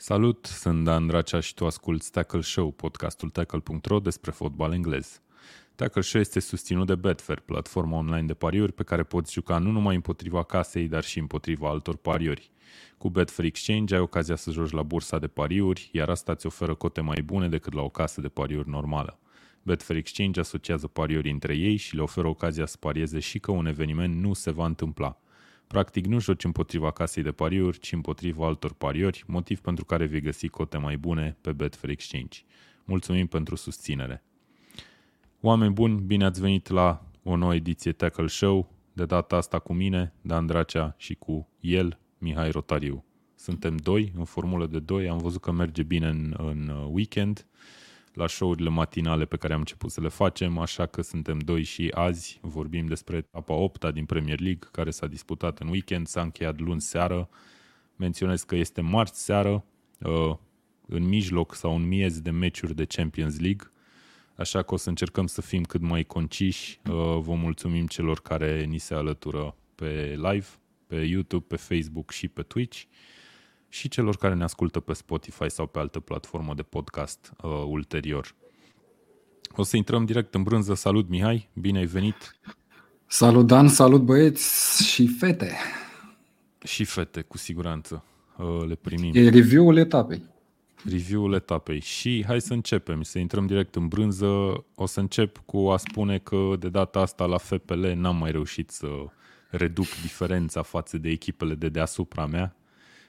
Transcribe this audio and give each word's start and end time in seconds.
Salut, 0.00 0.46
sunt 0.46 0.84
Dan 0.84 1.06
Dracea 1.06 1.40
și 1.40 1.54
tu 1.54 1.66
asculti 1.66 2.10
Tackle 2.10 2.40
Show, 2.40 2.70
podcastul 2.70 3.30
tackle.ro 3.30 3.98
despre 3.98 4.30
fotbal 4.30 4.72
englez. 4.72 5.22
Tackle 5.74 6.00
Show 6.00 6.20
este 6.20 6.40
susținut 6.40 6.86
de 6.86 6.94
Betfair, 6.94 7.40
platforma 7.40 7.96
online 7.96 8.26
de 8.26 8.34
pariuri 8.34 8.72
pe 8.72 8.82
care 8.82 9.02
poți 9.02 9.32
juca 9.32 9.58
nu 9.58 9.70
numai 9.70 9.94
împotriva 9.94 10.42
casei, 10.42 10.88
dar 10.88 11.04
și 11.04 11.18
împotriva 11.18 11.68
altor 11.68 11.96
pariuri. 11.96 12.50
Cu 12.98 13.10
Betfair 13.10 13.48
Exchange 13.48 13.94
ai 13.94 14.00
ocazia 14.00 14.36
să 14.36 14.50
joci 14.50 14.70
la 14.70 14.82
bursa 14.82 15.18
de 15.18 15.26
pariuri, 15.26 15.90
iar 15.92 16.08
asta 16.08 16.32
îți 16.32 16.46
oferă 16.46 16.74
cote 16.74 17.00
mai 17.00 17.22
bune 17.22 17.48
decât 17.48 17.72
la 17.72 17.82
o 17.82 17.88
casă 17.88 18.20
de 18.20 18.28
pariuri 18.28 18.68
normală. 18.68 19.18
Betfair 19.62 19.98
Exchange 19.98 20.40
asociază 20.40 20.86
pariuri 20.86 21.30
între 21.30 21.56
ei 21.56 21.76
și 21.76 21.94
le 21.94 22.02
oferă 22.02 22.28
ocazia 22.28 22.66
să 22.66 22.76
parieze 22.80 23.18
și 23.18 23.38
că 23.38 23.50
un 23.50 23.66
eveniment 23.66 24.14
nu 24.14 24.32
se 24.32 24.50
va 24.50 24.66
întâmpla– 24.66 25.18
Practic 25.68 26.06
nu 26.06 26.20
joci 26.20 26.44
împotriva 26.44 26.90
casei 26.90 27.22
de 27.22 27.32
pariuri, 27.32 27.78
ci 27.78 27.92
împotriva 27.92 28.46
altor 28.46 28.72
pariori, 28.72 29.24
motiv 29.26 29.60
pentru 29.60 29.84
care 29.84 30.06
vei 30.06 30.20
găsi 30.20 30.48
cote 30.48 30.78
mai 30.78 30.96
bune 30.96 31.36
pe 31.40 31.52
Betfair 31.52 31.92
Exchange. 31.92 32.38
Mulțumim 32.84 33.26
pentru 33.26 33.54
susținere! 33.54 34.22
Oameni 35.40 35.72
buni, 35.72 36.00
bine 36.00 36.24
ați 36.24 36.40
venit 36.40 36.68
la 36.68 37.06
o 37.22 37.36
nouă 37.36 37.54
ediție 37.54 37.92
Tackle 37.92 38.26
Show, 38.26 38.72
de 38.92 39.04
data 39.04 39.36
asta 39.36 39.58
cu 39.58 39.72
mine, 39.72 40.12
Dan 40.20 40.46
Dracea 40.46 40.94
și 40.96 41.14
cu 41.14 41.48
el, 41.60 41.98
Mihai 42.18 42.50
Rotariu. 42.50 43.04
Suntem 43.34 43.76
doi, 43.76 44.12
în 44.16 44.24
formulă 44.24 44.66
de 44.66 44.78
doi, 44.78 45.08
am 45.08 45.18
văzut 45.18 45.40
că 45.40 45.50
merge 45.50 45.82
bine 45.82 46.08
în, 46.08 46.34
în 46.38 46.88
weekend, 46.90 47.46
la 48.18 48.26
show-urile 48.26 48.68
matinale 48.68 49.24
pe 49.24 49.36
care 49.36 49.52
am 49.52 49.58
început 49.58 49.90
să 49.90 50.00
le 50.00 50.08
facem, 50.08 50.58
așa 50.58 50.86
că 50.86 51.02
suntem 51.02 51.38
doi 51.38 51.62
și 51.62 51.90
azi 51.94 52.38
vorbim 52.42 52.86
despre 52.86 53.16
etapa 53.16 53.54
8 53.54 53.92
din 53.92 54.04
Premier 54.04 54.40
League, 54.40 54.68
care 54.72 54.90
s-a 54.90 55.06
disputat 55.06 55.58
în 55.58 55.68
weekend, 55.68 56.06
s-a 56.06 56.20
încheiat 56.20 56.58
luni 56.60 56.80
seară. 56.80 57.28
Menționez 57.96 58.42
că 58.42 58.56
este 58.56 58.80
marți 58.80 59.24
seară, 59.24 59.64
uh, 60.00 60.36
în 60.86 61.02
mijloc 61.02 61.54
sau 61.54 61.74
în 61.74 61.88
miez 61.88 62.20
de 62.20 62.30
meciuri 62.30 62.74
de 62.74 62.84
Champions 62.84 63.40
League, 63.40 63.70
așa 64.36 64.62
că 64.62 64.74
o 64.74 64.76
să 64.76 64.88
încercăm 64.88 65.26
să 65.26 65.40
fim 65.40 65.62
cât 65.62 65.80
mai 65.80 66.04
conciși. 66.04 66.80
Uh, 66.84 66.94
vă 67.20 67.34
mulțumim 67.34 67.86
celor 67.86 68.20
care 68.20 68.64
ni 68.64 68.78
se 68.78 68.94
alătură 68.94 69.56
pe 69.74 70.14
live, 70.16 70.46
pe 70.86 70.96
YouTube, 70.96 71.44
pe 71.48 71.56
Facebook 71.56 72.10
și 72.10 72.28
pe 72.28 72.42
Twitch 72.42 72.82
și 73.68 73.88
celor 73.88 74.16
care 74.16 74.34
ne 74.34 74.42
ascultă 74.42 74.80
pe 74.80 74.92
Spotify 74.92 75.50
sau 75.50 75.66
pe 75.66 75.78
altă 75.78 76.00
platformă 76.00 76.54
de 76.54 76.62
podcast 76.62 77.32
uh, 77.42 77.50
ulterior. 77.66 78.34
O 79.56 79.62
să 79.62 79.76
intrăm 79.76 80.04
direct 80.04 80.34
în 80.34 80.42
brânză. 80.42 80.74
Salut, 80.74 81.08
Mihai! 81.08 81.48
Bine 81.52 81.78
ai 81.78 81.86
venit! 81.86 82.36
Salut, 83.06 83.46
Dan! 83.46 83.68
Salut, 83.68 84.02
băieți 84.02 84.84
și 84.84 85.06
fete! 85.06 85.52
Și 86.64 86.84
fete, 86.84 87.20
cu 87.20 87.38
siguranță. 87.38 88.04
Uh, 88.36 88.66
le 88.66 88.74
primim. 88.74 89.12
E 89.14 89.28
review-ul 89.28 89.76
etapei. 89.76 90.22
Review-ul 90.84 91.32
etapei. 91.32 91.80
Și 91.80 92.24
hai 92.26 92.40
să 92.40 92.52
începem, 92.52 93.02
să 93.02 93.18
intrăm 93.18 93.46
direct 93.46 93.74
în 93.74 93.88
brânză. 93.88 94.26
O 94.74 94.86
să 94.86 95.00
încep 95.00 95.42
cu 95.46 95.58
a 95.58 95.76
spune 95.76 96.18
că 96.18 96.54
de 96.58 96.68
data 96.68 97.00
asta 97.00 97.24
la 97.24 97.36
FPL 97.36 97.86
n-am 97.86 98.16
mai 98.16 98.30
reușit 98.30 98.70
să 98.70 98.88
reduc 99.50 99.86
diferența 100.02 100.62
față 100.62 100.98
de 100.98 101.08
echipele 101.08 101.54
de 101.54 101.68
deasupra 101.68 102.26
mea. 102.26 102.56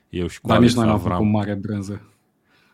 Eu 0.09 0.27
și 0.27 0.41
cu 0.41 0.47
Dar 0.47 0.57
Alex 0.57 0.73
nici 0.73 0.83
noi 0.83 0.93
Avram. 0.93 1.17
făcut 1.17 1.31
mare 1.31 1.53
brânză. 1.55 2.01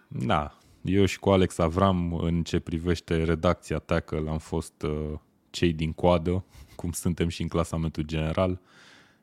Da, 0.08 0.58
eu 0.82 1.06
și 1.06 1.20
cu 1.20 1.30
Alex 1.30 1.58
Avram, 1.58 2.14
în 2.14 2.44
ce 2.44 2.60
privește 2.60 3.24
redacția 3.24 3.78
Tackle, 3.78 4.30
am 4.30 4.38
fost 4.38 4.82
uh, 4.82 5.20
cei 5.50 5.74
din 5.74 5.92
coadă, 5.92 6.46
cum 6.76 6.92
suntem 6.92 7.28
și 7.28 7.42
în 7.42 7.48
clasamentul 7.48 8.04
general 8.04 8.60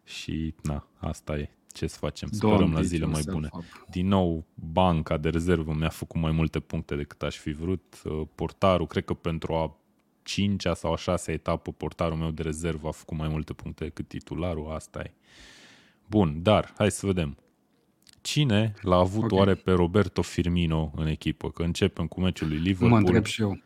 și 0.04 0.54
na, 0.62 0.86
asta 0.98 1.36
e. 1.36 1.50
Ce 1.72 1.86
să 1.86 1.98
facem? 1.98 2.28
Sperăm 2.32 2.72
la 2.72 2.82
zile 2.82 3.06
mai 3.06 3.22
bune. 3.30 3.48
Din 3.90 4.08
nou, 4.08 4.44
banca 4.54 5.16
de 5.16 5.28
rezervă 5.28 5.72
mi-a 5.72 5.88
făcut 5.88 6.20
mai 6.20 6.30
multe 6.30 6.60
puncte 6.60 6.96
decât 6.96 7.22
aș 7.22 7.36
fi 7.36 7.52
vrut. 7.52 8.02
Uh, 8.04 8.22
portarul, 8.34 8.86
cred 8.86 9.04
că 9.04 9.14
pentru 9.14 9.54
a 9.54 9.76
cincea 10.22 10.74
sau 10.74 10.92
a 10.92 10.96
șasea 10.96 11.34
etapă, 11.34 11.72
portarul 11.72 12.16
meu 12.16 12.30
de 12.30 12.42
rezervă 12.42 12.88
a 12.88 12.90
făcut 12.90 13.16
mai 13.16 13.28
multe 13.28 13.52
puncte 13.52 13.84
decât 13.84 14.08
titularul. 14.08 14.70
Asta 14.70 15.00
e. 15.00 15.12
Bun, 16.06 16.42
dar 16.42 16.72
hai 16.76 16.90
să 16.90 17.06
vedem. 17.06 17.36
Cine 18.22 18.74
l-a 18.80 18.96
avut 18.96 19.22
okay. 19.22 19.38
oare 19.38 19.54
pe 19.54 19.72
Roberto 19.72 20.22
Firmino 20.22 20.92
în 20.96 21.06
echipă? 21.06 21.50
Că 21.50 21.62
începem 21.62 22.06
cu 22.06 22.20
meciul 22.20 22.48
lui 22.48 22.56
Liverpool. 22.56 22.90
Mă 22.90 22.96
întreb 22.96 23.24
și 23.24 23.40
eu. 23.40 23.60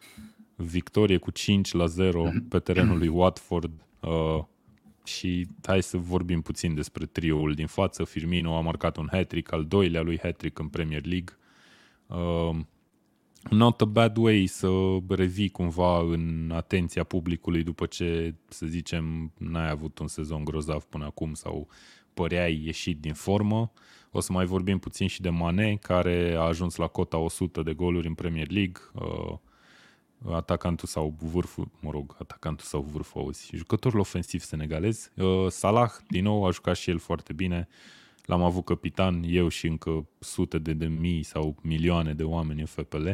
Victorie 0.55 1.17
cu 1.17 1.31
5 1.31 1.73
la 1.73 1.87
0 1.87 2.31
pe 2.49 2.59
terenul 2.59 2.99
lui 2.99 3.09
Watford. 3.09 3.73
Uh, 4.01 4.45
și 5.05 5.47
hai 5.63 5.83
să 5.83 5.97
vorbim 5.97 6.41
puțin 6.41 6.75
despre 6.75 7.07
trioul 7.07 7.55
din 7.55 7.67
față. 7.67 8.05
Firmino 8.05 8.57
a 8.57 8.61
marcat 8.61 8.97
un 8.97 9.09
hat-trick, 9.11 9.53
al 9.53 9.65
doilea 9.65 10.03
lui 10.03 10.19
hat-trick 10.23 10.59
în 10.59 10.69
Premier 10.69 11.05
League. 11.05 11.37
Uh, 12.07 12.57
not 13.51 13.81
a 13.81 13.85
bad 13.85 14.17
way 14.17 14.47
să 14.47 14.69
revii 15.09 15.49
cumva 15.49 16.01
în 16.01 16.53
atenția 16.55 17.05
publicului 17.05 17.63
după 17.63 17.87
ce, 17.87 18.35
să 18.49 18.67
zicem, 18.67 19.33
n-ai 19.39 19.71
avut 19.71 19.99
un 19.99 20.09
sezon 20.09 20.45
grozav 20.45 20.85
până 20.85 21.05
acum 21.05 21.35
sau 21.35 21.69
păreai 22.15 22.63
ieșit 22.65 23.01
din 23.01 23.15
formă. 23.15 23.73
Uh, 23.75 23.81
o 24.17 24.21
să 24.21 24.33
mai 24.33 24.47
vorbim 24.47 24.79
puțin 24.79 25.07
și 25.07 25.21
de 25.21 25.29
Mane, 25.29 25.77
care 25.77 26.35
a 26.35 26.41
ajuns 26.41 26.77
la 26.77 26.87
cota 26.87 27.17
100 27.17 27.63
de 27.63 27.73
goluri 27.73 28.07
în 28.07 28.15
Premier 28.15 28.51
League. 28.51 28.81
Uh, 28.93 29.35
atacantul 30.33 30.89
sau 30.89 31.15
vârful, 31.33 31.69
mă 31.81 31.91
rog, 31.91 32.17
atacantul 32.19 32.67
sau 32.67 32.81
vârful, 32.93 33.21
auzi, 33.21 33.51
jucătorul 33.57 34.01
ofensiv 34.01 34.43
senegalez. 34.43 35.11
Uh, 35.17 35.47
Salah, 35.49 35.91
din 36.09 36.23
nou, 36.23 36.45
a 36.45 36.51
jucat 36.51 36.77
și 36.77 36.91
el 36.91 36.99
foarte 36.99 37.33
bine. 37.33 37.69
L-am 38.25 38.43
avut 38.43 38.65
capitan, 38.65 39.23
eu 39.27 39.49
și 39.49 39.67
încă 39.67 40.07
sute 40.19 40.59
de, 40.59 40.73
de 40.73 40.87
mii 40.87 41.23
sau 41.23 41.57
milioane 41.63 42.13
de 42.15 42.23
oameni 42.23 42.61
în 42.61 42.67
FPL. 42.67 43.09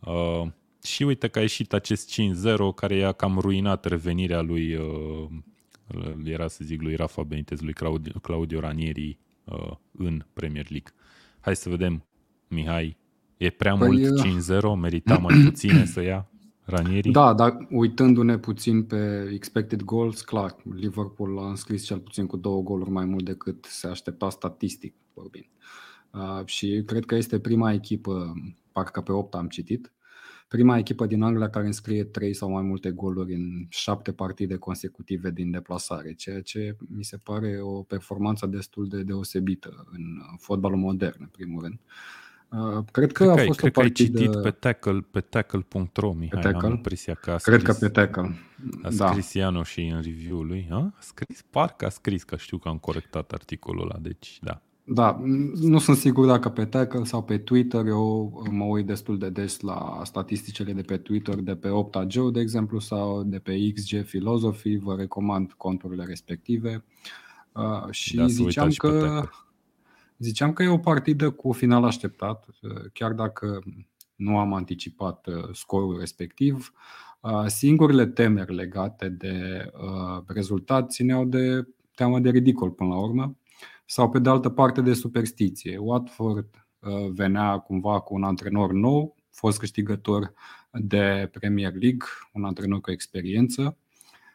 Uh, 0.00 0.46
și 0.84 1.02
uite 1.02 1.28
că 1.28 1.38
a 1.38 1.42
ieșit 1.42 1.72
acest 1.72 2.20
5-0 2.20 2.56
care 2.74 2.96
i-a 2.96 3.12
cam 3.12 3.38
ruinat 3.38 3.84
revenirea 3.84 4.40
lui, 4.40 4.74
uh, 4.74 5.28
era 6.24 6.48
să 6.48 6.64
zic 6.64 6.82
lui 6.82 6.94
Rafa 6.94 7.22
Benitez, 7.22 7.60
lui 7.60 7.72
Claudio, 7.72 8.12
Claudio 8.20 8.60
Ranieri 8.60 9.18
uh, 9.52 9.72
în 9.98 10.24
Premier 10.32 10.66
League. 10.70 10.92
Hai 11.40 11.56
să 11.56 11.68
vedem, 11.68 12.04
Mihai, 12.48 12.96
e 13.36 13.50
prea 13.50 13.76
păi, 13.76 13.88
mult 13.88 14.20
5-0? 14.76 14.80
Merita 14.80 15.18
mai 15.18 15.40
puține 15.48 15.84
să 15.84 16.02
ia 16.02 16.30
Ranieri? 16.64 17.10
Da, 17.10 17.34
dar 17.34 17.66
uitându-ne 17.70 18.38
puțin 18.38 18.82
pe 18.82 19.30
expected 19.32 19.82
goals, 19.82 20.20
clar, 20.20 20.56
Liverpool 20.74 21.38
a 21.38 21.48
înscris 21.48 21.84
cel 21.84 21.98
puțin 21.98 22.26
cu 22.26 22.36
două 22.36 22.62
goluri 22.62 22.90
mai 22.90 23.04
mult 23.04 23.24
decât 23.24 23.64
se 23.64 23.86
aștepta 23.86 24.30
statistic 24.30 24.94
vorbind. 25.14 25.46
Uh, 26.10 26.44
și 26.44 26.82
cred 26.86 27.04
că 27.04 27.14
este 27.14 27.38
prima 27.38 27.72
echipă, 27.72 28.32
parcă 28.72 29.00
pe 29.00 29.12
8 29.12 29.34
am 29.34 29.48
citit, 29.48 29.92
prima 30.48 30.78
echipă 30.78 31.06
din 31.06 31.22
Anglia 31.22 31.50
care 31.50 31.66
înscrie 31.66 32.04
trei 32.04 32.34
sau 32.34 32.50
mai 32.50 32.62
multe 32.62 32.90
goluri 32.90 33.34
în 33.34 33.66
șapte 33.68 34.12
partide 34.12 34.56
consecutive 34.56 35.30
din 35.30 35.50
deplasare, 35.50 36.12
ceea 36.12 36.42
ce 36.42 36.76
mi 36.88 37.04
se 37.04 37.16
pare 37.16 37.58
o 37.60 37.82
performanță 37.82 38.46
destul 38.46 38.88
de 38.88 39.02
deosebită 39.02 39.86
în 39.92 40.20
fotbalul 40.38 40.78
modern, 40.78 41.16
în 41.20 41.28
primul 41.32 41.62
rând. 41.62 41.80
Uh, 42.48 42.84
cred 42.92 43.12
că 43.12 43.24
cred 43.24 43.38
a 43.38 43.44
fost 43.44 43.58
cred 43.58 43.76
o 43.76 43.80
partidă... 43.80 44.12
Că 44.12 44.18
ai 44.18 44.26
citit 44.26 44.42
pe 44.42 44.50
tackle, 44.50 45.06
pe 45.10 45.20
tackle.ro, 45.20 46.12
Mihai, 46.12 46.40
pe 46.40 46.48
tackle? 46.48 46.68
am 46.68 46.74
impresia 46.74 47.14
că 47.14 47.30
a 47.30 47.38
scris, 47.38 47.54
Cred 47.54 47.66
că 47.66 47.72
pe 47.80 47.88
tackle, 47.88 48.34
A 48.82 48.90
da. 48.90 49.10
scris 49.10 49.32
da. 49.32 49.40
Ianoș 49.40 49.70
și 49.70 49.80
în 49.80 50.00
review-ul 50.02 50.46
lui, 50.46 50.68
a? 50.70 50.76
a 50.76 50.94
scris, 50.98 51.42
parcă 51.50 51.86
a 51.86 51.88
scris, 51.88 52.22
că 52.22 52.36
știu 52.36 52.58
că 52.58 52.68
am 52.68 52.78
corectat 52.78 53.32
articolul 53.32 53.82
ăla, 53.82 53.98
deci 54.00 54.38
da. 54.42 54.62
Da, 54.90 55.20
nu 55.54 55.78
sunt 55.78 55.96
sigur 55.96 56.26
dacă 56.26 56.48
pe 56.48 56.64
Tackle 56.64 57.04
sau 57.04 57.22
pe 57.22 57.38
Twitter, 57.38 57.86
eu 57.86 58.32
mă 58.50 58.64
uit 58.64 58.86
destul 58.86 59.18
de 59.18 59.30
des 59.30 59.60
la 59.60 60.00
statisticile 60.04 60.72
de 60.72 60.82
pe 60.82 60.96
Twitter, 60.96 61.34
de 61.34 61.56
pe 61.56 61.68
Opta 61.68 62.06
Joe, 62.08 62.30
de 62.30 62.40
exemplu, 62.40 62.78
sau 62.78 63.22
de 63.22 63.38
pe 63.38 63.72
XG 63.72 64.02
Philosophy, 64.02 64.76
vă 64.76 64.94
recomand 64.94 65.52
conturile 65.52 66.04
respective. 66.04 66.84
Uh, 67.52 67.90
și 67.90 68.16
da, 68.16 68.26
ziceam 68.26 68.70
că 68.70 69.22
ziceam 70.18 70.52
că 70.52 70.62
e 70.62 70.68
o 70.68 70.78
partidă 70.78 71.30
cu 71.30 71.52
final 71.52 71.84
așteptat, 71.84 72.46
uh, 72.62 72.84
chiar 72.92 73.12
dacă 73.12 73.62
nu 74.16 74.38
am 74.38 74.54
anticipat 74.54 75.26
uh, 75.26 75.48
scorul 75.52 75.98
respectiv. 75.98 76.72
Uh, 77.20 77.46
singurele 77.46 78.06
temeri 78.06 78.54
legate 78.54 79.08
de 79.08 79.64
uh, 79.74 80.22
rezultat 80.26 80.90
țineau 80.90 81.24
de 81.24 81.68
teamă 81.94 82.20
de 82.20 82.30
ridicol 82.30 82.70
până 82.70 82.88
la 82.90 82.98
urmă 82.98 83.36
sau 83.90 84.10
pe 84.10 84.18
de 84.18 84.28
altă 84.28 84.48
parte 84.48 84.80
de 84.80 84.92
superstiție. 84.94 85.78
Watford 85.78 86.66
uh, 86.78 87.10
venea 87.10 87.58
cumva 87.58 88.00
cu 88.00 88.14
un 88.14 88.22
antrenor 88.22 88.72
nou, 88.72 89.16
fost 89.30 89.58
câștigător 89.58 90.32
de 90.70 91.28
Premier 91.32 91.72
League, 91.72 92.06
un 92.32 92.44
antrenor 92.44 92.80
cu 92.80 92.90
experiență 92.90 93.76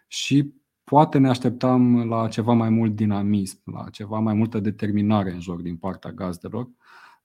și 0.08 0.54
poate 0.84 1.18
ne 1.18 1.30
așteptam 1.30 2.08
la 2.08 2.28
ceva 2.28 2.54
mai 2.54 2.70
mult 2.70 2.96
dinamism, 2.96 3.62
la 3.66 3.90
ceva 3.90 4.20
mai 4.20 4.34
multă 4.34 4.60
determinare 4.60 5.32
în 5.32 5.40
joc 5.40 5.62
din 5.62 5.78
partea 5.78 6.12
gazdelor. 6.12 6.70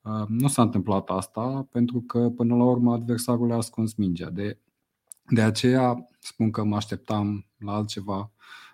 Uh, 0.03 0.27
nu 0.29 0.49
s-a 0.49 0.63
întâmplat 0.63 1.09
asta 1.09 1.69
pentru 1.71 2.01
că 2.01 2.19
până 2.19 2.57
la 2.57 2.65
urmă 2.65 2.93
adversarul 2.93 3.53
a 3.53 3.57
ascuns 3.57 3.95
mingea. 3.95 4.31
De, 4.31 4.59
de 5.25 5.43
aceea 5.43 6.07
spun 6.19 6.51
că 6.51 6.65
mă 6.65 6.77
așteptam 6.77 7.47
la 7.59 7.73
altceva 7.73 8.19
uh, 8.19 8.29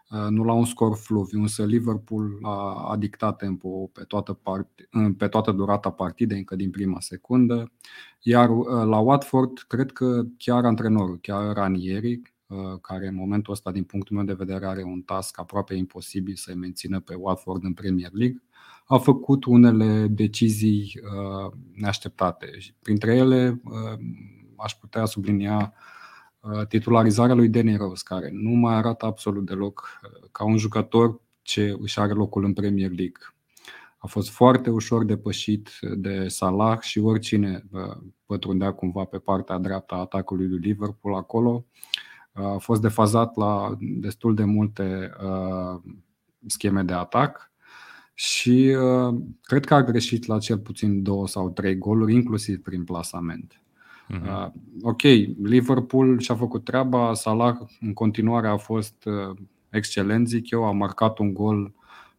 nu 0.09 0.45
la 0.45 0.53
un 0.53 0.65
scor 0.65 0.97
fluviu, 0.97 1.41
însă 1.41 1.65
Liverpool 1.65 2.39
a, 2.43 2.89
a 2.91 2.97
dictat 2.97 3.37
tempo 3.37 3.69
pe 3.69 4.05
toată, 4.05 4.33
part, 4.33 4.69
pe 5.17 5.29
toată 5.29 5.53
durata 5.53 5.91
partidei, 5.91 6.39
încă 6.39 6.57
din 6.57 6.71
prima 6.71 7.01
secundă. 7.01 7.73
Iar 8.21 8.51
uh, 8.51 8.67
la 8.67 8.99
Watford, 8.99 9.59
cred 9.69 9.93
că 9.93 10.23
chiar 10.37 10.65
antrenorul, 10.65 11.19
chiar 11.21 11.55
Ranieri, 11.55 12.21
care 12.81 13.07
în 13.07 13.15
momentul 13.15 13.53
ăsta, 13.53 13.71
din 13.73 13.85
punctul 13.85 14.17
meu 14.17 14.25
de 14.25 14.33
vedere, 14.33 14.67
are 14.67 14.83
un 14.83 15.01
task 15.01 15.39
aproape 15.39 15.75
imposibil 15.75 16.35
să-i 16.35 16.55
mențină 16.55 17.01
pe 17.01 17.15
Watford 17.15 17.65
în 17.65 17.73
Premier 17.73 18.11
League, 18.13 18.43
a 18.85 18.99
făcut 18.99 19.45
unele 19.45 20.07
decizii 20.07 21.01
neașteptate. 21.73 22.51
Printre 22.83 23.17
ele, 23.17 23.61
aș 24.57 24.75
putea 24.75 25.05
sublinia 25.05 25.73
Uh, 25.75 26.04
titularizarea 26.69 27.35
lui 27.35 27.49
Danny 27.49 27.77
Rose, 27.77 28.03
care 28.05 28.31
nu 28.33 28.51
mai 28.51 28.75
arată 28.75 29.07
absolut 29.07 29.47
deloc 29.47 30.01
uh, 30.03 30.29
ca 30.33 30.45
un 30.45 30.57
jucător 30.57 31.21
ce 31.43 31.77
își 31.79 32.01
are 32.01 32.13
locul 32.13 32.45
în 32.45 32.53
Premier 32.53 32.89
League. 32.89 33.35
A 33.99 34.07
fost 34.07 34.31
foarte 34.31 34.71
ușor 34.71 35.05
depășit 35.05 35.71
de 35.97 36.29
Salah 36.29 36.81
și 36.81 36.99
oricine 36.99 37.65
uh, 37.73 37.97
pătrundea 38.27 38.73
cumva 38.73 39.05
pe 39.05 39.19
partea 39.19 39.59
dreaptă 39.59 39.95
a 39.95 39.99
atacului 39.99 40.49
lui 40.49 40.59
Liverpool 40.59 41.15
acolo. 41.15 41.65
A 42.33 42.57
fost 42.59 42.81
defazat 42.81 43.37
la 43.37 43.77
destul 43.81 44.35
de 44.35 44.45
multe 44.45 45.11
scheme 46.47 46.83
de 46.83 46.93
atac 46.93 47.53
și 48.15 48.77
cred 49.43 49.65
că 49.65 49.75
a 49.75 49.83
greșit 49.83 50.27
la 50.27 50.39
cel 50.39 50.59
puțin 50.59 51.03
două 51.03 51.29
sau 51.29 51.51
trei 51.51 51.79
goluri, 51.79 52.15
inclusiv 52.15 52.63
prin 52.63 52.85
plasament. 52.85 53.64
Uh-huh. 54.11 54.53
ok, 54.83 55.03
Liverpool 55.43 56.19
și-a 56.19 56.35
făcut 56.35 56.65
treaba, 56.65 57.15
Salah 57.15 57.57
în 57.81 57.93
continuare 57.93 58.49
a 58.49 58.57
fost 58.57 59.05
uh, 59.05 59.37
excelent, 59.71 60.29
zic 60.29 60.51
eu, 60.51 60.65
a 60.65 60.73
marcat 60.73 61.19
un 61.19 61.35
gol 61.35 61.73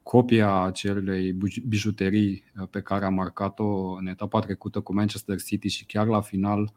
copia 0.03 0.61
acelei 0.61 1.37
bijuterii 1.67 2.43
uh, 2.59 2.67
pe 2.69 2.81
care 2.81 3.05
a 3.05 3.09
marcat-o 3.09 3.91
în 3.91 4.07
etapa 4.07 4.39
trecută 4.39 4.79
cu 4.79 4.93
Manchester 4.93 5.41
City 5.41 5.67
și 5.67 5.85
chiar 5.85 6.07
la 6.07 6.21
final, 6.21 6.73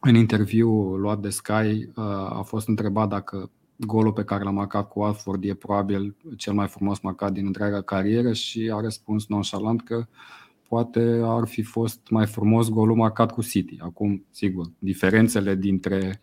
în 0.00 0.14
interviu 0.14 0.70
luat 0.96 1.20
de 1.20 1.28
Sky, 1.28 1.88
uh, 1.94 2.04
a 2.28 2.42
fost 2.46 2.68
întrebat 2.68 3.08
dacă 3.08 3.50
golul 3.76 4.12
pe 4.12 4.24
care 4.24 4.44
l-a 4.44 4.50
marcat 4.50 4.88
cu 4.88 5.00
Watford 5.00 5.44
e 5.44 5.54
probabil 5.54 6.16
cel 6.36 6.52
mai 6.52 6.68
frumos 6.68 7.00
marcat 7.00 7.32
din 7.32 7.46
întreaga 7.46 7.82
carieră 7.82 8.32
și 8.32 8.70
a 8.74 8.80
răspuns 8.80 9.26
nonchalant 9.26 9.82
că 9.82 10.06
poate 10.70 11.20
ar 11.24 11.46
fi 11.46 11.62
fost 11.62 12.00
mai 12.10 12.26
frumos 12.26 12.68
golul 12.68 12.96
marcat 12.96 13.32
cu 13.32 13.42
City. 13.42 13.76
Acum, 13.80 14.26
sigur, 14.30 14.66
diferențele 14.78 15.54
dintre, 15.54 16.20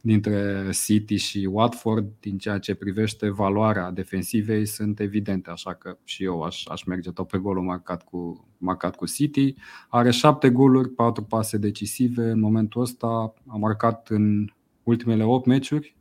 dintre 0.00 0.68
City 0.84 1.16
și 1.16 1.48
Watford, 1.50 2.12
din 2.20 2.38
ceea 2.38 2.58
ce 2.58 2.74
privește 2.74 3.30
valoarea 3.30 3.90
defensivei, 3.90 4.66
sunt 4.66 5.00
evidente, 5.00 5.50
așa 5.50 5.74
că 5.74 5.96
și 6.04 6.24
eu 6.24 6.42
aș, 6.42 6.66
aș 6.66 6.84
merge 6.84 7.10
tot 7.10 7.26
pe 7.26 7.38
golul 7.38 7.62
marcat 7.62 8.02
cu, 8.02 8.48
marcat 8.58 8.96
cu 8.96 9.06
City. 9.06 9.54
Are 9.88 10.10
șapte 10.10 10.50
goluri, 10.50 10.88
patru 10.88 11.22
pase 11.24 11.56
decisive. 11.56 12.30
În 12.30 12.40
momentul 12.40 12.80
ăsta 12.80 13.34
a 13.46 13.56
marcat 13.56 14.08
în 14.08 14.46
ultimele 14.82 15.24
8 15.24 15.46
meciuri 15.46 15.96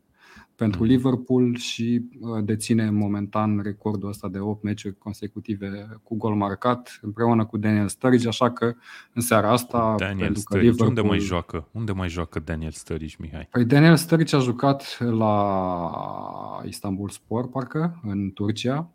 pentru 0.64 0.84
mhm. 0.84 0.92
Liverpool 0.92 1.56
și 1.56 2.02
uh, 2.20 2.44
deține 2.44 2.90
momentan 2.90 3.60
recordul 3.64 4.10
ăsta 4.10 4.28
de 4.28 4.40
8 4.40 4.64
meciuri 4.64 4.98
consecutive 4.98 6.00
cu 6.04 6.16
gol 6.16 6.36
marcat 6.36 7.00
împreună 7.02 7.46
cu 7.46 7.58
Daniel 7.58 7.88
Sturridge, 7.88 8.28
așa 8.28 8.52
că 8.52 8.74
în 9.14 9.22
seara 9.22 9.52
asta 9.52 9.96
Daniel 9.98 10.18
pentru 10.18 10.40
Sturridge, 10.40 10.70
că 10.70 10.84
Liverpool... 10.84 10.90
unde 10.90 11.02
mai 11.02 11.20
joacă? 11.20 11.68
Unde 11.72 11.92
mai 11.92 12.10
joacă 12.10 12.40
Daniel 12.40 12.72
Sturridge, 12.72 13.16
Mihai? 13.20 13.48
Păi 13.52 13.66
Daniel 13.66 13.96
Sturridge 13.96 14.36
a 14.36 14.40
jucat 14.40 14.98
la 15.00 16.62
Istanbul 16.66 17.10
Sport, 17.10 17.52
parcă, 17.52 18.00
în 18.04 18.32
Turcia, 18.34 18.90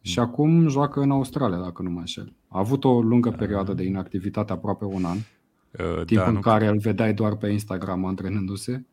și 0.00 0.18
mm. 0.18 0.24
acum 0.24 0.68
joacă 0.68 1.00
în 1.00 1.10
Australia, 1.10 1.58
dacă 1.58 1.82
nu 1.82 1.90
mă 1.90 1.98
înșel. 1.98 2.32
A 2.48 2.58
avut 2.58 2.84
o 2.84 3.00
lungă 3.00 3.30
perioadă 3.30 3.72
de 3.72 3.82
inactivitate, 3.82 4.52
aproape 4.52 4.84
un 4.84 5.04
an, 5.04 5.16
uh, 5.16 6.04
timp 6.04 6.20
da, 6.20 6.26
în 6.26 6.34
nu... 6.34 6.40
care 6.40 6.66
îl 6.66 6.78
vedeai 6.78 7.14
doar 7.14 7.36
pe 7.36 7.48
Instagram 7.48 8.04
antrenându-se. 8.04 8.86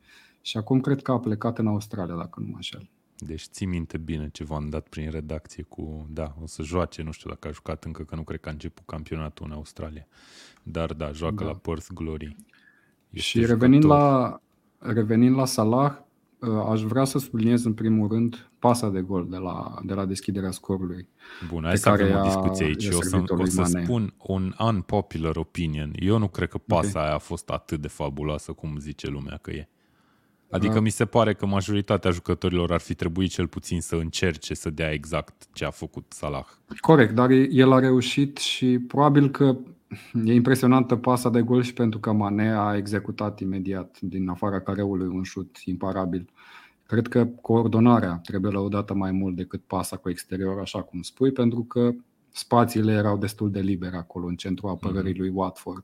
Și 0.46 0.58
acum 0.58 0.80
cred 0.80 1.02
că 1.02 1.12
a 1.12 1.20
plecat 1.20 1.58
în 1.58 1.68
Australia, 1.68 2.16
dacă 2.16 2.40
nu 2.40 2.46
mă 2.48 2.56
înșel. 2.56 2.90
Deci 3.18 3.42
ții 3.42 3.66
minte 3.66 3.98
bine 3.98 4.30
ce 4.32 4.44
v-am 4.44 4.70
dat 4.70 4.88
prin 4.88 5.10
redacție 5.10 5.64
cu, 5.64 6.08
da, 6.10 6.36
o 6.42 6.48
să 6.48 6.64
joace, 6.64 7.02
nu 7.02 7.12
știu 7.12 7.30
dacă 7.30 7.48
a 7.48 7.52
jucat 7.52 7.84
încă, 7.84 8.04
că 8.04 8.16
nu 8.16 8.24
cred 8.24 8.40
că 8.40 8.50
a 8.50 8.52
început 8.52 8.86
campionatul 8.86 9.46
în 9.46 9.52
Australia. 9.52 10.08
Dar 10.64 10.94
da, 10.94 11.12
joacă 11.12 11.44
da. 11.44 11.50
la 11.50 11.56
Perth 11.56 11.88
Glory. 11.94 12.36
Este 13.10 13.28
și 13.28 13.46
revenind 13.46 13.86
la, 13.86 14.40
revenind 14.78 15.36
la 15.36 15.46
Salah, 15.46 15.98
ă, 16.42 16.70
aș 16.70 16.82
vrea 16.82 17.04
să 17.04 17.20
subliniez 17.20 17.66
în 17.66 17.74
primul 17.74 18.08
rând 18.08 18.50
pasa 18.60 18.90
de 18.90 19.02
gol 19.02 19.28
de 19.30 19.38
la, 19.38 19.76
de 19.84 19.94
la 19.94 20.06
deschiderea 20.06 20.52
scorului. 20.52 21.08
Bun, 21.50 21.64
hai 21.64 21.78
să 21.78 21.90
avem 21.90 22.20
o 22.20 22.22
discuție 22.24 22.66
aici. 22.66 22.88
O 22.88 23.02
să, 23.02 23.24
o 23.28 23.46
să 23.46 23.64
spun 23.64 24.14
un 24.18 24.54
unpopular 24.60 25.36
opinion. 25.36 25.92
Eu 25.96 26.18
nu 26.18 26.28
cred 26.28 26.50
că 26.50 26.58
pasa 26.58 26.90
okay. 26.90 27.04
aia 27.04 27.16
a 27.16 27.20
fost 27.20 27.50
atât 27.50 27.82
de 27.82 27.88
fabuloasă 27.88 28.52
cum 28.52 28.78
zice 28.78 29.08
lumea 29.08 29.38
că 29.38 29.52
e. 29.52 29.70
Adică 30.56 30.80
mi 30.80 30.90
se 30.90 31.06
pare 31.06 31.34
că 31.34 31.46
majoritatea 31.46 32.12
jucătorilor 32.12 32.72
ar 32.72 32.80
fi 32.80 32.94
trebuit 32.94 33.32
cel 33.32 33.48
puțin 33.48 33.82
să 33.82 33.96
încerce 33.96 34.54
să 34.54 34.70
dea 34.70 34.92
exact 34.92 35.48
ce 35.54 35.66
a 35.66 35.70
făcut 35.70 36.06
Salah. 36.10 36.46
Corect, 36.80 37.16
dar 37.16 37.30
el 37.30 37.72
a 37.72 37.80
reușit 37.80 38.38
și 38.38 38.80
probabil 38.80 39.30
că 39.30 39.58
e 40.26 40.34
impresionantă 40.34 40.96
pasa 40.96 41.30
de 41.30 41.42
gol 41.42 41.64
și 41.64 41.74
pentru 41.74 42.00
că 42.00 42.12
Mane 42.12 42.56
a 42.56 42.76
executat 42.76 43.40
imediat 43.40 43.98
din 44.02 44.30
afara 44.30 44.62
careului 44.62 45.08
un 45.08 45.24
șut 45.24 45.58
imparabil. 45.66 46.30
Cred 46.86 47.08
că 47.08 47.26
coordonarea 47.26 48.20
trebuie 48.24 48.52
lăudată 48.52 48.94
mai 48.94 49.12
mult 49.12 49.36
decât 49.36 49.62
pasa 49.68 49.98
cu 49.98 50.10
exterior, 50.10 50.60
așa 50.60 50.82
cum 50.82 51.02
spui, 51.02 51.32
pentru 51.32 51.64
că 51.64 51.92
spațiile 52.32 52.92
erau 52.92 53.18
destul 53.18 53.52
de 53.52 53.60
libere 53.60 53.98
acolo, 53.98 54.26
în 54.26 54.36
centrul 54.36 54.70
apărării 54.70 55.14
mm-hmm. 55.14 55.18
lui 55.18 55.30
Watford. 55.34 55.84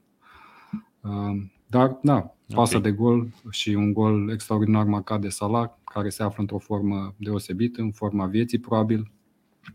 Dar, 1.72 2.00
da, 2.02 2.36
pasă 2.54 2.78
okay. 2.78 2.92
de 2.92 2.98
gol 2.98 3.28
și 3.50 3.70
un 3.70 3.94
gol 3.94 4.30
extraordinar 4.32 4.86
marcat 4.86 5.22
de 5.22 5.30
Salah, 5.30 5.70
care 5.84 6.10
se 6.10 6.24
află 6.24 6.38
într-o 6.38 6.58
formă 6.58 7.14
deosebită, 7.18 7.82
în 7.82 7.92
forma 7.92 8.26
vieții, 8.26 8.58
probabil. 8.58 9.12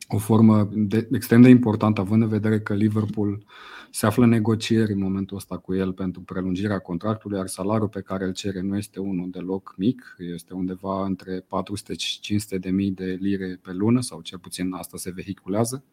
O 0.09 0.19
formă 0.19 0.69
de, 0.73 1.09
extrem 1.13 1.43
de 1.43 1.49
importantă, 1.49 2.01
având 2.01 2.23
în 2.23 2.29
vedere 2.29 2.61
că 2.61 2.75
Liverpool 2.75 3.45
se 3.97 4.07
află 4.07 4.25
în 4.25 4.31
negocieri 4.31 4.93
în 4.93 4.99
momentul 4.99 5.37
ăsta 5.37 5.57
cu 5.57 5.75
el 5.75 5.93
pentru 5.93 6.21
prelungirea 6.21 6.79
contractului, 6.79 7.37
iar 7.37 7.47
salariul 7.47 7.89
pe 7.89 8.01
care 8.01 8.25
îl 8.25 8.33
cere 8.33 8.61
nu 8.61 8.77
este 8.77 9.01
unul 9.01 9.31
deloc 9.31 9.75
mic, 9.77 10.17
este 10.35 10.55
undeva 10.55 11.05
între 11.05 11.45
400 11.49 11.95
și 11.95 12.21
500 12.21 12.59
de 12.59 12.71
mii 12.71 12.91
de 12.91 13.19
lire 13.21 13.59
pe 13.63 13.73
lună, 13.73 14.01
sau 14.01 14.21
cel 14.21 14.39
puțin 14.39 14.73
asta 14.73 14.97
se 14.97 15.11
vehiculează, 15.11 15.85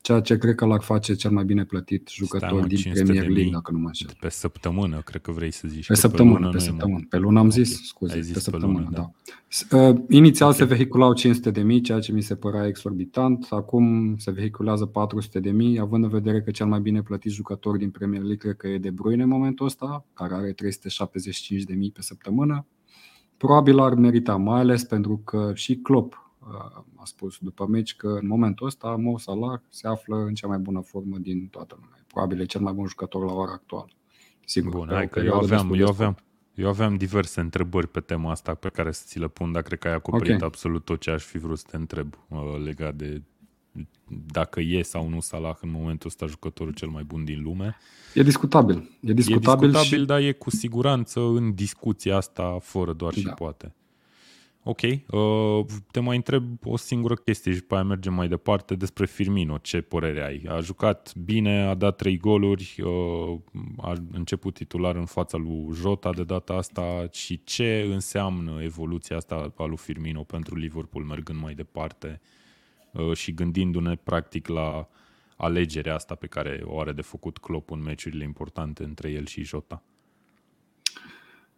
ceea 0.00 0.20
ce 0.20 0.38
cred 0.38 0.54
că 0.54 0.64
l-ar 0.64 0.80
face 0.80 1.14
cel 1.14 1.30
mai 1.30 1.44
bine 1.44 1.64
plătit 1.64 2.08
jucător 2.08 2.66
din 2.66 2.92
Premier 2.92 3.28
League, 3.28 3.50
dacă 3.52 3.72
nu 3.72 3.78
mă 3.78 3.86
înșel. 3.86 4.16
Pe 4.20 4.28
săptămână, 4.28 5.00
cred 5.04 5.20
că 5.20 5.32
vrei 5.32 5.50
să 5.50 5.68
zici. 5.68 5.86
Pe 5.86 5.94
săptămână, 5.94 6.34
pe, 6.34 6.42
lună, 6.42 6.56
pe 6.56 6.58
săptămână. 6.58 7.06
Pe 7.08 7.18
lună 7.18 7.38
am 7.38 7.50
zis, 7.50 7.86
scuze, 7.86 8.20
zis 8.20 8.32
pe 8.32 8.40
săptămână, 8.40 8.78
pe 8.78 8.84
lună, 8.84 8.96
da. 8.96 9.10
da. 9.70 9.88
Uh, 9.88 9.96
inițial 10.08 10.48
okay. 10.48 10.60
se 10.60 10.74
vehiculau 10.74 11.12
500 11.12 11.50
de 11.50 11.60
mii, 11.60 11.80
ceea 11.80 12.00
ce 12.00 12.12
mi 12.12 12.22
se 12.22 12.34
părea 12.34 12.66
exorbitant, 12.66 13.46
acum 13.50 14.16
se 14.16 14.30
vehiculează 14.30 14.86
400 14.86 15.40
de 15.40 15.50
mii, 15.50 15.78
având 15.78 16.04
în 16.04 16.10
vedere 16.10 16.42
că 16.42 16.50
cel 16.50 16.66
mai 16.66 16.80
bine 16.80 17.02
plătit 17.02 17.32
jucător 17.32 17.47
jucător 17.48 17.76
din 17.76 17.90
Premier 17.90 18.20
League, 18.20 18.36
cred 18.36 18.56
că 18.56 18.68
e 18.68 18.78
De 18.78 18.90
Bruyne 18.90 19.22
în 19.22 19.28
momentul 19.28 19.66
ăsta, 19.66 20.04
care 20.14 20.34
are 20.34 20.52
375 20.52 21.62
de 21.62 21.74
mii 21.74 21.90
pe 21.90 22.02
săptămână. 22.02 22.66
Probabil 23.36 23.78
ar 23.78 23.94
merita, 23.94 24.36
mai 24.36 24.60
ales 24.60 24.84
pentru 24.84 25.20
că 25.24 25.52
și 25.54 25.76
Klopp 25.76 26.32
uh, 26.40 26.82
a 26.96 27.04
spus 27.04 27.38
după 27.40 27.66
meci 27.66 27.96
că 27.96 28.08
în 28.08 28.26
momentul 28.26 28.66
ăsta 28.66 28.96
Mo 28.96 29.18
Salah 29.18 29.60
se 29.68 29.88
află 29.88 30.16
în 30.16 30.34
cea 30.34 30.46
mai 30.46 30.58
bună 30.58 30.80
formă 30.80 31.18
din 31.18 31.48
toată 31.50 31.76
lumea. 31.80 32.04
Probabil 32.06 32.40
e 32.40 32.44
cel 32.44 32.60
mai 32.60 32.72
bun 32.72 32.86
jucător 32.86 33.24
la 33.24 33.32
ora 33.32 33.52
actuală. 33.52 33.90
Sigur, 34.44 34.70
Bun, 34.70 34.88
hai 34.90 35.08
că 35.08 35.20
eu 35.20 35.34
aveam, 35.34 35.72
eu 35.72 35.86
aveam, 35.86 36.16
eu 36.54 36.68
aveam 36.68 36.96
diverse 36.96 37.40
întrebări 37.40 37.88
pe 37.88 38.00
tema 38.00 38.30
asta 38.30 38.54
pe 38.54 38.68
care 38.68 38.92
să 38.92 39.02
ți 39.06 39.18
le 39.18 39.28
pun, 39.28 39.52
dar 39.52 39.62
cred 39.62 39.78
că 39.78 39.88
ai 39.88 39.94
acoperit 39.94 40.34
okay. 40.34 40.46
absolut 40.46 40.84
tot 40.84 41.00
ce 41.00 41.10
aș 41.10 41.24
fi 41.24 41.38
vrut 41.38 41.58
să 41.58 41.64
te 41.70 41.76
întreb 41.76 42.14
uh, 42.28 42.38
legat 42.64 42.94
de 42.94 43.22
dacă 44.32 44.60
e 44.60 44.82
sau 44.82 45.08
nu 45.08 45.20
Salah 45.20 45.56
în 45.60 45.70
momentul 45.70 46.08
ăsta 46.08 46.26
jucătorul 46.26 46.72
cel 46.72 46.88
mai 46.88 47.02
bun 47.02 47.24
din 47.24 47.42
lume. 47.42 47.76
E 48.14 48.22
discutabil. 48.22 48.98
E 49.00 49.12
discutabil, 49.12 49.68
e 49.68 49.70
discutabil 49.70 50.00
și... 50.00 50.06
dar 50.06 50.20
e 50.20 50.32
cu 50.32 50.50
siguranță 50.50 51.20
în 51.20 51.54
discuția 51.54 52.16
asta 52.16 52.58
fără 52.60 52.92
doar 52.92 53.12
da. 53.12 53.20
și 53.20 53.26
poate. 53.26 53.72
Ok, 54.62 54.80
uh, 54.82 55.64
te 55.90 56.00
mai 56.00 56.16
întreb 56.16 56.44
o 56.64 56.76
singură 56.76 57.14
chestie 57.14 57.52
și 57.52 57.62
pe 57.62 57.74
aia 57.74 57.82
mergem 57.82 58.14
mai 58.14 58.28
departe 58.28 58.74
despre 58.74 59.06
Firmino. 59.06 59.58
Ce 59.58 59.80
părere 59.80 60.24
ai? 60.24 60.42
A 60.48 60.60
jucat 60.60 61.14
bine, 61.24 61.62
a 61.62 61.74
dat 61.74 61.96
trei 61.96 62.16
goluri, 62.16 62.76
uh, 62.84 63.38
a 63.76 63.92
început 64.12 64.54
titular 64.54 64.96
în 64.96 65.04
fața 65.04 65.36
lui 65.36 65.68
Jota 65.74 66.12
de 66.12 66.24
data 66.24 66.52
asta 66.52 67.08
și 67.12 67.40
ce 67.44 67.88
înseamnă 67.92 68.62
evoluția 68.62 69.16
asta 69.16 69.52
a 69.56 69.64
lui 69.64 69.76
Firmino 69.76 70.22
pentru 70.22 70.56
Liverpool 70.56 71.04
mergând 71.04 71.40
mai 71.40 71.54
departe? 71.54 72.20
Uh, 72.92 73.12
și 73.12 73.34
gândindu-ne 73.34 73.96
practic 73.96 74.48
la 74.48 74.88
alegerea 75.36 75.94
asta 75.94 76.14
pe 76.14 76.26
care 76.26 76.62
o 76.64 76.80
are 76.80 76.92
de 76.92 77.02
făcut 77.02 77.38
Klopp 77.38 77.70
în 77.70 77.82
meciurile 77.82 78.24
importante 78.24 78.84
între 78.84 79.10
el 79.10 79.26
și 79.26 79.42
Jota. 79.42 79.82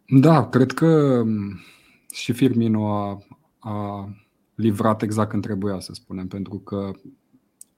Da, 0.07 0.49
cred 0.49 0.71
că 0.71 0.85
um, 1.25 1.59
și 2.11 2.31
Firmino 2.31 2.87
a, 2.87 3.23
a 3.59 4.09
livrat 4.55 5.01
exact 5.01 5.29
când 5.29 5.41
trebuia, 5.41 5.79
să 5.79 5.93
spunem, 5.93 6.27
pentru 6.27 6.59
că 6.59 6.91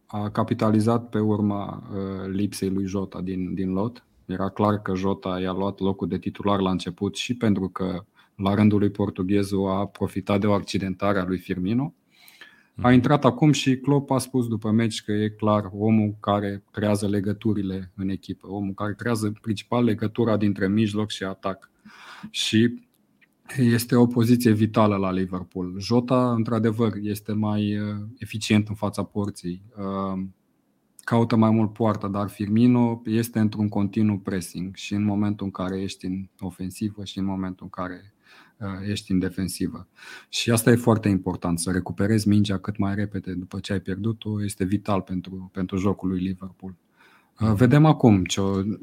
a 0.05 0.29
capitalizat 0.29 1.10
pe 1.10 1.19
urma 1.19 1.83
uh, 1.91 2.29
lipsei 2.31 2.69
lui 2.69 2.86
Jota 2.86 3.22
din, 3.22 3.53
din 3.53 3.72
lot. 3.72 4.05
Era 4.25 4.50
clar 4.50 4.81
că 4.81 4.95
Jota 4.95 5.39
i-a 5.39 5.51
luat 5.51 5.79
locul 5.79 6.07
de 6.07 6.17
titular 6.17 6.60
la 6.60 6.72
început 6.72 7.15
și 7.15 7.38
pentru 7.38 7.69
că 7.69 8.05
la 8.36 8.53
rândul 8.53 8.79
lui 8.79 8.89
portughezul 8.89 9.69
a 9.69 9.86
profitat 9.86 10.39
de 10.39 10.48
o 10.48 10.53
accidentare 10.53 11.19
a 11.19 11.25
lui 11.25 11.38
Firmino. 11.38 11.93
A 12.75 12.87
mhm. 12.87 12.93
intrat 12.93 13.25
acum 13.25 13.51
și 13.51 13.77
Klopp 13.77 14.11
a 14.11 14.17
spus 14.17 14.47
după 14.47 14.71
meci 14.71 15.03
că 15.03 15.11
e 15.11 15.29
clar 15.29 15.69
omul 15.73 16.15
care 16.19 16.63
creează 16.71 17.07
legăturile 17.07 17.91
în 17.95 18.09
echipă, 18.09 18.47
omul 18.47 18.73
care 18.73 18.93
creează 18.93 19.33
principal 19.41 19.83
legătura 19.83 20.37
dintre 20.37 20.67
mijloc 20.67 21.09
și 21.09 21.23
atac. 21.23 21.71
Și 22.29 22.81
este 23.57 23.95
o 23.95 24.05
poziție 24.05 24.51
vitală 24.51 24.95
la 24.95 25.11
Liverpool. 25.11 25.75
Jota, 25.79 26.33
într-adevăr, 26.33 26.93
este 27.01 27.33
mai 27.33 27.77
uh, 27.77 27.95
eficient 28.17 28.67
în 28.67 28.75
fața 28.75 29.03
porții, 29.03 29.63
uh, 29.77 30.23
caută 31.03 31.35
mai 31.35 31.49
mult 31.49 31.73
poartă, 31.73 32.07
dar 32.07 32.29
Firmino 32.29 33.01
este 33.05 33.39
într-un 33.39 33.69
continuu 33.69 34.17
pressing 34.17 34.75
și 34.75 34.93
în 34.93 35.03
momentul 35.03 35.45
în 35.45 35.51
care 35.51 35.81
ești 35.81 36.05
în 36.05 36.29
ofensivă 36.39 37.03
și 37.03 37.17
în 37.17 37.25
momentul 37.25 37.63
în 37.63 37.69
care 37.69 38.01
uh, 38.05 38.12
ești 38.88 39.12
în 39.12 39.19
defensivă. 39.19 39.88
Și 40.29 40.51
asta 40.51 40.72
e 40.72 40.75
foarte 40.75 41.10
important, 41.10 41.60
să 41.60 41.72
recuperezi 41.72 42.27
mingea 42.27 42.57
cât 42.57 42.77
mai 42.77 42.95
repede 42.95 43.33
după 43.33 43.60
ce 43.60 43.74
ai 43.74 43.79
pierdut-o, 43.79 44.43
este 44.43 44.63
vital 44.63 45.01
pentru, 45.01 45.50
pentru 45.53 45.77
jocul 45.77 46.10
lui 46.10 46.19
Liverpool. 46.19 46.75
Uh, 47.39 47.53
vedem 47.53 47.86
acum 47.86 48.24
ce, 48.24 48.41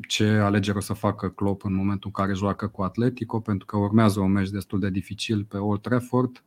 ce 0.09 0.27
alegere 0.27 0.79
o 0.79 0.81
să 0.81 0.93
facă 0.93 1.29
Klopp 1.29 1.65
în 1.65 1.75
momentul 1.75 2.11
în 2.15 2.25
care 2.25 2.37
joacă 2.37 2.67
cu 2.67 2.83
Atletico, 2.83 3.41
pentru 3.41 3.67
că 3.67 3.77
urmează 3.77 4.21
un 4.21 4.33
meci 4.33 4.51
destul 4.51 4.81
de 4.81 4.91
dificil 4.91 5.45
pe 5.45 5.57
Old 5.57 5.81
Trafford. 5.81 6.45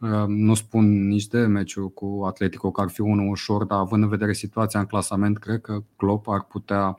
Uh, 0.00 0.24
nu 0.26 0.54
spun 0.54 1.06
nici 1.06 1.26
de 1.26 1.46
meciul 1.46 1.90
cu 1.90 2.22
Atletico 2.26 2.70
că 2.70 2.80
ar 2.80 2.88
fi 2.88 3.00
unul 3.00 3.30
ușor, 3.30 3.64
dar 3.64 3.78
având 3.78 4.02
în 4.02 4.08
vedere 4.08 4.32
situația 4.32 4.80
în 4.80 4.86
clasament, 4.86 5.38
cred 5.38 5.60
că 5.60 5.82
Klopp 5.96 6.28
ar 6.28 6.44
putea 6.44 6.88
uh, 6.88 6.96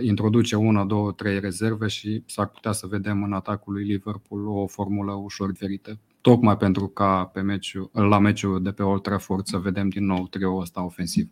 introduce 0.00 0.56
una, 0.56 0.84
două, 0.84 1.12
trei 1.12 1.40
rezerve 1.40 1.86
și 1.86 2.22
s-ar 2.26 2.48
putea 2.48 2.72
să 2.72 2.86
vedem 2.86 3.22
în 3.22 3.32
atacul 3.32 3.72
lui 3.72 3.84
Liverpool 3.84 4.48
o 4.48 4.66
formulă 4.66 5.12
ușor 5.12 5.50
diferită. 5.50 5.98
Tocmai 6.20 6.56
pentru 6.56 6.86
ca 6.86 7.24
pe 7.24 7.40
meciul, 7.40 7.90
la 7.92 8.18
meciul 8.18 8.62
de 8.62 8.72
pe 8.72 8.82
Old 8.82 9.02
Trafford 9.02 9.46
să 9.46 9.58
vedem 9.58 9.88
din 9.88 10.04
nou 10.04 10.26
trio 10.26 10.56
ăsta 10.56 10.84
ofensiv. 10.84 11.28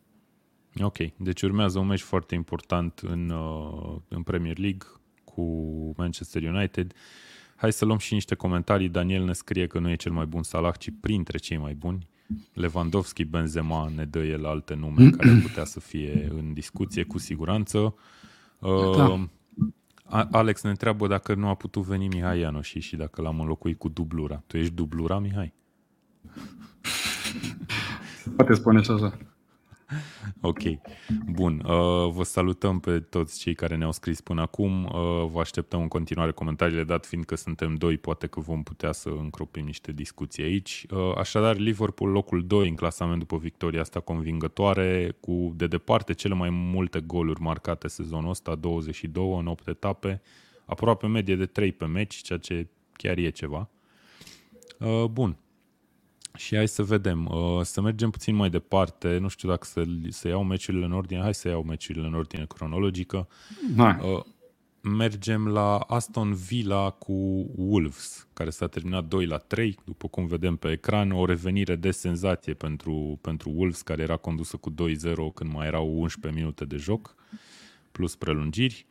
Ok, 0.81 0.97
deci 1.17 1.43
urmează 1.43 1.79
un 1.79 1.87
meci 1.87 2.01
foarte 2.01 2.35
important 2.35 2.99
în, 2.99 3.31
uh, 3.31 3.97
în 4.09 4.23
Premier 4.23 4.59
League 4.59 4.87
cu 5.25 5.43
Manchester 5.97 6.43
United. 6.43 6.93
Hai 7.57 7.73
să 7.73 7.85
luăm 7.85 7.99
și 7.99 8.15
niște 8.15 8.35
comentarii. 8.35 8.89
Daniel 8.89 9.25
ne 9.25 9.33
scrie 9.33 9.67
că 9.67 9.79
nu 9.79 9.91
e 9.91 9.95
cel 9.97 10.13
mai 10.13 10.27
bun 10.27 10.43
Salah, 10.43 10.79
ci 10.79 10.89
printre 11.01 11.39
cei 11.39 11.57
mai 11.57 11.75
buni. 11.75 12.09
Lewandowski, 12.53 13.25
Benzema 13.25 13.91
ne 13.95 14.05
dă 14.05 14.19
el 14.19 14.47
alte 14.47 14.75
nume 14.75 15.11
care 15.11 15.31
ar 15.31 15.41
putea 15.41 15.65
să 15.65 15.81
fie 15.81 16.29
în 16.39 16.53
discuție 16.53 17.03
cu 17.03 17.19
siguranță. 17.19 17.95
Uh, 18.59 18.97
da. 18.97 19.29
Alex 20.31 20.63
ne 20.63 20.71
întreabă 20.71 21.07
dacă 21.07 21.35
nu 21.35 21.49
a 21.49 21.55
putut 21.55 21.83
veni 21.83 22.09
Mihai 22.09 22.39
Ianoși 22.39 22.79
și 22.79 22.97
dacă 22.97 23.23
l-am 23.23 23.41
înlocuit 23.41 23.79
cu 23.79 23.89
dublura. 23.89 24.43
Tu 24.47 24.57
ești 24.57 24.75
dublura, 24.75 25.19
Mihai? 25.19 25.53
Poate 28.37 28.55
spune 28.55 28.83
și 28.83 28.91
așa. 28.91 29.19
Ok, 30.41 30.59
bun. 31.27 31.63
Uh, 31.65 32.11
vă 32.13 32.23
salutăm 32.23 32.81
pe 32.81 33.01
toți 33.01 33.39
cei 33.39 33.55
care 33.55 33.77
ne-au 33.77 33.93
scris 33.93 34.21
până 34.21 34.41
acum. 34.41 34.85
Uh, 34.85 35.29
vă 35.31 35.41
așteptăm 35.41 35.81
în 35.81 35.89
continuare 35.89 36.33
comentariile, 36.33 36.85
dat 36.85 37.07
fiind 37.07 37.25
că 37.25 37.35
suntem 37.35 37.75
doi, 37.75 37.97
poate 37.97 38.27
că 38.27 38.41
vom 38.41 38.63
putea 38.63 38.93
să 38.93 39.09
încropim 39.09 39.65
niște 39.65 39.93
discuții 39.93 40.43
aici. 40.43 40.87
Uh, 40.91 41.17
așadar, 41.17 41.57
Liverpool 41.57 42.11
locul 42.11 42.47
2 42.47 42.69
în 42.69 42.75
clasament 42.75 43.19
după 43.19 43.37
victoria 43.37 43.81
asta 43.81 44.01
convingătoare, 44.01 45.17
cu 45.21 45.53
de 45.57 45.67
departe 45.67 46.13
cele 46.13 46.35
mai 46.35 46.51
multe 46.51 47.01
goluri 47.01 47.41
marcate 47.41 47.89
sezonul 47.89 48.31
ăsta, 48.31 48.55
22 48.55 49.37
în 49.39 49.47
8 49.47 49.69
etape, 49.69 50.23
aproape 50.65 51.07
medie 51.07 51.37
de 51.37 51.47
3 51.47 51.73
pe 51.73 51.87
meci, 51.87 52.15
ceea 52.15 52.39
ce 52.39 52.67
chiar 52.93 53.17
e 53.17 53.31
ceva. 53.31 53.69
Bun, 55.11 55.37
și 56.37 56.57
hai 56.57 56.69
să 56.69 56.83
vedem, 56.83 57.27
uh, 57.27 57.61
să 57.63 57.81
mergem 57.81 58.11
puțin 58.11 58.35
mai 58.35 58.51
departe, 58.51 59.19
nu 59.19 59.29
știu 59.29 59.49
dacă 59.49 59.65
să, 59.67 59.85
să 60.09 60.29
iau 60.29 60.45
meciurile 60.45 60.85
în 60.85 60.93
ordine, 60.93 61.21
hai 61.21 61.35
să 61.35 61.49
iau 61.49 61.63
meciurile 61.63 62.07
în 62.07 62.15
ordine 62.15 62.47
cronologică. 62.47 63.29
Hai. 63.77 63.99
Uh, 64.03 64.25
mergem 64.83 65.49
la 65.49 65.77
Aston 65.77 66.35
Villa 66.35 66.91
cu 66.91 67.13
Wolves, 67.57 68.27
care 68.33 68.51
s-a 68.51 68.67
terminat 68.67 69.05
2 69.05 69.27
la 69.27 69.37
3, 69.37 69.79
după 69.85 70.09
cum 70.09 70.27
vedem 70.27 70.57
pe 70.57 70.71
ecran, 70.71 71.11
o 71.11 71.25
revenire 71.25 71.77
de 71.77 71.91
senzație 71.91 72.55
pentru, 72.55 73.19
pentru 73.21 73.53
Wolves, 73.55 73.83
care 73.83 74.03
era 74.03 74.17
condusă 74.17 74.57
cu 74.57 74.71
2-0 74.71 74.75
când 75.35 75.53
mai 75.53 75.67
erau 75.67 76.01
11 76.01 76.41
minute 76.41 76.65
de 76.65 76.77
joc, 76.77 77.15
plus 77.93 78.17
prelungiri. 78.17 78.87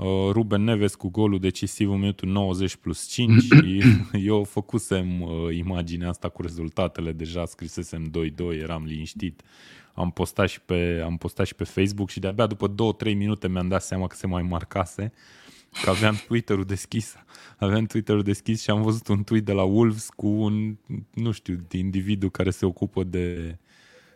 Uh, 0.00 0.30
Ruben 0.32 0.62
Neves 0.62 0.94
cu 0.94 1.08
golul 1.08 1.38
decisiv 1.38 1.90
în 1.90 1.98
minutul 1.98 2.28
90 2.28 2.76
plus 2.76 3.06
5 3.06 3.42
și 3.42 3.82
eu 4.32 4.44
făcusem 4.44 5.20
uh, 5.20 5.56
imaginea 5.56 6.08
asta 6.08 6.28
cu 6.28 6.42
rezultatele, 6.42 7.12
deja 7.12 7.44
scrisesem 7.44 8.10
2-2, 8.54 8.60
eram 8.60 8.84
liniștit. 8.84 9.42
Am 9.94 10.10
postat, 10.10 10.48
și 10.48 10.60
pe, 10.60 11.02
am 11.04 11.16
postat 11.16 11.46
și 11.46 11.54
pe 11.54 11.64
Facebook 11.64 12.10
și 12.10 12.20
de-abia 12.20 12.46
după 12.46 12.74
2-3 13.04 13.14
minute 13.16 13.48
mi-am 13.48 13.68
dat 13.68 13.82
seama 13.82 14.06
că 14.06 14.16
se 14.16 14.26
mai 14.26 14.42
marcase, 14.42 15.12
că 15.82 15.90
aveam 15.90 16.14
Twitter-ul 16.26 16.64
deschis. 16.64 17.14
Aveam 17.58 17.84
Twitter-ul 17.84 18.22
deschis 18.22 18.62
și 18.62 18.70
am 18.70 18.82
văzut 18.82 19.08
un 19.08 19.22
tweet 19.24 19.44
de 19.44 19.52
la 19.52 19.62
Wolves 19.62 20.08
cu 20.16 20.26
un, 20.26 20.76
nu 21.14 21.30
știu, 21.30 21.66
individul 21.70 22.30
care 22.30 22.50
se 22.50 22.66
ocupă 22.66 23.04
de, 23.04 23.58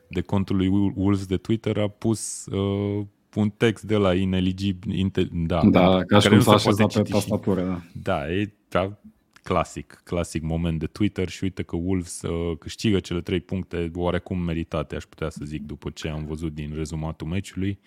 de 0.09 0.21
contul 0.21 0.57
lui 0.57 0.69
Wolves 0.95 1.27
de 1.27 1.37
Twitter 1.37 1.79
a 1.79 1.89
pus 1.89 2.47
uh, 2.47 3.07
un 3.35 3.51
text 3.51 3.85
de 3.85 3.97
la 3.97 4.15
ineligibil, 4.15 4.95
inte, 4.95 5.29
da, 5.33 5.63
da, 5.71 6.03
ca 6.05 6.19
și 6.19 6.29
cum 6.29 6.41
s-a 6.41 6.53
așezat 6.53 6.93
pe 6.93 7.03
tastatură. 7.03 7.63
Da, 7.65 7.83
da 8.03 8.33
e 8.33 8.53
da, 8.69 8.99
clasic, 9.43 10.01
clasic 10.05 10.43
moment 10.43 10.79
de 10.79 10.87
Twitter 10.87 11.29
și 11.29 11.45
uite 11.45 11.63
că 11.63 11.77
Wolves 11.77 12.23
uh, 12.23 12.59
câștigă 12.59 13.01
cele 13.01 13.21
trei 13.21 13.41
puncte 13.41 13.91
oarecum 13.95 14.39
meritate, 14.39 14.97
aș 14.97 15.05
putea 15.05 15.31
să 15.31 15.41
zic, 15.45 15.63
după 15.63 15.91
ce 15.91 16.09
am 16.09 16.25
văzut 16.25 16.55
din 16.55 16.73
rezumatul 16.75 17.27
meciului. 17.27 17.79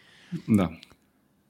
Da. 0.47 0.71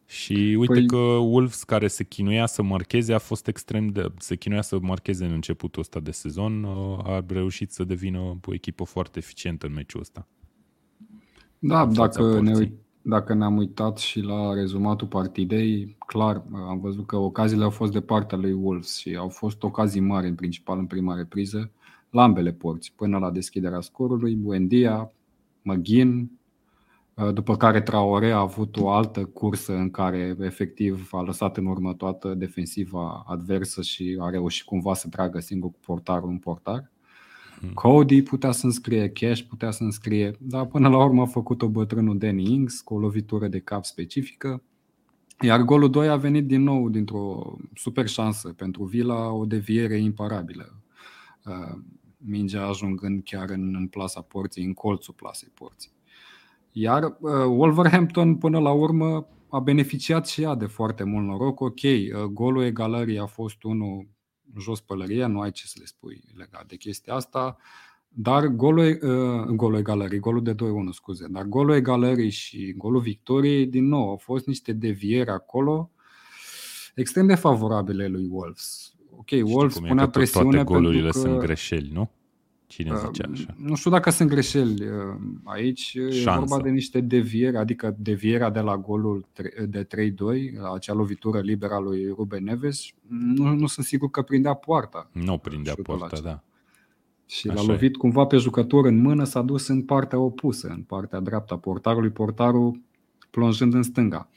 Și 0.06 0.56
uite 0.60 0.74
păi... 0.74 0.88
că 0.88 0.98
Wolves, 0.98 1.64
care 1.64 1.88
se 1.88 2.04
chinuia 2.04 2.46
să 2.46 2.62
marcheze, 2.62 3.14
a 3.14 3.18
fost 3.18 3.48
extrem 3.48 3.88
de... 3.88 4.12
se 4.18 4.36
chinuia 4.36 4.62
să 4.62 4.78
marcheze 4.82 5.26
în 5.26 5.32
începutul 5.32 5.82
ăsta 5.82 6.00
de 6.00 6.12
sezon, 6.12 6.64
uh, 6.64 7.00
a 7.04 7.26
reușit 7.28 7.72
să 7.72 7.84
devină 7.84 8.20
o 8.46 8.54
echipă 8.54 8.84
foarte 8.84 9.20
eficientă 9.20 9.66
în 9.66 9.74
meciul 9.74 10.00
ăsta. 10.00 10.28
Da, 11.60 11.86
dacă 11.86 12.40
ne, 12.42 12.56
uit, 12.56 12.74
dacă 13.10 13.34
ne-am 13.34 13.58
uitat 13.58 13.98
și 13.98 14.20
la 14.20 14.54
rezumatul 14.54 15.08
partidei, 15.08 15.96
clar, 16.08 16.44
am 16.68 16.80
văzut 16.80 17.06
că 17.06 17.16
ocaziile 17.16 17.64
au 17.64 17.70
fost 17.70 17.92
de 17.92 18.02
partea 18.02 18.38
lui 18.38 18.52
Wolves 18.54 18.98
și 18.98 19.16
au 19.16 19.30
fost 19.30 19.64
ocazii 19.64 20.02
mari, 20.02 20.28
în 20.28 20.36
principal 20.36 20.78
în 20.78 20.86
prima 20.86 21.16
repriză, 21.16 21.72
la 22.10 22.24
ambele 22.24 22.52
porți, 22.52 22.94
până 22.96 23.18
la 23.18 23.32
deschiderea 23.32 23.82
scorului. 23.82 24.36
Buendia, 24.36 25.12
McGinn, 25.62 26.32
după 27.34 27.58
care 27.58 27.82
Traore 27.82 28.32
a 28.32 28.40
avut 28.40 28.78
o 28.78 28.90
altă 28.90 29.26
cursă 29.26 29.74
în 29.74 29.92
care 29.92 30.36
efectiv 30.40 31.10
a 31.12 31.22
lăsat 31.22 31.58
în 31.58 31.66
urmă 31.66 31.94
toată 31.94 32.34
defensiva 32.34 33.24
adversă 33.28 33.82
și 33.82 34.18
a 34.20 34.30
reușit 34.30 34.66
cumva 34.66 34.94
să 34.94 35.08
tragă 35.10 35.40
singur 35.40 35.70
cu 35.70 35.80
portarul 35.86 36.30
în 36.30 36.38
portar. 36.38 36.92
Mm. 37.62 37.74
Cody 37.74 38.22
putea 38.22 38.52
să 38.52 38.66
înscrie, 38.66 39.10
Cash 39.10 39.42
putea 39.42 39.72
să 39.72 39.84
înscrie, 39.84 40.36
dar 40.40 40.66
până 40.66 40.90
la 40.90 41.04
urmă 41.04 41.22
a 41.22 41.26
făcut-o 41.26 41.68
bătrânul 41.68 42.18
Danny 42.18 42.54
Ings 42.54 42.82
cu 42.82 42.94
o 42.94 43.00
lovitură 43.00 43.48
de 43.48 43.60
cap 43.60 43.86
specifică. 43.86 44.64
Iar 45.42 45.62
golul 45.62 45.90
2 45.90 46.10
a 46.10 46.16
venit 46.16 46.46
din 46.46 46.64
nou 46.64 46.90
dintr-o 46.90 47.56
super 47.74 48.08
șansă 48.08 48.54
pentru 48.54 48.84
Villa, 48.84 49.32
o 49.32 49.46
deviere 49.46 49.98
imparabilă. 49.98 50.82
Uh, 51.46 51.78
mingea 52.18 52.68
ajungând 52.68 53.24
chiar 53.24 53.50
în, 53.50 53.76
în 53.76 53.88
plasa 53.88 54.22
porții, 54.22 54.66
în 54.66 54.74
colțul 54.74 55.14
plasei 55.14 55.52
porții. 55.54 55.92
Iar 56.72 57.04
uh, 57.04 57.32
Wolverhampton 57.48 58.36
până 58.36 58.60
la 58.60 58.72
urmă 58.72 59.28
a 59.50 59.60
beneficiat 59.60 60.28
și 60.28 60.42
ea 60.42 60.56
de 60.56 60.66
foarte 60.66 61.04
mult 61.04 61.26
noroc. 61.26 61.60
Ok, 61.60 61.82
uh, 61.84 62.24
golul 62.32 62.64
egalării 62.64 63.20
a 63.20 63.26
fost 63.26 63.64
unul 63.64 64.08
jos 64.60 64.82
pălăria, 64.82 65.28
nu 65.28 65.42
ai 65.42 65.52
ce 65.52 65.66
să 65.66 65.76
le 65.80 65.86
spui 65.86 66.24
legat 66.36 66.68
de 66.68 66.76
chestia 66.76 67.14
asta. 67.14 67.58
Dar 68.10 68.48
golul, 68.48 69.00
uh, 69.02 69.46
golul 69.56 69.78
egalării, 69.78 70.20
golul 70.20 70.44
de 70.44 70.54
2-1, 70.54 70.56
scuze, 70.92 71.28
dar 71.30 71.44
golul 71.44 71.76
egalării 71.76 72.30
și 72.30 72.74
golul 72.78 73.02
victoriei, 73.02 73.66
din 73.66 73.88
nou, 73.88 74.10
au 74.10 74.18
fost 74.18 74.46
niște 74.46 74.74
devieri 74.74 75.30
acolo 75.30 75.92
extrem 76.96 77.28
de 77.28 77.36
favorabile 77.36 78.08
lui 78.08 78.28
Wolves. 78.32 78.94
Ok, 79.18 79.30
Wolves 79.44 79.80
punea 79.80 80.10
presiune 80.10 80.50
toate 80.50 80.64
golurile 80.64 81.10
pentru 81.10 81.22
că, 81.22 81.28
sunt 81.28 81.40
greșeli, 81.40 81.90
nu? 81.94 82.10
Cine 82.68 82.92
uh, 82.92 82.98
zicea 83.06 83.30
așa? 83.32 83.56
Nu 83.58 83.76
știu 83.76 83.92
dacă 83.92 84.10
sunt 84.10 84.30
greșeli 84.30 84.84
uh, 84.84 85.16
aici. 85.44 85.98
Șansă. 86.10 86.30
E 86.30 86.46
vorba 86.46 86.62
de 86.62 86.70
niște 86.70 87.02
devieri, 87.02 87.58
adică 87.58 87.96
devierea 88.00 88.50
de 88.50 88.60
la 88.60 88.78
golul 88.78 89.26
de 89.68 89.84
3-2, 89.84 89.88
acea 90.74 90.94
lovitură 90.94 91.40
liberă 91.40 91.74
a 91.74 91.80
lui 91.80 92.08
Ruben 92.16 92.44
Neves, 92.44 92.86
nu, 93.08 93.54
nu 93.54 93.68
sunt 93.68 93.86
sigur 93.86 94.10
că 94.10 94.22
prindea 94.22 94.54
poarta. 94.54 95.10
Nu 95.12 95.38
prindea 95.38 95.76
poarta, 95.84 96.20
da. 96.24 96.44
Și 97.26 97.50
Așa 97.50 97.62
l-a 97.62 97.68
lovit 97.68 97.96
e. 97.96 97.98
cumva 97.98 98.26
pe 98.26 98.38
jucător 98.38 98.86
în 98.86 98.98
mână, 98.98 99.24
s-a 99.24 99.42
dus 99.42 99.68
în 99.68 99.82
partea 99.82 100.20
opusă, 100.20 100.68
în 100.68 100.82
partea 100.82 101.20
dreaptă 101.20 101.54
a 101.54 101.58
portarului, 101.58 102.10
portarul 102.10 102.82
plonjând 103.30 103.74
în 103.74 103.84
stânga. 103.84 104.30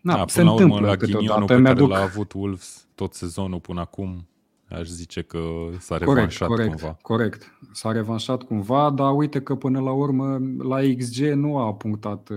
Na, 0.00 0.16
da, 0.16 0.24
se 0.26 0.38
până 0.38 0.50
întâmplă 0.50 0.76
urmă, 0.76 0.88
la 0.88 0.96
câteodată. 0.96 1.44
Pe 1.44 1.62
care 1.62 1.80
l-a 1.80 2.02
avut 2.02 2.32
Wolves 2.32 2.86
tot 2.94 3.14
sezonul 3.14 3.60
până 3.60 3.80
acum, 3.80 4.26
aș 4.74 4.86
zice 4.86 5.22
că 5.22 5.40
s-a 5.78 5.98
revanșat 5.98 6.48
corect, 6.48 6.68
cumva. 6.68 6.96
Corect, 7.02 7.58
s-a 7.72 7.92
revanșat 7.92 8.42
cumva, 8.42 8.90
dar 8.90 9.14
uite 9.14 9.40
că 9.40 9.54
până 9.54 9.80
la 9.80 9.92
urmă 9.92 10.40
la 10.58 10.80
XG 10.98 11.20
nu 11.20 11.58
a 11.58 11.74
punctat, 11.74 12.28
uh, 12.28 12.36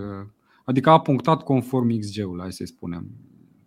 adică 0.66 0.90
a 0.90 1.00
punctat 1.00 1.44
conform 1.44 2.00
XG-ului, 2.00 2.42
hai 2.42 2.52
să 2.52 2.66
spunem. 2.66 3.08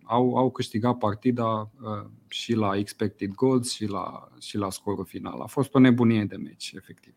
Au, 0.03 0.37
au 0.37 0.51
câștigat 0.51 0.99
partida 0.99 1.71
uh, 1.81 2.11
și 2.29 2.55
la 2.55 2.77
expected 2.77 3.35
goals 3.35 3.73
și 3.73 3.87
la, 3.87 4.29
și 4.41 4.57
la 4.57 4.71
scorul 4.71 5.05
final. 5.05 5.41
A 5.41 5.47
fost 5.47 5.75
o 5.75 5.79
nebunie 5.79 6.25
de 6.25 6.37
meci, 6.37 6.73
efectiv. 6.77 7.15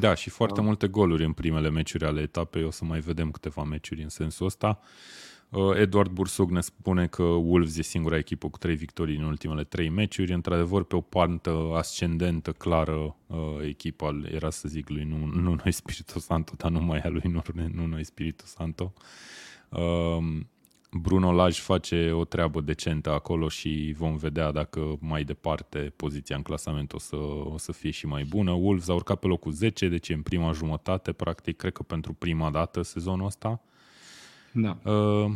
Da, 0.00 0.14
și 0.14 0.30
foarte 0.30 0.60
uh. 0.60 0.66
multe 0.66 0.88
goluri 0.88 1.24
în 1.24 1.32
primele 1.32 1.70
meciuri 1.70 2.04
ale 2.04 2.20
etapei. 2.20 2.64
O 2.64 2.70
să 2.70 2.84
mai 2.84 3.00
vedem 3.00 3.30
câteva 3.30 3.62
meciuri 3.62 4.02
în 4.02 4.08
sensul 4.08 4.46
ăsta. 4.46 4.78
Uh, 4.80 4.86
Eduard 5.74 6.10
Bursug 6.10 6.50
ne 6.50 6.60
spune 6.60 7.06
că 7.06 7.22
Wolves 7.22 7.76
e 7.76 7.82
singura 7.82 8.16
echipă 8.16 8.48
cu 8.48 8.58
trei 8.58 8.74
victorii 8.74 9.16
în 9.16 9.24
ultimele 9.24 9.64
trei 9.64 9.88
meciuri. 9.88 10.32
Într-adevăr, 10.32 10.84
pe 10.84 10.96
o 10.96 11.00
pantă 11.00 11.70
ascendentă, 11.74 12.52
clară, 12.52 13.16
uh, 13.26 13.36
echipa 13.62 14.20
era 14.30 14.50
să 14.50 14.68
zic 14.68 14.88
lui 14.88 15.04
nu, 15.04 15.26
nu 15.26 15.54
noi 15.64 15.72
Spirito 15.72 16.18
Santo, 16.18 16.52
dar 16.56 16.70
nu 16.70 16.80
mai 16.80 16.98
a 16.98 17.08
lui 17.08 17.30
nu, 17.30 17.42
nu 17.72 17.86
noi 17.86 18.04
Spirito 18.04 18.44
Santo. 18.46 18.92
Um, 19.68 20.48
Bruno 21.00 21.32
Laj 21.32 21.58
face 21.58 22.10
o 22.10 22.24
treabă 22.24 22.60
decentă 22.60 23.10
acolo 23.10 23.48
și 23.48 23.94
vom 23.96 24.16
vedea 24.16 24.52
dacă 24.52 24.96
mai 25.00 25.24
departe 25.24 25.92
poziția 25.96 26.36
în 26.36 26.42
clasament 26.42 26.92
o 26.92 26.98
să, 26.98 27.16
o 27.16 27.58
să 27.58 27.72
fie 27.72 27.90
și 27.90 28.06
mai 28.06 28.24
bună. 28.24 28.50
Wolves 28.50 28.88
a 28.88 28.94
urcat 28.94 29.18
pe 29.18 29.26
locul 29.26 29.52
10, 29.52 29.88
deci 29.88 30.08
în 30.08 30.22
prima 30.22 30.52
jumătate, 30.52 31.12
practic, 31.12 31.56
cred 31.56 31.72
că 31.72 31.82
pentru 31.82 32.12
prima 32.12 32.50
dată 32.50 32.82
sezonul 32.82 33.26
ăsta. 33.26 33.60
Da. 34.54 34.78
Uh, 34.90 35.32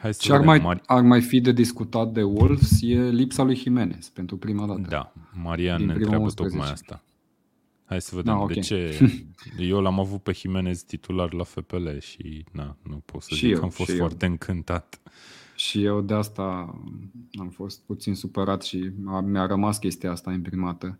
hai 0.00 0.14
să 0.14 0.20
Ce 0.22 0.32
ar 0.32 0.40
mai, 0.40 0.80
ar 0.86 1.02
mai 1.02 1.20
fi 1.20 1.40
de 1.40 1.52
discutat 1.52 2.12
de 2.12 2.22
Wolves 2.22 2.82
e 2.82 3.08
lipsa 3.10 3.42
lui 3.42 3.56
Jimenez 3.56 4.08
pentru 4.08 4.36
prima 4.36 4.66
dată. 4.66 4.86
Da, 4.88 5.12
Marian 5.42 5.84
ne 5.84 5.92
întreabă 5.92 6.30
tocmai 6.30 6.70
asta. 6.70 7.02
Hai 7.84 8.00
să 8.00 8.16
vedem 8.16 8.34
da, 8.34 8.40
okay. 8.40 8.54
de 8.54 8.60
ce. 8.60 8.98
Eu 9.58 9.80
l-am 9.80 10.00
avut 10.00 10.22
pe 10.22 10.32
Jimenez 10.32 10.82
titular 10.82 11.32
la 11.32 11.44
FPL 11.44 11.88
și 11.98 12.44
na, 12.52 12.76
nu 12.82 13.02
pot 13.04 13.22
să 13.22 13.34
și 13.34 13.40
zic 13.40 13.50
eu, 13.50 13.58
că 13.58 13.64
am 13.64 13.70
fost 13.70 13.96
foarte 13.96 14.24
eu. 14.24 14.30
încântat. 14.30 15.00
Și 15.54 15.84
eu 15.84 16.00
de 16.00 16.14
asta 16.14 16.42
am 17.38 17.48
fost 17.48 17.80
puțin 17.80 18.14
supărat 18.14 18.62
și 18.62 18.90
mi-a 19.24 19.46
rămas 19.46 19.78
chestia 19.78 20.10
asta 20.10 20.32
imprimată. 20.32 20.98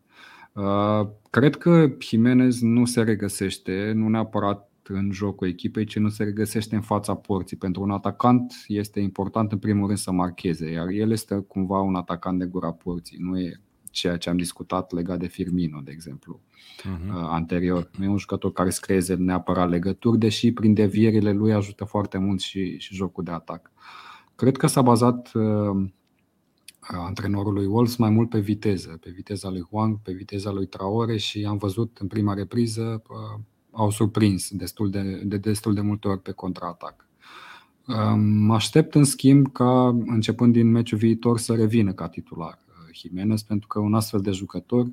Uh, 0.52 1.06
cred 1.30 1.56
că 1.56 1.92
Jimenez 1.98 2.60
nu 2.60 2.84
se 2.84 3.02
regăsește, 3.02 3.92
nu 3.94 4.08
neapărat 4.08 4.70
în 4.88 5.10
jocul 5.12 5.48
echipei, 5.48 5.84
ci 5.84 5.98
nu 5.98 6.08
se 6.08 6.24
regăsește 6.24 6.74
în 6.74 6.80
fața 6.80 7.14
porții. 7.14 7.56
Pentru 7.56 7.82
un 7.82 7.90
atacant 7.90 8.52
este 8.66 9.00
important 9.00 9.52
în 9.52 9.58
primul 9.58 9.86
rând 9.86 9.98
să 9.98 10.10
marcheze, 10.10 10.70
iar 10.70 10.88
el 10.88 11.10
este 11.10 11.44
cumva 11.48 11.80
un 11.80 11.94
atacant 11.94 12.38
de 12.38 12.44
gura 12.44 12.72
porții, 12.72 13.18
nu 13.20 13.40
e 13.40 13.60
ceea 13.90 14.16
ce 14.16 14.30
am 14.30 14.36
discutat 14.36 14.92
legat 14.92 15.18
de 15.18 15.26
Firmino, 15.26 15.80
de 15.80 15.90
exemplu, 15.90 16.40
uh-huh. 16.80 17.10
anterior. 17.10 17.90
Nu 17.98 18.04
e 18.04 18.08
un 18.08 18.18
jucător 18.18 18.52
care 18.52 18.70
să 18.70 18.80
creeze 18.82 19.14
neapărat 19.14 19.68
legături, 19.68 20.18
deși 20.18 20.52
prin 20.52 20.74
devierile 20.74 21.32
lui 21.32 21.52
ajută 21.52 21.84
foarte 21.84 22.18
mult 22.18 22.40
și, 22.40 22.78
și 22.78 22.94
jocul 22.94 23.24
de 23.24 23.30
atac. 23.30 23.72
Cred 24.34 24.56
că 24.56 24.66
s-a 24.66 24.82
bazat 24.82 25.32
uh, 25.34 25.86
antrenorul 26.80 27.52
lui 27.52 27.66
Wolves 27.66 27.96
mai 27.96 28.10
mult 28.10 28.28
pe 28.28 28.38
viteză, 28.38 28.98
pe 29.00 29.10
viteza 29.10 29.50
lui 29.50 29.62
Huang, 29.70 29.98
pe 30.02 30.12
viteza 30.12 30.52
lui 30.52 30.66
Traore 30.66 31.16
și 31.16 31.44
am 31.44 31.56
văzut 31.56 31.98
în 31.98 32.06
prima 32.06 32.34
repriză 32.34 33.02
uh, 33.08 33.40
au 33.74 33.90
surprins 33.90 34.50
destul 34.50 34.90
de, 34.90 35.22
de 35.24 35.36
destul 35.36 35.74
de 35.74 35.80
multe 35.80 36.08
ori 36.08 36.20
pe 36.20 36.32
contraatac. 36.32 37.08
Mă 38.16 38.54
aștept 38.54 38.94
în 38.94 39.04
schimb 39.04 39.52
ca 39.52 39.88
începând 40.06 40.52
din 40.52 40.70
meciul 40.70 40.98
viitor 40.98 41.38
să 41.38 41.54
revină 41.54 41.92
ca 41.92 42.08
titular 42.08 42.58
uh, 42.68 42.94
Jimenez 42.94 43.42
pentru 43.42 43.66
că 43.66 43.78
un 43.78 43.94
astfel 43.94 44.20
de 44.20 44.30
jucător 44.30 44.87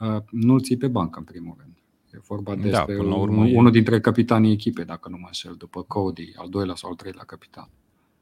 uh, 0.00 0.16
nu-l 0.30 0.60
ții 0.60 0.76
pe 0.76 0.88
bancă 0.88 1.18
în 1.18 1.24
primul 1.24 1.56
rând. 1.58 1.72
E 2.12 2.18
vorba 2.26 2.54
da, 2.54 2.62
despre 2.62 2.96
da, 2.96 3.14
urmă 3.14 3.44
unul 3.44 3.66
e... 3.66 3.70
dintre 3.70 4.00
capitanii 4.00 4.52
echipei, 4.52 4.84
dacă 4.84 5.08
nu 5.08 5.16
mă 5.16 5.26
înșel, 5.26 5.54
după 5.58 5.82
Cody, 5.82 6.32
al 6.36 6.48
doilea 6.48 6.74
sau 6.74 6.90
al 6.90 6.96
treilea 6.96 7.24
capitan. 7.24 7.68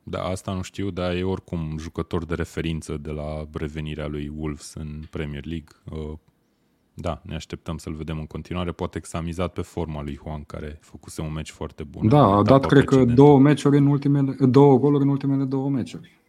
Da, 0.03 0.23
asta 0.25 0.55
nu 0.55 0.63
știu, 0.63 0.91
dar 0.91 1.15
e 1.15 1.23
oricum 1.23 1.79
jucător 1.79 2.25
de 2.25 2.35
referință 2.35 2.97
de 2.97 3.11
la 3.11 3.49
revenirea 3.53 4.07
lui 4.07 4.33
Wolves 4.37 4.75
în 4.75 5.03
Premier 5.11 5.45
League. 5.45 5.69
Uh, 6.95 7.03
da, 7.03 7.21
ne 7.25 7.35
așteptăm 7.35 7.77
să-l 7.77 7.95
vedem 7.95 8.19
în 8.19 8.27
continuare. 8.27 8.73
Poate 8.73 8.99
că 8.99 9.07
s-a 9.07 9.21
mizat 9.21 9.53
pe 9.53 9.63
forma 9.63 10.03
lui 10.03 10.19
Juan, 10.23 10.45
care 10.45 10.79
făcuse 10.81 11.21
un 11.21 11.33
meci 11.33 11.51
foarte 11.51 11.85
bun. 11.85 12.09
Da, 12.09 12.25
a 12.25 12.43
dat, 12.43 12.67
cred 12.67 12.85
că, 12.85 13.05
două, 13.05 13.39
meciuri 13.39 13.77
în 13.77 13.87
ultimele, 13.87 14.37
două 14.47 14.79
goluri 14.79 15.03
în 15.03 15.09
ultimele 15.09 15.45
două 15.45 15.69
meciuri. 15.69 16.21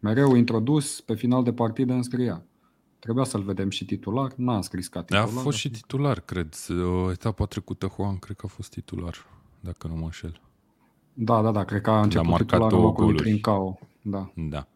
Mereu 0.00 0.34
introdus, 0.34 1.00
pe 1.00 1.14
final 1.14 1.42
de 1.42 1.52
partidă 1.52 1.92
înscria. 1.92 2.42
Trebuia 2.98 3.24
să-l 3.24 3.42
vedem 3.42 3.70
și 3.70 3.84
titular, 3.84 4.32
n-a 4.36 4.56
înscris 4.56 4.88
ca 4.88 5.02
titular. 5.02 5.24
A 5.24 5.26
fost 5.26 5.58
și 5.58 5.70
titular, 5.70 6.20
cred. 6.20 6.54
O 6.84 7.10
etapa 7.10 7.44
trecută, 7.44 7.92
Juan, 7.96 8.16
cred 8.16 8.36
că 8.36 8.46
a 8.46 8.48
fost 8.48 8.70
titular, 8.70 9.26
dacă 9.60 9.86
nu 9.86 9.94
mă 9.94 10.04
înșel. 10.04 10.40
Da, 11.12 11.42
da, 11.42 11.50
da, 11.50 11.64
cred 11.64 11.80
că 11.80 11.90
a 11.90 12.02
început 12.02 12.32
a 12.32 12.36
titular 12.36 12.72
în 12.72 12.80
locul 12.80 13.14
prin 13.14 13.40
KO. 13.40 13.78
Da. 14.02 14.32
da. 14.34 14.66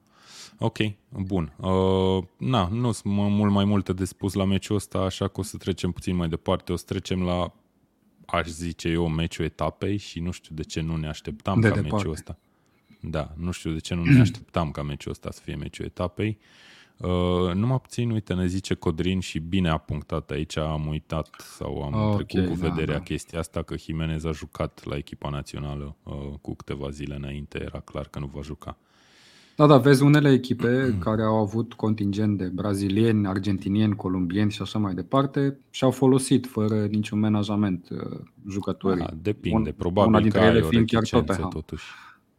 Ok, 0.62 0.78
bun. 1.08 1.52
Uh, 1.56 2.24
na, 2.36 2.68
nu 2.68 2.92
sunt 2.92 3.14
mult 3.14 3.52
mai 3.52 3.64
multe 3.64 3.92
de 3.92 4.04
spus 4.04 4.32
la 4.32 4.44
meciul 4.44 4.76
ăsta, 4.76 4.98
așa 4.98 5.28
că 5.28 5.40
o 5.40 5.42
să 5.42 5.56
trecem 5.56 5.90
puțin 5.90 6.16
mai 6.16 6.28
departe. 6.28 6.72
O 6.72 6.76
să 6.76 6.84
trecem 6.86 7.22
la, 7.22 7.52
aș 8.26 8.46
zice 8.46 8.88
eu, 8.88 9.08
meciul 9.08 9.44
etapei 9.44 9.96
și 9.96 10.20
nu 10.20 10.30
știu 10.30 10.54
de 10.54 10.62
ce 10.62 10.80
nu 10.80 10.96
ne 10.96 11.08
așteptam 11.08 11.60
de 11.60 11.68
ca 11.68 11.74
departe. 11.74 11.96
meciul 11.96 12.12
ăsta. 12.12 12.38
Da, 13.00 13.32
nu 13.36 13.50
știu 13.50 13.72
de 13.72 13.78
ce 13.78 13.94
nu 13.94 14.04
ne 14.04 14.20
așteptam 14.26 14.70
ca 14.70 14.82
meciul 14.82 15.10
ăsta 15.10 15.30
să 15.30 15.40
fie 15.44 15.54
meciul 15.54 15.84
etapei. 15.84 16.38
Uh, 16.96 17.54
numai 17.54 17.80
puțin, 17.80 18.10
uite, 18.10 18.34
ne 18.34 18.46
zice 18.46 18.74
Codrin 18.74 19.20
și 19.20 19.38
bine 19.38 19.68
a 19.68 19.78
punctat 19.78 20.30
aici, 20.30 20.56
am 20.56 20.86
uitat 20.86 21.28
sau 21.38 21.82
am 21.82 21.94
okay, 21.94 22.24
trecut 22.24 22.48
cu 22.48 22.60
da, 22.60 22.68
vederea 22.68 22.96
da. 22.96 23.02
chestia 23.02 23.38
asta 23.38 23.62
că 23.62 23.76
Jimenez 23.76 24.24
a 24.24 24.32
jucat 24.32 24.84
la 24.84 24.96
echipa 24.96 25.28
națională 25.28 25.96
uh, 26.02 26.14
cu 26.40 26.54
câteva 26.54 26.90
zile 26.90 27.14
înainte, 27.14 27.62
era 27.62 27.80
clar 27.80 28.08
că 28.08 28.18
nu 28.18 28.26
va 28.26 28.40
juca. 28.40 28.76
Da, 29.60 29.66
da, 29.66 29.78
vezi 29.78 30.02
unele 30.02 30.32
echipe 30.32 30.96
care 30.98 31.22
au 31.22 31.36
avut 31.36 31.72
contingent 31.72 32.38
de 32.38 32.44
brazilieni, 32.44 33.26
argentinieni, 33.26 33.94
colombieni 33.94 34.50
și 34.50 34.62
așa 34.62 34.78
mai 34.78 34.94
departe 34.94 35.58
și 35.70 35.84
au 35.84 35.90
folosit 35.90 36.46
fără 36.46 36.86
niciun 36.86 37.18
menajament 37.18 37.88
uh, 37.90 38.20
jucătorii. 38.48 39.04
Da, 39.04 39.10
depinde, 39.22 39.72
probabil 39.72 40.10
una 40.10 40.20
dintre 40.20 40.40
că 40.40 40.46
ele 40.46 40.62
fiind 40.62 40.86
chiar 40.86 41.02
Tottenham. 41.02 41.50
totuși. 41.50 41.84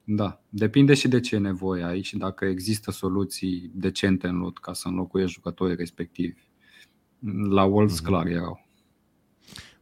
Da, 0.03 0.41
depinde 0.49 0.93
și 0.93 1.07
de 1.07 1.19
ce 1.19 1.35
e 1.35 1.39
nevoie 1.39 1.83
aici 1.83 2.05
și 2.05 2.17
dacă 2.17 2.45
există 2.45 2.91
soluții 2.91 3.71
decente 3.73 4.27
în 4.27 4.37
lot 4.37 4.57
ca 4.57 4.73
să 4.73 4.87
înlocuiești 4.87 5.33
jucătorii 5.33 5.75
respectivi. 5.75 6.49
La 7.49 7.63
Wolves 7.63 8.01
mm-hmm. 8.01 8.05
clar 8.05 8.25
erau. 8.25 8.67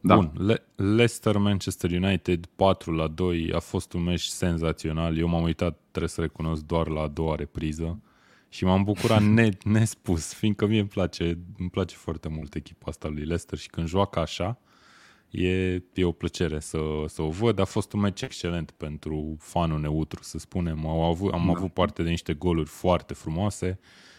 Da. 0.00 0.14
Bun, 0.14 0.32
Le- 0.46 0.64
Leicester 0.74 1.36
Manchester 1.36 1.90
United 1.90 2.46
4 2.56 2.92
la 2.92 3.08
2 3.08 3.52
a 3.54 3.58
fost 3.58 3.92
un 3.92 4.02
meci 4.02 4.22
senzațional. 4.24 5.18
Eu 5.18 5.28
m-am 5.28 5.42
uitat, 5.42 5.78
trebuie 5.90 6.10
să 6.10 6.20
recunosc, 6.20 6.62
doar 6.62 6.88
la 6.88 7.00
a 7.00 7.08
doua 7.08 7.34
repriză 7.34 8.00
și 8.48 8.64
m-am 8.64 8.82
bucurat 8.82 9.22
ne- 9.38 9.58
nespus, 9.64 10.34
fiindcă 10.34 10.66
mie 10.66 10.80
îmi 10.80 10.88
place, 10.88 11.38
îmi 11.58 11.70
place 11.70 11.94
foarte 11.96 12.28
mult 12.28 12.54
echipa 12.54 12.86
asta 12.88 13.08
lui 13.08 13.24
Leicester 13.24 13.58
și 13.58 13.68
când 13.68 13.88
joacă 13.88 14.18
așa, 14.18 14.58
e, 15.30 15.72
e 15.94 16.04
o 16.04 16.12
plăcere 16.12 16.60
să, 16.60 16.78
să 17.06 17.22
o 17.22 17.28
văd. 17.28 17.58
A 17.58 17.64
fost 17.64 17.92
un 17.92 18.00
meci 18.00 18.22
excelent 18.22 18.70
pentru 18.70 19.36
fanul 19.38 19.80
neutru, 19.80 20.22
să 20.22 20.38
spunem. 20.38 20.86
Am 20.86 21.00
avut, 21.00 21.32
am 21.32 21.44
da. 21.46 21.52
avut 21.52 21.72
parte 21.72 22.02
de 22.02 22.08
niște 22.08 22.34
goluri 22.34 22.68
foarte 22.68 23.14
frumoase, 23.14 23.78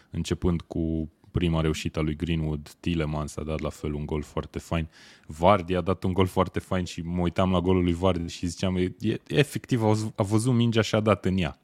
începând 0.10 0.62
cu 0.62 1.12
prima 1.32 1.62
reușită 1.62 2.00
a 2.00 2.02
lui 2.02 2.16
Greenwood, 2.16 2.76
Tillemans 2.80 3.38
a 3.38 3.44
dat 3.44 3.60
la 3.60 3.70
fel 3.70 3.94
un 3.94 4.06
gol 4.06 4.22
foarte 4.22 4.60
fain, 4.60 4.90
Vardy 5.26 5.76
a 5.76 5.82
dat 5.82 6.04
un 6.04 6.14
gol 6.14 6.26
foarte 6.26 6.60
fain 6.60 6.86
și 6.86 7.02
mă 7.02 7.22
uitam 7.22 7.52
la 7.52 7.60
golul 7.60 7.84
lui 7.84 7.94
Vardy 7.94 8.32
și 8.32 8.46
ziceam, 8.46 8.76
e, 8.76 8.96
e, 9.00 9.18
efectiv 9.28 9.84
a, 9.84 9.94
a 10.16 10.24
văzut 10.24 10.54
mingea 10.54 10.82
și 10.82 10.96
a 10.96 11.00
dat 11.00 11.26
în 11.26 11.38
ea. 11.38 11.60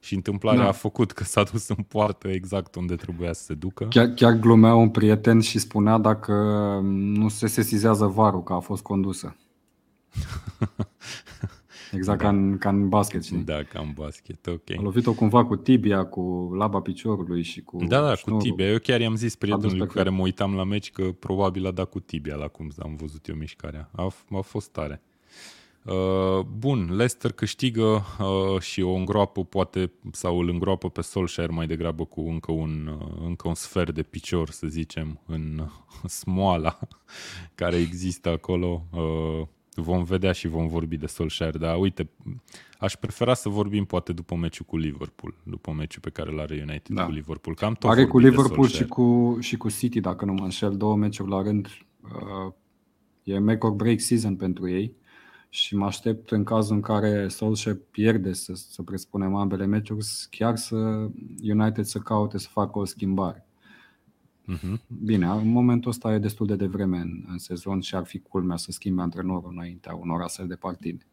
Și 0.00 0.14
întâmplarea 0.14 0.62
da. 0.62 0.68
a 0.68 0.72
făcut 0.72 1.12
că 1.12 1.24
s-a 1.24 1.42
dus 1.42 1.68
în 1.68 1.84
poartă 1.88 2.28
exact 2.28 2.74
unde 2.74 2.94
trebuia 2.94 3.32
să 3.32 3.42
se 3.42 3.54
ducă. 3.54 3.84
Chiar, 3.84 4.06
chiar 4.06 4.32
glumea 4.32 4.74
un 4.74 4.88
prieten 4.88 5.40
și 5.40 5.58
spunea 5.58 5.98
dacă 5.98 6.32
nu 6.82 7.28
se 7.28 7.46
sesizează 7.46 8.06
varul 8.06 8.42
că 8.42 8.52
a 8.52 8.60
fost 8.60 8.82
condusă. 8.82 9.36
Exact 11.92 12.18
da. 12.18 12.24
ca, 12.24 12.30
în, 12.30 12.58
ca 12.58 12.68
în 12.68 12.88
basket, 12.88 13.24
știi? 13.24 13.36
Da, 13.36 13.62
ca 13.62 13.80
în 13.80 13.92
basket, 13.94 14.46
ok. 14.46 14.70
A 14.78 14.82
lovit-o 14.82 15.12
cumva 15.12 15.44
cu 15.44 15.56
tibia, 15.56 16.04
cu 16.04 16.50
laba 16.54 16.80
piciorului 16.80 17.42
și 17.42 17.60
cu 17.60 17.84
Da, 17.84 18.00
da, 18.00 18.14
șnurul. 18.14 18.40
cu 18.40 18.48
tibia. 18.48 18.66
Eu 18.66 18.78
chiar 18.78 19.00
i-am 19.00 19.14
zis 19.14 19.36
prietenului 19.36 19.86
cu 19.86 19.92
care 19.92 20.10
mă 20.10 20.22
uitam 20.22 20.54
la 20.54 20.64
meci 20.64 20.90
că 20.90 21.12
probabil 21.12 21.66
a 21.66 21.70
dat 21.70 21.90
cu 21.90 22.00
tibia 22.00 22.34
la 22.34 22.48
cum 22.48 22.70
am 22.78 22.96
văzut 22.96 23.26
eu 23.28 23.34
mișcarea. 23.34 23.90
A, 23.92 24.12
a 24.30 24.40
fost 24.40 24.70
tare. 24.70 25.02
Uh, 25.84 26.40
bun, 26.58 26.86
Leicester 26.88 27.32
câștigă 27.32 28.02
uh, 28.20 28.60
și 28.60 28.82
o 28.82 28.92
îngroapă 28.92 29.44
poate 29.44 29.92
sau 30.12 30.38
îl 30.38 30.48
îngroapă 30.48 30.88
pe 30.90 31.00
Solskjaer 31.00 31.50
mai 31.50 31.66
degrabă 31.66 32.04
cu 32.04 32.20
încă 32.20 32.52
un, 32.52 32.98
uh, 33.00 33.16
încă 33.24 33.48
un 33.48 33.54
sfert 33.54 33.94
de 33.94 34.02
picior, 34.02 34.50
să 34.50 34.66
zicem, 34.66 35.20
în 35.26 35.68
smoala 36.20 36.78
care 37.54 37.76
există 37.76 38.28
acolo. 38.28 38.84
Uh, 38.92 39.46
vom 39.82 40.04
vedea 40.04 40.32
și 40.32 40.48
vom 40.48 40.68
vorbi 40.68 40.96
de 40.96 41.06
Solskjaer, 41.06 41.56
dar 41.56 41.78
uite, 41.78 42.08
aș 42.78 42.94
prefera 42.94 43.34
să 43.34 43.48
vorbim 43.48 43.84
poate 43.84 44.12
după 44.12 44.34
meciul 44.34 44.66
cu 44.66 44.76
Liverpool, 44.76 45.34
după 45.42 45.72
meciul 45.72 46.00
pe 46.00 46.10
care 46.10 46.30
l-are 46.30 46.54
United 46.54 46.96
da. 46.96 47.04
cu 47.04 47.10
Liverpool. 47.10 47.56
Cam 47.56 47.74
tot 47.74 47.90
Are 47.90 48.06
cu 48.06 48.18
Liverpool 48.18 48.66
și 48.66 48.86
cu, 48.86 49.36
și 49.40 49.56
cu 49.56 49.70
City, 49.70 50.00
dacă 50.00 50.24
nu 50.24 50.32
mă 50.32 50.44
înșel, 50.44 50.76
două 50.76 50.96
meciuri 50.96 51.30
la 51.30 51.42
rând. 51.42 51.68
Uh, 52.02 52.52
e 53.22 53.38
make 53.38 53.66
or 53.66 53.72
break 53.72 54.00
season 54.00 54.36
pentru 54.36 54.68
ei 54.68 54.96
și 55.48 55.76
mă 55.76 55.84
aștept 55.86 56.30
în 56.30 56.44
cazul 56.44 56.74
în 56.74 56.80
care 56.80 57.28
Solskjaer 57.28 57.76
pierde, 57.90 58.32
să, 58.32 58.52
să 58.54 58.82
presupunem 58.82 59.34
ambele 59.34 59.66
meciuri, 59.66 60.06
chiar 60.30 60.56
să 60.56 61.08
United 61.42 61.84
să 61.84 61.98
caute 61.98 62.38
să 62.38 62.48
facă 62.50 62.78
o 62.78 62.84
schimbare. 62.84 63.47
Uh-huh. 64.52 64.78
Bine, 64.86 65.26
în 65.26 65.48
momentul 65.48 65.90
ăsta 65.90 66.14
e 66.14 66.18
destul 66.18 66.46
de 66.46 66.56
devreme 66.56 66.98
în, 66.98 67.24
în 67.28 67.38
sezon 67.38 67.80
și 67.80 67.94
ar 67.94 68.04
fi 68.04 68.18
culmea 68.18 68.56
să 68.56 68.72
schimbe 68.72 69.02
antrenorul 69.02 69.50
înaintea 69.52 69.94
unor 69.94 70.22
astfel 70.22 70.46
de 70.46 70.54
partide. 70.54 71.06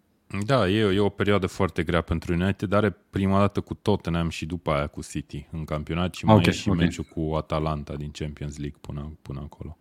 Da, 0.46 0.70
e, 0.70 0.94
e 0.94 1.00
o 1.00 1.10
perioadă 1.10 1.48
foarte 1.48 1.84
grea 1.84 2.02
pentru 2.02 2.34
United, 2.34 2.70
dar 2.70 2.84
are 2.84 2.98
prima 3.10 3.40
dată 3.40 3.62
cu 3.62 3.74
Tottenham 3.74 4.30
și 4.30 4.46
după 4.46 4.72
aia 4.72 4.88
cu 4.88 5.02
City 5.02 5.48
în 5.52 5.64
campionat 5.64 6.14
și 6.14 6.26
mai 6.26 6.36
okay, 6.36 6.48
e 6.48 6.52
și 6.52 6.70
okay. 6.70 6.86
meciul 6.86 7.04
cu 7.04 7.36
Atalanta 7.36 7.96
din 7.96 8.12
Champions 8.12 8.58
League 8.58 8.78
până, 8.82 9.18
până 9.22 9.40
acolo. 9.44 9.78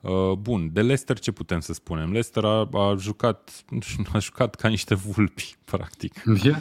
Uh, 0.00 0.32
bun, 0.32 0.70
de 0.72 0.80
Leicester 0.80 1.18
ce 1.18 1.32
putem 1.32 1.60
să 1.60 1.72
spunem? 1.72 2.04
Leicester 2.04 2.44
a, 2.44 2.68
a 2.72 2.94
jucat 2.98 3.64
a 4.12 4.18
jucat 4.18 4.54
ca 4.54 4.68
niște 4.68 4.94
vulpi, 4.94 5.56
practic. 5.72 6.22
Yeah. 6.42 6.58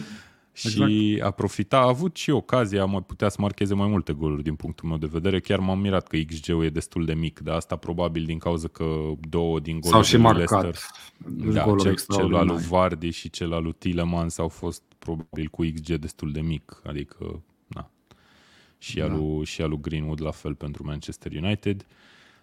Și 0.53 0.67
exact. 0.67 1.27
a 1.27 1.31
profita, 1.31 1.77
a 1.77 1.87
avut 1.87 2.15
și 2.15 2.29
ocazia, 2.29 2.85
mai 2.85 3.03
putea 3.03 3.29
să 3.29 3.37
marcheze 3.39 3.73
mai 3.73 3.87
multe 3.87 4.13
goluri 4.13 4.43
din 4.43 4.55
punctul 4.55 4.89
meu 4.89 4.97
de 4.97 5.09
vedere. 5.11 5.39
Chiar 5.39 5.59
m-am 5.59 5.79
mirat 5.79 6.07
că 6.07 6.17
XG-ul 6.17 6.63
e 6.63 6.69
destul 6.69 7.05
de 7.05 7.13
mic, 7.13 7.39
dar 7.39 7.55
asta 7.55 7.75
probabil 7.75 8.25
din 8.25 8.37
cauza 8.37 8.67
că 8.67 8.85
două 9.29 9.59
din 9.59 9.79
goluri 9.79 10.09
de 10.09 10.17
marcat 10.17 10.61
Leicester, 10.61 11.53
da, 11.53 11.75
cel, 11.77 11.95
cel 11.95 12.35
al 12.35 12.45
lui 12.45 12.63
Vardy 12.69 13.09
și 13.09 13.29
cel 13.29 13.53
al 13.53 13.63
lui 13.63 13.75
Tillemans 13.77 14.37
au 14.37 14.47
fost 14.47 14.81
probabil 14.99 15.47
cu 15.47 15.63
XG 15.73 15.95
destul 15.95 16.31
de 16.31 16.41
mic, 16.41 16.81
adică 16.85 17.41
na. 17.67 17.89
Și, 18.77 18.97
da. 18.97 19.03
al 19.03 19.11
lui, 19.11 19.45
și 19.45 19.61
al 19.61 19.69
lui 19.69 19.81
Greenwood 19.81 20.21
la 20.21 20.31
fel 20.31 20.55
pentru 20.55 20.83
Manchester 20.85 21.31
United. 21.31 21.85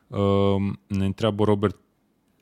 Uh, 0.06 0.72
ne 0.86 1.04
întreabă 1.04 1.44
Robert 1.44 1.78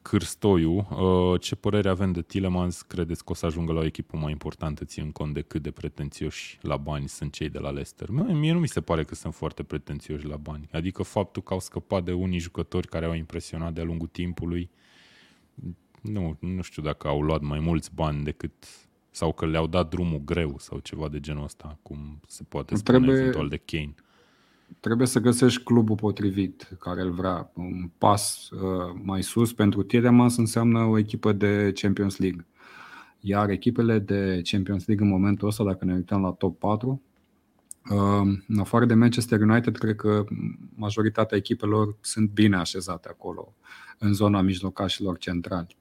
Cârstoiu, 0.09 0.77
uh, 0.77 1.40
ce 1.40 1.55
părere 1.55 1.88
avem 1.88 2.12
de 2.12 2.23
Tillemans? 2.23 2.83
Credeți 2.83 3.25
că 3.25 3.33
o 3.33 3.35
să 3.35 3.47
ajungă 3.47 3.73
la 3.73 3.79
o 3.81 3.85
echipă 3.85 4.16
mai 4.16 4.31
importantă, 4.31 4.85
ținând 4.85 5.12
cont 5.12 5.35
de 5.35 5.40
cât 5.42 5.62
de 5.62 5.71
pretențioși 5.71 6.59
la 6.62 6.77
bani 6.77 7.09
sunt 7.09 7.33
cei 7.33 7.49
de 7.49 7.59
la 7.59 7.71
Leicester? 7.71 8.11
Mie 8.11 8.53
nu 8.53 8.59
mi 8.59 8.68
se 8.68 8.81
pare 8.81 9.05
că 9.05 9.14
sunt 9.14 9.35
foarte 9.35 9.62
pretențioși 9.62 10.27
la 10.27 10.37
bani. 10.37 10.68
Adică 10.73 11.03
faptul 11.03 11.42
că 11.42 11.53
au 11.53 11.61
scăpat 11.61 12.05
de 12.05 12.12
unii 12.12 12.38
jucători 12.38 12.88
care 12.88 13.05
au 13.05 13.14
impresionat 13.14 13.73
de-a 13.73 13.85
lungul 13.85 14.07
timpului, 14.07 14.71
nu, 16.03 16.37
nu 16.40 16.62
știu 16.62 16.83
dacă 16.83 17.09
au 17.09 17.23
luat 17.23 17.40
mai 17.40 17.59
mulți 17.59 17.94
bani 17.94 18.25
decât 18.25 18.53
sau 19.11 19.33
că 19.33 19.47
le-au 19.47 19.66
dat 19.66 19.88
drumul 19.88 20.23
greu 20.25 20.55
sau 20.59 20.79
ceva 20.79 21.09
de 21.09 21.21
genul 21.21 21.44
ăsta, 21.44 21.79
cum 21.83 22.21
se 22.27 22.42
poate 22.49 22.75
spune 22.75 22.99
Trebuie... 22.99 23.21
eventual 23.21 23.49
de 23.49 23.61
Kane 23.64 23.94
trebuie 24.81 25.07
să 25.07 25.20
găsești 25.20 25.62
clubul 25.62 25.96
potrivit 25.96 26.76
care 26.81 27.00
îl 27.00 27.11
vrea. 27.11 27.50
Un 27.54 27.90
pas 27.98 28.50
uh, 28.50 29.00
mai 29.02 29.22
sus 29.22 29.52
pentru 29.52 29.83
Tielemans 29.83 30.37
înseamnă 30.37 30.78
o 30.78 30.98
echipă 30.98 31.33
de 31.33 31.72
Champions 31.74 32.16
League. 32.16 32.46
Iar 33.20 33.50
echipele 33.50 33.98
de 33.98 34.40
Champions 34.44 34.87
League 34.87 35.07
în 35.07 35.12
momentul 35.12 35.48
ăsta, 35.48 35.64
dacă 35.64 35.85
ne 35.85 35.94
uităm 35.94 36.20
la 36.20 36.31
top 36.31 36.59
4, 36.59 37.02
uh, 37.90 38.38
în 38.48 38.59
afară 38.59 38.85
de 38.85 38.94
Manchester 38.94 39.40
United, 39.40 39.76
cred 39.76 39.96
că 39.96 40.24
majoritatea 40.74 41.37
echipelor 41.37 41.96
sunt 42.00 42.31
bine 42.31 42.57
așezate 42.57 43.09
acolo, 43.09 43.54
în 43.98 44.12
zona 44.12 44.40
mijlocașilor 44.40 45.18
centrali. 45.18 45.78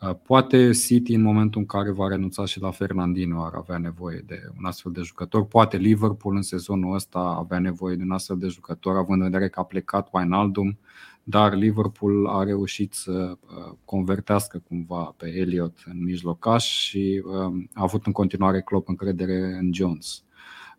Uh, 0.00 0.14
poate 0.22 0.70
City 0.72 1.14
în 1.14 1.22
momentul 1.22 1.60
în 1.60 1.66
care 1.66 1.90
va 1.90 2.08
renunța 2.08 2.44
și 2.44 2.60
la 2.60 2.70
Fernandino 2.70 3.44
ar 3.44 3.54
avea 3.54 3.78
nevoie 3.78 4.24
de 4.26 4.42
un 4.58 4.64
astfel 4.64 4.92
de 4.92 5.00
jucător. 5.00 5.44
Poate 5.44 5.76
Liverpool 5.76 6.36
în 6.36 6.42
sezonul 6.42 6.94
ăsta 6.94 7.18
avea 7.18 7.58
nevoie 7.58 7.96
de 7.96 8.02
un 8.02 8.10
astfel 8.10 8.38
de 8.38 8.46
jucător, 8.46 8.96
având 8.96 9.22
în 9.22 9.30
vedere 9.30 9.48
că 9.48 9.60
a 9.60 9.64
plecat 9.64 10.08
Wijnaldum, 10.12 10.78
dar 11.22 11.54
Liverpool 11.54 12.26
a 12.26 12.42
reușit 12.42 12.92
să 12.92 13.36
uh, 13.40 13.72
convertească 13.84 14.62
cumva 14.68 15.14
pe 15.16 15.34
Elliot 15.34 15.78
în 15.84 16.02
mijlocaș 16.04 16.64
și 16.64 17.22
um, 17.24 17.70
a 17.74 17.82
avut 17.82 18.06
în 18.06 18.12
continuare 18.12 18.60
Klopp 18.60 18.88
încredere 18.88 19.56
în 19.60 19.72
Jones 19.72 20.24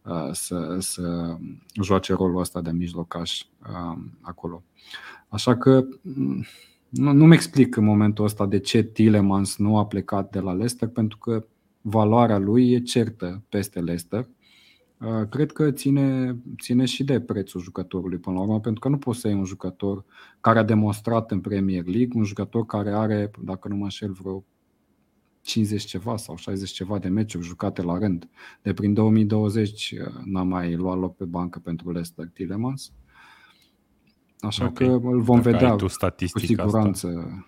uh, 0.04 0.30
să, 0.32 0.78
să 0.80 1.38
joace 1.82 2.14
rolul 2.14 2.40
ăsta 2.40 2.62
de 2.62 2.72
mijlocaș 2.72 3.44
um, 3.74 4.18
acolo. 4.22 4.64
Așa 5.28 5.58
că 5.58 5.86
mm, 6.02 6.46
nu, 6.92 7.12
nu-mi 7.12 7.34
explic 7.34 7.76
în 7.76 7.84
momentul 7.84 8.26
ăsta 8.26 8.46
de 8.46 8.60
ce 8.60 8.84
Tillemans 8.84 9.58
nu 9.58 9.78
a 9.78 9.86
plecat 9.86 10.32
de 10.32 10.40
la 10.40 10.52
Leicester, 10.52 10.88
pentru 10.88 11.18
că 11.18 11.46
valoarea 11.82 12.38
lui 12.38 12.72
e 12.72 12.80
certă 12.80 13.44
peste 13.50 13.80
Leicester. 13.80 14.30
Uh, 15.00 15.30
cred 15.30 15.52
că 15.52 15.72
ține, 15.72 16.38
ține 16.62 16.86
și 16.86 17.04
de 17.04 17.20
prețul 17.20 17.62
jucătorului 17.62 18.18
până 18.18 18.36
la 18.36 18.42
urmă, 18.42 18.60
pentru 18.60 18.80
că 18.80 18.90
nu 18.90 18.98
poți 18.98 19.20
să 19.20 19.28
iei 19.28 19.38
un 19.38 19.46
jucător 19.46 20.06
care 20.42 20.60
a 20.60 20.64
demonstrat 20.64 21.32
în 21.32 21.40
Premier 21.40 21.86
League, 21.86 22.20
un 22.20 22.24
jucător 22.24 22.66
care 22.66 22.90
are, 22.90 23.32
dacă 23.44 23.68
nu 23.68 23.76
mă 23.76 23.84
înșel, 23.84 24.12
vreo 24.12 24.44
50 25.42 25.84
ceva 25.84 26.18
sau 26.18 26.36
60 26.36 26.70
ceva 26.70 27.00
de 27.00 27.08
meciuri 27.08 27.46
jucate 27.46 27.82
la 27.82 27.98
rând. 27.98 28.30
De 28.62 28.74
prin 28.74 28.94
2020 28.94 29.96
uh, 30.00 30.14
n-a 30.26 30.44
mai 30.44 30.76
luat 30.76 31.00
loc 31.00 31.16
pe 31.16 31.26
bancă 31.26 31.60
pentru 31.60 31.92
Leicester 31.92 32.28
Tillemans. 32.34 32.92
Așa 34.42 34.66
okay. 34.66 34.88
că 34.88 34.94
îl 34.94 35.22
vom 35.22 35.42
Dacă 35.42 35.50
vedea 35.50 35.76
tu 35.76 35.86
cu 36.32 36.40
siguranță. 36.40 37.08
Asta. 37.08 37.46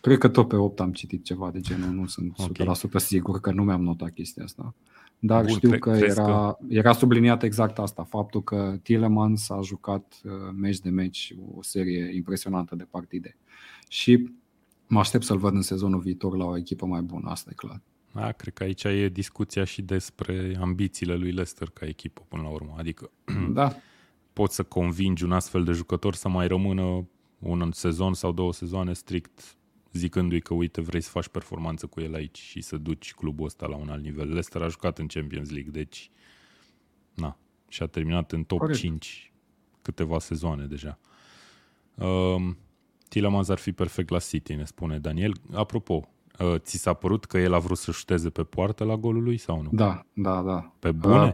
Cred 0.00 0.18
că 0.18 0.28
tot 0.28 0.48
pe 0.48 0.56
8 0.56 0.80
am 0.80 0.92
citit 0.92 1.24
ceva 1.24 1.50
de 1.50 1.60
genul, 1.60 1.90
nu 1.90 2.06
sunt 2.06 2.34
okay. 2.36 2.74
100% 2.76 2.90
sigur 2.96 3.40
că 3.40 3.52
nu 3.52 3.62
mi-am 3.62 3.82
notat 3.82 4.10
chestia 4.10 4.44
asta. 4.44 4.74
Dar 5.18 5.44
Bun, 5.44 5.54
știu 5.54 5.78
că 5.78 5.90
era, 5.90 6.24
că 6.24 6.56
era 6.68 6.92
subliniat 6.92 7.42
exact 7.42 7.78
asta, 7.78 8.02
faptul 8.02 8.42
că 8.42 8.78
Tillemans 8.82 9.50
a 9.50 9.60
jucat 9.62 10.20
uh, 10.24 10.32
meci 10.56 10.78
de 10.78 10.90
meci 10.90 11.34
o 11.54 11.62
serie 11.62 12.14
impresionantă 12.14 12.74
de 12.74 12.86
partide. 12.90 13.36
Și 13.88 14.30
mă 14.86 14.98
aștept 14.98 15.24
să-l 15.24 15.38
văd 15.38 15.54
în 15.54 15.62
sezonul 15.62 16.00
viitor 16.00 16.36
la 16.36 16.44
o 16.44 16.56
echipă 16.56 16.86
mai 16.86 17.00
bună, 17.00 17.30
asta 17.30 17.50
e 17.52 17.54
clar. 17.56 17.80
Da, 18.12 18.32
cred 18.32 18.54
că 18.54 18.62
aici 18.62 18.84
e 18.84 19.08
discuția 19.08 19.64
și 19.64 19.82
despre 19.82 20.56
ambițiile 20.60 21.14
lui 21.14 21.30
Leicester 21.30 21.70
ca 21.70 21.86
echipă 21.86 22.22
până 22.28 22.42
la 22.42 22.48
urmă. 22.48 22.74
Adică 22.78 23.10
da 23.52 23.76
poți 24.34 24.54
să 24.54 24.62
convingi 24.62 25.24
un 25.24 25.32
astfel 25.32 25.64
de 25.64 25.72
jucător 25.72 26.14
să 26.14 26.28
mai 26.28 26.46
rămână 26.46 27.06
un 27.38 27.72
sezon 27.72 28.14
sau 28.14 28.32
două 28.32 28.52
sezoane 28.52 28.92
strict 28.92 29.56
zicându-i 29.92 30.40
că 30.40 30.54
uite 30.54 30.80
vrei 30.80 31.00
să 31.00 31.10
faci 31.10 31.28
performanță 31.28 31.86
cu 31.86 32.00
el 32.00 32.14
aici 32.14 32.38
și 32.38 32.60
să 32.60 32.76
duci 32.76 33.14
clubul 33.14 33.46
ăsta 33.46 33.66
la 33.66 33.76
un 33.76 33.88
alt 33.88 34.02
nivel. 34.02 34.26
Leicester 34.26 34.62
a 34.62 34.68
jucat 34.68 34.98
în 34.98 35.06
Champions 35.06 35.50
League, 35.50 35.70
deci 35.70 36.10
na, 37.14 37.38
și 37.68 37.82
a 37.82 37.86
terminat 37.86 38.32
în 38.32 38.44
top 38.44 38.58
Corect. 38.58 38.78
5 38.78 39.32
câteva 39.82 40.18
sezoane 40.18 40.64
deja. 40.66 40.98
Um, 41.94 42.56
Tilemans 43.08 43.48
ar 43.48 43.58
fi 43.58 43.72
perfect 43.72 44.08
la 44.08 44.18
City, 44.18 44.54
ne 44.54 44.64
spune 44.64 44.98
Daniel. 44.98 45.34
Apropo, 45.52 46.08
uh, 46.38 46.54
ți 46.58 46.76
s-a 46.76 46.92
părut 46.92 47.24
că 47.24 47.38
el 47.38 47.52
a 47.52 47.58
vrut 47.58 47.78
să 47.78 47.90
șuteze 47.90 48.30
pe 48.30 48.42
poartă 48.42 48.84
la 48.84 48.96
golul 48.96 49.22
lui 49.22 49.36
sau 49.36 49.62
nu? 49.62 49.68
Da, 49.72 50.06
da, 50.12 50.42
da. 50.42 50.72
Pe 50.78 50.92
bune? 50.92 51.24
Uh, 51.24 51.32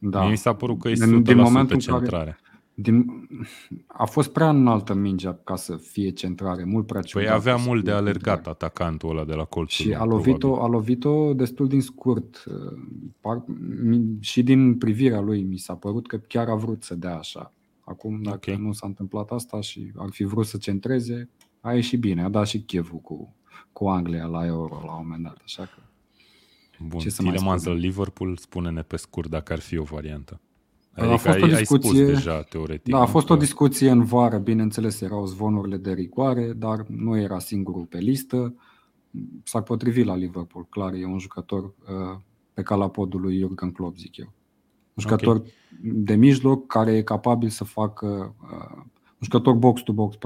da. 0.00 0.20
Mie 0.20 0.30
mi 0.30 0.36
s-a 0.36 0.54
părut 0.54 0.78
că 0.78 0.88
e 0.88 0.92
100% 0.92 0.96
din 1.22 1.36
momentul 1.36 1.78
centrare. 1.78 2.06
Care, 2.08 2.38
din, 2.74 3.28
a 3.86 4.04
fost 4.04 4.32
prea 4.32 4.48
înaltă 4.48 4.94
mingea 4.94 5.40
ca 5.44 5.56
să 5.56 5.76
fie 5.76 6.10
centrare, 6.10 6.64
mult 6.64 6.86
prea 6.86 7.02
ciudat. 7.02 7.26
Păi 7.26 7.34
avea 7.34 7.56
mult 7.56 7.84
de 7.84 7.90
alergat 7.90 8.34
centrare. 8.34 8.50
atacantul 8.50 9.10
ăla 9.10 9.24
de 9.24 9.34
la 9.34 9.44
colțul. 9.44 9.84
Și 9.84 9.94
a 9.94 10.04
lovit-o, 10.04 10.62
a 10.62 10.66
lovit-o 10.66 11.34
destul 11.34 11.68
din 11.68 11.80
scurt. 11.80 12.44
Par, 13.20 13.44
și 14.20 14.42
din 14.42 14.78
privirea 14.78 15.20
lui 15.20 15.42
mi 15.42 15.58
s-a 15.58 15.74
părut 15.74 16.06
că 16.06 16.16
chiar 16.16 16.48
a 16.48 16.54
vrut 16.54 16.82
să 16.82 16.94
dea 16.94 17.16
așa. 17.16 17.52
Acum, 17.80 18.22
dacă 18.22 18.50
okay. 18.50 18.62
nu 18.62 18.72
s-a 18.72 18.86
întâmplat 18.86 19.30
asta 19.30 19.60
și 19.60 19.92
ar 19.96 20.08
fi 20.10 20.24
vrut 20.24 20.46
să 20.46 20.56
centreze, 20.56 21.28
a 21.60 21.72
ieșit 21.72 22.00
bine. 22.00 22.24
A 22.24 22.28
dat 22.28 22.46
și 22.46 22.60
chevul 22.60 22.98
cu, 22.98 23.34
cu 23.72 23.88
Anglia 23.88 24.26
la 24.26 24.46
Euro 24.46 24.82
la 24.86 24.92
un 24.92 25.00
moment 25.02 25.22
dat. 25.22 25.38
Așa 25.44 25.62
că 25.62 25.82
Bun, 26.86 27.00
Ce 27.00 27.10
să 27.10 27.22
Tillemans 27.22 27.64
la 27.64 27.72
Liverpool, 27.72 28.36
spune-ne 28.36 28.82
pe 28.82 28.96
scurt 28.96 29.30
dacă 29.30 29.52
ar 29.52 29.58
fi 29.58 29.76
o 29.76 29.82
variantă. 29.82 30.40
Adică 30.92 31.12
a 31.12 31.16
fost 31.16 31.36
ai, 31.36 31.42
o 31.42 31.46
discuție, 31.46 32.00
ai 32.00 32.06
spus 32.06 32.22
deja, 32.22 32.42
teoretic. 32.42 32.92
Da, 32.92 33.00
a 33.00 33.06
fost 33.06 33.26
că... 33.26 33.32
o 33.32 33.36
discuție 33.36 33.90
în 33.90 34.04
vară, 34.04 34.38
bineînțeles, 34.38 35.00
erau 35.00 35.26
zvonurile 35.26 35.76
de 35.76 35.92
rigoare, 35.92 36.52
dar 36.52 36.84
nu 36.88 37.18
era 37.18 37.38
singurul 37.38 37.84
pe 37.84 37.98
listă. 37.98 38.54
S-ar 39.42 39.62
potrivi 39.62 40.02
la 40.02 40.16
Liverpool, 40.16 40.66
clar, 40.68 40.92
e 40.92 41.04
un 41.04 41.18
jucător 41.18 41.64
uh, 41.64 42.18
pe 42.52 42.62
calapodul 42.62 43.20
lui 43.20 43.38
Jurgen 43.38 43.70
Klopp, 43.70 43.96
zic 43.96 44.16
eu. 44.16 44.32
Un 44.94 45.02
jucător 45.02 45.36
okay. 45.36 45.52
de 45.82 46.14
mijloc 46.14 46.66
care 46.66 46.96
e 46.96 47.02
capabil 47.02 47.48
să 47.48 47.64
facă 47.64 48.34
uh, 48.42 48.82
jucător 49.20 49.54
box-to-box 49.54 50.16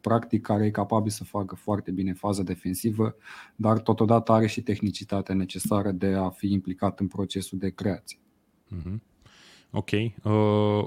practic 0.00 0.42
care 0.42 0.64
e 0.64 0.70
capabil 0.70 1.10
să 1.10 1.24
facă 1.24 1.54
foarte 1.54 1.90
bine 1.90 2.12
faza 2.12 2.42
defensivă, 2.42 3.16
dar 3.56 3.78
totodată 3.78 4.32
are 4.32 4.46
și 4.46 4.62
tehnicitatea 4.62 5.34
necesară 5.34 5.90
de 5.90 6.06
a 6.06 6.28
fi 6.28 6.52
implicat 6.52 7.00
în 7.00 7.06
procesul 7.06 7.58
de 7.58 7.70
creație. 7.70 8.18
Mm-hmm. 8.76 8.96
Ok. 9.70 9.90
Uh, 9.90 10.32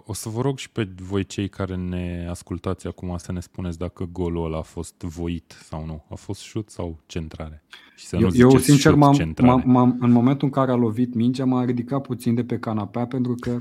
o 0.06 0.14
să 0.14 0.30
vă 0.30 0.42
rog 0.42 0.58
și 0.58 0.72
pe 0.72 0.90
voi 1.02 1.26
cei 1.26 1.50
care 1.50 1.76
ne 1.76 2.28
ascultați 2.30 2.88
acum 2.88 3.18
să 3.18 3.32
ne 3.32 3.40
spuneți 3.40 3.78
dacă 3.78 4.10
golul 4.12 4.46
ăla 4.46 4.58
a 4.58 4.62
fost 4.62 5.02
voit 5.02 5.58
sau 5.64 5.86
nu. 5.86 6.04
A 6.10 6.16
fost 6.16 6.42
șut 6.42 6.70
sau 6.70 7.00
centrare? 7.06 7.64
Și 7.96 8.06
să 8.06 8.16
eu, 8.16 8.30
nu 8.30 8.36
eu 8.36 8.58
sincer, 8.58 8.96
m-am, 8.96 9.34
m-am, 9.42 9.64
m-am, 9.66 9.98
în 10.00 10.12
momentul 10.12 10.48
în 10.48 10.54
care 10.54 10.72
a 10.72 10.76
lovit 10.76 11.14
mingea, 11.14 11.46
m-am 11.46 11.66
ridicat 11.66 12.02
puțin 12.02 12.36
de 12.36 12.44
pe 12.44 12.60
canapea 12.60 13.08
pentru 13.08 13.36
că 13.40 13.60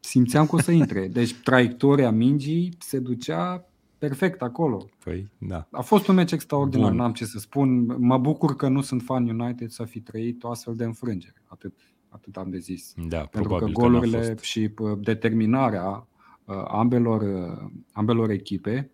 simțeam 0.00 0.46
că 0.46 0.54
o 0.54 0.60
să 0.60 0.70
intre. 0.70 1.08
Deci 1.08 1.34
traiectoria 1.34 2.10
mingii 2.10 2.74
se 2.78 2.98
ducea 2.98 3.64
perfect 3.98 4.42
acolo. 4.42 4.88
Păi, 5.04 5.28
da. 5.38 5.68
A 5.70 5.80
fost 5.80 6.08
un 6.08 6.14
meci 6.14 6.32
extraordinar, 6.32 6.88
Bun. 6.88 6.96
n-am 6.96 7.12
ce 7.12 7.24
să 7.24 7.38
spun. 7.38 7.96
Mă 7.98 8.18
bucur 8.18 8.56
că 8.56 8.68
nu 8.68 8.80
sunt 8.80 9.02
fan 9.02 9.28
United 9.28 9.70
să 9.70 9.84
fi 9.84 10.00
trăit 10.00 10.44
o 10.44 10.50
astfel 10.50 10.74
de 10.74 10.84
înfrângere. 10.84 11.42
Atât 11.46 11.72
atât 12.10 12.36
am 12.36 12.50
de 12.50 12.58
zis. 12.58 12.94
Da, 13.08 13.20
Pentru 13.20 13.54
că 13.54 13.64
golurile 13.66 14.34
că 14.34 14.42
și 14.42 14.70
determinarea 15.00 16.06
ambelor, 16.68 17.24
ambelor 17.92 18.30
echipe 18.30 18.90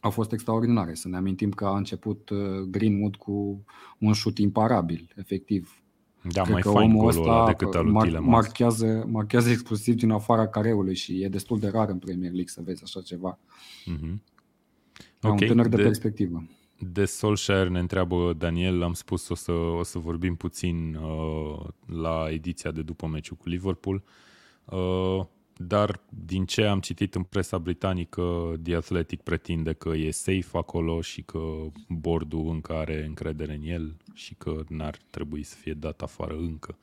au 0.00 0.10
fost 0.10 0.32
extraordinare. 0.32 0.94
Să 0.94 1.08
ne 1.08 1.16
amintim 1.16 1.50
că 1.50 1.64
a 1.64 1.76
început 1.76 2.30
Greenwood 2.70 3.16
cu 3.16 3.64
un 3.98 4.12
șut 4.12 4.38
imparabil, 4.38 5.12
efectiv. 5.16 5.81
Da, 6.22 6.42
Cred 6.42 6.52
mai 6.52 6.62
că 6.62 6.68
omul 6.68 7.08
ăsta 7.08 7.44
decât 7.46 7.74
al 7.74 7.86
mar- 7.86 8.18
marchează, 8.20 9.04
marchează 9.10 9.50
exclusiv 9.50 9.94
din 9.94 10.10
afara 10.10 10.48
careului 10.48 10.94
și 10.94 11.22
e 11.22 11.28
destul 11.28 11.58
de 11.58 11.68
rar 11.68 11.88
în 11.88 11.98
Premier 11.98 12.30
League 12.30 12.48
să 12.48 12.60
vezi 12.64 12.82
așa 12.82 13.00
ceva. 13.00 13.38
Mm-hmm. 13.82 14.14
Okay. 15.22 15.38
un 15.40 15.46
tânăr 15.46 15.66
de, 15.66 15.76
de 15.76 15.82
perspectivă. 15.82 16.44
De 16.78 17.04
Solskjaer 17.04 17.68
ne 17.68 17.78
întreabă 17.78 18.32
Daniel, 18.32 18.82
am 18.82 18.92
spus 18.92 19.28
o 19.28 19.34
să, 19.34 19.52
o 19.52 19.82
să 19.82 19.98
vorbim 19.98 20.34
puțin 20.34 20.94
uh, 20.94 21.66
la 21.86 22.26
ediția 22.30 22.70
de 22.70 22.82
după 22.82 23.06
meciul 23.06 23.36
cu 23.36 23.48
Liverpool, 23.48 24.02
uh, 24.64 25.20
dar 25.66 26.00
din 26.08 26.44
ce 26.44 26.62
am 26.62 26.80
citit 26.80 27.14
în 27.14 27.22
presa 27.22 27.58
britanică, 27.58 28.52
The 28.62 28.74
Athletic 28.74 29.20
pretinde 29.20 29.72
că 29.72 29.88
e 29.88 30.10
safe 30.10 30.58
acolo 30.58 31.00
și 31.00 31.22
că 31.22 31.40
bordul 31.88 32.48
încă 32.48 32.72
are 32.72 33.04
încredere 33.06 33.54
în 33.54 33.62
el 33.62 33.96
și 34.12 34.34
că 34.34 34.62
n-ar 34.68 34.98
trebui 35.10 35.42
să 35.42 35.56
fie 35.56 35.72
dat 35.72 36.00
afară 36.00 36.34
încă. 36.34 36.76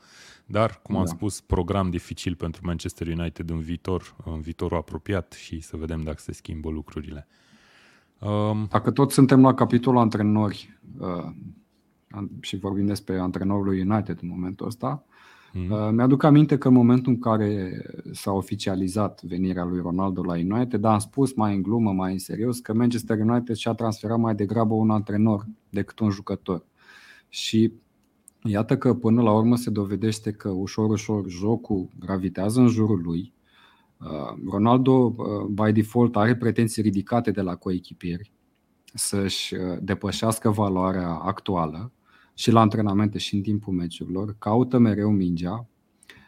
Dar, 0.45 0.79
cum 0.83 0.95
am 0.95 1.05
da. 1.05 1.11
spus, 1.11 1.41
program 1.41 1.89
dificil 1.89 2.35
pentru 2.35 2.61
Manchester 2.65 3.07
United 3.07 3.49
în 3.49 3.59
viitor, 3.59 4.15
în 4.25 4.41
viitorul 4.41 4.77
apropiat 4.77 5.33
și 5.33 5.59
să 5.59 5.77
vedem 5.77 6.03
dacă 6.03 6.19
se 6.19 6.31
schimbă 6.31 6.69
lucrurile. 6.69 7.27
Um, 8.19 8.67
Dacă 8.69 8.91
tot 8.91 9.11
suntem 9.11 9.41
la 9.41 9.53
capitolul 9.53 9.99
antrenori 9.99 10.79
uh, 10.99 11.25
și 12.41 12.57
vorbim 12.57 12.85
despre 12.85 13.19
antrenorul 13.19 13.67
United 13.67 14.19
în 14.21 14.27
momentul 14.27 14.67
ăsta, 14.67 15.03
mm. 15.53 15.71
uh, 15.71 15.89
mi-aduc 15.91 16.23
aminte 16.23 16.57
că 16.57 16.67
în 16.67 16.73
momentul 16.73 17.11
în 17.11 17.19
care 17.19 17.81
s-a 18.11 18.31
oficializat 18.31 19.21
venirea 19.23 19.63
lui 19.63 19.79
Ronaldo 19.79 20.23
la 20.23 20.33
United, 20.33 20.83
am 20.83 20.99
spus 20.99 21.33
mai 21.33 21.55
în 21.55 21.61
glumă, 21.61 21.91
mai 21.91 22.11
în 22.11 22.19
serios, 22.19 22.59
că 22.59 22.73
Manchester 22.73 23.19
United 23.19 23.55
și-a 23.55 23.73
transferat 23.73 24.19
mai 24.19 24.35
degrabă 24.35 24.73
un 24.73 24.89
antrenor 24.89 25.45
decât 25.69 25.99
un 25.99 26.09
jucător. 26.09 26.65
Și 27.29 27.73
iată 28.43 28.77
că 28.77 28.93
până 28.93 29.21
la 29.21 29.31
urmă 29.31 29.55
se 29.55 29.69
dovedește 29.69 30.31
că 30.31 30.49
ușor, 30.49 30.89
ușor 30.89 31.29
jocul 31.29 31.89
gravitează 31.99 32.59
în 32.59 32.67
jurul 32.67 33.01
lui, 33.03 33.33
Uh, 33.99 34.33
Ronaldo, 34.49 34.91
uh, 35.17 35.45
by 35.49 35.71
default, 35.71 36.15
are 36.15 36.35
pretenții 36.35 36.81
ridicate 36.81 37.31
de 37.31 37.41
la 37.41 37.55
coechipieri 37.55 38.31
să-și 38.93 39.53
uh, 39.55 39.77
depășească 39.81 40.49
valoarea 40.49 41.09
actuală 41.09 41.91
și 42.39 42.51
la 42.51 42.59
antrenamente 42.59 43.17
și 43.17 43.35
în 43.35 43.41
timpul 43.41 43.73
meciurilor, 43.73 44.35
caută 44.37 44.77
mereu 44.77 45.09
mingea, 45.09 45.67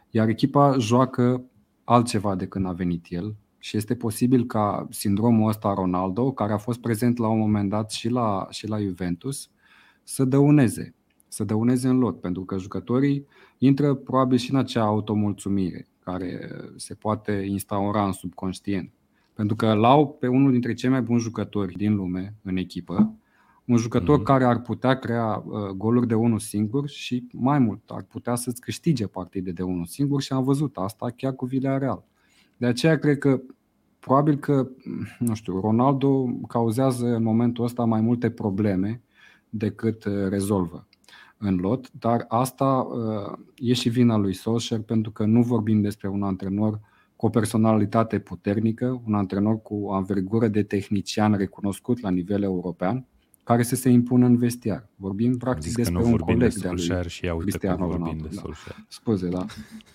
iar 0.09 0.27
echipa 0.27 0.77
joacă 0.77 1.43
altceva 1.83 2.35
de 2.35 2.47
când 2.47 2.65
a 2.65 2.71
venit 2.71 3.05
el 3.09 3.35
și 3.57 3.77
este 3.77 3.95
posibil 3.95 4.45
ca 4.45 4.87
sindromul 4.89 5.49
ăsta 5.49 5.73
Ronaldo, 5.73 6.31
care 6.31 6.53
a 6.53 6.57
fost 6.57 6.79
prezent 6.79 7.17
la 7.17 7.27
un 7.27 7.39
moment 7.39 7.69
dat 7.69 7.91
și 7.91 8.09
la, 8.09 8.47
și 8.49 8.67
la 8.67 8.79
Juventus, 8.79 9.49
să 10.03 10.25
dăuneze, 10.25 10.95
să 11.27 11.43
dăuneze 11.43 11.87
în 11.87 11.97
lot, 11.97 12.19
pentru 12.19 12.45
că 12.45 12.57
jucătorii 12.57 13.25
intră 13.57 13.93
probabil 13.93 14.37
și 14.37 14.51
în 14.51 14.57
acea 14.57 14.83
automulțumire 14.83 15.87
care 15.99 16.49
se 16.75 16.93
poate 16.93 17.31
instaura 17.31 18.05
în 18.05 18.11
subconștient. 18.11 18.91
Pentru 19.33 19.55
că 19.55 19.73
l-au 19.73 20.09
pe 20.19 20.27
unul 20.27 20.51
dintre 20.51 20.73
cei 20.73 20.89
mai 20.89 21.01
buni 21.01 21.19
jucători 21.19 21.77
din 21.77 21.95
lume 21.95 22.35
în 22.43 22.57
echipă, 22.57 23.15
un 23.65 23.77
jucător 23.77 24.19
mm-hmm. 24.19 24.23
care 24.23 24.43
ar 24.43 24.61
putea 24.61 24.99
crea 24.99 25.43
uh, 25.45 25.69
goluri 25.69 26.07
de 26.07 26.13
unul 26.13 26.39
singur 26.39 26.87
și 26.87 27.27
mai 27.31 27.59
mult, 27.59 27.81
ar 27.87 28.03
putea 28.03 28.35
să-ți 28.35 28.61
câștige 28.61 29.07
partide 29.07 29.51
de 29.51 29.61
unul 29.61 29.85
singur 29.85 30.21
și 30.21 30.33
am 30.33 30.43
văzut 30.43 30.77
asta 30.77 31.13
chiar 31.15 31.33
cu 31.33 31.45
Villarreal. 31.45 32.03
De 32.57 32.65
aceea 32.65 32.97
cred 32.97 33.17
că 33.17 33.41
probabil 33.99 34.37
că, 34.37 34.67
nu 35.19 35.33
știu, 35.33 35.59
Ronaldo 35.59 36.25
cauzează 36.47 37.05
în 37.05 37.23
momentul 37.23 37.63
ăsta 37.63 37.85
mai 37.85 38.01
multe 38.01 38.29
probleme 38.29 39.01
decât 39.49 40.05
uh, 40.05 40.27
rezolvă 40.29 40.87
în 41.37 41.55
lot, 41.55 41.91
dar 41.91 42.25
asta 42.27 42.65
uh, 42.65 43.37
e 43.55 43.73
și 43.73 43.89
vina 43.89 44.17
lui 44.17 44.33
Solskjaer 44.33 44.81
pentru 44.81 45.11
că 45.11 45.25
nu 45.25 45.41
vorbim 45.41 45.81
despre 45.81 46.07
un 46.07 46.23
antrenor 46.23 46.79
cu 47.15 47.25
o 47.25 47.29
personalitate 47.29 48.19
puternică, 48.19 49.01
un 49.05 49.13
antrenor 49.13 49.61
cu 49.61 49.75
o 49.75 49.93
anvergură 49.93 50.47
de 50.47 50.63
tehnician 50.63 51.33
recunoscut 51.33 51.99
la 51.99 52.09
nivel 52.09 52.43
european, 52.43 53.05
care 53.51 53.63
să 53.63 53.75
se 53.75 53.89
impună 53.89 54.25
în 54.25 54.37
vestiar. 54.37 54.89
Vorbim 54.95 55.37
practic 55.37 55.73
despre 55.73 56.03
un 56.03 56.17
coleg 56.17 56.53
de, 56.53 56.59
de 56.61 56.69
lui 56.69 57.09
și 57.09 57.25
ia, 57.25 57.37
Cristiano 57.37 57.91
Ronaldo. 57.91 58.27
De 58.29 58.35
da. 58.35 58.41
Scuze, 58.87 59.29
da. 59.29 59.45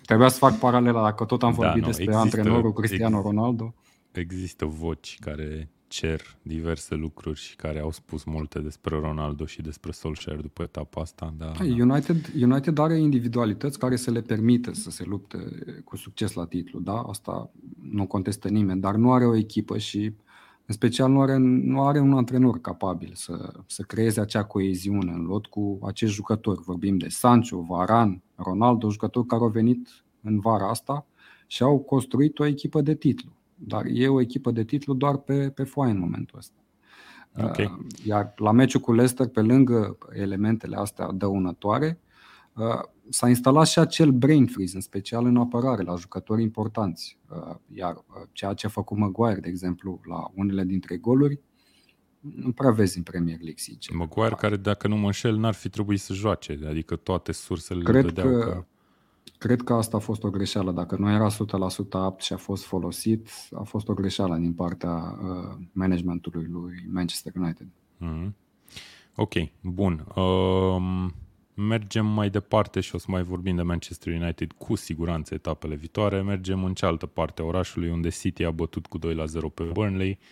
Trebuia 0.04 0.28
să 0.28 0.38
fac 0.38 0.58
paralela 0.58 1.02
dacă 1.02 1.24
tot 1.24 1.42
am 1.42 1.50
da, 1.50 1.56
vorbit 1.56 1.80
da, 1.80 1.86
nu, 1.86 1.86
despre 1.86 2.04
există, 2.04 2.36
antrenorul 2.36 2.72
Cristiano 2.72 3.20
Ronaldo. 3.20 3.74
Există 4.12 4.64
voci 4.64 5.18
care 5.20 5.70
cer 5.88 6.36
diverse 6.42 6.94
lucruri 6.94 7.38
și 7.38 7.56
care 7.56 7.78
au 7.78 7.90
spus 7.90 8.24
multe 8.24 8.58
despre 8.58 8.98
Ronaldo 8.98 9.46
și 9.46 9.62
despre 9.62 9.90
Solskjaer 9.90 10.40
după 10.40 10.62
etapa 10.62 11.00
asta. 11.00 11.34
Da, 11.38 11.52
United, 11.60 12.32
United 12.40 12.78
are 12.78 12.98
individualități 12.98 13.78
care 13.78 13.96
să 13.96 14.10
le 14.10 14.20
permită 14.20 14.74
să 14.74 14.90
se 14.90 15.04
lupte 15.04 15.38
cu 15.84 15.96
succes 15.96 16.32
la 16.32 16.46
titlu, 16.46 16.80
da? 16.80 17.00
Asta 17.00 17.50
nu 17.82 18.06
contestă 18.06 18.48
nimeni, 18.48 18.80
dar 18.80 18.94
nu 18.94 19.12
are 19.12 19.26
o 19.26 19.36
echipă 19.36 19.78
și 19.78 20.12
în 20.66 20.74
special 20.74 21.10
nu 21.10 21.20
are, 21.20 21.36
nu 21.36 21.82
are 21.82 22.00
un 22.00 22.12
antrenor 22.12 22.60
capabil 22.60 23.10
să, 23.14 23.52
să 23.66 23.82
creeze 23.82 24.20
acea 24.20 24.44
coeziune 24.44 25.12
în 25.12 25.22
lot 25.22 25.46
cu 25.46 25.78
acești 25.82 26.14
jucători. 26.14 26.62
Vorbim 26.62 26.98
de 26.98 27.08
Sancho, 27.08 27.60
Varan, 27.60 28.22
Ronaldo, 28.34 28.90
jucători 28.90 29.26
care 29.26 29.42
au 29.42 29.48
venit 29.48 29.88
în 30.22 30.40
vara 30.40 30.68
asta 30.68 31.06
și 31.46 31.62
au 31.62 31.78
construit 31.78 32.38
o 32.38 32.44
echipă 32.44 32.80
de 32.80 32.94
titlu 32.94 33.36
dar 33.56 33.84
e 33.88 34.08
o 34.08 34.20
echipă 34.20 34.50
de 34.50 34.64
titlu 34.64 34.94
doar 34.94 35.16
pe, 35.16 35.50
pe 35.50 35.64
foaie 35.64 35.92
în 35.92 35.98
momentul 35.98 36.38
ăsta. 36.38 36.54
Okay. 37.38 37.64
Uh, 37.64 37.86
iar 38.04 38.32
la 38.36 38.52
meciul 38.52 38.80
cu 38.80 38.92
Leicester, 38.92 39.26
pe 39.26 39.40
lângă 39.40 39.98
elementele 40.12 40.76
astea 40.76 41.12
dăunătoare, 41.12 41.98
uh, 42.00 42.05
s-a 43.08 43.28
instalat 43.28 43.66
și 43.66 43.78
acel 43.78 44.10
brain 44.10 44.46
freeze, 44.46 44.74
în 44.74 44.80
special 44.80 45.24
în 45.24 45.36
apărare, 45.36 45.82
la 45.82 45.94
jucători 45.94 46.42
importanți. 46.42 47.18
Uh, 47.28 47.56
iar 47.74 48.04
ceea 48.32 48.52
ce 48.52 48.66
a 48.66 48.68
făcut 48.68 48.96
Maguire, 48.96 49.40
de 49.40 49.48
exemplu, 49.48 50.00
la 50.04 50.30
unele 50.34 50.64
dintre 50.64 50.96
goluri, 50.96 51.40
nu 52.20 52.52
prea 52.52 52.70
vezi 52.70 52.96
în 52.96 53.02
Premier 53.02 53.36
League, 53.36 53.56
sincer. 53.56 53.96
Maguire, 53.96 54.34
care, 54.34 54.56
dacă 54.56 54.88
nu 54.88 54.96
mă 54.96 55.06
înșel, 55.06 55.36
n-ar 55.36 55.54
fi 55.54 55.68
trebuit 55.68 56.00
să 56.00 56.12
joace, 56.12 56.58
adică 56.68 56.96
toate 56.96 57.32
sursele 57.32 57.82
Cred 57.82 58.04
le 58.04 58.10
dădeau 58.10 58.38
că, 58.38 58.44
că 58.44 58.64
Cred 59.38 59.62
că 59.62 59.72
asta 59.72 59.96
a 59.96 60.00
fost 60.00 60.22
o 60.22 60.30
greșeală. 60.30 60.72
Dacă 60.72 60.96
nu 60.96 61.10
era 61.10 61.28
100% 61.30 61.34
apt 61.90 62.22
și 62.22 62.32
a 62.32 62.36
fost 62.36 62.64
folosit, 62.64 63.28
a 63.52 63.62
fost 63.62 63.88
o 63.88 63.94
greșeală 63.94 64.36
din 64.36 64.52
partea 64.52 64.92
uh, 64.92 65.56
managementului 65.72 66.46
lui 66.50 66.86
Manchester 66.92 67.32
United. 67.36 67.66
Mm-hmm. 68.00 68.32
Ok, 69.14 69.32
bun. 69.60 70.06
Um, 70.14 71.14
mergem 71.56 72.06
mai 72.06 72.30
departe 72.30 72.80
și 72.80 72.94
o 72.94 72.98
să 72.98 73.06
mai 73.08 73.22
vorbim 73.22 73.56
de 73.56 73.62
Manchester 73.62 74.12
United 74.12 74.52
cu 74.52 74.74
siguranță 74.74 75.34
etapele 75.34 75.74
viitoare. 75.74 76.22
Mergem 76.22 76.64
în 76.64 76.74
cealaltă 76.74 77.06
parte 77.06 77.42
a 77.42 77.44
orașului 77.44 77.90
unde 77.90 78.08
City 78.08 78.44
a 78.44 78.50
bătut 78.50 78.86
cu 78.86 78.98
2 78.98 79.14
la 79.14 79.24
0 79.24 79.48
pe 79.48 79.62
Burnley. 79.62 80.18
Uh, 80.20 80.26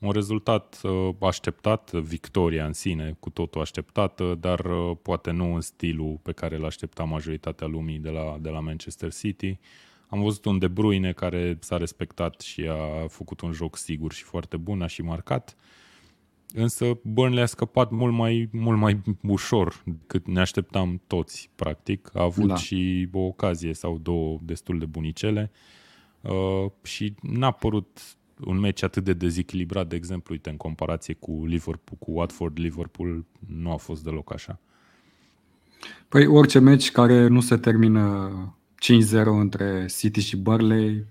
un 0.00 0.10
rezultat 0.10 0.80
uh, 0.82 1.14
așteptat, 1.20 1.90
victoria 1.90 2.66
în 2.66 2.72
sine, 2.72 3.16
cu 3.20 3.30
totul 3.30 3.60
așteptată, 3.60 4.36
dar 4.40 4.60
uh, 4.64 4.96
poate 5.02 5.30
nu 5.30 5.54
în 5.54 5.60
stilul 5.60 6.18
pe 6.22 6.32
care 6.32 6.56
îl 6.56 6.64
aștepta 6.64 7.04
majoritatea 7.04 7.66
lumii 7.66 7.98
de 7.98 8.10
la, 8.10 8.38
de 8.40 8.48
la 8.48 8.60
Manchester 8.60 9.12
City. 9.12 9.58
Am 10.08 10.22
văzut 10.22 10.44
un 10.44 10.58
De 10.58 10.68
Bruyne 10.68 11.12
care 11.12 11.58
s-a 11.60 11.76
respectat 11.76 12.40
și 12.40 12.68
a 12.68 13.06
făcut 13.08 13.40
un 13.40 13.52
joc 13.52 13.76
sigur 13.76 14.12
și 14.12 14.22
foarte 14.22 14.56
bun, 14.56 14.82
a 14.82 14.86
și 14.86 15.02
marcat. 15.02 15.56
Însă 16.54 16.98
Burnley 17.02 17.42
a 17.42 17.46
scăpat 17.46 17.90
mult 17.90 18.14
mai, 18.14 18.48
mult 18.52 18.78
mai 18.78 19.02
ușor 19.22 19.82
decât 19.84 20.26
ne 20.26 20.40
așteptam 20.40 21.00
toți, 21.06 21.50
practic. 21.56 22.10
A 22.14 22.22
avut 22.22 22.46
da. 22.46 22.56
și 22.56 23.08
o 23.12 23.18
ocazie 23.18 23.74
sau 23.74 23.98
două 23.98 24.38
destul 24.42 24.78
de 24.78 24.84
bunicele 24.86 25.50
uh, 26.20 26.70
și 26.82 27.14
n-a 27.22 27.50
părut 27.50 27.98
un 28.44 28.58
meci 28.58 28.82
atât 28.82 29.04
de 29.04 29.12
dezechilibrat, 29.12 29.88
de 29.88 29.96
exemplu, 29.96 30.34
uite, 30.34 30.50
în 30.50 30.56
comparație 30.56 31.14
cu 31.14 31.44
Liverpool, 31.46 31.98
cu 31.98 32.10
Watford, 32.10 32.58
Liverpool 32.58 33.24
nu 33.46 33.72
a 33.72 33.76
fost 33.76 34.04
deloc 34.04 34.32
așa. 34.32 34.60
Păi 36.08 36.26
orice 36.26 36.58
meci 36.58 36.90
care 36.90 37.26
nu 37.26 37.40
se 37.40 37.56
termină 37.56 38.30
5-0 39.12 39.24
între 39.24 39.86
City 39.98 40.20
și 40.20 40.36
Burnley 40.36 41.06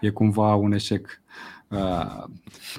e 0.00 0.10
cumva 0.10 0.54
un 0.54 0.72
eșec. 0.72 1.20
Uh, 1.70 2.24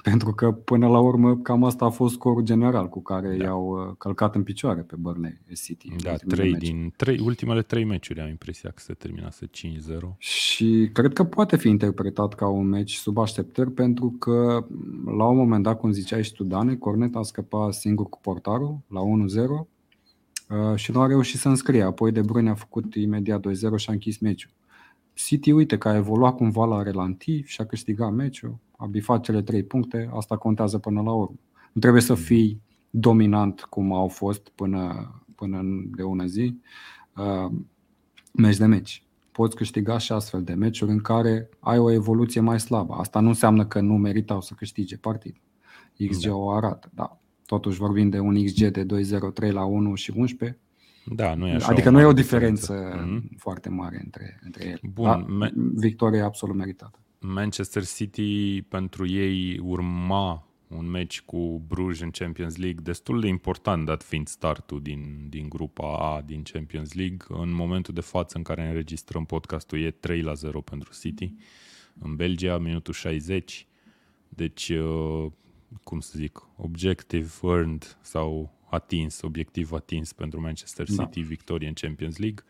pentru 0.04 0.32
că 0.32 0.51
până 0.51 0.88
la 0.88 0.99
urmă 0.99 1.38
cam 1.38 1.63
asta 1.63 1.86
a 1.86 1.89
fost 1.89 2.13
scorul 2.13 2.43
general 2.43 2.89
cu 2.89 3.01
care 3.01 3.36
da. 3.38 3.43
i-au 3.43 3.67
uh, 3.67 3.95
călcat 3.97 4.36
în 4.36 4.43
picioare 4.43 4.82
pe 4.82 4.95
Burnley 4.95 5.39
City. 5.63 5.95
Da, 6.01 6.15
trei 6.15 6.54
din 6.54 6.93
trei, 6.97 7.19
ultimele 7.19 7.62
trei 7.62 7.84
meciuri 7.84 8.19
am 8.19 8.30
impresia 8.30 8.69
că 8.69 8.80
se 8.80 8.93
terminase 8.93 9.45
5-0. 9.45 9.49
Și 10.17 10.89
cred 10.93 11.13
că 11.13 11.23
poate 11.23 11.58
fi 11.58 11.67
interpretat 11.67 12.34
ca 12.34 12.47
un 12.47 12.67
meci 12.67 12.93
sub 12.93 13.17
așteptări 13.17 13.71
pentru 13.71 14.15
că 14.19 14.65
la 15.17 15.25
un 15.25 15.38
moment 15.38 15.63
dat, 15.63 15.80
cum 15.80 15.91
ziceai 15.91 16.23
și 16.23 16.34
tu, 16.34 16.43
Dane, 16.43 16.75
Cornet 16.75 17.15
a 17.15 17.21
scăpat 17.21 17.73
singur 17.73 18.10
cu 18.10 18.19
portarul 18.21 18.80
la 18.88 19.01
1-0 19.01 19.04
uh, 19.49 20.75
și 20.75 20.91
nu 20.91 21.01
a 21.01 21.08
reușit 21.08 21.39
să 21.39 21.49
înscrie. 21.49 21.82
Apoi 21.82 22.12
De 22.12 22.21
Bruyne 22.21 22.49
a 22.49 22.56
făcut 22.56 22.95
imediat 22.95 23.47
2-0 23.47 23.51
și 23.75 23.89
a 23.89 23.91
închis 23.91 24.17
meciul. 24.17 24.51
City, 25.13 25.51
uite, 25.51 25.77
că 25.77 25.88
a 25.88 25.95
evoluat 25.95 26.36
cumva 26.36 26.65
la 26.65 26.84
relanti 26.84 27.41
și 27.45 27.62
a 27.62 27.65
câștigat 27.65 28.12
meciul 28.12 28.60
a 28.82 28.86
bifat 28.86 29.24
cele 29.24 29.41
trei 29.41 29.63
puncte, 29.63 30.10
asta 30.13 30.38
contează 30.38 30.78
până 30.78 31.02
la 31.02 31.12
urmă. 31.12 31.36
Nu 31.74 31.82
trebuie 31.82 32.02
să 32.02 32.15
fii 32.15 32.62
dominant 32.89 33.62
cum 33.62 33.94
au 33.94 34.08
fost 34.08 34.50
până, 34.50 35.12
până 35.36 35.62
de 35.96 36.04
una 36.04 36.26
zi, 36.26 36.60
uh, 37.15 37.52
meci 38.34 38.58
de 38.58 38.65
meci. 38.65 39.04
Poți 39.32 39.56
câștiga 39.56 39.98
și 39.98 40.12
astfel 40.12 40.44
de 40.44 40.54
meciuri 40.54 40.91
în 40.91 41.00
care 41.00 41.50
ai 41.60 41.78
o 41.78 41.91
evoluție 41.91 42.41
mai 42.41 42.60
slabă. 42.60 42.94
Asta 42.94 43.20
nu 43.20 43.28
înseamnă 43.28 43.65
că 43.65 43.80
nu 43.80 43.98
meritau 43.98 44.41
să 44.41 44.54
câștige 44.54 44.98
partid. 44.98 45.36
XG 46.08 46.26
da. 46.26 46.36
o 46.36 46.50
arată, 46.50 46.89
da. 46.94 47.20
Totuși 47.46 47.78
vorbim 47.78 48.10
de 48.10 48.20
un 48.20 48.44
XG 48.44 48.65
de 48.65 48.86
2-0, 48.86 49.34
3 49.34 49.52
la 49.52 49.63
1 49.63 49.96
și 49.96 50.13
11. 50.15 50.60
Da, 51.06 51.36
nu 51.36 51.48
e 51.48 51.54
așa 51.54 51.72
adică 51.72 51.89
nu 51.89 52.00
e 52.00 52.04
o 52.04 52.13
diferență, 52.13 52.74
diferență. 52.74 53.06
Mm-hmm. 53.06 53.38
foarte 53.38 53.70
mare 53.70 54.02
între, 54.04 54.39
între 54.44 54.65
ele. 54.65 54.80
Bun, 54.94 55.06
da, 55.06 55.15
me- 55.15 55.54
victoria 55.74 56.26
absolut 56.26 56.56
meritată. 56.56 57.00
Manchester 57.23 57.86
City 57.86 58.62
pentru 58.62 59.07
ei 59.07 59.60
urma 59.60 60.45
un 60.67 60.89
meci 60.89 61.21
cu 61.21 61.63
Bruges 61.67 61.99
în 61.99 62.12
Champions 62.12 62.57
League 62.57 62.81
destul 62.84 63.19
de 63.19 63.27
important, 63.27 63.86
dat 63.86 64.03
fiind 64.03 64.27
startul 64.27 64.81
din, 64.81 65.25
din 65.29 65.49
grupa 65.49 66.15
A 66.15 66.21
din 66.21 66.43
Champions 66.43 66.93
League. 66.93 67.17
În 67.27 67.53
momentul 67.53 67.93
de 67.93 68.01
față 68.01 68.38
în 68.38 68.43
care 68.43 68.67
înregistrăm 68.67 69.25
podcastul 69.25 69.79
e 69.79 69.91
3 69.91 70.21
la 70.21 70.34
0 70.34 70.62
pentru 70.62 70.91
City. 70.99 71.34
În 71.99 72.15
Belgia, 72.15 72.57
minutul 72.57 72.93
60. 72.93 73.67
Deci, 74.29 74.69
uh, 74.69 75.25
cum 75.84 75.99
să 75.99 76.13
zic, 76.15 76.47
objective 76.55 77.29
earned 77.43 77.97
sau 78.01 78.53
atins, 78.69 79.21
obiectiv 79.21 79.71
atins 79.71 80.13
pentru 80.13 80.41
Manchester 80.41 80.86
da. 80.89 81.03
City, 81.03 81.21
da. 81.21 81.27
victorie 81.27 81.67
în 81.67 81.73
Champions 81.73 82.17
League. 82.17 82.43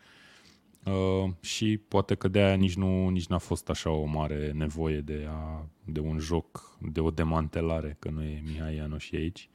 Uh, 0.84 1.30
și 1.40 1.80
poate 1.88 2.14
că 2.14 2.28
de 2.28 2.38
aia 2.38 2.54
nici, 2.54 2.74
nu, 2.74 3.08
nici 3.08 3.26
n-a 3.26 3.38
fost 3.38 3.68
așa 3.68 3.90
o 3.90 4.04
mare 4.04 4.52
nevoie 4.54 5.00
de, 5.00 5.26
a, 5.30 5.66
de 5.84 6.00
un 6.00 6.18
joc, 6.18 6.76
de 6.78 7.00
o 7.00 7.10
demantelare, 7.10 7.96
că 7.98 8.10
nu 8.10 8.22
e 8.22 8.42
Mihai 8.46 8.74
Ianoș 8.74 9.12
aici 9.12 9.48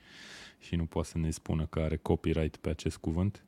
și 0.60 0.76
nu 0.76 0.86
poate 0.86 1.08
să 1.08 1.18
ne 1.18 1.30
spună 1.30 1.66
că 1.66 1.80
are 1.80 1.98
copyright 1.98 2.56
pe 2.56 2.70
acest 2.70 2.98
cuvânt. 2.98 3.46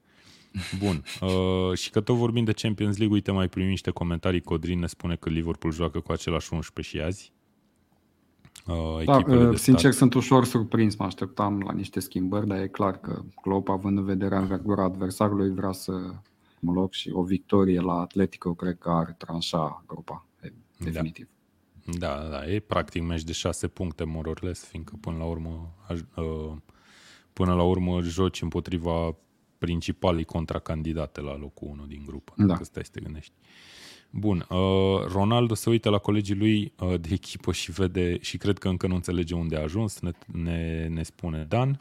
Bun. 0.80 1.04
Uh, 1.22 1.78
și 1.78 1.90
că 1.90 2.02
tot 2.02 2.16
vorbim 2.16 2.44
de 2.44 2.52
Champions 2.52 2.98
League, 2.98 3.16
uite, 3.16 3.32
mai 3.32 3.48
primim 3.48 3.70
niște 3.70 3.92
comentarii. 3.92 4.42
Codrin 4.42 4.80
ne 4.80 4.88
spune 4.88 5.16
că 5.16 5.30
Liverpool 5.30 5.74
joacă 5.74 6.00
cu 6.00 6.12
același 6.12 6.54
11 6.54 6.98
și 6.98 7.04
azi. 7.04 7.32
Uh, 8.68 9.04
da, 9.06 9.18
uh, 9.18 9.56
sincer 9.56 9.92
sunt 9.92 10.14
ușor 10.14 10.46
surprins, 10.46 10.96
mă 10.96 11.06
așteptam 11.06 11.60
la 11.60 11.74
niște 11.74 12.00
schimbări, 12.00 12.48
dar 12.48 12.62
e 12.62 12.68
clar 12.68 13.00
că 13.00 13.22
Klopp, 13.42 13.70
având 13.70 13.98
în 13.98 14.06
vedere 14.06 14.36
învergura 14.36 14.84
adversarului, 14.84 15.54
vrea 15.54 15.72
să 15.72 15.92
loc 16.62 16.94
și 16.94 17.10
o 17.14 17.24
victorie 17.24 17.80
la 17.80 17.94
Atletico 17.94 18.54
cred 18.54 18.78
că 18.78 18.90
ar 18.90 19.16
tranșa 19.18 19.84
grupa, 19.88 20.26
definitiv. 20.78 21.26
Da. 21.26 21.38
Da, 21.98 22.28
da, 22.30 22.48
e 22.48 22.60
practic 22.60 23.04
meci 23.04 23.24
de 23.24 23.32
șase 23.32 23.68
puncte, 23.68 24.04
more 24.04 24.30
or 24.30 24.44
less, 24.44 24.64
fiindcă 24.64 24.98
până 25.02 25.18
la 25.18 25.26
urmă, 25.26 25.76
uh, 26.16 26.52
până 27.34 27.54
la 27.54 27.64
urmă 27.64 28.02
joci 28.02 28.42
împotriva 28.42 29.16
principalii 29.58 30.24
contracandidate 30.24 31.22
la 31.22 31.38
locul 31.38 31.68
1 31.68 31.86
din 31.86 32.04
grupă, 32.06 32.34
da. 32.38 32.46
dacă 32.46 32.64
stai 32.64 32.84
să 32.86 32.92
te 32.94 33.00
gândești. 33.00 33.34
Bun, 34.10 34.46
uh, 34.50 35.06
Ronaldo 35.08 35.54
se 35.54 35.70
uită 35.70 35.90
la 35.90 35.98
colegii 35.98 36.36
lui 36.36 36.74
uh, 36.80 37.00
de 37.00 37.10
echipă 37.12 37.52
și 37.52 37.72
vede 37.72 38.18
și 38.22 38.38
cred 38.38 38.58
că 38.58 38.68
încă 38.68 38.88
nu 38.88 38.96
înțelege 38.96 39.36
unde 39.36 39.56
a 39.56 39.62
ajuns, 39.62 40.00
ne, 40.00 40.12
ne, 40.26 40.88
ne 40.88 41.04
spune 41.04 41.46
Dan. 41.50 41.80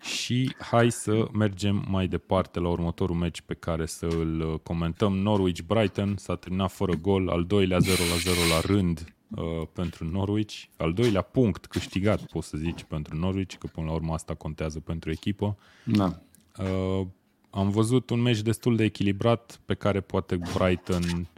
Și 0.00 0.54
hai 0.58 0.90
să 0.90 1.28
mergem 1.32 1.84
mai 1.88 2.06
departe 2.06 2.60
la 2.60 2.68
următorul 2.68 3.16
meci 3.16 3.40
pe 3.40 3.54
care 3.54 3.86
să 3.86 4.06
îl 4.06 4.40
uh, 4.40 4.60
comentăm. 4.62 5.12
Norwich-Brighton 5.12 6.16
s-a 6.16 6.36
terminat 6.36 6.70
fără 6.70 6.92
gol, 6.92 7.28
al 7.28 7.44
doilea 7.44 7.78
0 7.78 7.96
la 8.10 8.16
0 8.16 8.36
la 8.50 8.60
rând 8.60 9.14
uh, 9.36 9.66
pentru 9.72 10.04
Norwich, 10.04 10.62
al 10.76 10.92
doilea 10.92 11.22
punct 11.22 11.66
câștigat, 11.66 12.22
poți 12.22 12.48
să 12.48 12.56
zici, 12.56 12.82
pentru 12.82 13.16
Norwich, 13.16 13.54
că 13.58 13.66
până 13.66 13.86
la 13.86 13.92
urmă 13.92 14.12
asta 14.12 14.34
contează 14.34 14.80
pentru 14.80 15.10
echipă. 15.10 15.56
Da. 15.84 16.20
Uh, 16.58 17.06
am 17.50 17.70
văzut 17.70 18.10
un 18.10 18.20
meci 18.20 18.40
destul 18.40 18.76
de 18.76 18.84
echilibrat 18.84 19.60
pe 19.64 19.74
care 19.74 20.00
poate 20.00 20.36
Brighton 20.36 21.28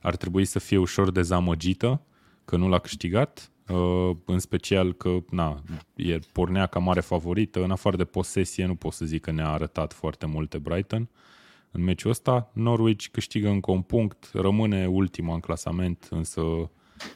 ar 0.00 0.16
trebui 0.16 0.44
să 0.44 0.58
fie 0.58 0.76
ușor 0.76 1.10
dezamăgită 1.10 2.00
că 2.44 2.56
nu 2.56 2.68
l-a 2.68 2.78
câștigat. 2.78 3.50
Uh, 3.68 4.16
în 4.24 4.38
special 4.38 4.92
că 4.92 5.18
na, 5.30 5.62
e 5.94 6.18
pornea 6.32 6.66
ca 6.66 6.78
mare 6.78 7.00
favorită, 7.00 7.62
în 7.62 7.70
afară 7.70 7.96
de 7.96 8.04
posesie 8.04 8.64
nu 8.64 8.74
pot 8.74 8.92
să 8.92 9.04
zic 9.04 9.20
că 9.20 9.30
ne-a 9.30 9.48
arătat 9.48 9.92
foarte 9.92 10.26
multe 10.26 10.58
Brighton. 10.58 11.08
În 11.70 11.82
meciul 11.82 12.10
ăsta, 12.10 12.50
Norwich 12.52 13.06
câștigă 13.12 13.48
încă 13.48 13.70
un 13.70 13.82
punct, 13.82 14.30
rămâne 14.32 14.86
ultima 14.86 15.34
în 15.34 15.40
clasament, 15.40 16.08
însă 16.10 16.42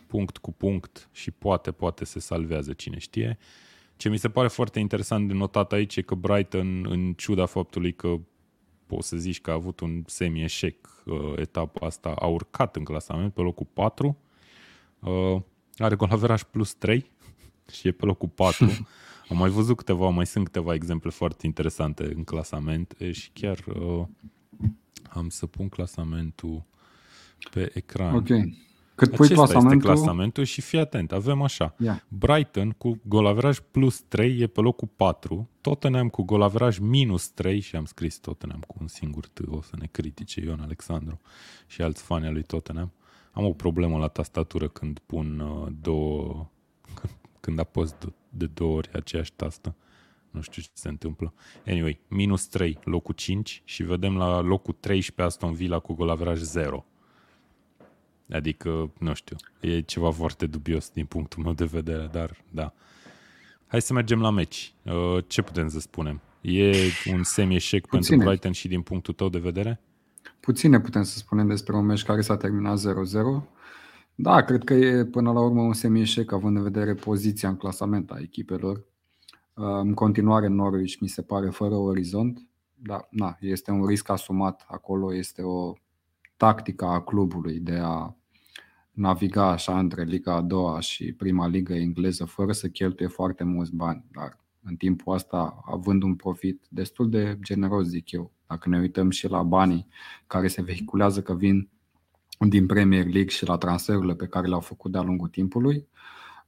punct 0.07 0.37
cu 0.37 0.53
punct 0.53 1.09
și 1.13 1.31
poate, 1.31 1.73
poate 1.73 2.05
se 2.05 2.21
salvează, 2.21 2.73
cine 2.73 2.99
știe. 2.99 3.39
Ce 3.97 4.09
mi 4.09 4.17
se 4.17 4.29
pare 4.29 4.49
foarte 4.49 4.79
interesant 4.79 5.29
de 5.29 5.35
notat 5.35 5.73
aici 5.73 5.97
e 5.97 6.03
că 6.03 6.15
Brighton, 6.15 6.87
în 6.89 7.13
ciuda 7.13 7.47
faptului 7.47 7.93
că 7.93 8.17
poți 8.87 9.09
să 9.09 9.17
zici 9.17 9.41
că 9.41 9.51
a 9.51 9.55
avut 9.55 9.81
un 9.81 10.03
semi-eșec 10.07 10.77
uh, 11.05 11.33
etapa 11.37 11.87
asta, 11.87 12.15
a 12.19 12.27
urcat 12.27 12.77
în 12.77 12.85
clasament 12.85 13.35
pe 13.35 13.41
locul 13.41 13.67
4. 13.73 14.19
Uh, 15.79 15.85
are 15.85 15.95
golaveraj 15.95 16.43
plus 16.43 16.75
3 16.75 17.11
și 17.73 17.89
e 17.89 17.93
pe 17.93 18.05
locul 18.05 18.29
4. 18.29 18.65
Am 19.29 19.37
mai 19.37 19.51
văzut 19.51 19.77
câteva, 19.77 20.09
mai 20.09 20.27
sunt 20.27 20.45
câteva 20.45 20.75
exemple 20.75 21.11
foarte 21.11 21.47
interesante 21.47 22.05
în 22.15 22.25
clasament 22.25 22.97
și 23.11 23.31
chiar 23.33 23.59
uh, 23.67 24.07
am 25.09 25.29
să 25.29 25.47
pun 25.47 25.69
clasamentul 25.69 26.65
pe 27.51 27.71
ecran. 27.75 28.15
Ok. 28.15 28.29
Cât 28.95 29.15
pui 29.15 29.25
Acesta 29.25 29.43
clasamentul... 29.43 29.91
este 29.91 29.93
clasamentul 29.93 30.45
și 30.45 30.61
fii 30.61 30.79
atent, 30.79 31.13
avem 31.13 31.43
așa. 31.43 31.75
Yeah. 31.79 32.01
Brighton 32.09 32.71
cu 32.71 33.01
golaveraj 33.05 33.59
plus 33.71 34.01
3 34.01 34.41
e 34.41 34.47
pe 34.47 34.61
locul 34.61 34.89
4, 34.97 35.49
Tottenham 35.61 36.09
cu 36.09 36.23
golaveraj 36.23 36.79
minus 36.79 37.29
3 37.29 37.61
și 37.61 37.77
am 37.77 37.85
scris 37.85 38.19
Tottenham 38.19 38.65
cu 38.67 38.77
un 38.81 38.87
singur 38.87 39.27
T, 39.27 39.41
o 39.51 39.63
să 39.63 39.77
ne 39.79 39.87
critique 39.87 40.45
Ion 40.45 40.61
Alexandru 40.61 41.21
și 41.67 41.83
alți 41.83 42.03
fani 42.03 42.27
al 42.27 42.33
lui 42.33 42.43
Tottenham. 42.43 42.93
Am 43.33 43.45
o 43.45 43.53
problemă 43.53 43.99
la 43.99 44.09
tastatură 44.09 44.69
când 44.69 44.99
pun 45.07 45.39
uh, 45.39 45.73
două, 45.81 46.47
când 47.41 47.59
apăs 47.59 47.93
de, 47.93 48.13
de 48.29 48.47
două 48.47 48.77
ori 48.77 48.91
aceeași 48.93 49.33
tastă. 49.33 49.75
Nu 50.31 50.41
știu 50.41 50.63
ce 50.63 50.69
se 50.73 50.89
întâmplă. 50.89 51.35
Anyway, 51.67 52.01
minus 52.09 52.47
3, 52.47 52.79
locul 52.85 53.15
5 53.15 53.63
și 53.65 53.83
vedem 53.83 54.17
la 54.17 54.41
locul 54.41 54.77
13 54.81 55.23
Aston 55.23 55.53
Villa 55.55 55.79
cu 55.79 55.93
golaveraj 55.95 56.41
0. 56.41 56.87
Adică, 58.31 58.91
nu 58.99 59.15
știu, 59.15 59.37
e 59.61 59.81
ceva 59.81 60.11
foarte 60.11 60.47
dubios 60.47 60.91
din 60.91 61.07
punctul 61.07 61.43
meu 61.43 61.53
de 61.53 61.65
vedere, 61.65 62.09
dar 62.13 62.37
da. 62.51 62.73
Hai 63.67 63.83
să 63.83 63.93
mergem 63.93 64.21
la 64.21 64.31
meci. 64.31 64.75
Uh, 64.83 65.25
ce 65.27 65.43
putem 65.43 65.69
să 65.69 65.81
spunem? 65.81 66.21
E 66.41 66.73
un 67.13 67.23
semi-eșec 67.23 67.87
pentru 67.87 68.17
Brighton 68.17 68.53
și 68.53 68.69
din 68.69 68.83
punctul 68.83 69.15
tău 69.15 69.29
de 69.29 69.39
vedere? 69.39 69.81
Puține 70.43 70.81
putem 70.81 71.03
să 71.03 71.19
spunem 71.19 71.47
despre 71.47 71.77
un 71.77 71.85
meci 71.85 72.05
care 72.05 72.21
s-a 72.21 72.37
terminat 72.37 72.79
0-0. 72.79 72.83
Da, 74.15 74.43
cred 74.43 74.65
că 74.65 74.75
e 74.75 75.05
până 75.05 75.33
la 75.33 75.41
urmă 75.41 75.63
un 75.63 75.73
semi-eșec 75.73 76.33
având 76.33 76.57
în 76.57 76.63
vedere 76.63 76.95
poziția 76.95 77.49
în 77.49 77.57
clasament 77.57 78.11
a 78.11 78.19
echipelor. 78.21 78.85
În 79.55 79.95
continuare 79.95 80.47
Norwich 80.47 80.97
mi 81.01 81.09
se 81.09 81.23
pare 81.23 81.49
fără 81.49 81.75
orizont, 81.75 82.47
dar 82.75 83.07
na, 83.11 83.37
este 83.41 83.71
un 83.71 83.87
risc 83.87 84.09
asumat 84.09 84.65
acolo, 84.69 85.15
este 85.15 85.43
o 85.43 85.73
tactică 86.37 86.85
a 86.85 87.03
clubului 87.03 87.59
de 87.61 87.79
a 87.83 88.17
naviga 88.91 89.47
așa 89.47 89.79
între 89.79 90.03
Liga 90.03 90.35
a 90.35 90.41
doua 90.41 90.81
și 90.81 91.13
prima 91.13 91.47
ligă 91.47 91.75
engleză 91.75 92.25
fără 92.25 92.53
să 92.53 92.69
cheltuie 92.69 93.09
foarte 93.09 93.45
mulți 93.45 93.75
bani, 93.75 94.05
dar 94.13 94.39
în 94.63 94.77
timpul 94.77 95.15
ăsta 95.15 95.63
având 95.67 96.03
un 96.03 96.15
profit 96.15 96.67
destul 96.69 97.11
de 97.11 97.39
generos, 97.43 97.87
zic 97.87 98.11
eu, 98.11 98.33
dacă 98.47 98.69
ne 98.69 98.79
uităm 98.79 99.11
și 99.11 99.29
la 99.29 99.43
banii 99.43 99.87
care 100.27 100.49
se 100.49 100.63
vehiculează 100.63 101.23
că 101.23 101.35
vin 101.35 101.69
din 102.39 102.67
Premier 102.67 103.05
League 103.05 103.29
și 103.31 103.47
la 103.47 103.57
transferurile 103.57 104.15
pe 104.15 104.27
care 104.27 104.47
le-au 104.47 104.61
făcut 104.61 104.93
de-a 104.93 105.03
lungul 105.03 105.29
timpului, 105.29 105.89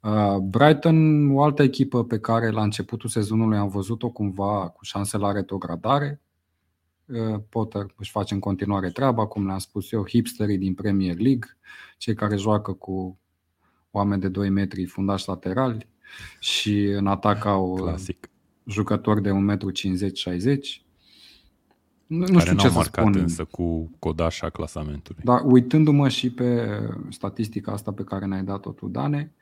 Uh, 0.05 0.37
Brighton, 0.37 1.31
o 1.31 1.43
altă 1.43 1.63
echipă 1.63 2.05
pe 2.05 2.19
care 2.19 2.51
la 2.51 2.63
începutul 2.63 3.09
sezonului 3.09 3.57
am 3.57 3.69
văzut-o 3.69 4.11
cumva 4.11 4.69
cu 4.69 4.85
șanse 4.85 5.17
la 5.19 5.33
retrogradare. 5.33 6.21
Uh, 7.07 7.41
Potter 7.49 7.87
își 7.97 8.11
face 8.11 8.35
în 8.35 8.41
continuare 8.41 8.91
treaba, 8.91 9.27
cum 9.27 9.47
le-am 9.47 9.59
spus 9.59 9.93
eu, 9.93 10.09
hipsterii 10.09 10.59
din 10.59 10.75
Premier 10.75 11.19
League, 11.19 11.59
cei 11.99 12.15
care 12.15 12.37
joacă 12.37 12.73
cu 12.73 13.19
oameni 13.91 14.21
de 14.21 14.29
2 14.29 14.49
metri 14.49 14.85
fundași 14.85 15.29
laterali 15.29 15.89
și 16.39 16.85
în 16.85 17.07
atac 17.07 17.45
au 17.45 17.73
uh, 17.73 17.81
Clasic. 17.81 18.31
jucători 18.67 19.23
de 19.23 19.31
1,50 19.31 19.35
m. 19.37 19.39
Nu, 22.07 22.19
nu 22.19 22.25
care 22.27 22.41
știu 22.41 22.55
n-au 22.55 22.65
ce 22.65 22.69
să 22.69 22.77
marcat 22.77 23.05
spun. 23.05 23.21
însă 23.21 23.45
cu 23.45 23.91
codașa 23.99 24.51
clasamentului. 24.51 25.23
Dar 25.25 25.41
uitându-mă 25.45 26.09
și 26.09 26.31
pe 26.31 26.69
statistica 27.09 27.73
asta 27.73 27.93
pe 27.93 28.05
care 28.05 28.27
ne-ai 28.27 28.43
dat-o 28.43 28.71
tu, 28.71 28.89
Dane, 28.89 29.33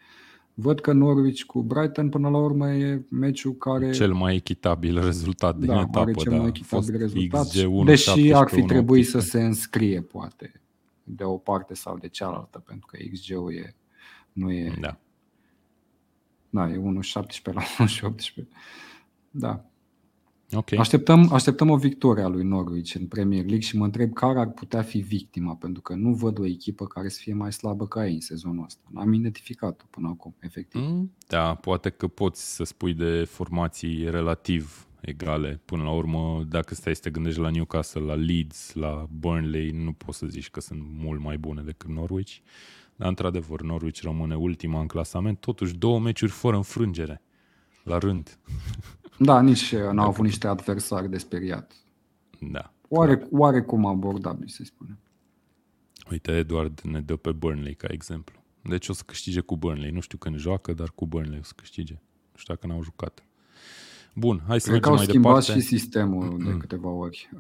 văd 0.55 0.81
că 0.81 0.93
Norwich 0.93 1.43
cu 1.43 1.63
Brighton 1.63 2.09
până 2.09 2.29
la 2.29 2.39
urmă 2.39 2.71
e 2.71 3.05
meciul 3.09 3.55
care 3.55 3.91
Cel 3.91 4.13
mai 4.13 4.35
echitabil 4.35 5.01
rezultat 5.05 5.57
din 5.57 5.67
da, 5.67 5.81
etapă, 5.81 5.99
are 5.99 6.13
cel 6.13 6.31
da. 6.31 6.37
mai 6.37 6.47
A 6.47 6.49
echitabil 6.49 6.85
fost 6.85 6.91
rezultat, 6.97 7.47
XG 7.47 7.67
1, 7.69 7.85
deși 7.85 8.11
ar 8.11 8.15
fi 8.15 8.29
17, 8.29 8.75
trebuit 8.75 9.07
să 9.07 9.17
1, 9.17 9.27
se 9.27 9.43
înscrie, 9.43 10.01
poate, 10.01 10.61
de 11.05 11.25
o 11.25 11.37
parte 11.37 11.75
sau 11.75 11.99
de 11.99 12.09
cealaltă, 12.09 12.59
pentru 12.67 12.87
că 12.87 12.99
XG-ul 13.13 13.53
e, 13.55 13.75
nu 14.33 14.53
e, 14.53 14.77
Da. 14.81 14.99
Da, 16.53 16.71
e 16.71 16.77
1,17 16.77 17.53
la 17.53 17.63
1,18. 17.87 18.45
Da. 19.31 19.65
Ok. 20.55 20.73
Așteptăm, 20.73 21.33
așteptăm 21.33 21.71
o 21.71 21.77
victorie 21.77 22.23
a 22.23 22.29
lui 22.29 22.45
Norwich 22.45 22.95
în 22.95 23.07
Premier 23.07 23.41
League 23.45 23.61
și 23.61 23.77
mă 23.77 23.85
întreb 23.85 24.13
care 24.13 24.39
ar 24.39 24.51
putea 24.51 24.83
fi 24.83 24.99
victima, 24.99 25.55
pentru 25.55 25.83
că 25.83 25.95
nu 25.95 26.13
văd 26.15 26.39
o 26.39 26.47
echipă 26.47 26.87
care 26.87 27.09
să 27.09 27.19
fie 27.23 27.35
mai 27.35 27.53
slabă 27.53 27.87
ca 27.87 28.07
ei 28.07 28.15
în 28.15 28.21
sezonul 28.21 28.65
ăsta. 28.65 28.83
N-am 28.91 29.13
identificat-o 29.13 29.85
până 29.91 30.09
acum, 30.09 30.35
efectiv. 30.41 30.81
Mm, 30.81 31.13
Da, 31.29 31.55
poate 31.55 31.91
că 31.91 32.09
poți 32.09 32.55
să 32.55 32.65
spui 32.65 32.95
de 32.95 33.25
formații 33.25 34.11
relativ 34.11 34.87
egale. 35.01 35.61
Până 35.65 35.83
la 35.83 35.91
urmă, 35.93 36.45
dacă 36.49 36.75
stai 36.75 36.95
să 36.95 37.01
te 37.01 37.11
gândești 37.11 37.41
la 37.41 37.51
Newcastle, 37.51 38.01
la 38.01 38.15
Leeds, 38.15 38.73
la 38.75 39.09
Burnley, 39.19 39.71
nu 39.71 39.93
poți 39.93 40.19
să 40.19 40.27
zici 40.27 40.51
că 40.51 40.61
sunt 40.61 40.81
mult 40.99 41.21
mai 41.21 41.39
bune 41.39 41.63
decât 41.63 41.91
Norwich. 41.91 42.37
Dar, 43.03 43.11
într-adevăr, 43.11 43.63
Norwich 43.63 44.03
rămâne 44.03 44.37
ultima 44.37 44.81
în 44.81 44.87
clasament. 44.87 45.41
Totuși, 45.41 45.77
două 45.77 46.01
meciuri 46.01 46.31
fără 46.31 46.57
înfrângere. 46.57 47.23
La 47.85 47.99
rând. 47.99 48.39
Da, 49.19 49.41
nici 49.41 49.73
uh, 49.73 49.91
n-au 49.93 50.07
avut 50.07 50.25
niște 50.25 50.47
adversari 50.47 51.11
de 51.11 51.19
speriat. 51.19 51.73
Da. 52.41 52.73
Oare, 52.89 53.27
oarecum 53.31 53.87
abordabil, 53.87 54.49
să 54.49 54.63
spunem. 54.65 54.99
Uite, 56.11 56.33
Eduard 56.33 56.81
ne 56.81 57.01
dă 57.01 57.17
pe 57.17 57.33
Burnley 57.33 57.75
ca 57.75 57.87
exemplu. 57.91 58.45
Deci 58.63 58.89
o 58.89 58.93
să 58.93 59.03
câștige 59.07 59.41
cu 59.41 59.57
Burnley. 59.57 59.91
Nu 59.91 60.01
știu 60.01 60.19
când 60.19 60.37
joacă, 60.37 60.73
dar 60.73 60.91
cu 60.95 61.07
Burnley 61.07 61.39
o 61.39 61.43
să 61.43 61.53
câștige. 61.57 61.93
Nu 62.33 62.37
știu 62.39 62.55
dacă 62.55 62.67
n-au 62.67 62.83
jucat. 62.83 63.25
Bun, 64.15 64.43
hai 64.47 64.61
să 64.61 64.69
Cred 64.71 64.81
că 64.81 64.89
mergem 64.89 64.91
au 64.91 64.95
mai 64.97 65.07
schimbat 65.07 65.45
departe. 65.45 65.61
și 65.61 65.67
sistemul 65.67 66.39
de 66.45 66.57
câteva 66.57 66.89
ori. 66.89 67.31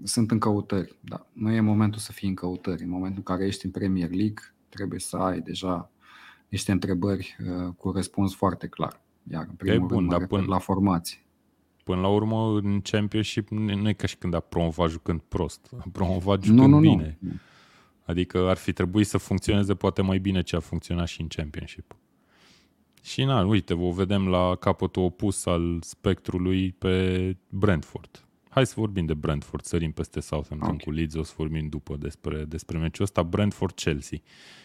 Uh, 0.00 0.04
Sunt 0.06 0.30
în 0.30 0.38
căutări, 0.38 0.96
da. 1.00 1.26
Nu 1.32 1.50
e 1.52 1.60
momentul 1.60 2.00
să 2.00 2.12
fii 2.12 2.28
în 2.28 2.34
căutări. 2.34 2.82
În 2.82 2.88
momentul 2.88 3.16
în 3.26 3.34
care 3.34 3.46
ești 3.46 3.64
în 3.64 3.70
Premier 3.70 4.08
League, 4.10 4.42
trebuie 4.68 5.00
să 5.00 5.16
ai 5.16 5.40
deja 5.40 5.90
niște 6.48 6.72
întrebări 6.72 7.36
uh, 7.40 7.68
cu 7.76 7.90
răspuns 7.90 8.34
foarte 8.34 8.66
clar. 8.66 9.00
Iar 9.30 9.46
în 9.48 9.54
primul 9.54 9.78
bun, 9.86 9.88
rând 9.96 10.04
mă 10.04 10.10
dar 10.10 10.20
refer 10.20 10.38
până- 10.38 10.50
la 10.50 10.58
formații. 10.58 11.26
Până 11.84 12.00
la 12.00 12.08
urmă, 12.08 12.58
în 12.62 12.80
Championship 12.80 13.48
nu 13.48 13.74
nu 13.74 13.88
e 13.88 13.92
ca 13.92 14.06
și 14.06 14.16
când 14.16 14.34
a 14.34 14.40
promovat 14.40 14.90
jucând 14.90 15.20
prost. 15.20 15.70
A 15.78 15.84
promovat 15.92 16.38
Nu, 16.38 16.44
jucând 16.44 16.72
nu, 16.72 16.80
bine. 16.80 17.16
nu. 17.20 17.30
Adică 18.04 18.38
ar 18.48 18.56
fi 18.56 18.72
trebuit 18.72 19.06
să 19.06 19.18
funcționeze 19.18 19.74
poate 19.74 20.02
mai 20.02 20.18
bine 20.18 20.42
ce 20.42 20.56
a 20.56 20.60
funcționat 20.60 21.06
și 21.06 21.20
în 21.20 21.26
Championship. 21.28 21.96
Și 23.02 23.24
na, 23.24 23.46
uite, 23.46 23.74
o 23.74 23.90
vedem 23.92 24.28
la 24.28 24.54
capătul 24.54 25.02
opus 25.02 25.46
al 25.46 25.78
spectrului 25.82 26.72
pe 26.72 27.36
Brentford. 27.48 28.24
Hai 28.58 28.66
să 28.66 28.74
vorbim 28.76 29.06
de 29.06 29.14
Brentford, 29.14 29.64
sărim 29.64 29.92
peste 29.92 30.20
Southampton 30.20 30.70
Ok. 30.70 30.80
cu 30.80 30.90
Leeds, 30.90 31.14
o 31.14 31.22
să 31.22 31.32
vorbim 31.36 31.68
după 31.68 31.96
despre, 31.96 32.44
despre 32.44 32.78
meciul 32.78 33.04
ăsta. 33.04 33.22
Brentford-Chelsea. 33.22 34.18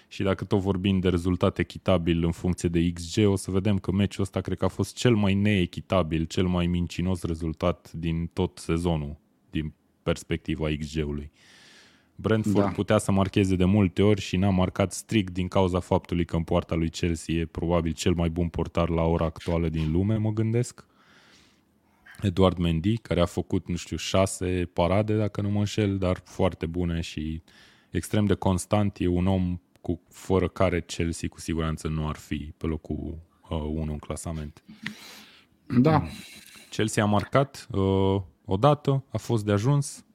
Și 0.08 0.24
dacă 0.24 0.44
tot 0.44 0.60
vorbim 0.60 1.00
de 1.00 1.10
rezultat 1.10 1.58
echitabil 1.58 2.24
în 2.24 2.32
funcție 2.32 2.70
de 2.70 2.92
XG, 2.92 3.28
o 3.28 3.36
să 3.36 3.52
vedem 3.52 3.78
că 3.78 3.92
meciul 3.92 4.24
ăsta 4.24 4.42
cred 4.42 4.58
că 4.58 4.66
a 4.66 4.68
fost 4.68 4.96
cel 4.96 5.16
mai 5.16 5.34
neechitabil, 5.34 6.26
cel 6.26 6.48
mai 6.48 6.68
mincinos 6.68 7.24
rezultat 7.24 7.92
din 7.92 8.30
tot 8.34 8.58
sezonul, 8.58 9.18
din 9.50 9.74
perspectiva 10.04 10.68
XG-ului. 10.80 11.32
Brentford 12.16 12.56
da. 12.56 12.64
Da. 12.64 12.70
putea 12.70 12.98
să 12.98 13.12
marcheze 13.12 13.56
de 13.56 13.66
multe 13.66 14.02
ori 14.02 14.22
și 14.22 14.38
n-a 14.38 14.50
marcat 14.50 14.94
strict 14.94 15.34
din 15.34 15.48
cauza 15.48 15.80
faptului 15.80 16.26
că 16.26 16.36
în 16.36 16.44
poarta 16.44 16.76
lui 16.76 16.90
Chelsea 16.90 17.36
e 17.36 17.46
probabil 17.46 17.92
cel 17.92 18.14
mai 18.14 18.30
bun 18.30 18.48
portar 18.48 18.90
la 18.90 19.04
ora 19.04 19.26
actuală 19.26 19.70
din 19.70 19.92
lume, 19.92 20.18
mă 20.18 20.32
gândesc. 20.32 20.86
Eduard 22.22 22.58
Mendy, 22.58 22.98
care 22.98 23.22
a 23.22 23.26
făcut, 23.26 23.68
nu 23.68 23.76
știu, 23.76 23.98
șase 23.98 24.70
parade, 24.74 25.16
dacă 25.18 25.42
nu 25.42 25.50
mă 25.50 25.60
înșel, 25.60 25.98
dar 25.98 26.22
foarte 26.26 26.66
bune 26.66 27.02
și 27.02 27.42
extrem 27.90 28.26
de 28.26 28.34
constant. 28.34 29.00
E 29.00 29.08
un 29.08 29.28
om 29.28 29.62
cu, 29.82 30.02
fără 30.10 30.48
care 30.48 30.82
Chelsea 30.82 31.30
cu 31.30 31.40
siguranță 31.40 31.88
nu 31.88 32.08
ar 32.08 32.16
fi 32.16 32.54
pe 32.58 32.66
locul 32.66 33.18
uh, 33.50 33.58
1 33.58 33.92
în 33.92 33.98
clasament. 33.98 34.64
Da, 35.80 36.04
Chelsea 36.70 37.04
a 37.04 37.08
marcat 37.08 37.68
uh, 37.72 38.22
odată, 38.46 39.04
a 39.12 39.18
fost 39.18 39.46
de 39.46 39.52
ajuns. 39.52 40.06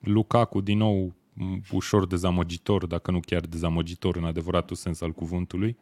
Lukaku 0.00 0.60
din 0.60 0.78
nou 0.78 1.14
m, 1.32 1.60
ușor 1.72 2.06
dezamăgitor, 2.06 2.86
dacă 2.86 3.10
nu 3.10 3.20
chiar 3.20 3.40
dezamăgitor 3.40 4.16
în 4.16 4.24
adevăratul 4.24 4.76
sens 4.76 5.00
al 5.00 5.12
cuvântului. 5.12 5.76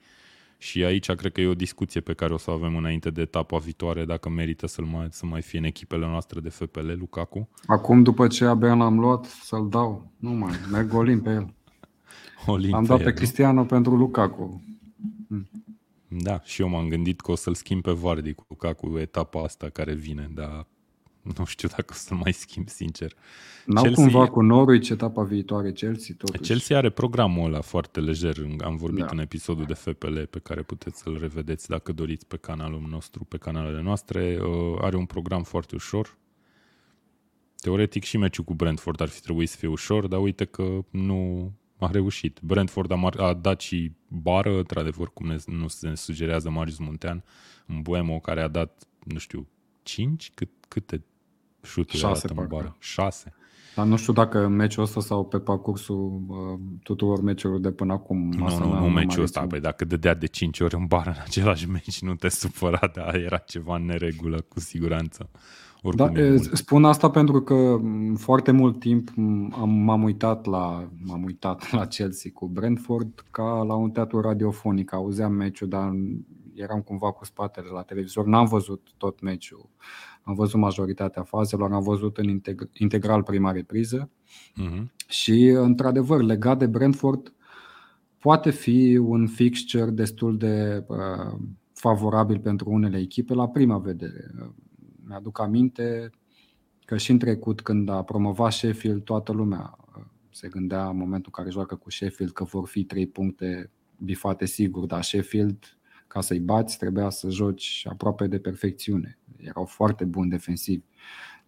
Și 0.62 0.84
aici 0.84 1.10
cred 1.10 1.32
că 1.32 1.40
e 1.40 1.46
o 1.46 1.54
discuție 1.54 2.00
pe 2.00 2.14
care 2.14 2.32
o 2.32 2.36
să 2.36 2.50
o 2.50 2.52
avem 2.52 2.76
înainte 2.76 3.10
de 3.10 3.20
etapa 3.20 3.58
viitoare, 3.58 4.04
dacă 4.04 4.28
merită 4.28 4.66
să 4.66 4.82
mai, 4.82 5.06
să 5.10 5.26
mai 5.26 5.42
fie 5.42 5.58
în 5.58 5.64
echipele 5.64 6.06
noastre 6.06 6.40
de 6.40 6.48
FPL, 6.48 6.90
Lukaku. 6.98 7.48
acum 7.66 8.02
după 8.02 8.26
ce 8.26 8.44
abia 8.44 8.74
l-am 8.74 8.98
luat, 8.98 9.24
să-l 9.24 9.68
dau. 9.68 10.10
Nu 10.16 10.30
mai, 10.30 10.52
merg 10.72 10.94
olin 10.94 11.20
pe 11.20 11.30
el. 11.30 11.54
Olin 12.46 12.74
Am 12.74 12.82
pe 12.82 12.88
dat 12.88 12.98
el, 12.98 13.04
pe 13.04 13.10
nu? 13.10 13.16
Cristiano 13.16 13.64
pentru 13.64 13.96
Lukaku. 13.96 14.62
Da, 16.08 16.40
și 16.42 16.60
eu 16.62 16.68
m-am 16.68 16.88
gândit 16.88 17.20
că 17.20 17.30
o 17.30 17.34
să-l 17.34 17.54
schimb 17.54 17.82
pe 17.82 17.92
Vardy 17.92 18.32
cu 18.32 18.44
Lukaku 18.48 18.98
etapa 18.98 19.42
asta 19.42 19.68
care 19.68 19.94
vine, 19.94 20.30
dar 20.34 20.66
nu 21.38 21.44
știu 21.44 21.68
dacă 21.68 21.84
o 21.90 21.94
să-l 21.94 22.16
mai 22.16 22.32
schimb, 22.32 22.68
sincer. 22.68 23.12
N-au 23.66 23.84
Chelsea- 23.84 23.94
cumva 23.94 24.28
cu 24.28 24.40
Norwich 24.42 24.88
etapa 24.88 25.22
viitoare 25.22 25.72
Chelsea 25.72 26.14
totuși. 26.18 26.40
Chelsea 26.40 26.76
are 26.76 26.90
programul 26.90 27.44
ăla 27.44 27.60
foarte 27.60 28.00
lejer. 28.00 28.36
Am 28.64 28.76
vorbit 28.76 29.04
Da. 29.04 29.08
în 29.10 29.18
episodul 29.18 29.64
de 29.64 29.74
FPL 29.74 30.20
pe 30.30 30.38
care 30.38 30.62
puteți 30.62 31.00
să-l 31.00 31.18
revedeți 31.20 31.68
dacă 31.68 31.92
doriți 31.92 32.26
pe 32.26 32.36
canalul 32.36 32.84
nostru, 32.88 33.24
pe 33.24 33.36
canalele 33.36 33.82
noastre. 33.82 34.38
Uh, 34.42 34.78
Are 34.80 34.96
un 34.96 35.06
program 35.06 35.42
foarte 35.42 35.74
ușor. 35.74 36.18
Teoretic 37.60 38.04
și 38.04 38.16
meciul 38.16 38.44
cu 38.44 38.54
Brentford 38.54 39.00
ar 39.00 39.08
fi 39.08 39.20
trebuit 39.20 39.48
să 39.48 39.56
fie 39.56 39.68
ușor, 39.68 40.06
dar 40.06 40.20
uite 40.20 40.44
că 40.44 40.78
nu 40.90 41.52
a 41.78 41.90
reușit. 41.90 42.38
Brentford 42.42 42.90
a, 42.90 42.96
mar- 43.08 43.16
a 43.18 43.34
dat 43.34 43.60
și 43.60 43.92
bară, 44.08 44.56
într-adevăr, 44.58 45.12
cum 45.12 45.26
ne, 45.26 45.36
nu 45.46 45.68
se 45.68 45.94
sugerează 45.94 46.50
Marius 46.50 46.78
Muntean, 46.78 47.24
în 47.66 47.82
Buemo, 47.82 48.18
care 48.20 48.40
a 48.42 48.48
dat, 48.48 48.82
nu 49.04 49.18
știu, 49.18 49.48
5? 49.82 50.30
Cât, 50.34 50.48
câte 50.68 51.02
șuturi 51.62 52.04
a 52.04 52.08
Șase, 52.08 52.26
dat 52.26 52.30
în 52.30 52.36
parcă. 52.36 52.54
bară? 52.54 52.76
6. 52.78 53.32
Dar 53.76 53.86
nu 53.86 53.96
știu 53.96 54.12
dacă 54.12 54.44
în 54.44 54.52
meciul 54.52 54.82
ăsta 54.82 55.00
sau 55.00 55.24
pe 55.24 55.38
parcursul 55.38 56.20
uh, 56.28 56.58
tuturor 56.82 57.22
meciurilor 57.22 57.60
de 57.62 57.70
până 57.72 57.92
acum. 57.92 58.28
Nu, 58.36 58.44
Asta 58.44 58.64
nu, 58.64 58.70
n-am- 58.70 58.78
nu 58.78 58.84
n-am 58.84 58.92
meciul 58.94 59.14
mai 59.14 59.22
ăsta. 59.24 59.40
reținut. 59.40 59.48
Păi 59.48 59.60
dacă 59.60 59.84
dădea 59.84 60.14
de 60.14 60.26
5 60.26 60.60
ori 60.60 60.74
în 60.74 60.86
bară 60.86 61.10
în 61.10 61.22
același 61.24 61.68
meci, 61.68 62.02
nu 62.02 62.14
te 62.14 62.28
supăra, 62.28 62.90
dar 62.94 63.14
era 63.14 63.36
ceva 63.36 63.76
în 63.76 63.84
neregulă, 63.84 64.40
cu 64.48 64.60
siguranță. 64.60 65.30
Oricum 65.82 66.12
Da, 66.14 66.20
e 66.20 66.24
e, 66.24 66.28
mult. 66.30 66.42
spun 66.56 66.84
asta 66.84 67.10
pentru 67.10 67.42
că 67.42 67.54
m, 67.82 68.14
foarte 68.14 68.50
mult 68.50 68.78
timp 68.78 69.10
m, 69.14 69.52
am, 69.58 69.70
m-am 69.70 70.02
uitat 70.02 70.44
la 70.46 70.88
m-am 71.04 71.24
uitat 71.24 71.70
la 71.72 71.86
Chelsea 71.86 72.30
cu 72.34 72.48
Brentford 72.48 73.24
ca 73.30 73.62
la 73.66 73.74
un 73.74 73.90
teatru 73.90 74.20
radiofonic. 74.20 74.92
Auzeam 74.92 75.32
meciul, 75.32 75.68
dar 75.68 75.90
eram 76.54 76.80
cumva 76.80 77.12
cu 77.12 77.24
spatele 77.24 77.66
la 77.72 77.82
televizor. 77.82 78.26
N-am 78.26 78.46
văzut 78.46 78.88
tot 78.96 79.20
meciul. 79.20 79.68
Am 80.22 80.34
văzut 80.34 80.60
majoritatea 80.60 81.22
fazelor, 81.22 81.72
am 81.72 81.82
văzut 81.82 82.18
în 82.18 82.40
integ- 82.40 82.70
integral 82.72 83.22
prima 83.22 83.52
repriză. 83.52 84.10
Mhm. 84.54 84.92
Și, 85.08 85.42
într-adevăr, 85.44 86.22
legat 86.22 86.58
de 86.58 86.66
Brentford, 86.66 87.32
poate 88.18 88.50
fi 88.50 88.96
un 88.96 89.26
fixture 89.26 89.90
destul 89.90 90.36
de 90.36 90.84
uh, 90.86 91.38
favorabil 91.72 92.38
pentru 92.38 92.70
unele 92.70 92.98
echipe 92.98 93.34
la 93.34 93.48
prima 93.48 93.78
vedere. 93.78 94.30
Uh, 94.40 94.48
Mi-aduc 95.06 95.40
aminte 95.40 96.10
că 96.84 96.96
și 96.96 97.10
în 97.10 97.18
trecut, 97.18 97.60
când 97.60 97.88
a 97.88 98.02
promovat 98.02 98.52
Sheffield, 98.52 99.02
toată 99.02 99.32
lumea 99.32 99.78
uh, 99.96 100.04
se 100.30 100.48
gândea 100.48 100.88
în 100.88 100.96
momentul 100.96 101.32
în 101.36 101.42
care 101.42 101.54
joacă 101.54 101.74
cu 101.74 101.90
Sheffield 101.90 102.32
că 102.32 102.44
vor 102.44 102.66
fi 102.68 102.84
trei 102.84 103.06
puncte 103.06 103.70
bifate 103.98 104.46
sigur, 104.46 104.86
dar 104.86 105.02
Sheffield, 105.02 105.78
ca 106.06 106.20
să-i 106.20 106.40
bați, 106.40 106.78
trebuia 106.78 107.10
să 107.10 107.30
joci 107.30 107.86
aproape 107.90 108.26
de 108.26 108.38
perfecțiune. 108.38 109.18
Erau 109.44 109.64
foarte 109.64 110.04
buni 110.04 110.30
defensivi. 110.30 110.84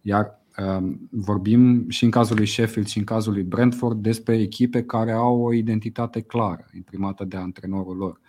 Iar 0.01 0.41
um, 0.57 1.07
vorbim 1.11 1.89
și 1.89 2.03
în 2.03 2.09
cazul 2.09 2.35
lui 2.35 2.47
Sheffield 2.47 2.87
și 2.87 2.97
în 2.97 3.03
cazul 3.03 3.33
lui 3.33 3.43
Brentford 3.43 4.01
despre 4.01 4.39
echipe 4.39 4.83
care 4.83 5.11
au 5.11 5.41
o 5.41 5.53
identitate 5.53 6.21
clară, 6.21 6.65
imprimată 6.75 7.23
de 7.23 7.37
antrenorul 7.37 7.97
lor. 7.97 8.19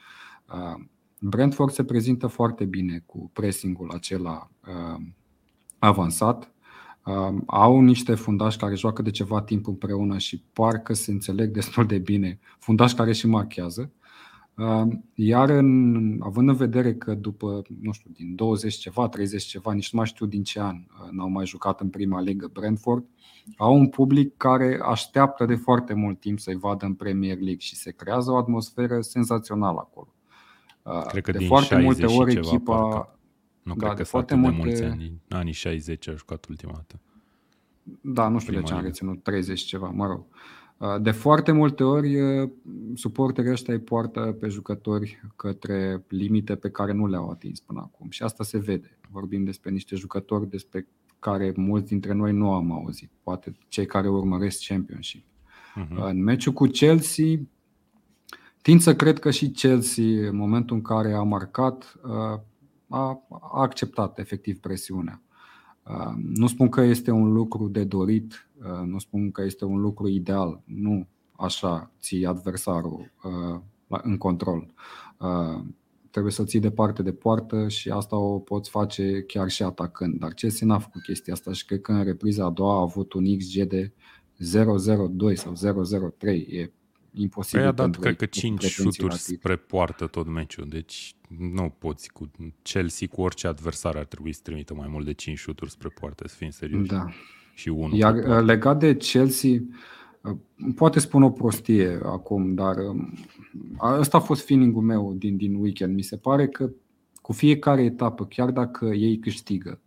Uh, 0.54 0.84
Brentford 1.20 1.72
se 1.72 1.84
prezintă 1.84 2.26
foarte 2.26 2.64
bine 2.64 3.02
cu 3.06 3.30
pressingul 3.32 3.90
acela 3.90 4.50
uh, 4.68 5.02
avansat. 5.78 6.52
Uh, 7.06 7.42
au 7.46 7.80
niște 7.80 8.14
fundași 8.14 8.56
care 8.56 8.74
joacă 8.74 9.02
de 9.02 9.10
ceva 9.10 9.42
timp 9.42 9.66
împreună 9.66 10.18
și 10.18 10.42
parcă 10.52 10.94
se 10.94 11.10
înțeleg 11.10 11.50
destul 11.50 11.86
de 11.86 11.98
bine. 11.98 12.38
Fundași 12.58 12.94
care 12.94 13.12
și 13.12 13.26
marchează. 13.26 13.92
Iar 15.14 15.48
în, 15.48 16.20
având 16.22 16.48
în 16.48 16.54
vedere 16.54 16.94
că 16.94 17.14
după, 17.14 17.62
nu 17.80 17.92
știu, 17.92 18.10
din 18.12 18.34
20 18.34 18.74
ceva, 18.74 19.08
30 19.08 19.42
ceva, 19.42 19.72
nici 19.72 19.92
nu 19.92 19.98
mai 19.98 20.08
știu 20.08 20.26
din 20.26 20.42
ce 20.42 20.60
an 20.60 20.76
n-au 21.10 21.28
mai 21.28 21.46
jucat 21.46 21.80
în 21.80 21.88
prima 21.88 22.20
ligă 22.20 22.50
Brentford, 22.52 23.04
au 23.56 23.74
un 23.74 23.88
public 23.88 24.36
care 24.36 24.80
așteaptă 24.82 25.44
de 25.44 25.54
foarte 25.54 25.94
mult 25.94 26.20
timp 26.20 26.38
să-i 26.38 26.56
vadă 26.56 26.84
în 26.84 26.94
Premier 26.94 27.36
League 27.36 27.58
și 27.58 27.76
se 27.76 27.90
creează 27.90 28.30
o 28.30 28.36
atmosferă 28.36 29.00
senzațională 29.00 29.78
acolo. 29.78 30.14
Cred 31.08 31.22
că 31.22 31.32
de 31.32 31.38
din 31.38 31.46
foarte 31.46 31.76
multe 31.76 32.04
ori 32.04 32.32
ceva, 32.32 32.48
echipa. 32.48 32.88
Parcă. 32.88 33.18
Nu 33.62 33.74
da, 33.74 33.86
cred 33.86 33.90
că 33.90 33.96
de 33.96 34.02
foarte 34.02 34.34
multe... 34.34 34.56
de 34.56 34.62
mulți 34.62 34.82
ani. 34.82 34.98
Din 34.98 35.20
anii 35.28 35.52
60 35.52 36.08
a 36.08 36.14
jucat 36.14 36.46
ultima 36.46 36.72
dată. 36.72 37.00
Da, 38.00 38.28
nu 38.28 38.38
știu 38.38 38.52
Prima 38.52 38.66
de 38.66 38.72
ce 38.72 38.78
am 38.78 38.84
reținut 38.84 39.22
30 39.22 39.60
ceva, 39.60 39.88
mă 39.88 40.06
rog. 40.06 40.24
De 41.00 41.10
foarte 41.10 41.52
multe 41.52 41.84
ori, 41.84 42.16
suporterii 42.94 43.50
ăștia 43.50 43.74
îi 43.74 43.80
poartă 43.80 44.36
pe 44.40 44.48
jucători 44.48 45.20
către 45.36 46.04
limite 46.08 46.54
pe 46.54 46.70
care 46.70 46.92
nu 46.92 47.06
le-au 47.06 47.30
atins 47.30 47.60
până 47.60 47.80
acum. 47.82 48.10
Și 48.10 48.22
asta 48.22 48.44
se 48.44 48.58
vede. 48.58 48.98
Vorbim 49.10 49.44
despre 49.44 49.70
niște 49.70 49.96
jucători 49.96 50.48
despre 50.48 50.88
care 51.18 51.52
mulți 51.56 51.88
dintre 51.88 52.12
noi 52.12 52.32
nu 52.32 52.52
am 52.52 52.72
auzit. 52.72 53.10
Poate 53.22 53.56
cei 53.68 53.86
care 53.86 54.08
urmăresc 54.08 54.66
Championship. 54.66 55.24
Uh-huh. 55.24 55.96
În 55.96 56.22
meciul 56.22 56.52
cu 56.52 56.66
Chelsea, 56.66 57.40
tind 58.62 58.80
să 58.80 58.96
cred 58.96 59.18
că 59.18 59.30
și 59.30 59.50
Chelsea, 59.50 60.28
în 60.28 60.36
momentul 60.36 60.76
în 60.76 60.82
care 60.82 61.12
a 61.12 61.22
marcat, 61.22 62.00
a, 62.88 63.22
acceptat 63.52 64.18
efectiv 64.18 64.58
presiunea. 64.58 65.22
Nu 66.22 66.46
spun 66.46 66.68
că 66.68 66.80
este 66.80 67.10
un 67.10 67.32
lucru 67.32 67.68
de 67.68 67.84
dorit, 67.84 68.48
nu 68.84 68.98
spun 68.98 69.30
că 69.30 69.42
este 69.42 69.64
un 69.64 69.80
lucru 69.80 70.08
ideal, 70.08 70.62
nu 70.64 71.06
așa 71.32 71.90
ții 72.00 72.26
adversarul 72.26 73.12
în 73.88 74.16
control. 74.16 74.74
Trebuie 76.10 76.32
să 76.32 76.44
ții 76.44 76.60
departe 76.60 77.02
de 77.02 77.12
poartă 77.12 77.68
și 77.68 77.90
asta 77.90 78.16
o 78.16 78.38
poți 78.38 78.70
face 78.70 79.22
chiar 79.22 79.48
și 79.48 79.62
atacând. 79.62 80.18
Dar 80.18 80.32
Chelsea 80.32 80.66
n-a 80.66 80.78
făcut 80.78 81.02
chestia 81.02 81.32
asta 81.32 81.52
și 81.52 81.64
cred 81.64 81.80
că 81.80 81.92
în 81.92 82.04
repriza 82.04 82.44
a 82.44 82.50
doua 82.50 82.76
a 82.76 82.80
avut 82.80 83.12
un 83.12 83.36
XG 83.36 83.62
de 83.62 83.92
0-0-2 84.38 85.34
sau 85.34 85.52
0-0-3. 85.52 86.26
E 86.48 86.72
imposibil. 87.14 87.60
Păi 87.60 87.68
a 87.68 87.72
dat, 87.72 87.96
cred 87.96 88.16
că 88.16 88.26
5 88.26 88.64
șuturi 88.64 89.18
spre 89.18 89.56
poartă 89.56 90.06
tot 90.06 90.26
meciul, 90.26 90.68
deci 90.68 91.14
nu 91.38 91.74
poți 91.78 92.12
cu 92.12 92.30
Chelsea, 92.62 93.08
cu 93.08 93.20
orice 93.20 93.46
adversar 93.46 93.96
ar 93.96 94.04
trebui 94.04 94.32
să 94.32 94.40
trimită 94.42 94.74
mai 94.74 94.88
mult 94.88 95.04
de 95.04 95.12
5 95.12 95.38
șuturi 95.38 95.70
spre 95.70 95.88
poartă, 95.88 96.28
să 96.28 96.34
fim 96.38 96.50
serios. 96.50 96.86
Da. 96.86 97.06
Și 97.54 97.68
unul 97.68 97.96
Iar 97.96 98.14
uh, 98.14 98.44
legat 98.44 98.78
de 98.78 98.96
Chelsea, 98.96 99.50
uh, 100.20 100.36
poate 100.74 100.98
spun 100.98 101.22
o 101.22 101.30
prostie 101.30 102.00
acum, 102.02 102.54
dar 102.54 102.76
uh, 102.76 103.98
ăsta 103.98 104.16
a 104.16 104.20
fost 104.20 104.44
feeling-ul 104.44 104.82
meu 104.82 105.14
din, 105.14 105.36
din 105.36 105.54
weekend. 105.54 105.94
Mi 105.94 106.02
se 106.02 106.16
pare 106.16 106.48
că 106.48 106.70
cu 107.14 107.32
fiecare 107.32 107.82
etapă, 107.82 108.26
chiar 108.26 108.50
dacă 108.50 108.84
ei 108.84 109.18
câștigă, 109.18 109.80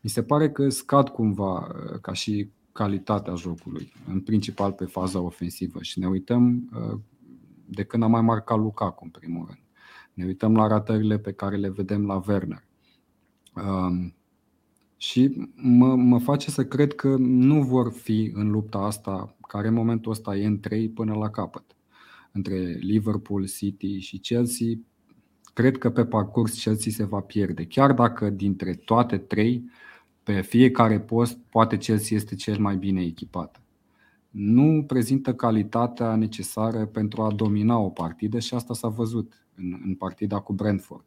mi 0.00 0.10
se 0.10 0.22
pare 0.22 0.50
că 0.50 0.68
scad 0.68 1.08
cumva 1.08 1.74
ca 2.00 2.12
și 2.12 2.48
calitatea 2.76 3.34
jocului, 3.34 3.92
în 4.08 4.20
principal 4.20 4.72
pe 4.72 4.84
faza 4.84 5.20
ofensivă. 5.20 5.82
Și 5.82 5.98
ne 5.98 6.06
uităm 6.06 6.70
uh, 6.74 6.98
de 7.64 7.84
când 7.84 8.02
a 8.02 8.06
mai 8.06 8.20
marcat 8.20 8.58
Lukaku, 8.58 9.04
în 9.04 9.10
primul 9.10 9.44
rând. 9.46 9.60
Ne 10.14 10.24
uităm 10.24 10.56
la 10.56 10.66
ratările 10.66 11.18
pe 11.18 11.32
care 11.32 11.56
le 11.56 11.68
vedem 11.68 12.06
la 12.06 12.22
Werner. 12.26 12.64
Um, 13.54 14.14
și 14.96 15.48
mă, 15.54 15.94
mă 15.94 16.18
face 16.18 16.50
să 16.50 16.64
cred 16.64 16.94
că 16.94 17.16
nu 17.18 17.62
vor 17.62 17.92
fi 17.92 18.30
în 18.34 18.50
lupta 18.50 18.78
asta, 18.78 19.36
care 19.48 19.68
în 19.68 19.74
momentul 19.74 20.12
ăsta 20.12 20.36
e 20.36 20.46
în 20.46 20.60
3 20.60 20.88
până 20.88 21.14
la 21.14 21.30
capăt. 21.30 21.64
Între 22.32 22.56
Liverpool, 22.80 23.46
City 23.46 23.98
și 23.98 24.18
Chelsea, 24.18 24.66
cred 25.54 25.78
că 25.78 25.90
pe 25.90 26.04
parcurs 26.04 26.62
Chelsea 26.62 26.92
se 26.92 27.04
va 27.04 27.20
pierde. 27.20 27.64
Chiar 27.64 27.92
dacă 27.92 28.30
dintre 28.30 28.74
toate 28.74 29.18
trei 29.18 29.70
pe 30.26 30.40
fiecare 30.40 31.00
post, 31.00 31.38
poate 31.50 31.76
Chelsea 31.76 32.16
este 32.16 32.34
cel 32.34 32.58
mai 32.58 32.76
bine 32.76 33.02
echipat. 33.02 33.60
Nu 34.30 34.84
prezintă 34.86 35.34
calitatea 35.34 36.14
necesară 36.14 36.86
pentru 36.86 37.22
a 37.22 37.32
domina 37.32 37.78
o 37.78 37.88
partidă 37.88 38.38
și 38.38 38.54
asta 38.54 38.74
s-a 38.74 38.88
văzut 38.88 39.46
în, 39.54 39.80
în 39.84 39.94
partida 39.94 40.38
cu 40.38 40.52
Brentford. 40.52 41.04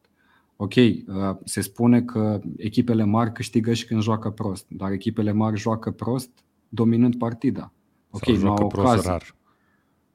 Ok, 0.56 0.74
uh, 0.76 1.04
se 1.44 1.62
spune 1.62 2.02
că 2.02 2.42
echipele 2.58 3.04
mari 3.04 3.32
câștigă 3.32 3.74
și 3.74 3.86
când 3.86 4.02
joacă 4.02 4.30
prost, 4.30 4.66
dar 4.70 4.92
echipele 4.92 5.32
mari 5.32 5.60
joacă 5.60 5.92
prost 5.92 6.30
dominând 6.70 7.16
partida. 7.16 7.74
Ok, 8.10 8.24
Sau 8.24 8.36
nu 8.36 8.52
au 8.52 8.68
prost 8.68 9.06
rar. 9.06 9.36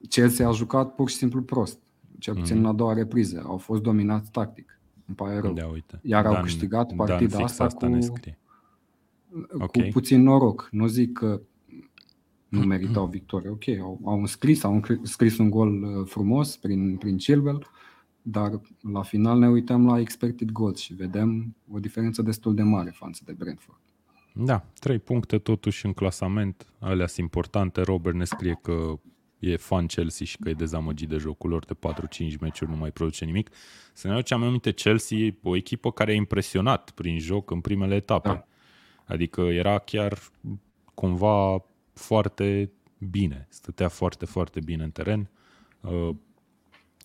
Chelsea 0.09 0.49
a 0.49 0.53
jucat 0.53 0.95
pur 0.95 1.09
și 1.09 1.17
simplu 1.17 1.43
prost, 1.43 1.79
cel 2.19 2.35
puțin 2.35 2.57
mm-hmm. 2.57 2.59
în 2.59 2.67
a 2.67 2.73
doua 2.73 2.93
repriză. 2.93 3.43
Au 3.47 3.57
fost 3.57 3.83
dominați 3.83 4.31
tactic. 4.31 4.81
Îmi 5.07 5.17
pare 5.17 5.39
rău. 5.39 5.53
Da, 5.53 5.67
uite. 5.67 6.01
Iar 6.03 6.23
Dan, 6.23 6.35
au 6.35 6.43
câștigat 6.43 6.93
partida 6.93 7.37
Dan 7.37 7.43
asta, 7.43 7.65
asta 7.65 7.87
cu, 7.89 7.99
okay. 9.53 9.85
cu 9.85 9.89
puțin 9.93 10.23
noroc. 10.23 10.69
Nu 10.71 10.87
zic 10.87 11.13
că 11.13 11.41
nu 12.49 12.61
meritau 12.61 13.07
victorie. 13.07 13.49
Ok, 13.49 13.69
au, 13.69 14.01
au 14.05 14.21
înscris, 14.21 14.65
au 14.65 14.83
scris 15.03 15.39
un 15.39 15.51
gol 15.51 15.83
uh, 15.83 16.07
frumos 16.07 16.57
prin, 16.57 16.97
prin 16.97 17.17
Chilwell, 17.17 17.67
dar 18.23 18.61
la 18.93 19.03
final 19.03 19.39
ne 19.39 19.49
uităm 19.49 19.87
la 19.87 20.01
expected 20.01 20.51
goals 20.51 20.81
și 20.81 20.95
vedem 20.95 21.57
o 21.71 21.79
diferență 21.79 22.23
destul 22.23 22.55
de 22.55 22.63
mare 22.63 22.91
față 22.91 23.23
de 23.25 23.33
Brentford. 23.33 23.79
Da, 24.33 24.65
trei 24.79 24.99
puncte 24.99 25.39
totuși 25.39 25.87
în 25.87 25.93
clasament, 25.93 26.67
alea 26.79 27.07
sunt 27.07 27.19
importante. 27.19 27.81
Robert 27.81 28.17
ne 28.17 28.25
scrie 28.25 28.59
că 28.63 28.99
e 29.39 29.57
fan 29.57 29.87
Chelsea 29.87 30.27
și 30.27 30.37
că 30.37 30.49
e 30.49 30.55
dezamăgit 30.55 31.09
de 31.09 31.17
jocul 31.17 31.51
lor 31.51 31.65
de 31.65 31.75
4-5 32.35 32.39
meciuri, 32.41 32.71
nu 32.71 32.77
mai 32.77 32.91
produce 32.91 33.25
nimic. 33.25 33.51
Să 33.93 34.07
ne 34.07 34.13
aducem 34.13 34.43
aminte, 34.43 34.73
Chelsea 34.73 35.19
e 35.19 35.37
o 35.43 35.57
echipă 35.57 35.93
care 35.93 36.11
a 36.11 36.15
impresionat 36.15 36.91
prin 36.91 37.19
joc 37.19 37.51
în 37.51 37.61
primele 37.61 37.95
etape. 37.95 38.29
Da. 38.29 38.47
Adică 39.05 39.41
era 39.41 39.79
chiar 39.79 40.19
cumva 40.95 41.65
foarte 41.93 42.71
bine, 42.99 43.47
stătea 43.51 43.89
foarte, 43.89 44.25
foarte 44.25 44.61
bine 44.61 44.83
în 44.83 44.91
teren. 44.91 45.31
Uh, 45.81 46.11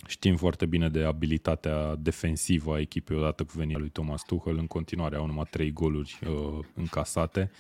știm 0.08 0.36
foarte 0.36 0.66
bine 0.66 0.90
de 0.90 1.04
abilitatea 1.04 1.96
defensivă 1.96 2.74
a 2.74 2.80
echipei 2.80 3.18
odată 3.18 3.44
cu 3.44 3.52
venirea 3.56 3.80
lui 3.80 3.90
Thomas 3.90 4.24
Tuchel. 4.24 4.58
În 4.58 4.68
continuare 4.68 5.16
au 5.16 5.26
numai 5.26 5.48
trei 5.50 5.72
goluri 5.72 6.20
uh, 6.28 6.66
încasate 6.74 7.52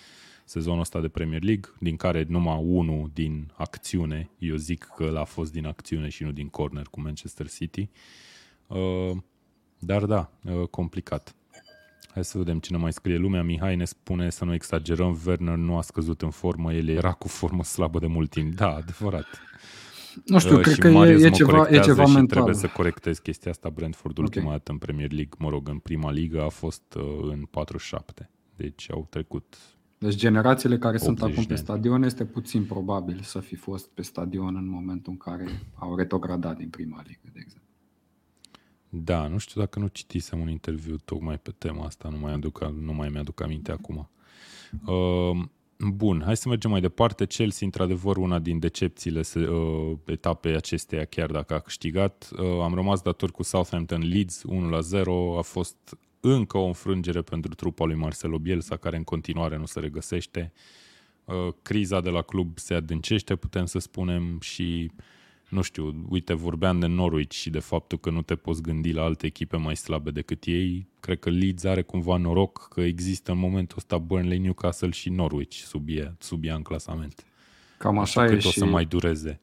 sezonul 0.46 0.80
ăsta 0.80 1.00
de 1.00 1.08
Premier 1.08 1.44
League, 1.44 1.72
din 1.80 1.96
care 1.96 2.26
numai 2.28 2.60
unul 2.64 3.10
din 3.14 3.52
acțiune. 3.56 4.30
Eu 4.38 4.56
zic 4.56 4.84
că 4.96 5.10
l-a 5.10 5.24
fost 5.24 5.52
din 5.52 5.66
acțiune 5.66 6.10
și 6.10 6.24
nu 6.24 6.32
din 6.32 6.48
corner 6.48 6.86
cu 6.92 7.02
Manchester 7.02 7.50
City. 7.50 7.90
Uh, 8.68 9.18
dar 9.80 10.06
da, 10.06 10.32
complicat. 10.70 11.36
Hai 12.14 12.24
să 12.24 12.38
vedem 12.38 12.60
cine 12.60 12.78
mai 12.78 12.94
scrie 12.94 13.18
lumea. 13.18 13.44
Mihai 13.44 13.76
ne 13.76 13.86
spune 13.86 14.30
să 14.30 14.46
nu 14.46 14.54
exagerăm, 14.54 15.20
Werner 15.26 15.56
nu 15.56 15.78
a 15.78 15.82
scăzut 15.82 16.22
în 16.22 16.30
formă, 16.30 16.74
el 16.74 16.88
era 16.88 17.12
cu 17.12 17.28
formă 17.28 17.64
slabă 17.64 18.00
de 18.00 18.08
mult 18.08 18.30
timp. 18.30 18.56
Da, 18.56 18.70
adevărat. 18.76 19.26
Nu 20.26 20.40
știu, 20.40 20.56
uh, 20.56 20.62
cred 20.62 20.78
că 20.78 20.88
e, 20.88 21.26
e, 21.26 21.30
ceva, 21.30 21.68
e 21.70 21.80
ceva 21.80 22.06
și 22.06 22.14
mental. 22.14 22.28
trebuie 22.28 22.56
să 22.56 22.68
corectez 22.68 23.18
chestia 23.18 23.52
asta. 23.52 23.70
Brentford 23.70 24.18
okay. 24.18 24.32
ultima 24.34 24.52
dată 24.52 24.72
în 24.72 24.78
Premier 24.78 25.12
League, 25.12 25.34
mă 25.38 25.50
rog, 25.50 25.70
în 25.70 25.78
prima 25.78 26.12
ligă 26.12 26.44
a 26.44 26.50
fost 26.50 26.94
uh, 26.98 27.30
în 27.32 27.46
47. 27.46 28.30
Deci 28.56 28.92
au 28.92 29.08
trecut 29.10 29.58
deci 30.00 30.16
generațiile 30.16 30.78
care 30.78 30.98
sunt 30.98 31.22
acum 31.22 31.44
pe 31.44 31.56
stadion 31.56 32.04
este 32.04 32.26
puțin 32.26 32.66
probabil 32.66 33.20
să 33.22 33.40
fi 33.40 33.56
fost 33.56 33.88
pe 33.88 34.02
stadion 34.02 34.56
în 34.56 34.70
momentul 34.70 35.12
în 35.12 35.18
care 35.18 35.46
au 35.74 35.96
retrogradat 35.96 36.58
din 36.58 36.70
prima 36.70 37.04
ligă, 37.08 37.30
de 37.34 37.40
exemplu. 37.40 37.69
Da, 38.90 39.28
nu 39.28 39.38
știu 39.38 39.62
dacă 39.62 39.80
nu 39.80 39.88
citisem 39.88 40.40
un 40.40 40.50
interviu 40.50 40.96
tocmai 41.06 41.38
pe 41.38 41.54
tema 41.58 41.86
asta, 41.86 42.10
nu 42.10 42.18
mai, 42.18 42.34
aduc, 42.34 42.72
nu 42.80 42.94
mai 42.94 43.10
mi-aduc 43.10 43.42
aminte 43.42 43.72
acum. 43.72 44.10
Uh, 44.86 45.46
bun, 45.78 46.22
hai 46.26 46.38
să 46.38 46.50
mergem 46.50 46.72
mai 46.72 46.82
departe. 46.82 47.26
Chelsea, 47.26 47.66
într-adevăr, 47.66 48.18
una 48.18 48.40
din 48.40 48.60
decepțiile 48.60 49.22
uh, 49.36 49.98
etapei 50.06 50.56
acesteia, 50.56 51.06
chiar 51.06 51.32
dacă 51.32 51.54
a 51.54 51.60
câștigat. 51.60 52.30
Uh, 52.40 52.62
am 52.62 52.74
rămas 52.74 53.02
dator 53.02 53.32
cu 53.32 53.44
Southampton 53.44 54.08
Leeds 54.08 54.44
1-0, 54.92 55.04
a 55.38 55.42
fost 55.42 55.98
încă 56.20 56.58
o 56.58 56.66
înfrângere 56.66 57.22
pentru 57.22 57.54
trupa 57.54 57.86
lui 57.86 57.96
Marcelo 57.96 58.40
Bielsa, 58.40 58.76
care 58.76 58.98
în 58.98 59.04
continuare 59.04 59.58
nu 59.58 59.66
se 59.66 59.80
regăsește. 59.80 60.54
Uh, 61.26 61.54
criza 61.62 62.02
de 62.02 62.10
la 62.10 62.22
club 62.22 62.58
se 62.58 62.74
adâncește, 62.74 63.36
putem 63.36 63.66
să 63.66 63.80
spunem, 63.80 64.40
și 64.40 64.92
uh, 64.96 65.04
nu 65.50 65.62
știu, 65.62 66.06
uite, 66.10 66.34
vorbeam 66.34 66.80
de 66.80 66.88
Norwich 66.88 67.34
și 67.34 67.50
de 67.50 67.60
faptul 67.60 67.98
că 67.98 68.10
nu 68.10 68.22
te 68.22 68.36
poți 68.36 68.62
gândi 68.62 68.92
la 68.92 69.04
alte 69.04 69.26
echipe 69.26 69.58
mai 69.58 69.76
slabe 69.76 70.12
decât 70.12 70.44
ei. 70.46 70.88
Cred 71.00 71.20
că 71.20 71.30
Leeds 71.30 71.64
are 71.64 71.82
cumva 71.82 72.18
noroc 72.18 72.68
că 72.68 72.82
există 72.82 73.32
în 73.32 73.38
momentul 73.38 73.78
ăsta 73.78 73.98
Burnley, 73.98 74.38
Newcastle 74.38 74.90
și 74.90 75.10
Norwich 75.10 75.56
sub 75.56 75.84
ea, 75.88 76.16
sub 76.20 76.44
ea 76.44 76.56
în 76.56 76.62
clasament. 76.62 77.24
Cam 77.78 77.98
așa, 77.98 78.22
așa 78.22 78.34
e 78.34 78.40
și... 78.40 78.48
o 78.48 78.52
să 78.52 78.66
mai 78.66 78.86
dureze. 78.86 79.40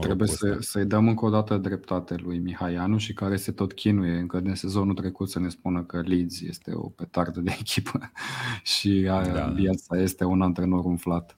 Trebuie 0.00 0.28
să, 0.28 0.56
să-i 0.60 0.84
dăm 0.84 1.08
încă 1.08 1.24
o 1.24 1.30
dată 1.30 1.56
dreptate 1.56 2.14
lui 2.14 2.38
Mihaianu 2.38 2.96
și 2.96 3.12
care 3.12 3.36
se 3.36 3.52
tot 3.52 3.72
chinuie 3.72 4.18
încă 4.18 4.40
din 4.40 4.54
sezonul 4.54 4.94
trecut 4.94 5.30
să 5.30 5.38
ne 5.38 5.48
spună 5.48 5.82
că 5.82 6.00
Leeds 6.04 6.40
este 6.40 6.70
o 6.74 6.88
petardă 6.88 7.40
de 7.40 7.56
echipă 7.58 8.10
și 8.74 9.00
da. 9.00 9.52
viața 9.54 10.00
este 10.00 10.24
un 10.24 10.42
antrenor 10.42 10.84
umflat. 10.84 11.36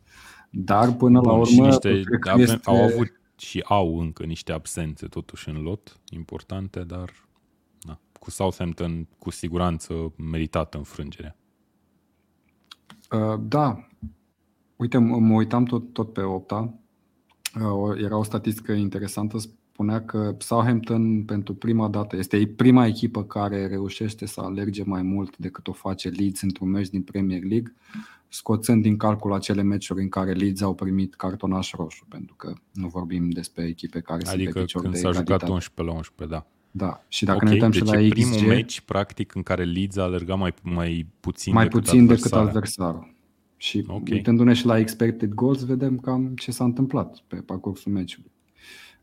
Dar 0.50 0.92
până 0.92 1.20
Bun, 1.20 1.30
la 1.30 1.32
urmă... 1.32 1.44
Și 1.44 1.60
niște, 1.60 2.02
avem, 2.28 2.42
este... 2.42 2.60
Au 2.64 2.82
avut 2.82 3.19
și 3.40 3.64
au 3.64 4.00
încă 4.00 4.24
niște 4.24 4.52
absențe 4.52 5.06
totuși 5.06 5.48
în 5.48 5.62
lot 5.62 6.00
importante, 6.10 6.84
dar 6.84 7.12
na, 7.82 8.00
cu 8.20 8.30
Southampton 8.30 9.06
cu 9.18 9.30
siguranță 9.30 10.12
meritată 10.16 10.76
înfrângerea. 10.76 11.36
Uh, 13.10 13.40
da. 13.42 13.88
Uite, 14.76 14.98
mă 14.98 15.34
uitam 15.34 15.64
tot, 15.64 15.92
tot 15.92 16.12
pe 16.12 16.20
opta. 16.20 16.74
Uh, 17.54 18.02
era 18.02 18.16
o 18.16 18.22
statistică 18.22 18.72
interesantă, 18.72 19.38
spunea 19.38 20.04
că 20.04 20.34
Southampton 20.38 21.24
pentru 21.24 21.54
prima 21.54 21.88
dată 21.88 22.16
este 22.16 22.46
prima 22.46 22.86
echipă 22.86 23.24
care 23.24 23.66
reușește 23.66 24.26
să 24.26 24.40
alerge 24.40 24.82
mai 24.84 25.02
mult 25.02 25.36
decât 25.36 25.68
o 25.68 25.72
face 25.72 26.08
Leeds 26.08 26.42
într-un 26.42 26.70
meci 26.70 26.88
din 26.88 27.02
Premier 27.02 27.42
League 27.42 27.74
scoțând 28.32 28.82
din 28.82 28.96
calcul 28.96 29.32
acele 29.32 29.62
meciuri 29.62 30.02
în 30.02 30.08
care 30.08 30.32
Leeds 30.32 30.60
au 30.60 30.74
primit 30.74 31.14
cartonaș 31.14 31.72
roșu, 31.72 32.06
pentru 32.08 32.34
că 32.34 32.52
nu 32.72 32.88
vorbim 32.88 33.30
despre 33.30 33.64
echipe 33.64 34.00
care 34.00 34.28
adică 34.28 34.50
sunt 34.50 34.54
pe 34.54 34.60
picior 34.60 34.82
când 34.82 34.94
de 34.94 35.00
s-a 35.00 35.10
jucat 35.12 35.48
11 35.48 35.82
la 35.82 35.92
11, 35.92 36.36
da. 36.36 36.46
Da, 36.72 37.04
și 37.08 37.24
dacă 37.24 37.36
okay, 37.36 37.48
ne 37.48 37.54
uităm 37.54 37.70
deci 37.70 37.80
și 37.80 37.94
la 37.94 38.00
XG, 38.00 38.08
primul 38.08 38.46
meci, 38.46 38.80
practic, 38.80 39.34
în 39.34 39.42
care 39.42 39.64
Leeds 39.64 39.96
a 39.96 40.02
alergat 40.02 40.38
mai, 40.38 40.54
mai 40.62 41.06
puțin 41.20 41.52
mai 41.52 41.64
decât 41.64 41.80
puțin 41.80 42.06
decât 42.06 42.32
adversarul. 42.32 43.14
Și 43.56 43.84
okay. 43.88 44.16
uitându-ne 44.16 44.52
și 44.52 44.66
la 44.66 44.78
expected 44.78 45.32
goals, 45.32 45.64
vedem 45.64 45.98
cam 45.98 46.34
ce 46.34 46.50
s-a 46.50 46.64
întâmplat 46.64 47.22
pe 47.26 47.36
parcursul 47.36 47.92
meciului. 47.92 48.30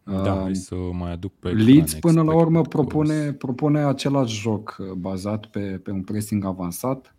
Da, 0.04 0.34
uh, 0.34 0.50
să 0.52 0.76
mai 0.76 1.12
aduc 1.12 1.34
pe 1.40 1.50
Leeds 1.50 1.94
până 1.94 2.22
la 2.22 2.34
urmă 2.34 2.62
propune, 2.62 3.34
propune 3.34 3.80
același 3.80 4.40
joc 4.40 4.78
uh, 4.80 4.92
bazat 4.92 5.46
pe, 5.46 5.60
pe 5.60 5.92
un 5.92 6.02
pressing 6.02 6.46
avansat, 6.46 7.16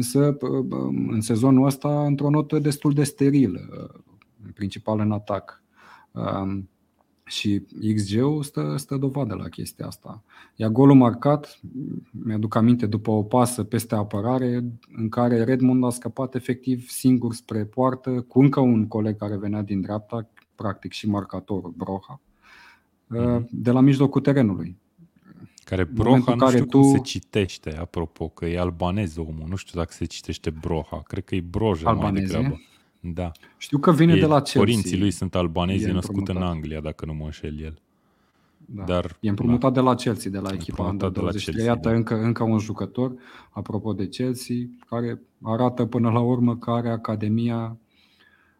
însă 0.00 0.36
în 1.10 1.20
sezonul 1.20 1.66
ăsta 1.66 2.06
într-o 2.06 2.30
notă 2.30 2.58
destul 2.58 2.92
de 2.92 3.02
sterilă, 3.02 3.60
în 4.44 4.50
principal 4.54 5.00
în 5.00 5.12
atac. 5.12 5.62
Și 7.24 7.62
XG-ul 7.94 8.42
stă, 8.42 8.74
stă 8.76 8.96
dovadă 8.96 9.34
la 9.34 9.48
chestia 9.48 9.86
asta. 9.86 10.22
Ia 10.56 10.68
golul 10.68 10.96
marcat, 10.96 11.60
mi-aduc 12.10 12.54
aminte, 12.54 12.86
după 12.86 13.10
o 13.10 13.22
pasă 13.22 13.64
peste 13.64 13.94
apărare, 13.94 14.64
în 14.96 15.08
care 15.08 15.44
Redmond 15.44 15.84
a 15.84 15.90
scăpat 15.90 16.34
efectiv 16.34 16.88
singur 16.88 17.34
spre 17.34 17.64
poartă, 17.64 18.24
cu 18.28 18.40
încă 18.40 18.60
un 18.60 18.86
coleg 18.86 19.16
care 19.16 19.36
venea 19.36 19.62
din 19.62 19.80
dreapta, 19.80 20.28
practic 20.54 20.92
și 20.92 21.08
marcatorul, 21.08 21.74
Broha, 21.76 22.20
mhm. 23.06 23.48
de 23.50 23.70
la 23.70 23.80
mijlocul 23.80 24.20
terenului. 24.20 24.76
Care 25.64 25.84
Broha, 25.84 26.16
nu 26.16 26.36
care 26.36 26.56
știu 26.56 26.64
tu... 26.64 26.80
cum 26.80 26.92
se 26.92 26.98
citește, 26.98 27.76
apropo, 27.76 28.28
că 28.28 28.46
e 28.46 28.58
albanez 28.58 29.16
omul, 29.16 29.46
nu 29.48 29.56
știu 29.56 29.78
dacă 29.78 29.92
se 29.92 30.04
citește 30.04 30.50
Broha, 30.50 31.02
cred 31.06 31.24
că 31.24 31.34
e 31.34 31.40
Broja 31.40 31.88
Albaneze? 31.88 32.32
mai 32.32 32.42
degrabă. 32.42 32.60
Da. 33.00 33.32
Știu 33.56 33.78
că 33.78 33.92
vine 33.92 34.12
e, 34.12 34.20
de 34.20 34.26
la 34.26 34.34
Chelsea. 34.34 34.60
Părinții 34.60 34.98
lui 34.98 35.10
sunt 35.10 35.34
albanezi, 35.34 35.88
e 35.88 35.92
născut 35.92 36.28
în 36.28 36.36
Anglia, 36.36 36.80
dacă 36.80 37.04
nu 37.04 37.14
mă 37.14 37.24
înșel 37.24 37.60
el. 37.60 37.78
Da. 38.72 38.84
Dar, 38.84 39.16
e 39.20 39.28
împrumutat 39.28 39.72
da. 39.72 39.80
de 39.80 39.86
la 39.86 39.94
Chelsea, 39.94 40.30
de 40.30 40.38
la 40.38 40.50
echipa 40.52 40.84
Under 40.84 41.08
23. 41.08 41.64
Iată 41.64 41.88
da. 41.88 41.94
încă, 41.94 42.14
încă 42.14 42.42
un 42.42 42.58
jucător, 42.58 43.14
apropo 43.50 43.92
de 43.92 44.08
Chelsea, 44.08 44.56
care 44.88 45.20
arată 45.42 45.86
până 45.86 46.10
la 46.10 46.20
urmă 46.20 46.56
că 46.56 46.70
are 46.70 46.90
academia 46.90 47.76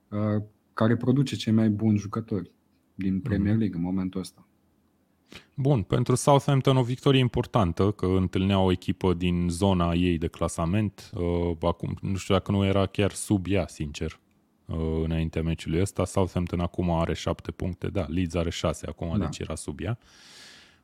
uh, 0.09 0.43
care 0.75 0.97
produce 0.97 1.37
cei 1.37 1.53
mai 1.53 1.69
buni 1.69 1.99
jucători 1.99 2.51
din 2.95 3.21
Premier 3.21 3.53
mhm. 3.53 3.61
League 3.61 3.79
mm. 3.79 3.85
în 3.85 3.93
momentul 3.93 4.21
ăsta. 4.21 4.45
Bun, 5.55 5.83
pentru 5.83 6.15
Southampton 6.15 6.77
o 6.77 6.83
victorie 6.83 7.21
importantă, 7.21 7.91
că 7.91 8.07
întâlnea 8.07 8.59
o 8.59 8.71
echipă 8.71 9.15
din 9.15 9.47
zona 9.51 9.93
ei 9.93 10.19
de 10.19 10.27
clasament. 10.27 11.11
Uh, 11.15 11.57
acum, 11.61 11.97
nu 12.01 12.17
știu 12.17 12.35
dacă 12.35 12.51
nu 12.51 12.65
era 12.65 12.87
chiar 12.87 13.13
sub 13.13 13.47
ea, 13.49 13.67
sincer, 13.67 14.21
uh, 14.67 14.77
înaintea 15.05 15.43
meciului 15.43 15.81
ăsta. 15.81 16.05
Southampton 16.05 16.61
acum 16.61 16.91
are 16.91 17.15
șapte 17.15 17.51
puncte, 17.51 17.89
da, 17.89 18.07
Leeds 18.09 18.35
are 18.35 18.51
șase 18.51 18.87
acum, 18.87 19.19
da. 19.19 19.25
deci 19.25 19.39
era 19.39 19.55
sub 19.55 19.81
ea. 19.81 19.99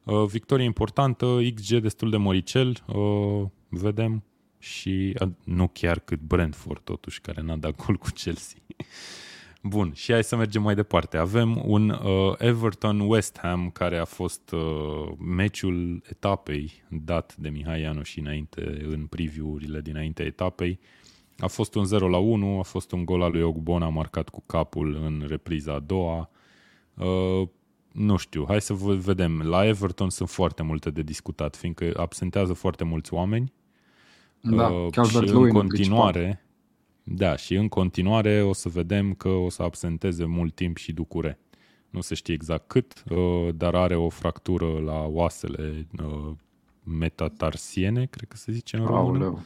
Uh, 0.05 0.25
victorie 0.25 0.65
importantă, 0.65 1.39
XG 1.55 1.77
destul 1.77 2.11
de 2.11 2.17
moricel, 2.17 2.77
uh, 2.87 3.43
vedem, 3.69 4.23
și 4.59 5.17
uh, 5.21 5.29
nu 5.45 5.69
chiar 5.69 5.99
cât 5.99 6.21
Brentford, 6.21 6.81
totuși, 6.81 7.21
care 7.21 7.43
n-a 7.43 7.57
dat 7.57 7.87
gol 7.87 7.97
cu 7.97 8.09
Chelsea. 8.15 8.59
Bun, 9.69 9.93
și 9.95 10.13
hai 10.13 10.25
să 10.25 10.37
mergem 10.37 10.63
mai 10.63 10.75
departe. 10.75 11.17
Avem 11.17 11.63
un 11.65 11.89
uh, 11.89 12.35
Everton-West 12.39 13.39
Ham 13.39 13.71
care 13.71 13.99
a 13.99 14.05
fost 14.05 14.51
uh, 14.51 15.13
meciul 15.19 16.03
etapei 16.09 16.73
dat 16.89 17.37
de 17.37 17.49
Mihai 17.49 17.81
Ianu 17.81 18.03
și 18.03 18.19
înainte, 18.19 18.85
în 18.89 19.07
preview-urile 19.07 19.81
dinainte 19.81 20.23
etapei. 20.23 20.79
A 21.39 21.47
fost 21.47 21.75
un 21.75 21.85
0 21.85 22.09
la 22.09 22.17
1, 22.17 22.59
a 22.59 22.63
fost 22.63 22.93
un 22.93 23.05
gol 23.05 23.23
al 23.23 23.31
lui 23.31 23.43
Ogbona 23.43 23.89
marcat 23.89 24.29
cu 24.29 24.43
capul 24.47 25.01
în 25.05 25.25
repriza 25.29 25.73
a 25.73 25.79
doua. 25.79 26.31
Uh, 26.95 27.49
nu 27.93 28.17
știu, 28.17 28.45
hai 28.49 28.61
să 28.61 28.73
vedem. 28.75 29.43
La 29.43 29.67
Everton 29.67 30.11
sunt 30.11 30.29
foarte 30.29 30.63
multe 30.63 30.91
de 30.91 31.03
discutat, 31.03 31.57
fiindcă 31.57 31.93
absentează 31.97 32.53
foarte 32.53 32.85
mulți 32.85 33.15
oameni. 33.15 33.53
Da, 34.41 34.69
uh, 34.69 35.07
și 35.09 35.17
în 35.17 35.49
continuare, 35.49 36.46
da, 37.09 37.37
și 37.37 37.55
în 37.55 37.69
continuare 37.69 38.43
o 38.43 38.53
să 38.53 38.69
vedem 38.69 39.15
că 39.15 39.29
o 39.29 39.49
să 39.49 39.63
absenteze 39.63 40.25
mult 40.25 40.55
timp 40.55 40.77
și 40.77 40.93
Ducure. 40.93 41.39
Nu 41.91 42.01
se 42.01 42.15
știe 42.15 42.35
exact 42.35 42.69
cât, 42.69 43.03
uh, 43.11 43.49
dar 43.55 43.75
are 43.75 43.95
o 43.95 44.09
fractură 44.09 44.79
la 44.79 45.05
oasele 45.05 45.87
uh, 46.03 46.33
metatarsiene, 46.83 48.07
cred 48.07 48.29
că 48.29 48.37
se 48.37 48.53
zice 48.53 48.77
în 48.77 48.85
română. 48.85 49.25
Aoleu. 49.25 49.41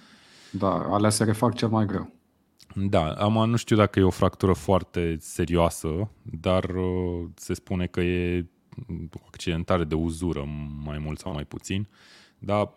Da, 0.51 0.73
alea 0.73 1.11
se 1.11 1.25
refac 1.25 1.55
cel 1.55 1.69
mai 1.69 1.87
greu. 1.87 2.13
Da, 2.75 3.13
am, 3.13 3.51
nu 3.51 3.57
știu 3.57 3.77
dacă 3.77 3.99
e 3.99 4.03
o 4.03 4.11
fractură 4.11 4.53
foarte 4.53 5.17
serioasă, 5.19 6.11
dar 6.23 6.65
uh, 6.65 7.29
se 7.35 7.55
spune 7.55 7.87
că 7.87 8.01
e 8.01 8.47
o 9.13 9.25
accidentare 9.27 9.85
de 9.85 9.95
uzură, 9.95 10.45
mai 10.85 10.99
mult 10.99 11.19
sau 11.19 11.33
mai 11.33 11.45
puțin, 11.45 11.89
dar 12.39 12.73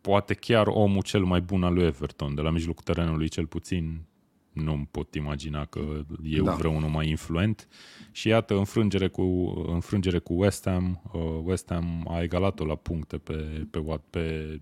poate 0.00 0.34
chiar 0.34 0.66
omul 0.66 1.02
cel 1.02 1.24
mai 1.24 1.40
bun 1.40 1.62
al 1.62 1.74
lui 1.74 1.84
Everton, 1.84 2.34
de 2.34 2.40
la 2.40 2.50
mijlocul 2.50 2.82
terenului 2.82 3.28
cel 3.28 3.46
puțin, 3.46 4.04
nu 4.52 4.88
pot 4.90 5.14
imagina 5.14 5.64
că 5.64 6.04
e 6.22 6.40
da. 6.40 6.54
vreunul 6.54 6.88
mai 6.88 7.08
influent. 7.08 7.68
Și 8.10 8.28
iată, 8.28 8.56
înfrângere 8.56 9.08
cu, 9.08 9.22
înfrângere 9.66 10.18
cu 10.18 10.32
West 10.34 10.68
Ham. 10.68 11.02
Uh, 11.12 11.40
West 11.44 11.70
Ham 11.70 12.06
a 12.08 12.22
egalat-o 12.22 12.64
la 12.64 12.74
puncte 12.74 13.18
pe, 13.18 13.66
pe, 13.70 14.00
pe 14.10 14.60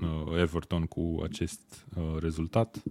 uh, 0.00 0.38
Everton 0.40 0.84
cu 0.84 1.20
acest 1.22 1.86
uh, 1.96 2.16
rezultat. 2.18 2.82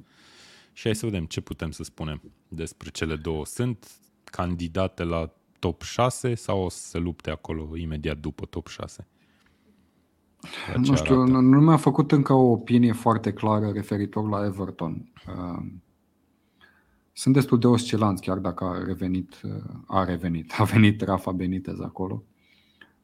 Și 0.74 0.84
hai 0.84 0.96
să 0.96 1.06
vedem 1.06 1.26
ce 1.26 1.42
putem 1.42 1.72
să 1.72 1.84
spunem 1.84 2.22
despre 2.48 2.90
cele 2.90 3.16
două. 3.16 3.46
Sunt 3.46 3.92
candidate 4.24 5.04
la 5.04 5.34
top 5.60 5.82
6 5.82 6.36
sau 6.36 6.64
o 6.64 6.70
să 6.70 6.88
se 6.88 6.98
lupte 6.98 7.30
acolo 7.30 7.78
imediat 7.78 8.18
după 8.18 8.46
top 8.46 8.68
6? 8.68 9.08
Nu 10.78 10.96
știu, 10.96 11.16
arată. 11.16 11.32
nu 11.32 11.62
mi-a 11.62 11.78
făcut 11.78 12.12
încă 12.12 12.34
o 12.34 12.52
opinie 12.52 12.92
foarte 12.92 13.34
clară 13.34 13.72
referitor 13.72 14.30
la 14.30 14.46
Everton. 14.46 15.12
Uh, 17.12 17.22
sunt 17.22 17.34
destul 17.34 17.60
de 17.60 17.68
oscilanți, 17.68 18.22
chiar 18.22 18.38
dacă 18.38 18.64
a 18.64 18.84
revenit, 18.84 19.42
a 19.88 20.04
revenit, 20.04 20.54
a 20.58 20.64
venit 20.64 21.02
Rafa 21.02 21.32
Benitez 21.32 21.80
acolo. 21.80 22.24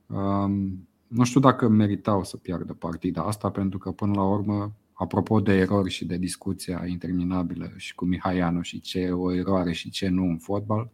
Um, 0.08 0.88
nu 1.08 1.24
știu 1.24 1.40
dacă 1.40 1.68
meritau 1.68 2.24
să 2.24 2.38
piardă 2.38 2.74
partida 2.74 3.24
asta, 3.24 3.50
pentru 3.50 3.78
că 3.78 3.92
până 3.92 4.14
la 4.14 4.24
urmă, 4.24 4.76
apropo 4.94 5.40
de 5.40 5.54
erori 5.54 5.90
și 5.90 6.06
de 6.06 6.18
discuția 6.18 6.86
interminabilă 6.86 7.72
și 7.76 7.96
cu 7.96 8.06
Mihaianu 8.06 8.62
și 8.62 8.80
ce 8.80 9.00
e 9.00 9.12
o 9.12 9.34
eroare 9.34 9.72
și 9.72 9.90
ce 9.90 10.08
nu 10.08 10.24
în 10.24 10.38
fotbal, 10.38 10.92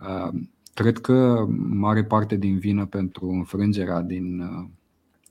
um, 0.00 0.50
cred 0.74 0.98
că 0.98 1.46
mare 1.58 2.04
parte 2.04 2.36
din 2.36 2.58
vină 2.58 2.86
pentru 2.86 3.28
înfrângerea 3.28 4.00
din, 4.00 4.42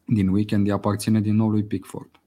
din 0.05 0.27
weekend 0.27 0.71
aparține 0.71 1.21
din 1.21 1.35
nou 1.35 1.49
lui 1.49 1.63
Pickford. 1.63 2.18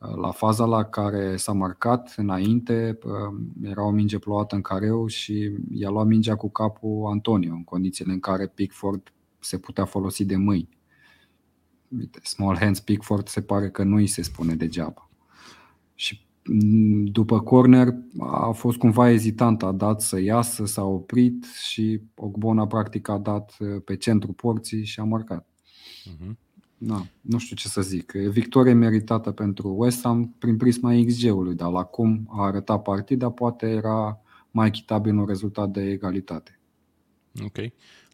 La 0.00 0.30
faza 0.30 0.64
la 0.64 0.84
care 0.84 1.36
s-a 1.36 1.52
marcat 1.52 2.14
înainte, 2.16 2.98
era 3.62 3.84
o 3.86 3.90
minge 3.90 4.18
plouată 4.18 4.54
în 4.54 4.60
careu 4.60 5.06
și 5.06 5.52
i-a 5.72 5.90
luat 5.90 6.06
mingea 6.06 6.36
cu 6.36 6.50
capul 6.50 7.06
Antonio, 7.10 7.52
în 7.52 7.64
condițiile 7.64 8.12
în 8.12 8.20
care 8.20 8.46
Pickford 8.46 9.12
se 9.38 9.58
putea 9.58 9.84
folosi 9.84 10.24
de 10.24 10.36
mâini. 10.36 10.78
Uite, 11.98 12.20
small 12.22 12.56
hands 12.56 12.80
Pickford 12.80 13.28
se 13.28 13.42
pare 13.42 13.70
că 13.70 13.82
nu 13.82 13.96
îi 13.96 14.06
se 14.06 14.22
spune 14.22 14.54
degeaba. 14.54 15.10
Și 15.94 16.26
mm, 16.44 17.04
după 17.04 17.40
corner 17.40 17.94
a 18.18 18.50
fost 18.50 18.78
cumva 18.78 19.10
ezitant, 19.10 19.62
a 19.62 19.72
dat 19.72 20.00
să 20.00 20.20
iasă, 20.20 20.66
s-a 20.66 20.84
oprit 20.84 21.44
și 21.44 22.00
Ogbona 22.14 22.66
practic 22.66 23.08
a 23.08 23.18
dat 23.18 23.56
pe 23.84 23.96
centru 23.96 24.32
porții 24.32 24.84
și 24.84 25.00
a 25.00 25.04
marcat. 25.04 25.46
Uh-huh. 26.04 26.36
Da, 26.82 27.06
nu 27.20 27.38
știu 27.38 27.56
ce 27.56 27.68
să 27.68 27.82
zic. 27.82 28.12
E 28.14 28.28
victorie 28.28 28.72
meritată 28.72 29.30
pentru 29.30 29.74
West 29.76 30.02
Ham 30.02 30.34
prin 30.38 30.56
prisma 30.56 31.04
XG-ului, 31.06 31.54
dar 31.54 31.70
la 31.70 31.84
cum 31.84 32.28
a 32.28 32.44
arătat 32.44 32.82
partida, 32.82 33.30
poate 33.30 33.66
era 33.66 34.20
mai 34.50 34.66
echitabil 34.66 35.16
un 35.16 35.26
rezultat 35.26 35.68
de 35.68 35.82
egalitate. 35.82 36.60
Ok. 37.44 37.56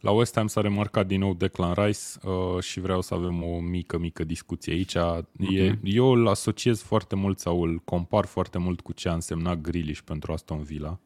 La 0.00 0.10
West 0.10 0.34
Ham 0.34 0.46
s-a 0.46 0.60
remarcat 0.60 1.06
din 1.06 1.20
nou 1.20 1.34
Declan 1.34 1.74
Rice 1.74 2.00
uh, 2.22 2.62
și 2.62 2.80
vreau 2.80 3.00
să 3.00 3.14
avem 3.14 3.42
o 3.42 3.60
mică, 3.60 3.98
mică 3.98 4.24
discuție 4.24 4.72
aici. 4.72 4.94
Okay. 4.94 5.56
E, 5.56 5.78
eu 5.82 6.06
îl 6.06 6.28
asociez 6.28 6.82
foarte 6.82 7.14
mult 7.14 7.38
sau 7.38 7.62
îl 7.62 7.80
compar 7.84 8.24
foarte 8.24 8.58
mult 8.58 8.80
cu 8.80 8.92
ce 8.92 9.08
a 9.08 9.14
însemnat 9.14 9.60
Grealish 9.60 10.00
pentru 10.04 10.32
Aston 10.32 10.62
Villa 10.62 11.00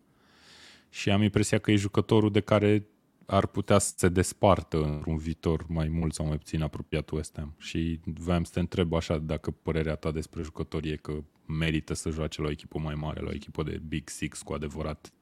și 0.89 1.11
am 1.11 1.23
impresia 1.23 1.59
că 1.59 1.71
e 1.71 1.77
jucătorul 1.77 2.31
de 2.31 2.41
care 2.41 2.87
ar 3.31 3.47
putea 3.47 3.79
să 3.79 3.93
se 3.97 4.09
despartă 4.09 4.83
într-un 4.83 5.17
viitor 5.17 5.65
mai 5.69 5.89
mult 5.89 6.15
sau 6.15 6.27
mai 6.27 6.37
puțin 6.37 6.63
apropiat 6.63 7.11
West 7.11 7.37
Ham. 7.37 7.55
Și 7.59 8.01
voiam 8.05 8.45
să 8.45 8.51
te 8.55 8.61
întreb 8.61 8.95
așa 8.95 9.19
dacă 9.19 9.51
părerea 9.51 9.95
ta 9.95 10.11
despre 10.11 10.43
jucătorie 10.43 10.97
că 10.97 11.13
merită 11.47 11.95
să 11.95 12.11
joace 12.11 12.41
la 12.41 12.47
o 12.47 12.51
echipă 12.51 12.79
mai 12.79 12.95
mare, 12.95 13.21
la 13.21 13.29
o 13.29 13.35
echipă 13.35 13.63
de 13.63 13.83
Big 13.89 14.09
Six 14.09 14.43
cu 14.43 14.53
adevărat. 14.53 15.13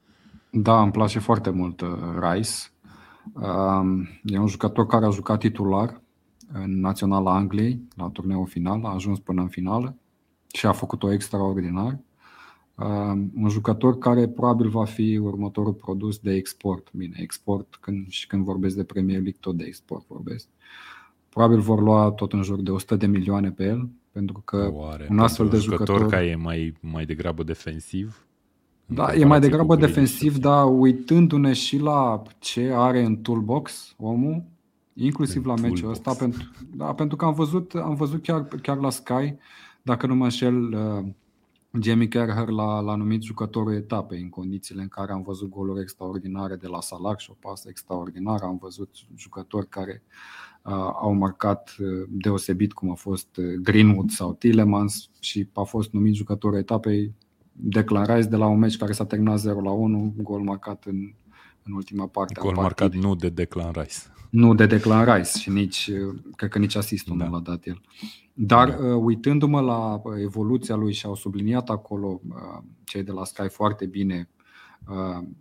Da, 0.51 0.81
îmi 0.81 0.91
place 0.91 1.19
foarte 1.19 1.49
mult 1.49 1.81
uh, 1.81 1.89
Rice. 2.21 2.51
Um, 3.33 4.07
e 4.23 4.37
un 4.37 4.47
jucător 4.47 4.85
care 4.85 5.05
a 5.05 5.09
jucat 5.09 5.39
titular 5.39 6.01
în 6.53 6.79
Naționala 6.79 7.35
Angliei, 7.35 7.81
la 7.95 8.09
turneul 8.09 8.47
final, 8.47 8.85
a 8.85 8.93
ajuns 8.93 9.19
până 9.19 9.41
în 9.41 9.47
finală 9.47 9.97
și 10.53 10.65
a 10.65 10.71
făcut-o 10.71 11.11
extraordinar. 11.11 11.99
Um, 12.81 13.31
un 13.35 13.49
jucător 13.49 13.97
care 13.97 14.27
probabil 14.27 14.69
va 14.69 14.85
fi 14.85 15.17
următorul 15.17 15.73
produs 15.73 16.17
de 16.17 16.33
export. 16.33 16.87
Bine, 16.93 17.15
export 17.17 17.77
când, 17.81 18.09
și 18.09 18.27
când 18.27 18.43
vorbesc 18.43 18.75
de 18.75 18.83
Premier 18.83 19.21
League, 19.21 19.37
tot 19.39 19.57
de 19.57 19.63
export 19.63 20.07
vorbesc. 20.07 20.47
Probabil 21.29 21.59
vor 21.59 21.81
lua 21.81 22.11
tot 22.11 22.33
în 22.33 22.41
jur 22.41 22.61
de 22.61 22.71
100 22.71 22.95
de 22.95 23.05
milioane 23.05 23.51
pe 23.51 23.63
el, 23.63 23.89
pentru 24.11 24.41
că 24.45 24.69
Oare, 24.73 25.07
un 25.09 25.19
astfel 25.19 25.49
de 25.49 25.57
jucător, 25.57 25.87
jucător 25.87 26.11
care 26.11 26.25
e 26.25 26.35
mai, 26.35 26.77
mai 26.79 27.05
degrabă 27.05 27.43
defensiv? 27.43 28.27
Da, 28.85 29.13
e 29.13 29.25
mai 29.25 29.39
degrabă 29.39 29.75
defensiv, 29.75 30.37
dar 30.37 30.65
uitându-ne 30.65 31.53
și 31.53 31.77
la 31.77 32.21
ce 32.39 32.71
are 32.73 33.03
în 33.03 33.15
toolbox 33.15 33.95
omul, 33.97 34.43
inclusiv 34.93 35.45
în 35.45 35.53
la 35.55 35.61
meciul 35.61 35.89
ăsta, 35.89 36.13
pentru, 36.13 36.49
da, 36.75 36.93
pentru 36.93 37.17
că 37.17 37.25
am 37.25 37.33
văzut, 37.33 37.73
am 37.73 37.95
văzut 37.95 38.23
chiar, 38.23 38.47
chiar 38.61 38.77
la 38.77 38.89
Sky, 38.89 39.35
dacă 39.81 40.07
nu 40.07 40.15
mă 40.15 40.23
înșel, 40.23 40.73
uh, 40.73 41.05
Jamie 41.71 42.07
Carragher 42.07 42.47
l-a, 42.47 42.79
l-a 42.79 42.95
numit 42.95 43.21
jucătorul 43.21 43.73
etapei 43.73 44.21
în 44.21 44.29
condițiile 44.29 44.81
în 44.81 44.87
care 44.87 45.11
am 45.11 45.21
văzut 45.21 45.49
goluri 45.49 45.81
extraordinare 45.81 46.55
de 46.55 46.67
la 46.67 46.81
Salah 46.81 47.17
și 47.17 47.31
o 47.31 47.35
pasă 47.39 47.67
extraordinară. 47.69 48.45
Am 48.45 48.57
văzut 48.57 48.89
jucători 49.15 49.67
care 49.67 50.03
uh, 50.63 50.71
au 51.01 51.13
marcat 51.13 51.75
uh, 51.79 52.07
deosebit 52.09 52.73
cum 52.73 52.91
a 52.91 52.93
fost 52.93 53.37
uh, 53.37 53.53
Greenwood 53.61 54.09
sau 54.09 54.33
Tillemans 54.33 55.09
și 55.19 55.49
a 55.53 55.63
fost 55.63 55.91
numit 55.91 56.13
jucătorul 56.15 56.57
etapei 56.57 57.13
Declan 57.51 58.29
de 58.29 58.35
la 58.35 58.47
un 58.47 58.59
meci 58.59 58.77
care 58.77 58.91
s-a 58.91 59.05
terminat 59.05 59.39
0 59.39 59.61
la 59.61 59.71
1, 59.71 60.13
gol 60.21 60.41
marcat 60.41 60.85
în, 60.85 61.13
în 61.69 61.75
ultima 61.75 62.07
parte 62.07 62.39
gol 62.39 62.57
a 62.57 62.61
marcat 62.61 62.93
nu 62.93 63.15
de 63.15 63.29
Declan 63.29 63.71
Rice. 63.71 63.97
Nu 64.29 64.55
de 64.55 64.65
Declan 64.65 65.15
Rice 65.15 65.37
și 65.39 65.49
nici, 65.49 65.91
cred 66.35 66.49
că 66.49 66.59
nici 66.59 66.75
asistul 66.75 67.17
da. 67.17 67.25
nu 67.25 67.31
l-a 67.31 67.39
dat 67.39 67.65
el. 67.65 67.81
Dar 68.33 68.69
da. 68.69 68.85
uh, 68.85 69.01
uitându-mă 69.03 69.61
la 69.61 69.93
uh, 69.93 70.01
evoluția 70.21 70.75
lui 70.75 70.93
și 70.93 71.05
au 71.05 71.15
subliniat 71.15 71.69
acolo 71.69 72.21
uh, 72.27 72.63
cei 72.83 73.03
de 73.03 73.11
la 73.11 73.25
Sky 73.25 73.49
foarte 73.49 73.85
bine 73.85 74.29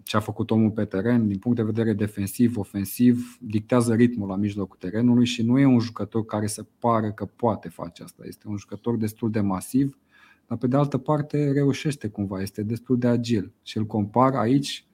ce 0.03 0.17
a 0.17 0.21
făcut 0.21 0.51
omul 0.51 0.71
pe 0.71 0.85
teren, 0.85 1.29
din 1.29 1.39
punct 1.39 1.57
de 1.57 1.63
vedere 1.63 1.93
defensiv, 1.93 2.57
ofensiv, 2.57 3.39
dictează 3.41 3.95
ritmul 3.95 4.29
la 4.29 4.37
mijlocul 4.37 4.77
terenului 4.81 5.25
și 5.25 5.43
nu 5.43 5.59
e 5.59 5.65
un 5.65 5.79
jucător 5.79 6.25
care 6.25 6.47
se 6.47 6.67
pare 6.79 7.13
că 7.13 7.25
poate 7.25 7.69
face 7.69 8.03
asta. 8.03 8.23
Este 8.27 8.49
un 8.49 8.57
jucător 8.57 8.97
destul 8.97 9.31
de 9.31 9.41
masiv, 9.41 9.99
dar 10.47 10.59
pe 10.59 10.67
de 10.67 10.77
altă 10.77 10.99
parte 10.99 11.53
reușește 11.53 12.09
cumva, 12.09 12.41
este 12.41 12.63
destul 12.63 12.99
de 12.99 13.07
agil. 13.07 13.53
Și 13.63 13.77
îl 13.77 13.85
compar 13.85 14.35
aici 14.35 14.88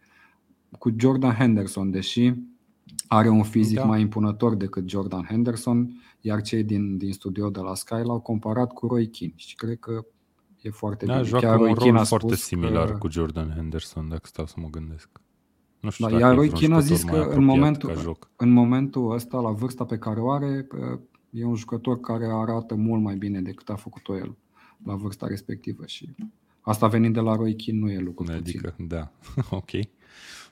cu 0.79 0.95
Jordan 0.97 1.35
Henderson, 1.35 1.91
deși 1.91 2.33
are 3.09 3.29
un 3.29 3.43
fizic 3.43 3.77
da. 3.77 3.85
mai 3.85 4.01
impunător 4.01 4.55
decât 4.55 4.89
Jordan 4.89 5.27
Henderson, 5.29 6.03
iar 6.21 6.41
cei 6.41 6.63
din, 6.63 6.97
din 6.97 7.13
studio 7.13 7.51
de 7.51 7.61
la 7.61 7.75
Sky 7.75 8.03
l-au 8.05 8.21
comparat 8.21 8.73
cu 8.73 8.87
Roy 8.87 9.07
Keane 9.07 9.35
și 9.37 9.55
cred 9.55 9.79
că 9.79 10.05
e 10.61 10.71
foarte 10.71 11.07
da, 11.07 11.13
bine. 11.13 11.27
Joacă 11.27 11.47
Chiar 11.47 11.59
un 11.59 11.75
Roy 11.75 11.91
rol 11.91 12.05
foarte 12.05 12.35
similar 12.35 12.91
că... 12.91 12.99
cu 12.99 13.11
Jordan 13.11 13.53
Henderson, 13.57 14.09
dacă 14.09 14.27
stau 14.27 14.47
să 14.47 14.55
mă 14.57 14.69
gândesc. 14.71 15.09
Nu 15.81 15.91
știu 15.91 16.09
da, 16.09 16.19
iar 16.19 16.35
Roy 16.35 16.49
Keane 16.49 16.75
a 16.75 16.81
zis 16.81 17.03
că 17.03 17.17
în 17.17 17.45
momentul, 17.45 18.19
în 18.37 18.51
momentul 18.51 19.13
ăsta, 19.13 19.41
la 19.41 19.51
vârsta 19.51 19.85
pe 19.85 19.99
care 19.99 20.21
o 20.21 20.31
are, 20.31 20.67
e 21.31 21.45
un 21.45 21.55
jucător 21.55 22.01
care 22.01 22.27
arată 22.31 22.75
mult 22.75 23.03
mai 23.03 23.17
bine 23.17 23.41
decât 23.41 23.69
a 23.69 23.75
făcut-o 23.75 24.17
el 24.17 24.37
la 24.85 24.95
vârsta 24.95 25.27
respectivă 25.27 25.87
și 25.87 26.15
asta 26.61 26.87
venind 26.87 27.15
de 27.15 27.21
la 27.21 27.37
Roy 27.37 27.55
Keane 27.55 27.81
nu 27.81 27.91
e 27.91 27.99
lucru 27.99 28.33
adică, 28.33 28.69
puțin. 28.69 28.87
da, 28.87 29.13
ok. 29.51 29.71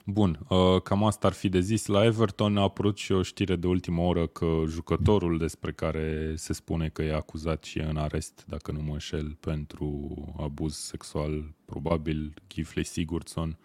Bun, 0.05 0.39
uh, 0.47 0.81
cam 0.81 1.03
asta 1.03 1.27
ar 1.27 1.33
fi 1.33 1.49
de 1.49 1.59
zis. 1.59 1.85
La 1.85 2.05
Everton 2.05 2.57
a 2.57 2.61
apărut 2.61 2.97
și 2.97 3.11
o 3.11 3.21
știre 3.21 3.55
de 3.55 3.67
ultimă 3.67 4.01
oră 4.01 4.27
că 4.27 4.45
jucătorul 4.67 5.37
despre 5.37 5.71
care 5.71 6.33
se 6.35 6.53
spune 6.53 6.89
că 6.89 7.01
e 7.01 7.15
acuzat 7.15 7.63
și 7.63 7.79
e 7.79 7.83
în 7.83 7.97
arest, 7.97 8.45
dacă 8.47 8.71
nu 8.71 8.81
mă 8.81 8.91
înșel, 8.91 9.37
pentru 9.39 10.15
abuz 10.39 10.75
sexual, 10.75 11.53
probabil 11.65 12.33
Gifley 12.47 12.83
Sigurdsson, 12.83 13.57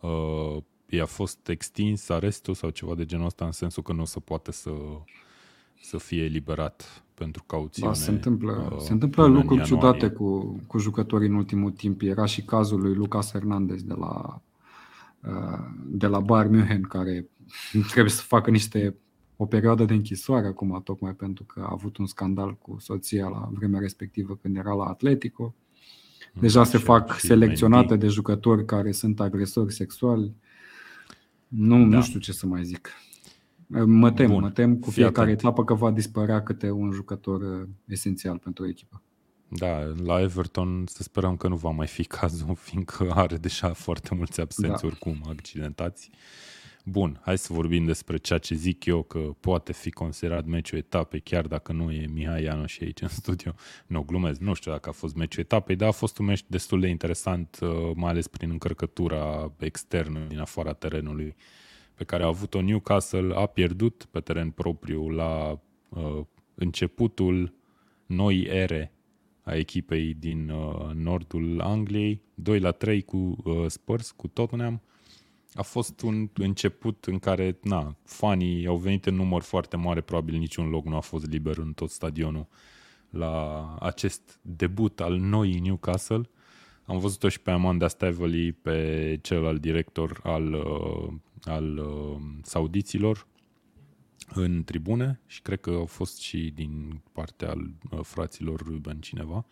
uh, 0.00 0.56
i-a 0.88 1.06
fost 1.06 1.48
extins 1.48 2.08
arestul 2.08 2.54
sau 2.54 2.70
ceva 2.70 2.94
de 2.94 3.04
genul 3.04 3.26
ăsta, 3.26 3.44
în 3.44 3.52
sensul 3.52 3.82
că 3.82 3.92
nu 3.92 4.02
o 4.02 4.04
să 4.04 4.20
poate 4.20 4.52
să, 4.52 4.70
să 5.80 5.98
fie 5.98 6.22
eliberat 6.22 7.04
pentru 7.14 7.42
cauțiune. 7.46 7.88
Da, 7.88 7.94
se 7.94 8.10
întâmplă, 8.10 8.70
uh, 8.72 8.78
se 8.78 8.92
întâmplă 8.92 9.26
lucruri 9.26 9.64
ciudate 9.64 10.08
cu, 10.08 10.60
cu 10.66 10.78
jucătorii 10.78 11.28
în 11.28 11.34
ultimul 11.34 11.70
timp. 11.70 12.00
Era 12.02 12.24
și 12.24 12.42
cazul 12.42 12.80
lui 12.80 12.94
Lucas 12.94 13.30
Hernandez 13.30 13.82
de 13.82 13.94
la, 13.94 14.22
uh, 14.26 14.40
de 15.86 16.06
la 16.06 16.20
Bayern 16.20 16.54
München, 16.54 16.82
care 16.82 17.28
trebuie 17.90 18.12
să 18.12 18.22
facă 18.22 18.50
niște 18.50 18.96
o 19.36 19.46
perioadă 19.46 19.84
de 19.84 19.94
închisoare 19.94 20.46
acum, 20.46 20.80
tocmai 20.84 21.14
pentru 21.14 21.44
că 21.44 21.60
a 21.60 21.70
avut 21.72 21.96
un 21.96 22.06
scandal 22.06 22.56
cu 22.56 22.76
soția 22.80 23.28
la 23.28 23.48
vremea 23.52 23.80
respectivă 23.80 24.38
când 24.42 24.56
era 24.56 24.72
la 24.72 24.84
Atletico. 24.84 25.54
Mm, 26.34 26.40
Deja 26.40 26.64
se 26.64 26.78
fac 26.78 27.18
selecționate 27.18 27.96
de 27.96 28.08
jucători 28.08 28.64
care 28.64 28.92
sunt 28.92 29.20
agresori 29.20 29.72
sexuali. 29.72 30.34
Nu, 31.48 31.78
da. 31.78 31.96
nu 31.96 32.02
știu 32.02 32.20
ce 32.20 32.32
să 32.32 32.46
mai 32.46 32.64
zic. 32.64 32.90
Mă 33.86 34.12
tem, 34.12 34.28
Bun. 34.30 34.40
mă 34.40 34.50
tem 34.50 34.76
cu 34.76 34.90
fiecare 34.90 35.30
etapă 35.30 35.64
că 35.64 35.74
va 35.74 35.90
dispărea 35.90 36.42
câte 36.42 36.70
un 36.70 36.90
jucător 36.90 37.40
uh, 37.40 37.68
esențial 37.84 38.38
pentru 38.38 38.68
echipă. 38.68 39.02
Da, 39.48 39.92
la 40.04 40.20
Everton 40.20 40.84
să 40.86 41.02
sperăm 41.02 41.36
că 41.36 41.48
nu 41.48 41.56
va 41.56 41.70
mai 41.70 41.86
fi 41.86 42.04
cazul, 42.18 42.54
fiindcă 42.54 43.10
are 43.14 43.36
deja 43.36 43.72
foarte 43.72 44.14
mulți 44.14 44.40
absenți 44.40 44.80
da. 44.80 44.86
oricum 44.86 45.24
accidentați. 45.28 46.10
Bun, 46.84 47.20
hai 47.22 47.38
să 47.38 47.52
vorbim 47.52 47.84
despre 47.84 48.16
ceea 48.16 48.38
ce 48.38 48.54
zic 48.54 48.84
eu 48.84 49.02
că 49.02 49.18
poate 49.18 49.72
fi 49.72 49.90
considerat 49.90 50.44
meciul 50.44 50.78
etapei, 50.78 51.20
chiar 51.20 51.46
dacă 51.46 51.72
nu 51.72 51.92
e 51.92 52.06
Mihai 52.06 52.42
Ianu 52.42 52.66
și 52.66 52.82
aici 52.82 53.00
în 53.00 53.08
studio. 53.08 53.54
Nu, 53.86 54.02
glumesc, 54.02 54.40
nu 54.40 54.54
știu 54.54 54.70
dacă 54.70 54.88
a 54.88 54.92
fost 54.92 55.14
meciul 55.14 55.42
etapei, 55.42 55.76
dar 55.76 55.88
a 55.88 55.92
fost 55.92 56.18
un 56.18 56.26
meci 56.26 56.44
destul 56.46 56.80
de 56.80 56.88
interesant, 56.88 57.58
uh, 57.62 57.68
mai 57.94 58.10
ales 58.10 58.26
prin 58.26 58.50
încărcătura 58.50 59.52
externă 59.58 60.26
din 60.28 60.38
afara 60.38 60.72
terenului 60.72 61.36
pe 61.94 62.04
care 62.04 62.22
a 62.22 62.26
avut-o 62.26 62.60
Newcastle 62.60 63.34
a 63.34 63.46
pierdut 63.46 64.06
pe 64.10 64.20
teren 64.20 64.50
propriu 64.50 65.08
la 65.08 65.60
uh, 65.88 66.20
începutul 66.54 67.54
noi 68.06 68.42
ere 68.42 68.92
a 69.48 69.56
echipei 69.56 70.14
din 70.14 70.50
uh, 70.50 70.90
nordul 70.94 71.60
Angliei, 71.60 72.20
2 72.34 72.60
la 72.60 72.70
3 72.70 73.02
cu 73.02 73.16
uh, 73.16 73.64
Spurs, 73.66 74.10
cu 74.10 74.26
Tottenham. 74.26 74.80
A 75.54 75.62
fost 75.62 76.00
un 76.00 76.28
început 76.34 77.04
în 77.04 77.18
care, 77.18 77.58
na, 77.62 77.96
fanii 78.04 78.66
au 78.66 78.76
venit 78.76 79.06
în 79.06 79.14
număr 79.14 79.42
foarte 79.42 79.76
mare, 79.76 80.00
probabil 80.00 80.38
niciun 80.38 80.68
loc 80.68 80.84
nu 80.84 80.96
a 80.96 81.00
fost 81.00 81.30
liber 81.30 81.58
în 81.58 81.72
tot 81.72 81.90
stadionul 81.90 82.46
la 83.10 83.74
acest 83.80 84.38
debut 84.42 85.00
al 85.00 85.16
noii 85.18 85.58
Newcastle. 85.58 86.28
Am 86.84 86.98
văzut-o 86.98 87.28
și 87.28 87.40
pe 87.40 87.50
Amanda 87.50 87.88
Stavely, 87.88 88.52
pe 88.52 89.18
celălalt 89.22 89.60
director 89.60 90.20
al 90.22 90.52
uh, 90.52 91.12
al 91.44 91.78
uh, 91.78 92.22
saudiților 92.42 93.26
în 94.34 94.64
tribune 94.64 95.20
și 95.26 95.42
cred 95.42 95.60
că 95.60 95.70
au 95.70 95.86
fost 95.86 96.20
și 96.20 96.52
din 96.54 97.00
partea 97.12 97.48
al 97.48 97.70
uh, 97.90 97.98
fraților 98.02 98.60
Ruben 98.60 99.00
cineva. 99.00 99.46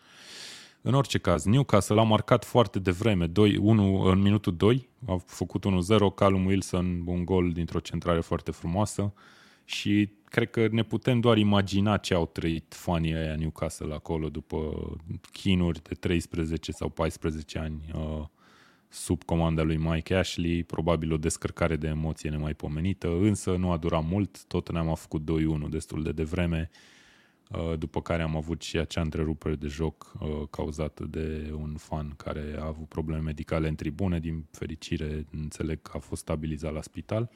În 0.81 0.93
orice 0.93 1.17
caz, 1.17 1.43
Newcastle 1.43 1.99
a 1.99 2.03
marcat 2.03 2.45
foarte 2.45 2.79
devreme, 2.79 3.27
2, 3.27 3.57
1, 3.57 4.01
în 4.01 4.21
minutul 4.21 4.55
2, 4.55 4.89
a 5.05 5.17
făcut 5.25 5.65
1-0, 5.65 6.15
Callum 6.15 6.45
Wilson, 6.45 7.03
un 7.05 7.25
gol 7.25 7.51
dintr-o 7.51 7.79
centrare 7.79 8.19
foarte 8.19 8.51
frumoasă 8.51 9.13
și 9.65 10.09
cred 10.23 10.49
că 10.49 10.67
ne 10.71 10.83
putem 10.83 11.19
doar 11.19 11.37
imagina 11.37 11.97
ce 11.97 12.13
au 12.13 12.25
trăit 12.25 12.73
fanii 12.73 13.13
aia 13.13 13.35
Newcastle 13.35 13.93
acolo 13.93 14.29
după 14.29 14.89
chinuri 15.31 15.83
de 15.83 15.93
13 15.93 16.71
sau 16.71 16.89
14 16.89 17.59
ani 17.59 17.91
uh, 17.93 18.25
sub 18.89 19.23
comanda 19.23 19.61
lui 19.61 19.77
Mike 19.77 20.15
Ashley, 20.15 20.63
probabil 20.63 21.13
o 21.13 21.17
descărcare 21.17 21.75
de 21.75 21.87
emoție 21.87 22.29
nemaipomenită, 22.29 23.07
însă 23.07 23.55
nu 23.55 23.71
a 23.71 23.77
durat 23.77 24.03
mult, 24.09 24.43
tot 24.43 24.71
ne-am 24.71 24.95
făcut 24.95 25.21
2-1 25.65 25.69
destul 25.69 26.03
de 26.03 26.11
devreme, 26.11 26.69
uh, 27.51 27.77
după 27.77 28.01
care 28.01 28.21
am 28.21 28.35
avut 28.35 28.61
și 28.61 28.77
acea 28.77 29.01
întrerupere 29.01 29.55
de 29.55 29.67
joc 29.67 30.13
uh, 30.19 30.47
cauzată 30.49 31.05
de 31.09 31.53
un 31.59 31.75
fan 31.77 32.13
care 32.17 32.55
a 32.59 32.65
avut 32.65 32.87
probleme 32.87 33.21
medicale 33.21 33.67
în 33.67 33.75
tribune, 33.75 34.19
din 34.19 34.45
fericire 34.51 35.25
înțeleg 35.31 35.81
că 35.81 35.91
a 35.95 35.99
fost 35.99 36.21
stabilizat 36.21 36.73
la 36.73 36.81
spital. 36.81 37.29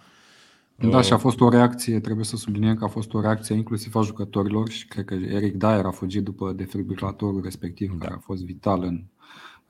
Da, 0.90 1.02
și 1.02 1.14
a 1.14 1.18
fost 1.18 1.40
o 1.40 1.50
reacție, 1.50 2.00
trebuie 2.00 2.26
să 2.26 2.36
subliniem 2.36 2.76
că 2.76 2.84
a 2.84 2.88
fost 2.88 3.14
o 3.14 3.22
reacție 3.22 3.56
inclusiv 3.56 3.96
a 3.96 4.02
jucătorilor 4.02 4.70
și 4.70 4.88
cred 4.88 5.06
că 5.06 5.14
Eric 5.14 5.56
Dyer 5.56 5.86
a 5.86 5.92
fugit 5.92 6.24
după 6.24 6.52
defibrilatorul 6.52 7.42
respectiv, 7.44 7.92
da. 7.92 8.06
care 8.06 8.14
a 8.14 8.20
fost 8.20 8.44
vital 8.44 8.84
în, 8.84 8.86
în 8.86 9.04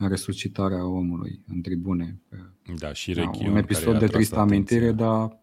resuscitarea 0.08 0.86
omului 0.86 1.44
în 1.48 1.62
tribune. 1.62 2.22
Da, 2.78 2.94
și 2.94 3.14
da, 3.14 3.30
Un 3.46 3.56
episod 3.56 4.00
de 4.00 4.08
tristă 4.08 4.40
amintire, 4.40 4.92
dar 4.92 5.40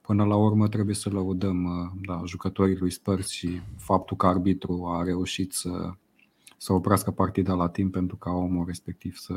până 0.00 0.24
la 0.24 0.36
urmă 0.36 0.68
trebuie 0.68 0.94
să 0.94 1.10
lăudăm 1.10 1.92
da, 2.06 2.22
jucătorii 2.26 2.76
lui 2.76 2.90
Spurs 2.90 3.28
și 3.30 3.60
faptul 3.76 4.16
că 4.16 4.26
arbitru 4.26 4.86
a 4.86 5.02
reușit 5.02 5.52
să, 5.52 5.90
să 6.56 6.72
oprească 6.72 7.10
partida 7.10 7.54
la 7.54 7.68
timp 7.68 7.92
pentru 7.92 8.16
ca 8.16 8.30
omul 8.30 8.66
respectiv 8.66 9.16
să, 9.16 9.34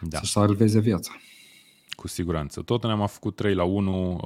da. 0.00 0.18
să 0.18 0.24
salveze 0.24 0.80
viața. 0.80 1.12
Cu 1.88 2.08
siguranță. 2.08 2.62
Tot 2.62 2.84
ne-am 2.84 3.06
făcut 3.06 3.36
3 3.36 3.54
la 3.54 3.64
1. 3.64 4.20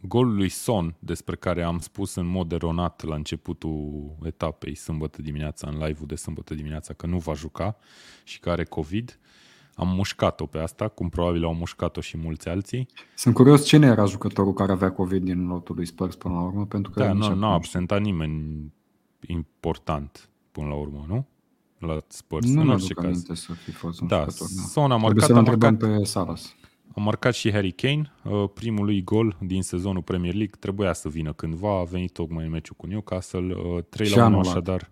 Uh, 0.00 0.08
golul 0.08 0.34
lui 0.34 0.48
Son, 0.48 0.94
despre 0.98 1.36
care 1.36 1.62
am 1.62 1.78
spus 1.78 2.14
în 2.14 2.26
mod 2.26 2.52
eronat 2.52 3.04
la 3.04 3.14
începutul 3.14 4.16
etapei 4.22 4.74
sâmbătă 4.74 5.22
dimineața, 5.22 5.68
în 5.68 5.78
live-ul 5.78 6.06
de 6.06 6.14
sâmbătă 6.14 6.54
dimineața, 6.54 6.94
că 6.94 7.06
nu 7.06 7.18
va 7.18 7.34
juca 7.34 7.76
și 8.24 8.40
că 8.40 8.50
are 8.50 8.64
COVID. 8.64 9.18
Am 9.74 9.88
mușcat-o 9.88 10.46
pe 10.46 10.58
asta, 10.58 10.88
cum 10.88 11.08
probabil 11.08 11.44
au 11.44 11.54
mușcat-o 11.54 12.00
și 12.00 12.16
mulți 12.16 12.48
alții. 12.48 12.88
Sunt 13.14 13.34
curios 13.34 13.64
cine 13.64 13.86
era 13.86 14.04
jucătorul 14.04 14.52
care 14.52 14.72
avea 14.72 14.92
COVID 14.92 15.22
din 15.22 15.46
lotul 15.46 15.74
lui 15.74 15.86
Spurs 15.86 16.14
până 16.14 16.34
la 16.34 16.42
urmă, 16.42 16.66
pentru 16.66 16.90
că 16.90 17.02
da, 17.02 17.12
nu, 17.12 17.34
nu 17.34 17.46
a 17.46 17.52
absentat 17.52 18.00
nimeni 18.00 18.72
important 19.26 20.28
până 20.52 20.66
la 20.66 20.74
urmă, 20.74 21.04
nu? 21.08 21.26
La 21.78 21.98
Spurs, 22.08 22.46
nu 22.46 22.60
în 22.60 22.68
orice 22.68 22.94
caz. 22.94 23.24
să 23.32 23.52
fi 23.52 23.70
fost 23.70 24.00
un 24.00 24.06
da, 24.06 24.18
jucător, 24.18 24.46
da. 24.56 24.62
Son 24.62 24.90
a 24.90 24.96
marcat, 24.96 25.24
să 25.24 25.34
a 25.34 25.40
marcat 25.40 25.76
pe 25.76 26.04
Salas. 26.04 26.54
A 26.98 27.00
marcat 27.00 27.34
și 27.34 27.52
Harry 27.52 27.72
Kane, 27.72 28.12
uh, 28.24 28.48
primul 28.54 28.84
lui 28.84 29.04
gol 29.04 29.36
din 29.40 29.62
sezonul 29.62 30.02
Premier 30.02 30.34
League. 30.34 30.54
Trebuia 30.58 30.92
să 30.92 31.08
vină 31.08 31.32
cândva, 31.32 31.78
a 31.78 31.82
venit 31.82 32.12
tocmai 32.12 32.44
în 32.44 32.50
meciul 32.50 32.74
cu 32.78 32.86
Newcastle. 32.86 33.54
3 33.88 34.08
uh, 34.08 34.14
la 34.14 34.26
1 34.26 34.38
așadar. 34.38 34.90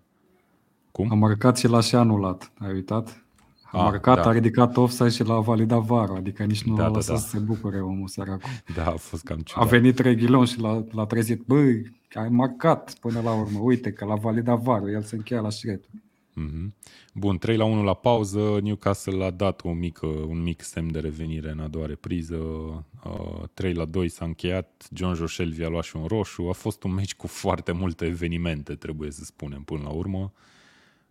Cum? 0.91 1.11
A 1.11 1.13
marcat 1.13 1.57
și 1.57 1.67
l-a 1.67 1.81
și 1.81 1.95
anulat, 1.95 2.51
ai 2.59 2.73
uitat? 2.73 3.23
A, 3.71 3.79
a 3.79 3.83
marcat, 3.83 4.15
da. 4.15 4.29
a 4.29 4.31
ridicat 4.31 4.77
offside 4.77 5.09
și 5.09 5.23
l-a 5.23 5.39
validat 5.39 5.81
var 5.81 6.09
adică 6.09 6.43
nici 6.43 6.63
nu 6.63 6.75
da, 6.75 6.81
l-a 6.81 6.89
da, 6.89 6.95
lăsat 6.95 7.15
da. 7.15 7.21
să 7.21 7.27
se 7.27 7.39
bucure 7.39 7.79
omul 7.79 8.07
săracul. 8.07 8.49
Da, 8.75 8.85
a 8.85 8.95
fost 8.95 9.23
cam 9.23 9.39
ciudat. 9.39 9.63
A 9.63 9.67
venit 9.67 9.99
Reghilon 9.99 10.45
și 10.45 10.59
l-a, 10.59 10.83
l-a 10.91 11.05
trezit, 11.05 11.41
băi, 11.45 11.95
ai 12.13 12.29
marcat 12.29 12.93
până 13.01 13.21
la 13.21 13.33
urmă, 13.33 13.59
uite 13.61 13.91
că 13.91 14.05
l-a 14.05 14.15
validat 14.15 14.59
var 14.59 14.87
el 14.87 15.01
se 15.01 15.15
încheia 15.15 15.41
la 15.41 15.49
șiretul. 15.49 15.89
Mm-hmm. 16.37 16.73
Bun, 17.13 17.37
3 17.37 17.57
la 17.57 17.63
1 17.63 17.83
la 17.83 17.93
pauză, 17.93 18.59
Newcastle 18.61 19.23
a 19.23 19.31
dat 19.31 19.63
o 19.63 19.71
mică, 19.71 20.05
un 20.05 20.41
mic 20.41 20.61
semn 20.61 20.91
de 20.91 20.99
revenire 20.99 21.49
în 21.49 21.59
a 21.59 21.67
doua 21.67 21.85
repriză, 21.85 22.35
uh, 22.35 23.43
3 23.53 23.73
la 23.73 23.85
2 23.85 24.09
s-a 24.09 24.25
încheiat, 24.25 24.87
John 24.93 25.13
Joshelvi 25.13 25.63
a 25.63 25.67
luat 25.67 25.83
și 25.83 25.95
un 25.95 26.05
roșu, 26.05 26.47
a 26.49 26.51
fost 26.51 26.83
un 26.83 26.93
meci 26.93 27.15
cu 27.15 27.27
foarte 27.27 27.71
multe 27.71 28.05
evenimente, 28.05 28.75
trebuie 28.75 29.11
să 29.11 29.23
spunem, 29.23 29.61
până 29.63 29.83
la 29.83 29.89
urmă. 29.89 30.33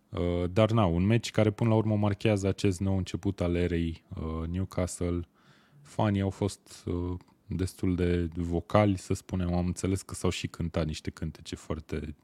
Uh, 0.09 0.49
dar 0.51 0.71
na, 0.71 0.85
un 0.85 1.05
meci 1.05 1.31
care 1.31 1.51
până 1.51 1.69
la 1.69 1.75
urmă 1.75 1.95
marchează 1.95 2.47
acest 2.47 2.79
nou 2.79 2.97
început 2.97 3.41
al 3.41 3.55
erei 3.55 4.03
uh, 4.15 4.47
Newcastle. 4.47 5.19
Fanii 5.81 6.21
au 6.21 6.29
fost 6.29 6.83
uh, 6.85 7.17
destul 7.47 7.95
de 7.95 8.29
vocali, 8.35 8.97
să 8.97 9.13
spunem, 9.13 9.53
am 9.53 9.65
înțeles 9.65 10.01
că 10.01 10.13
s-au 10.13 10.29
și 10.29 10.47
cântat 10.47 10.85
niște 10.85 11.09
cântece 11.09 11.55
foarte 11.55 12.15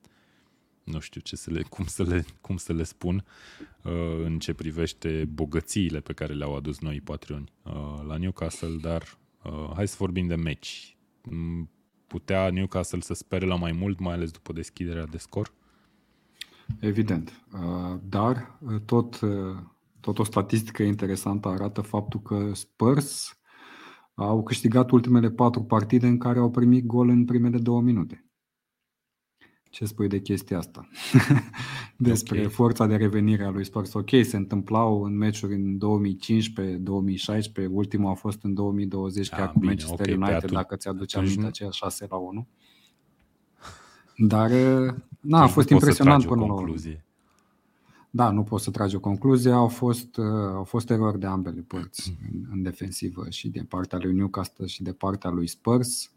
nu 0.83 0.99
știu 0.99 1.21
ce 1.21 1.35
să 1.35 1.51
le, 1.51 1.61
cum, 1.61 1.85
să 1.85 2.03
le, 2.03 2.25
cum 2.41 2.57
să 2.57 2.73
le 2.73 2.83
spun 2.83 3.23
uh, 3.83 3.91
în 4.23 4.39
ce 4.39 4.53
privește 4.53 5.29
bogățiile 5.33 5.99
pe 5.99 6.13
care 6.13 6.33
le-au 6.33 6.55
adus 6.55 6.79
noi 6.79 7.01
patroni 7.01 7.51
uh, 7.63 8.03
la 8.07 8.17
Newcastle, 8.17 8.77
dar 8.81 9.17
uh, 9.43 9.71
hai 9.75 9.87
să 9.87 9.95
vorbim 9.99 10.27
de 10.27 10.35
meci. 10.35 10.97
Mm, 11.23 11.69
putea 12.07 12.49
Newcastle 12.49 12.99
să 12.99 13.13
spere 13.13 13.45
la 13.45 13.55
mai 13.55 13.71
mult, 13.71 13.99
mai 13.99 14.13
ales 14.13 14.31
după 14.31 14.53
deschiderea 14.53 15.05
de 15.05 15.17
scor? 15.17 15.53
Evident, 16.79 17.45
uh, 17.53 17.99
dar 18.09 18.57
uh, 18.59 18.81
tot, 18.85 19.19
uh, 19.19 19.55
tot 19.99 20.19
o 20.19 20.23
statistică 20.23 20.83
interesantă 20.83 21.47
arată 21.47 21.81
faptul 21.81 22.21
că 22.21 22.53
Spurs 22.53 23.37
au 24.13 24.43
câștigat 24.43 24.91
ultimele 24.91 25.31
patru 25.31 25.63
partide 25.63 26.07
în 26.07 26.17
care 26.17 26.39
au 26.39 26.51
primit 26.51 26.85
gol 26.85 27.09
în 27.09 27.25
primele 27.25 27.57
două 27.57 27.81
minute. 27.81 28.25
Ce 29.73 29.85
spui 29.85 30.07
de 30.07 30.21
chestia 30.21 30.57
asta? 30.57 30.87
Despre 31.97 32.37
okay. 32.37 32.51
forța 32.51 32.85
de 32.85 32.95
revenire 32.95 33.43
a 33.43 33.49
lui 33.49 33.65
Spurs. 33.65 33.93
Ok, 33.93 34.09
se 34.23 34.37
întâmplau 34.37 35.03
în 35.03 35.17
meciuri 35.17 35.53
în 35.53 35.77
2015, 35.77 36.75
2016, 36.75 37.73
ultimul 37.75 38.11
a 38.11 38.13
fost 38.13 38.43
în 38.43 38.53
2020, 38.53 39.29
da, 39.29 39.35
chiar 39.35 39.51
cu 39.51 39.59
Manchester 39.65 39.99
okay, 39.99 40.13
United, 40.13 40.51
dacă 40.51 40.75
ți-aduce 40.75 41.17
aminte, 41.17 41.45
aceea 41.45 41.69
6 41.69 42.07
la 42.09 42.15
1. 42.15 42.47
Dar 44.27 44.51
na, 45.19 45.41
a 45.41 45.47
fost 45.47 45.69
impresionant 45.69 46.25
până 46.25 46.45
la 46.45 46.53
urmă. 46.53 46.75
Da, 48.09 48.29
nu 48.29 48.43
poți 48.43 48.63
să 48.63 48.71
tragi 48.71 48.95
o 48.95 48.99
concluzie. 48.99 49.51
Au 49.51 49.67
fost, 49.67 50.17
uh, 50.17 50.25
au 50.55 50.63
fost 50.63 50.89
erori 50.89 51.19
de 51.19 51.25
ambele 51.25 51.61
părți 51.61 52.17
în, 52.31 52.45
în 52.51 52.61
defensivă 52.61 53.25
și 53.29 53.49
de 53.49 53.65
partea 53.67 53.97
lui 54.01 54.13
Newcastle 54.13 54.65
și 54.65 54.83
de 54.83 54.91
partea 54.91 55.29
lui 55.29 55.47
Spurs. 55.47 56.11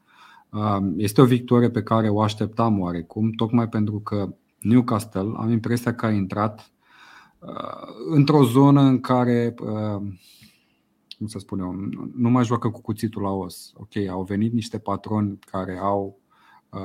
Este 0.96 1.20
o 1.20 1.24
victorie 1.24 1.70
pe 1.70 1.82
care 1.82 2.08
o 2.08 2.20
așteptam 2.20 2.80
oarecum, 2.80 3.30
tocmai 3.30 3.68
pentru 3.68 4.00
că 4.00 4.34
Newcastle 4.60 5.32
am 5.36 5.50
impresia 5.50 5.94
că 5.94 6.06
a 6.06 6.10
intrat 6.10 6.70
într-o 8.10 8.44
zonă 8.44 8.80
în 8.80 9.00
care, 9.00 9.54
cum 11.18 11.26
să 11.26 11.38
spun 11.38 11.58
eu, 11.58 11.74
nu 12.16 12.30
mai 12.30 12.44
joacă 12.44 12.68
cu 12.68 12.80
cuțitul 12.80 13.22
la 13.22 13.30
os. 13.30 13.72
Ok, 13.76 13.96
au 14.10 14.22
venit 14.22 14.52
niște 14.52 14.78
patroni 14.78 15.38
care 15.50 15.78
au 15.78 16.18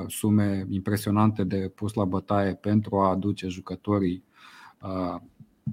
sume 0.06 0.66
impresionante 0.68 1.44
de 1.44 1.72
pus 1.74 1.94
la 1.94 2.04
bătaie 2.04 2.54
pentru 2.54 2.98
a 2.98 3.10
aduce 3.10 3.48
jucătorii 3.48 4.24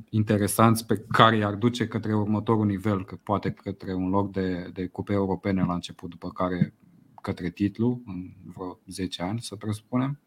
interesanți 0.10 0.86
pe 0.86 1.06
care 1.08 1.38
i-ar 1.38 1.56
duce 1.56 1.88
către 1.88 2.16
următorul 2.16 2.66
nivel, 2.66 3.06
că 3.06 3.16
poate 3.24 3.52
către 3.52 3.94
un 3.94 4.10
loc 4.10 4.32
de, 4.32 4.70
de 4.74 4.88
cupe 4.88 5.14
europene 5.14 5.64
la 5.64 5.74
început, 5.74 6.10
după 6.10 6.30
care 6.30 6.74
către 7.22 7.49
titlu 7.49 8.01
în 8.05 8.34
vreo 8.53 8.80
10 8.86 9.22
ani, 9.22 9.41
să 9.41 9.55
presupunem. 9.55 10.20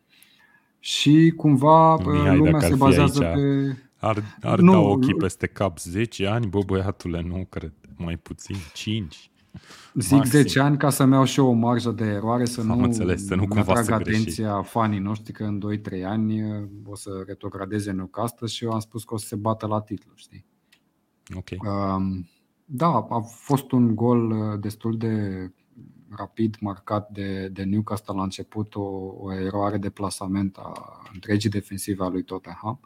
Și 0.78 1.32
cumva 1.36 1.96
Mihai, 1.96 2.36
lumea 2.36 2.60
se 2.60 2.74
bazează 2.74 3.24
aici, 3.24 3.34
pe... 3.34 3.76
Ar, 3.96 4.22
ar 4.40 4.58
nu, 4.58 4.72
da 4.72 4.78
ochii 4.78 5.14
peste 5.14 5.46
cap 5.46 5.78
10 5.78 6.26
ani, 6.26 6.46
bă 6.46 6.58
băiatule, 6.66 7.22
nu 7.22 7.46
cred, 7.48 7.72
mai 7.96 8.16
puțin, 8.16 8.56
5. 8.72 9.30
Zic 9.94 10.16
maxim. 10.16 10.40
10 10.40 10.60
ani 10.60 10.76
ca 10.76 10.90
să-mi 10.90 11.12
iau 11.12 11.24
și 11.24 11.38
eu 11.38 11.48
o 11.48 11.52
marjă 11.52 11.90
de 11.90 12.04
eroare, 12.04 12.44
să 12.44 12.60
Am 12.60 12.66
nu, 12.66 12.84
înțeles, 12.84 13.26
să 13.26 13.34
nu 13.34 13.46
cumva 13.46 13.72
atrag 13.72 14.00
atenția 14.00 14.54
greși. 14.54 14.70
fanii 14.70 14.98
noștri 14.98 15.32
că 15.32 15.44
în 15.44 15.62
2-3 16.00 16.04
ani 16.04 16.42
uh, 16.42 16.68
o 16.84 16.94
să 16.94 17.10
retrogradeze 17.26 17.90
Newcastle 17.90 18.46
și 18.46 18.64
eu 18.64 18.70
am 18.70 18.80
spus 18.80 19.04
că 19.04 19.14
o 19.14 19.16
să 19.16 19.26
se 19.26 19.36
bată 19.36 19.66
la 19.66 19.80
titlu, 19.80 20.12
știi? 20.14 20.44
Ok. 21.34 21.48
Um, 21.50 22.28
da, 22.64 22.86
a 22.86 23.20
fost 23.20 23.72
un 23.72 23.94
gol 23.94 24.30
uh, 24.30 24.60
destul 24.60 24.96
de 24.96 25.50
rapid 26.16 26.56
marcat 26.60 27.10
de, 27.10 27.48
de 27.48 27.62
Newcastle 27.62 28.14
la 28.16 28.22
început 28.22 28.74
o, 28.74 28.80
o 29.20 29.32
eroare 29.32 29.78
de 29.78 29.90
plasament 29.90 30.56
a 30.56 31.00
întregii 31.12 31.50
defensive 31.50 32.04
a 32.04 32.08
lui 32.08 32.22
Tottenham. 32.22 32.80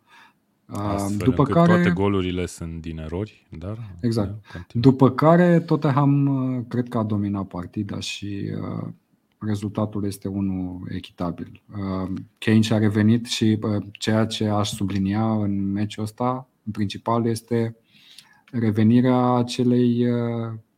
Astfel 0.67 1.29
După 1.29 1.45
care 1.45 1.73
toate 1.73 1.91
golurile 1.91 2.47
sunt 2.47 2.81
din 2.81 2.99
erori, 2.99 3.47
dar 3.59 3.79
Exact. 4.01 4.35
După 4.73 5.11
care 5.11 5.61
Tottenham 5.61 6.27
uh, 6.27 6.65
cred 6.69 6.89
că 6.89 6.99
a 6.99 7.03
dominat 7.03 7.47
partida 7.47 8.01
și 8.01 8.51
uh, 8.61 8.89
rezultatul 9.39 10.05
este 10.05 10.29
unul 10.29 10.89
echitabil. 10.91 11.63
Uh, 11.71 12.13
Kane 12.39 12.61
și-a 12.61 12.79
revenit 12.79 13.27
și 13.27 13.59
ceea 13.93 14.27
ce 14.27 14.49
aș 14.49 14.71
sublinia 14.71 15.33
în 15.33 15.73
meciul 15.73 16.03
ăsta, 16.03 16.49
în 16.65 16.73
principal, 16.73 17.27
este 17.27 17.77
revenirea 18.53 19.35
acelei 19.35 20.07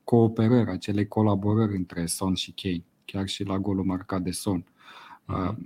cooperări, 0.08 0.70
acelei 0.70 1.08
colaborări 1.08 1.76
între 1.76 2.06
Son 2.06 2.34
și 2.34 2.52
Kane, 2.52 2.84
chiar 3.04 3.28
și 3.28 3.44
la 3.44 3.58
golul 3.58 3.84
marcat 3.84 4.22
de 4.22 4.30
Son. 4.30 4.64
Uh-huh. 4.64 5.56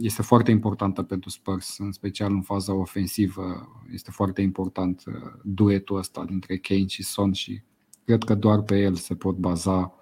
Este 0.00 0.22
foarte 0.22 0.50
importantă 0.50 1.02
pentru 1.02 1.30
Spurs, 1.30 1.78
în 1.78 1.92
special 1.92 2.32
în 2.32 2.42
faza 2.42 2.74
ofensivă. 2.74 3.68
Este 3.92 4.10
foarte 4.10 4.42
important 4.42 5.02
uh, 5.06 5.14
duetul 5.42 5.96
ăsta 5.96 6.24
dintre 6.24 6.56
Kane 6.56 6.86
și 6.86 7.02
Son 7.02 7.32
și 7.32 7.62
cred 8.04 8.24
că 8.24 8.34
doar 8.34 8.62
pe 8.62 8.80
el 8.80 8.94
se 8.94 9.14
pot 9.14 9.36
baza 9.36 9.92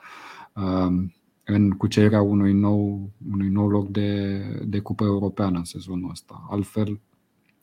um, 0.54 1.14
în 1.44 1.70
cucerirea 1.70 2.22
unui 2.22 2.52
nou, 2.52 3.10
unui 3.32 3.48
nou 3.48 3.68
loc 3.68 3.88
de, 3.88 4.38
de 4.66 4.78
cupă 4.78 5.04
europeană 5.04 5.58
în 5.58 5.64
sezonul 5.64 6.10
ăsta. 6.10 6.46
Altfel, 6.50 7.00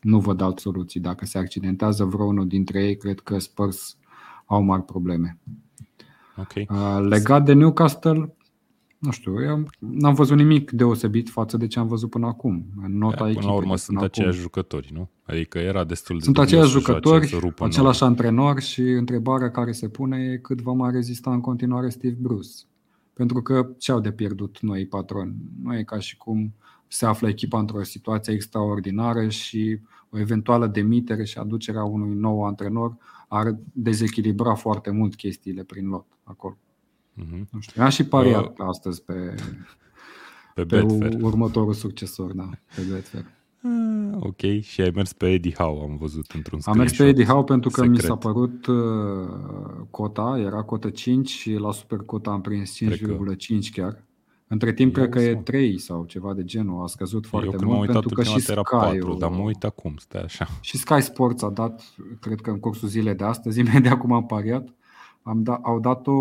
nu 0.02 0.20
văd 0.20 0.42
alte 0.42 0.62
soluții. 0.62 1.00
Dacă 1.00 1.26
se 1.26 1.38
accidentează 1.38 2.06
vreunul 2.06 2.48
dintre 2.48 2.84
ei, 2.84 2.98
cred 2.98 3.20
că 3.20 3.40
Spurs 3.40 3.98
au 4.46 4.62
mari 4.62 4.84
probleme. 4.84 5.38
Okay. 6.40 6.68
Legat 7.08 7.46
de 7.46 7.54
Newcastle, 7.54 8.36
nu 8.98 9.12
știu, 9.12 9.44
eu 9.44 9.68
n-am 9.80 10.14
văzut 10.14 10.38
nimic 10.38 10.72
deosebit 10.72 11.30
față 11.30 11.58
de 11.58 11.68
ce 11.68 11.80
am 11.80 11.88
văzut 11.88 12.10
până 12.10 12.26
acum. 12.26 12.66
În 12.84 12.98
nota 12.98 13.24
până 13.24 13.46
la 13.46 13.54
urmă 13.54 13.76
sunt 13.76 13.98
aceiași 13.98 14.38
acum. 14.38 14.42
jucători, 14.42 14.90
nu? 14.94 15.10
Adică 15.24 15.58
era 15.58 15.84
destul 15.84 16.18
de 16.18 16.24
Sunt 16.24 16.38
aceiași 16.38 16.72
jucători, 16.72 17.38
același 17.60 18.04
antrenor 18.04 18.60
și 18.60 18.82
întrebarea 18.82 19.52
care 19.52 19.72
se 19.72 19.90
pune 19.90 20.18
e 20.18 20.38
cât 20.38 20.62
va 20.62 20.72
mai 20.72 20.92
rezista 20.92 21.34
în 21.34 21.42
continuare 21.42 21.90
Steve 21.90 22.18
Bruce. 22.20 22.50
Pentru 23.14 23.42
că 23.42 23.70
ce 23.78 23.92
au 23.92 24.00
de 24.00 24.12
pierdut 24.12 24.58
noi 24.62 24.86
patroni? 24.86 25.36
Nu 25.64 25.78
e 25.78 25.84
ca 25.84 26.00
și 26.00 26.18
cum 26.18 26.54
se 26.88 27.06
află 27.06 27.28
echipa 27.28 27.60
într-o 27.60 27.84
situație 27.84 28.34
extraordinară 28.34 29.28
și 29.28 29.80
o 30.10 30.20
eventuală 30.20 30.68
demitere 30.68 31.24
și 31.24 31.38
aducerea 31.38 31.84
unui 31.84 32.16
nou 32.16 32.46
antrenor 32.46 32.96
ar 33.28 33.58
dezechilibra 33.74 34.54
foarte 34.54 34.90
mult 34.90 35.16
chestiile 35.16 35.64
prin 35.64 35.88
lot 35.88 36.06
acolo. 36.24 36.58
Uh-huh. 37.22 37.50
Nu 37.52 37.60
știu. 37.60 37.84
Am 37.84 37.90
și 37.90 38.06
pariat 38.06 38.60
uh, 38.60 38.66
astăzi 38.68 39.04
pe, 39.04 39.36
pe, 40.56 40.66
pe 40.66 40.82
următorul 41.22 41.74
succesor, 41.74 42.32
da, 42.34 42.50
pe 42.76 42.82
Betfair. 42.92 43.26
Uh, 43.62 44.18
ok, 44.20 44.62
și 44.62 44.82
ai 44.82 44.92
mers 44.96 45.14
pe 45.14 45.32
Eddie 45.32 45.54
Howe, 45.58 45.84
am 45.84 45.98
văzut 45.98 46.32
într-un 46.32 46.60
Am 46.64 46.78
mers 46.78 46.96
pe 46.98 47.08
Eddie 47.08 47.26
Howe 47.26 47.44
pentru 47.44 47.70
că 47.70 47.82
secret. 47.82 47.96
mi 47.96 48.08
s-a 48.08 48.16
părut 48.16 48.66
uh, 48.66 48.76
cota, 49.90 50.40
era 50.40 50.62
cota 50.62 50.90
5 50.90 51.30
și 51.30 51.54
la 51.54 51.72
super 51.72 51.98
cota 51.98 52.32
am 52.32 52.42
prins 52.42 52.78
5,5 52.84 53.70
chiar. 53.72 54.04
Între 54.48 54.74
timp, 54.74 54.94
cred 54.94 55.10
că 55.10 55.20
e 55.20 55.36
3 55.36 55.80
sau 55.80 56.06
ceva 56.06 56.34
de 56.34 56.44
genul, 56.44 56.84
a 56.84 56.88
scăzut 56.88 57.26
foarte 57.26 57.56
Eu 57.62 57.70
mult 57.70 57.92
pentru 57.92 58.16
că 58.16 58.24
și 58.24 58.40
Sky 58.40 58.52
era 58.52 58.62
4, 58.62 59.14
dar 59.14 59.30
mă 59.30 59.42
uit 59.42 59.64
acum, 59.64 59.96
stai 59.98 60.22
așa. 60.22 60.48
Și 60.62 60.78
Sky 60.78 61.02
Sports 61.02 61.44
a 61.44 61.50
dat, 61.50 61.84
cred 62.20 62.42
că 62.42 62.50
în 62.50 62.60
cursul 62.60 62.88
zilei 62.88 63.16
de 63.16 63.24
astăzi, 63.24 63.60
imediat 63.68 63.98
cum 63.98 64.12
am 64.12 64.26
pariat, 64.26 64.74
am 65.22 65.44
da, 65.44 65.60
au 65.64 65.80
dat 65.80 66.08
o, 66.08 66.12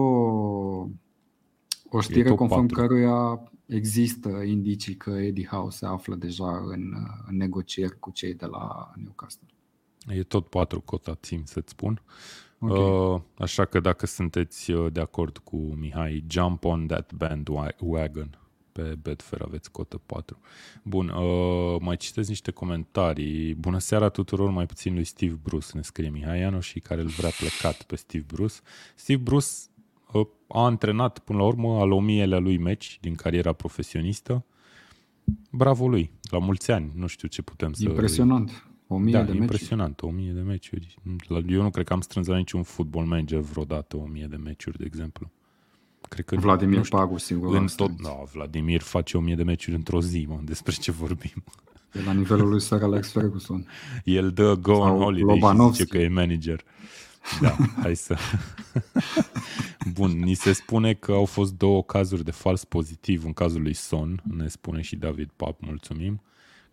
o 1.90 2.00
știre 2.00 2.34
conform 2.34 2.66
4. 2.66 2.80
căruia 2.80 3.50
există 3.66 4.28
indicii 4.28 4.96
că 4.96 5.10
Eddie 5.10 5.48
Howe 5.50 5.70
se 5.70 5.86
află 5.86 6.14
deja 6.14 6.64
în, 6.66 6.94
în 7.26 7.36
negocieri 7.36 7.98
cu 7.98 8.10
cei 8.10 8.34
de 8.34 8.46
la 8.46 8.92
Newcastle. 8.94 9.48
E 10.08 10.22
tot 10.22 10.46
4 10.48 10.80
cota, 10.80 11.14
țin 11.14 11.42
să-ți 11.44 11.70
spun. 11.70 12.02
Okay. 12.58 13.12
Uh, 13.12 13.20
așa 13.38 13.64
că 13.64 13.80
dacă 13.80 14.06
sunteți 14.06 14.70
uh, 14.70 14.92
de 14.92 15.00
acord 15.00 15.38
cu 15.38 15.56
Mihai, 15.56 16.24
jump 16.28 16.64
on 16.64 16.86
that 16.86 17.12
bandwagon. 17.12 18.38
Pe 18.72 18.98
Betfair 19.02 19.42
aveți 19.42 19.70
cotă 19.70 20.00
4. 20.06 20.38
Bun, 20.82 21.08
uh, 21.08 21.76
mai 21.80 21.96
citesc 21.96 22.28
niște 22.28 22.50
comentarii. 22.50 23.54
Bună 23.54 23.78
seara 23.78 24.08
tuturor, 24.08 24.50
mai 24.50 24.66
puțin 24.66 24.94
lui 24.94 25.04
Steve 25.04 25.38
Bruce, 25.42 25.66
ne 25.72 25.82
scrie 25.82 26.08
Mihai 26.08 26.38
Iano 26.38 26.60
și 26.60 26.80
care 26.80 27.00
îl 27.00 27.06
vrea 27.06 27.30
plecat 27.38 27.82
pe 27.82 27.96
Steve 27.96 28.24
Bruce. 28.26 28.54
Steve 28.94 29.22
Bruce 29.22 29.46
uh, 30.12 30.26
a 30.48 30.64
antrenat 30.64 31.18
până 31.18 31.38
la 31.38 31.44
urmă 31.44 31.78
al 31.80 31.92
omieilea 31.92 32.38
lui 32.38 32.58
meci 32.58 32.98
din 33.00 33.14
cariera 33.14 33.52
profesionistă. 33.52 34.44
Bravo 35.50 35.88
lui, 35.88 36.10
la 36.30 36.38
mulți 36.38 36.70
ani, 36.70 36.92
nu 36.94 37.06
știu 37.06 37.28
ce 37.28 37.42
putem 37.42 37.72
să... 37.72 37.82
Impresionant. 37.88 38.66
O 38.88 38.98
mie 38.98 39.12
da, 39.12 39.22
de 39.22 39.34
impresionant, 39.36 40.02
o 40.02 40.10
mie 40.10 40.30
de 40.30 40.40
meciuri. 40.40 40.96
Eu 41.46 41.62
nu 41.62 41.70
cred 41.70 41.86
că 41.86 41.92
am 41.92 42.00
strâns 42.00 42.26
la 42.26 42.36
niciun 42.36 42.62
football 42.62 43.04
manager 43.04 43.38
vreodată 43.38 43.96
o 43.96 44.06
mie 44.06 44.26
de 44.26 44.36
meciuri, 44.36 44.78
de 44.78 44.84
exemplu. 44.84 45.30
Cred 46.08 46.24
că, 46.24 46.36
Vladimir 46.36 46.84
știu, 46.84 46.98
Pagu 46.98 47.18
singur. 47.18 47.56
În 47.56 47.66
tot, 47.76 47.90
da, 48.02 48.22
Vladimir 48.32 48.80
face 48.80 49.16
o 49.16 49.20
mie 49.20 49.34
de 49.34 49.42
meciuri 49.42 49.76
într-o 49.76 50.00
zi, 50.00 50.26
mă, 50.28 50.40
despre 50.44 50.72
ce 50.72 50.90
vorbim. 50.90 51.44
E 51.92 52.02
la 52.04 52.12
nivelul 52.12 52.48
lui 52.48 52.60
Sir 52.60 52.82
Alex 52.82 53.12
Ferguson. 53.12 53.66
El 54.04 54.30
dă 54.30 54.54
go 54.54 54.72
on 54.72 54.98
holiday 54.98 55.38
și 55.38 55.70
zice 55.70 55.84
că 55.84 55.98
e 55.98 56.08
manager. 56.08 56.64
Da, 57.40 57.56
hai 57.82 57.96
să... 57.96 58.16
Bun, 59.94 60.10
ni 60.10 60.34
se 60.34 60.52
spune 60.52 60.94
că 60.94 61.12
au 61.12 61.24
fost 61.24 61.54
două 61.54 61.82
cazuri 61.82 62.24
de 62.24 62.30
fals 62.30 62.64
pozitiv 62.64 63.24
în 63.24 63.32
cazul 63.32 63.62
lui 63.62 63.74
Son, 63.74 64.22
ne 64.36 64.48
spune 64.48 64.80
și 64.80 64.96
David 64.96 65.30
Pap, 65.36 65.60
mulțumim 65.60 66.20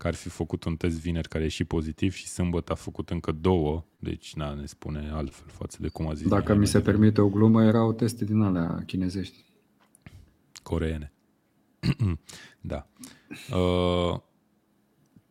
că 0.04 0.10
ar 0.10 0.16
fi 0.16 0.30
făcut 0.30 0.64
un 0.64 0.76
test 0.76 1.00
vineri 1.00 1.28
care 1.28 1.44
e 1.44 1.48
și 1.48 1.64
pozitiv 1.64 2.14
și 2.14 2.28
sâmbătă 2.28 2.72
a 2.72 2.76
făcut 2.76 3.10
încă 3.10 3.32
două, 3.32 3.86
deci 4.00 4.34
na, 4.34 4.54
ne 4.54 4.66
spune 4.66 5.10
altfel 5.14 5.48
față 5.48 5.78
de 5.82 5.88
cum 5.88 6.08
a 6.08 6.14
zis. 6.14 6.28
Dacă 6.28 6.54
mi 6.54 6.68
se 6.68 6.82
permite 6.82 7.22
o 7.22 7.30
glumă, 7.30 7.64
erau 7.64 7.94
teste 7.94 8.26
din 8.26 8.42
alea 8.42 8.84
chinezești. 8.86 9.44
Coreene. 10.64 11.14
da. 12.62 12.88
Uh, 13.58 14.20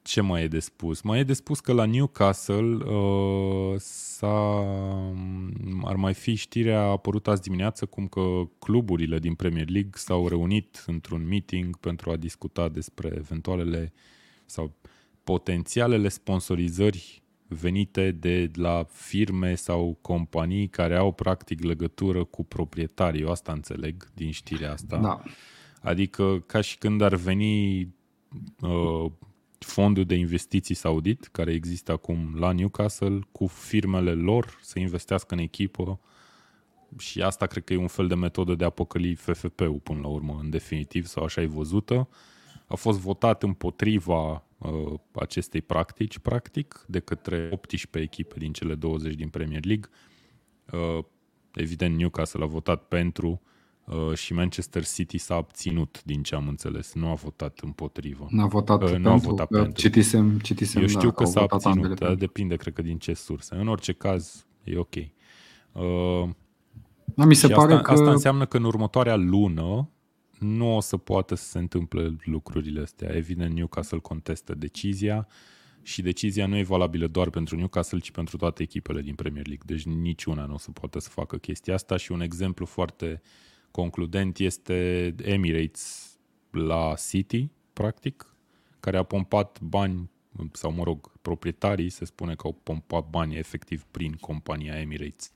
ce 0.02 0.20
mai 0.20 0.42
e 0.42 0.48
de 0.48 0.58
spus? 0.58 1.00
Mai 1.00 1.18
e 1.18 1.24
de 1.24 1.32
spus 1.32 1.60
că 1.60 1.72
la 1.72 1.84
Newcastle 1.84 2.76
uh, 2.84 3.74
s-a, 3.78 4.58
ar 5.84 5.96
mai 5.96 6.14
fi 6.14 6.34
știrea 6.34 6.80
a 6.80 6.90
apărut 6.90 7.28
azi 7.28 7.42
dimineață 7.42 7.86
cum 7.86 8.06
că 8.06 8.20
cluburile 8.58 9.18
din 9.18 9.34
Premier 9.34 9.68
League 9.68 9.92
s-au 9.94 10.28
reunit 10.28 10.84
într-un 10.86 11.26
meeting 11.26 11.76
pentru 11.76 12.10
a 12.10 12.16
discuta 12.16 12.68
despre 12.68 13.12
eventualele 13.16 13.92
uh, 13.94 14.20
sau 14.46 14.72
potențialele 15.24 16.08
sponsorizări 16.08 17.22
venite 17.52 18.10
de 18.10 18.50
la 18.54 18.86
firme 18.90 19.54
sau 19.54 19.98
companii 20.00 20.68
care 20.68 20.96
au 20.96 21.12
practic 21.12 21.62
legătură 21.62 22.24
cu 22.24 22.44
proprietarii. 22.44 23.20
Eu 23.20 23.30
asta 23.30 23.52
înțeleg 23.52 24.08
din 24.14 24.30
știrea 24.30 24.72
asta. 24.72 24.96
Da. 24.96 25.22
Adică 25.80 26.42
ca 26.46 26.60
și 26.60 26.78
când 26.78 27.00
ar 27.00 27.14
veni 27.14 27.80
uh, 28.60 29.10
fondul 29.58 30.04
de 30.04 30.14
investiții 30.14 30.74
saudit, 30.74 31.28
care 31.32 31.52
există 31.52 31.92
acum 31.92 32.34
la 32.38 32.52
Newcastle, 32.52 33.18
cu 33.32 33.46
firmele 33.46 34.12
lor 34.12 34.58
să 34.60 34.78
investească 34.78 35.34
în 35.34 35.40
echipă 35.40 36.00
și 36.98 37.22
asta 37.22 37.46
cred 37.46 37.64
că 37.64 37.72
e 37.72 37.76
un 37.76 37.86
fel 37.86 38.06
de 38.06 38.14
metodă 38.14 38.54
de 38.54 38.64
a 38.64 38.70
păcăli 38.70 39.14
FFP-ul 39.14 39.80
până 39.82 40.00
la 40.00 40.08
urmă, 40.08 40.38
în 40.40 40.50
definitiv, 40.50 41.06
sau 41.06 41.24
așa 41.24 41.40
e 41.40 41.46
văzută. 41.46 41.94
Uh, 41.94 42.06
a 42.72 42.76
fost 42.76 42.98
votat 42.98 43.42
împotriva 43.42 44.44
uh, 44.58 44.98
acestei 45.12 45.62
practici, 45.62 46.18
practic, 46.18 46.84
de 46.88 46.98
către 46.98 47.48
18 47.52 47.98
echipe 47.98 48.38
din 48.38 48.52
cele 48.52 48.74
20 48.74 49.14
din 49.14 49.28
Premier 49.28 49.64
League. 49.64 49.88
Uh, 50.72 51.04
evident, 51.54 51.96
Newcastle 51.96 52.42
a 52.42 52.46
votat 52.46 52.88
pentru 52.88 53.40
uh, 53.84 54.14
și 54.14 54.32
Manchester 54.32 54.84
City 54.84 55.18
s-a 55.18 55.34
abținut, 55.34 56.02
din 56.04 56.22
ce 56.22 56.34
am 56.34 56.48
înțeles. 56.48 56.94
Nu 56.94 57.08
a 57.08 57.14
votat 57.14 57.58
împotrivă. 57.62 58.26
Nu 58.30 58.42
a 58.42 58.46
votat, 58.46 58.82
uh, 58.82 58.90
pentru, 58.90 59.10
a 59.10 59.16
votat 59.16 59.46
pentru. 59.46 59.72
Citisem, 59.72 60.38
citisem, 60.38 60.80
Eu 60.80 60.88
știu 60.88 61.08
da, 61.08 61.14
că 61.14 61.24
s-a 61.24 61.46
abținut, 61.48 61.98
dar 61.98 62.14
depinde, 62.14 62.56
cred 62.56 62.74
că, 62.74 62.82
din 62.82 62.98
ce 62.98 63.14
sursă. 63.14 63.54
În 63.54 63.68
orice 63.68 63.92
caz, 63.92 64.46
e 64.64 64.78
ok. 64.78 64.94
Uh, 65.72 66.28
da, 67.04 67.24
mi 67.24 67.34
se 67.34 67.48
pare 67.48 67.72
asta, 67.72 67.82
că... 67.82 67.90
asta 67.90 68.10
înseamnă 68.10 68.46
că 68.46 68.56
în 68.56 68.64
următoarea 68.64 69.16
lună 69.16 69.88
nu 70.42 70.76
o 70.76 70.80
să 70.80 70.96
poată 70.96 71.34
să 71.34 71.44
se 71.44 71.58
întâmple 71.58 72.16
lucrurile 72.24 72.80
astea. 72.80 73.16
Evident, 73.16 73.54
Newcastle 73.54 73.98
contestă 73.98 74.54
decizia 74.54 75.28
și 75.82 76.02
decizia 76.02 76.46
nu 76.46 76.56
e 76.56 76.62
valabilă 76.62 77.06
doar 77.06 77.30
pentru 77.30 77.56
Newcastle, 77.56 77.98
ci 77.98 78.10
pentru 78.10 78.36
toate 78.36 78.62
echipele 78.62 79.00
din 79.00 79.14
Premier 79.14 79.46
League. 79.46 79.64
Deci 79.66 79.84
niciuna 79.84 80.44
nu 80.44 80.54
o 80.54 80.58
să 80.58 80.70
poată 80.70 80.98
să 80.98 81.08
facă 81.08 81.36
chestia 81.36 81.74
asta 81.74 81.96
și 81.96 82.12
un 82.12 82.20
exemplu 82.20 82.66
foarte 82.66 83.22
concludent 83.70 84.38
este 84.38 85.14
Emirates 85.22 86.16
la 86.50 86.94
City, 87.08 87.50
practic, 87.72 88.36
care 88.80 88.96
a 88.96 89.02
pompat 89.02 89.60
bani 89.60 90.10
sau, 90.52 90.72
mă 90.72 90.82
rog, 90.82 91.12
proprietarii 91.22 91.88
se 91.88 92.04
spune 92.04 92.34
că 92.34 92.46
au 92.46 92.60
pompat 92.62 93.10
bani 93.10 93.36
efectiv 93.36 93.84
prin 93.90 94.12
compania 94.12 94.80
Emirates 94.80 95.32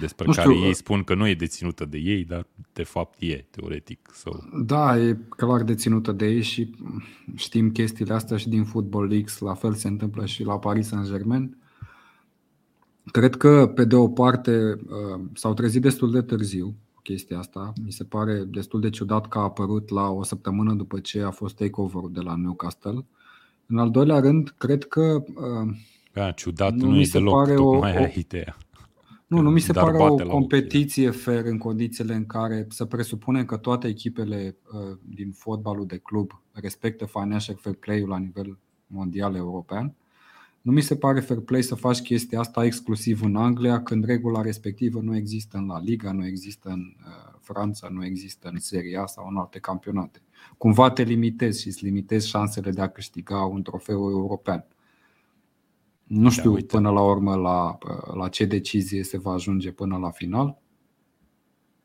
despre 0.00 0.26
nu 0.26 0.32
care 0.32 0.52
știu, 0.52 0.64
ei 0.64 0.74
spun 0.74 1.02
că 1.02 1.14
nu 1.14 1.28
e 1.28 1.34
deținută 1.34 1.84
de 1.84 1.98
ei, 1.98 2.24
dar 2.24 2.46
de 2.72 2.82
fapt 2.82 3.20
e, 3.22 3.44
teoretic. 3.50 4.10
So. 4.14 4.30
Da, 4.64 4.98
e 4.98 5.18
clar 5.28 5.62
deținută 5.62 6.12
de 6.12 6.26
ei 6.26 6.42
și 6.42 6.70
știm 7.34 7.70
chestiile 7.70 8.14
astea 8.14 8.36
și 8.36 8.48
din 8.48 8.64
Football 8.64 9.08
Leagues, 9.08 9.38
la 9.38 9.54
fel 9.54 9.74
se 9.74 9.88
întâmplă 9.88 10.26
și 10.26 10.44
la 10.44 10.58
Paris 10.58 10.86
Saint-Germain. 10.86 11.56
Cred 13.10 13.36
că, 13.36 13.72
pe 13.74 13.84
de 13.84 13.94
o 13.94 14.08
parte, 14.08 14.76
uh, 14.86 15.20
s-au 15.32 15.54
trezit 15.54 15.82
destul 15.82 16.10
de 16.10 16.22
târziu 16.22 16.74
chestia 17.02 17.38
asta. 17.38 17.72
Mi 17.84 17.92
se 17.92 18.04
pare 18.04 18.44
destul 18.44 18.80
de 18.80 18.90
ciudat 18.90 19.28
că 19.28 19.38
a 19.38 19.42
apărut 19.42 19.90
la 19.90 20.08
o 20.10 20.22
săptămână 20.22 20.74
după 20.74 20.98
ce 20.98 21.22
a 21.22 21.30
fost 21.30 21.56
takeover 21.56 22.02
de 22.10 22.20
la 22.20 22.36
Newcastle. 22.36 23.04
În 23.66 23.78
al 23.78 23.90
doilea 23.90 24.18
rând, 24.18 24.54
cred 24.58 24.84
că... 24.84 25.24
Da, 26.12 26.30
ciudat 26.30 26.74
nu, 26.74 26.90
nu 26.90 27.00
e 27.00 27.08
deloc, 27.12 27.34
pare 27.34 27.54
tocmai 27.54 27.96
o, 27.96 28.02
o, 28.02 28.06
ideea. 28.14 28.56
Nu, 29.26 29.40
nu 29.40 29.50
mi 29.50 29.60
se 29.60 29.72
pare 29.72 29.96
o 29.98 30.14
competiție 30.14 31.10
fair 31.10 31.44
în 31.44 31.58
condițiile 31.58 32.14
în 32.14 32.26
care 32.26 32.66
să 32.68 32.84
presupunem 32.84 33.44
că 33.44 33.56
toate 33.56 33.88
echipele 33.88 34.56
uh, 34.72 34.98
din 35.02 35.32
fotbalul 35.32 35.86
de 35.86 35.96
club 35.96 36.42
respectă 36.52 37.04
financial 37.04 37.56
fair 37.56 37.74
play-ul 37.74 38.08
la 38.08 38.18
nivel 38.18 38.58
mondial 38.86 39.34
european. 39.34 39.94
Nu 40.60 40.72
mi 40.72 40.80
se 40.80 40.96
pare 40.96 41.20
fair 41.20 41.40
play 41.40 41.62
să 41.62 41.74
faci 41.74 42.00
chestia 42.00 42.40
asta 42.40 42.64
exclusiv 42.64 43.22
în 43.22 43.36
Anglia, 43.36 43.82
când 43.82 44.04
regula 44.04 44.42
respectivă 44.42 45.00
nu 45.00 45.16
există 45.16 45.56
în 45.56 45.66
La 45.66 45.80
Liga, 45.80 46.12
nu 46.12 46.26
există 46.26 46.68
în 46.68 46.94
uh, 46.98 47.38
Franța, 47.40 47.88
nu 47.90 48.04
există 48.04 48.48
în 48.52 48.58
Serie 48.58 48.98
A 48.98 49.06
sau 49.06 49.28
în 49.28 49.36
alte 49.36 49.58
campionate. 49.58 50.22
Cumva 50.58 50.90
te 50.90 51.02
limitezi 51.02 51.60
și 51.60 51.66
îți 51.66 51.84
limitezi 51.84 52.28
șansele 52.28 52.70
de 52.70 52.80
a 52.80 52.88
câștiga 52.88 53.44
un 53.44 53.62
trofeu 53.62 54.10
european. 54.10 54.64
Nu 56.06 56.22
da, 56.22 56.30
știu 56.30 56.54
da, 56.58 56.64
până 56.66 56.90
la 56.90 57.02
urmă 57.02 57.34
la, 57.34 57.78
la 58.14 58.28
ce 58.28 58.44
decizie 58.44 59.02
se 59.02 59.18
va 59.18 59.32
ajunge 59.32 59.70
până 59.72 59.96
la 59.96 60.10
final. 60.10 60.58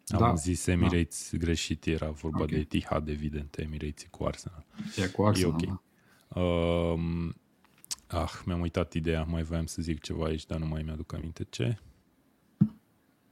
Am 0.08 0.20
da. 0.20 0.34
zis 0.34 0.66
Emirates 0.66 1.30
da. 1.32 1.38
greșit, 1.38 1.86
era 1.86 2.10
vorba 2.10 2.42
okay. 2.42 2.54
de 2.54 2.60
Etihad, 2.60 3.08
evident, 3.08 3.58
Emirates 3.58 4.08
cu 4.10 4.24
Arsenal. 4.24 4.66
E 4.98 5.08
cu 5.08 5.24
Arsenal, 5.24 5.52
e 5.52 5.54
okay. 5.54 5.80
da. 6.28 6.42
Um, 6.42 7.36
ah, 8.08 8.32
mi-am 8.46 8.62
uitat 8.62 8.94
ideea, 8.94 9.24
mai 9.24 9.44
voiam 9.44 9.66
să 9.66 9.82
zic 9.82 10.02
ceva 10.02 10.26
aici, 10.26 10.46
dar 10.46 10.60
nu 10.60 10.66
mai 10.66 10.82
mi-aduc 10.82 11.14
aminte 11.14 11.46
ce. 11.50 11.80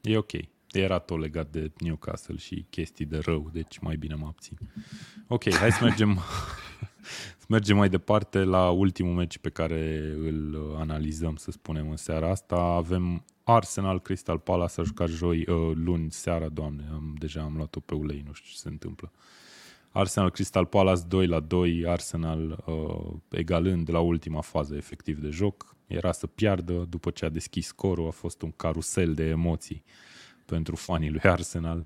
E 0.02 0.18
ok. 0.18 0.32
era 0.72 1.00
tot 1.00 1.20
legat 1.20 1.52
de 1.52 1.72
Newcastle 1.78 2.38
și 2.38 2.66
chestii 2.70 3.06
de 3.06 3.18
rău, 3.18 3.50
deci 3.54 3.80
mai 3.80 3.96
bine 3.96 4.16
mă 4.16 4.26
abțin. 4.26 4.58
Ok, 5.28 5.54
hai 5.54 5.72
să 5.72 5.84
mergem, 5.84 6.20
să 7.38 7.39
mergem 7.50 7.78
mai 7.78 7.90
departe 7.90 8.44
la 8.44 8.70
ultimul 8.70 9.14
meci 9.14 9.38
pe 9.38 9.50
care 9.50 10.14
îl 10.20 10.76
analizăm, 10.80 11.36
să 11.36 11.52
spunem, 11.52 11.90
în 11.90 11.96
seara 11.96 12.30
asta. 12.30 12.56
Avem 12.56 13.26
Arsenal 13.44 14.02
Crystal 14.02 14.38
Palace 14.38 14.82
a 14.82 14.84
jucat 14.84 15.08
joi, 15.08 15.46
uh, 15.48 15.72
luni 15.76 16.12
seara, 16.12 16.50
doamne, 16.50 16.88
am, 16.94 17.16
deja 17.18 17.42
am 17.42 17.54
luat-o 17.56 17.80
pe 17.80 17.96
ulei, 17.96 18.24
nu 18.26 18.34
știu 18.34 18.50
ce 18.52 18.58
se 18.58 18.68
întâmplă. 18.68 19.12
Arsenal 19.92 20.32
Crystal 20.32 20.66
Palace 20.66 21.02
2 21.08 21.28
la 21.28 21.40
2, 21.40 21.84
Arsenal 21.88 22.64
uh, 22.66 23.14
egalând 23.30 23.90
la 23.90 24.00
ultima 24.00 24.42
fază 24.42 24.76
efectiv 24.76 25.20
de 25.20 25.30
joc. 25.30 25.76
Era 25.88 26.12
să 26.12 26.28
piardă 26.28 26.86
după 26.90 27.10
ce 27.10 27.26
a 27.26 27.30
deschis 27.30 27.66
scorul, 27.66 28.08
a 28.08 28.12
fost 28.12 28.42
un 28.42 28.52
carusel 28.52 29.14
de 29.14 29.24
emoții 29.24 29.84
pentru 30.46 30.76
fanii 30.76 31.10
lui 31.10 31.22
Arsenal. 31.22 31.86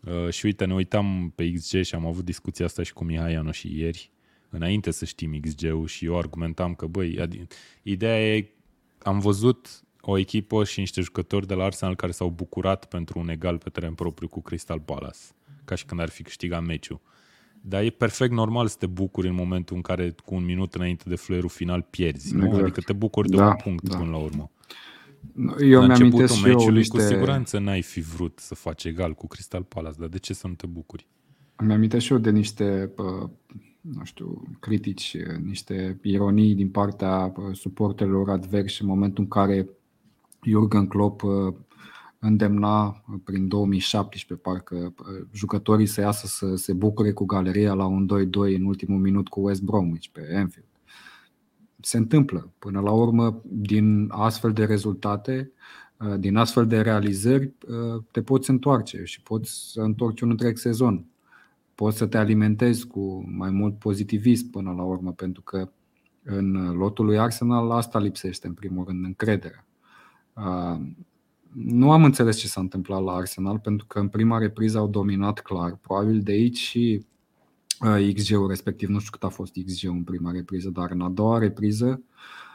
Uh, 0.00 0.30
și 0.30 0.44
uite, 0.44 0.64
ne 0.64 0.74
uitam 0.74 1.32
pe 1.34 1.52
XG 1.52 1.82
și 1.82 1.94
am 1.94 2.06
avut 2.06 2.24
discuția 2.24 2.64
asta 2.64 2.82
și 2.82 2.92
cu 2.92 3.04
Mihai 3.04 3.32
Iano 3.32 3.50
și 3.50 3.78
ieri, 3.78 4.10
înainte 4.50 4.90
să 4.90 5.04
știm 5.04 5.40
XG-ul 5.40 5.86
și 5.86 6.04
eu 6.04 6.18
argumentam 6.18 6.74
că, 6.74 6.86
băi, 6.86 7.28
ideea 7.82 8.36
e, 8.36 8.50
am 8.98 9.18
văzut 9.18 9.82
o 10.00 10.18
echipă 10.18 10.64
și 10.64 10.78
niște 10.78 11.00
jucători 11.00 11.46
de 11.46 11.54
la 11.54 11.64
Arsenal 11.64 11.96
care 11.96 12.12
s-au 12.12 12.30
bucurat 12.30 12.84
pentru 12.84 13.18
un 13.18 13.28
egal 13.28 13.58
pe 13.58 13.70
teren 13.70 13.94
propriu 13.94 14.28
cu 14.28 14.42
Crystal 14.42 14.80
Palace, 14.80 15.18
ca 15.64 15.74
și 15.74 15.84
când 15.84 16.00
ar 16.00 16.08
fi 16.08 16.22
câștigat 16.22 16.64
meciul. 16.64 17.00
Dar 17.60 17.82
e 17.82 17.90
perfect 17.90 18.32
normal 18.32 18.66
să 18.66 18.76
te 18.78 18.86
bucuri 18.86 19.28
în 19.28 19.34
momentul 19.34 19.76
în 19.76 19.82
care 19.82 20.14
cu 20.24 20.34
un 20.34 20.44
minut 20.44 20.74
înainte 20.74 21.04
de 21.08 21.14
fluierul 21.14 21.48
final 21.48 21.86
pierzi, 21.90 22.34
nu? 22.34 22.44
Exact. 22.44 22.62
Adică 22.62 22.80
te 22.80 22.92
bucuri 22.92 23.28
de 23.28 23.36
da, 23.36 23.46
un 23.46 23.56
punct 23.62 23.88
da. 23.88 23.96
până 23.96 24.10
la 24.10 24.16
urmă. 24.16 24.50
Eu 25.60 25.86
mi-am 25.86 25.98
meciului, 25.98 26.64
eu 26.64 26.68
niște... 26.68 26.96
cu 26.96 27.02
siguranță 27.02 27.58
n-ai 27.58 27.82
fi 27.82 28.00
vrut 28.00 28.38
să 28.38 28.54
faci 28.54 28.84
egal 28.84 29.14
cu 29.14 29.26
Crystal 29.26 29.62
Palace, 29.62 29.96
dar 29.98 30.08
de 30.08 30.18
ce 30.18 30.34
să 30.34 30.46
nu 30.46 30.54
te 30.54 30.66
bucuri? 30.66 31.06
Îmi 31.56 31.72
amintesc 31.72 32.04
și 32.04 32.12
eu 32.12 32.18
de 32.18 32.30
niște, 32.30 32.92
nu 33.80 34.04
știu, 34.04 34.42
critici, 34.60 35.16
niște 35.42 35.98
ironii 36.02 36.54
din 36.54 36.70
partea 36.70 37.32
suporterilor 37.52 38.30
adversi 38.30 38.82
în 38.82 38.88
momentul 38.88 39.22
în 39.22 39.30
care 39.30 39.68
Jurgen 40.42 40.86
Klopp 40.86 41.22
îndemna 42.18 43.04
prin 43.24 43.48
2017 43.48 44.48
parcă 44.48 44.94
jucătorii 45.32 45.86
să 45.86 46.00
iasă 46.00 46.26
să 46.26 46.54
se 46.54 46.72
bucure 46.72 47.12
cu 47.12 47.24
galeria 47.24 47.74
la 47.74 47.86
un 47.86 48.08
2-2 48.28 48.54
în 48.56 48.64
ultimul 48.64 49.00
minut 49.00 49.28
cu 49.28 49.40
West 49.40 49.62
Bromwich 49.62 50.06
pe 50.12 50.20
Anfield. 50.20 50.66
Se 51.80 51.96
întâmplă. 51.96 52.52
Până 52.58 52.80
la 52.80 52.90
urmă, 52.90 53.42
din 53.44 54.08
astfel 54.10 54.52
de 54.52 54.64
rezultate, 54.64 55.52
din 56.18 56.36
astfel 56.36 56.66
de 56.66 56.80
realizări, 56.80 57.52
te 58.10 58.22
poți 58.22 58.50
întoarce 58.50 59.02
și 59.04 59.22
poți 59.22 59.72
să 59.72 59.80
întorci 59.80 60.20
un 60.20 60.30
întreg 60.30 60.56
sezon. 60.56 61.04
Poți 61.78 61.96
să 61.96 62.06
te 62.06 62.18
alimentezi 62.18 62.86
cu 62.86 63.24
mai 63.36 63.50
mult 63.50 63.78
pozitivism 63.78 64.50
până 64.50 64.72
la 64.72 64.82
urmă, 64.82 65.12
pentru 65.12 65.42
că 65.42 65.70
în 66.22 66.72
lotul 66.76 67.04
lui 67.04 67.18
Arsenal 67.18 67.70
asta 67.70 67.98
lipsește 67.98 68.46
în 68.46 68.54
primul 68.54 68.84
rând, 68.84 69.04
încrederea 69.04 69.66
nu 71.52 71.90
am 71.90 72.04
înțeles 72.04 72.36
ce 72.36 72.46
s-a 72.46 72.60
întâmplat 72.60 73.02
la 73.02 73.12
Arsenal, 73.12 73.58
pentru 73.58 73.86
că 73.86 73.98
în 73.98 74.08
prima 74.08 74.38
repriză 74.38 74.78
au 74.78 74.88
dominat 74.88 75.40
clar. 75.40 75.76
Probabil 75.76 76.20
de 76.20 76.32
aici 76.32 76.56
și 76.56 77.06
uh, 77.80 78.14
XG-ul 78.14 78.48
respectiv, 78.48 78.88
nu 78.88 78.98
știu 78.98 79.10
cât 79.10 79.22
a 79.22 79.28
fost 79.28 79.52
XG-ul 79.66 79.94
în 79.94 80.04
prima 80.04 80.30
repriză, 80.30 80.70
dar 80.70 80.90
în 80.90 81.00
a 81.00 81.08
doua 81.08 81.38
repriză 81.38 82.02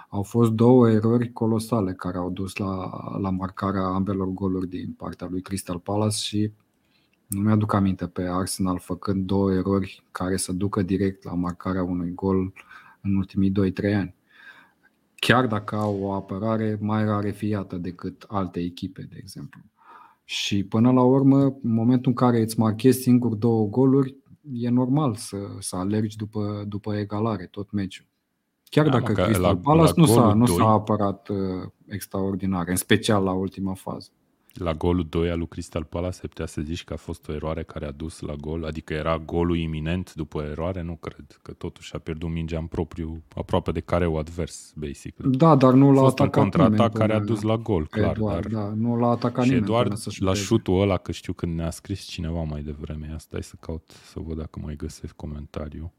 au 0.09 0.23
fost 0.23 0.51
două 0.51 0.89
erori 0.89 1.31
colosale 1.31 1.93
care 1.93 2.17
au 2.17 2.29
dus 2.29 2.55
la, 2.55 2.89
la 3.17 3.29
marcarea 3.29 3.83
ambelor 3.83 4.27
goluri 4.27 4.69
din 4.69 4.93
partea 4.97 5.27
lui 5.31 5.41
Crystal 5.41 5.79
Palace 5.79 6.17
și 6.17 6.51
nu 7.33 7.41
mi-aduc 7.41 7.73
aminte 7.73 8.07
pe 8.07 8.23
Arsenal 8.23 8.79
făcând 8.79 9.25
două 9.25 9.53
erori 9.53 10.03
care 10.11 10.37
să 10.37 10.51
ducă 10.51 10.81
direct 10.81 11.23
la 11.23 11.33
marcarea 11.33 11.83
unui 11.83 12.13
gol 12.13 12.53
în 13.01 13.15
ultimii 13.15 13.51
2-3 13.51 13.95
ani 13.95 14.15
chiar 15.27 15.47
dacă 15.47 15.75
au 15.75 15.99
o 16.01 16.11
apărare 16.11 16.77
mai 16.81 17.05
rarefiată 17.05 17.75
decât 17.75 18.25
alte 18.27 18.59
echipe, 18.59 19.01
de 19.09 19.15
exemplu. 19.19 19.61
Și 20.23 20.63
până 20.63 20.91
la 20.91 21.01
urmă, 21.01 21.43
în 21.43 21.73
momentul 21.73 22.11
în 22.11 22.13
care 22.13 22.41
îți 22.41 22.59
marchezi 22.59 23.01
singur 23.01 23.35
două 23.35 23.67
goluri, 23.67 24.15
e 24.51 24.69
normal 24.69 25.15
să, 25.15 25.37
să 25.59 25.75
alergi 25.75 26.17
după, 26.17 26.63
după 26.67 26.95
egalare 26.95 27.45
tot 27.45 27.71
meciul. 27.71 28.05
Chiar 28.63 28.89
da, 28.89 28.99
dacă 28.99 29.13
Crystal 29.13 29.57
Palace 29.57 29.93
nu, 29.95 30.05
s-a, 30.05 30.33
nu 30.33 30.45
s-a 30.45 30.67
apărat 30.67 31.27
uh, 31.27 31.37
extraordinar, 31.87 32.67
în 32.67 32.75
special 32.75 33.23
la 33.23 33.31
ultima 33.31 33.73
fază. 33.73 34.09
La 34.53 34.73
golul 34.73 35.05
2 35.09 35.29
al 35.29 35.37
lui 35.37 35.47
Crystal 35.47 35.83
Palace 35.83 36.15
se 36.15 36.27
putea 36.27 36.45
să 36.45 36.61
zici 36.61 36.83
că 36.83 36.93
a 36.93 36.95
fost 36.95 37.27
o 37.27 37.33
eroare 37.33 37.63
care 37.63 37.85
a 37.85 37.91
dus 37.91 38.19
la 38.19 38.33
gol, 38.33 38.65
adică 38.65 38.93
era 38.93 39.17
golul 39.17 39.57
iminent 39.57 40.13
după 40.13 40.41
eroare? 40.41 40.81
Nu 40.81 40.95
cred, 40.95 41.39
că 41.41 41.51
totuși 41.53 41.95
a 41.95 41.99
pierdut 41.99 42.29
mingea 42.29 42.57
în 42.57 42.65
propriu, 42.65 43.23
aproape 43.35 43.71
de 43.71 43.79
careu 43.79 44.17
advers, 44.17 44.73
basic. 44.75 45.17
Da, 45.17 45.55
dar 45.55 45.73
nu 45.73 45.91
l-a 45.91 46.01
atacat 46.01 46.35
un 46.35 46.41
contraatac 46.41 46.93
care 46.93 47.13
a 47.13 47.19
dus 47.19 47.41
la 47.41 47.57
gol, 47.57 47.87
clar. 47.87 48.11
Eduard, 48.11 48.51
dar... 48.51 48.63
da, 48.63 48.73
nu 48.75 48.97
l-a 48.97 49.09
atacat 49.09 49.43
și 49.43 49.49
nimeni 49.49 49.67
doar 49.67 49.87
la 50.19 50.33
șutul 50.33 50.81
ăla, 50.81 50.97
că 50.97 51.11
știu 51.11 51.33
când 51.33 51.55
ne-a 51.55 51.69
scris 51.69 52.01
cineva 52.01 52.43
mai 52.43 52.61
devreme, 52.61 53.11
asta 53.15 53.37
e 53.37 53.41
să 53.41 53.55
caut 53.59 53.89
să 53.89 54.19
văd 54.19 54.37
dacă 54.37 54.59
mai 54.63 54.75
găsesc 54.75 55.15
comentariu. 55.15 55.93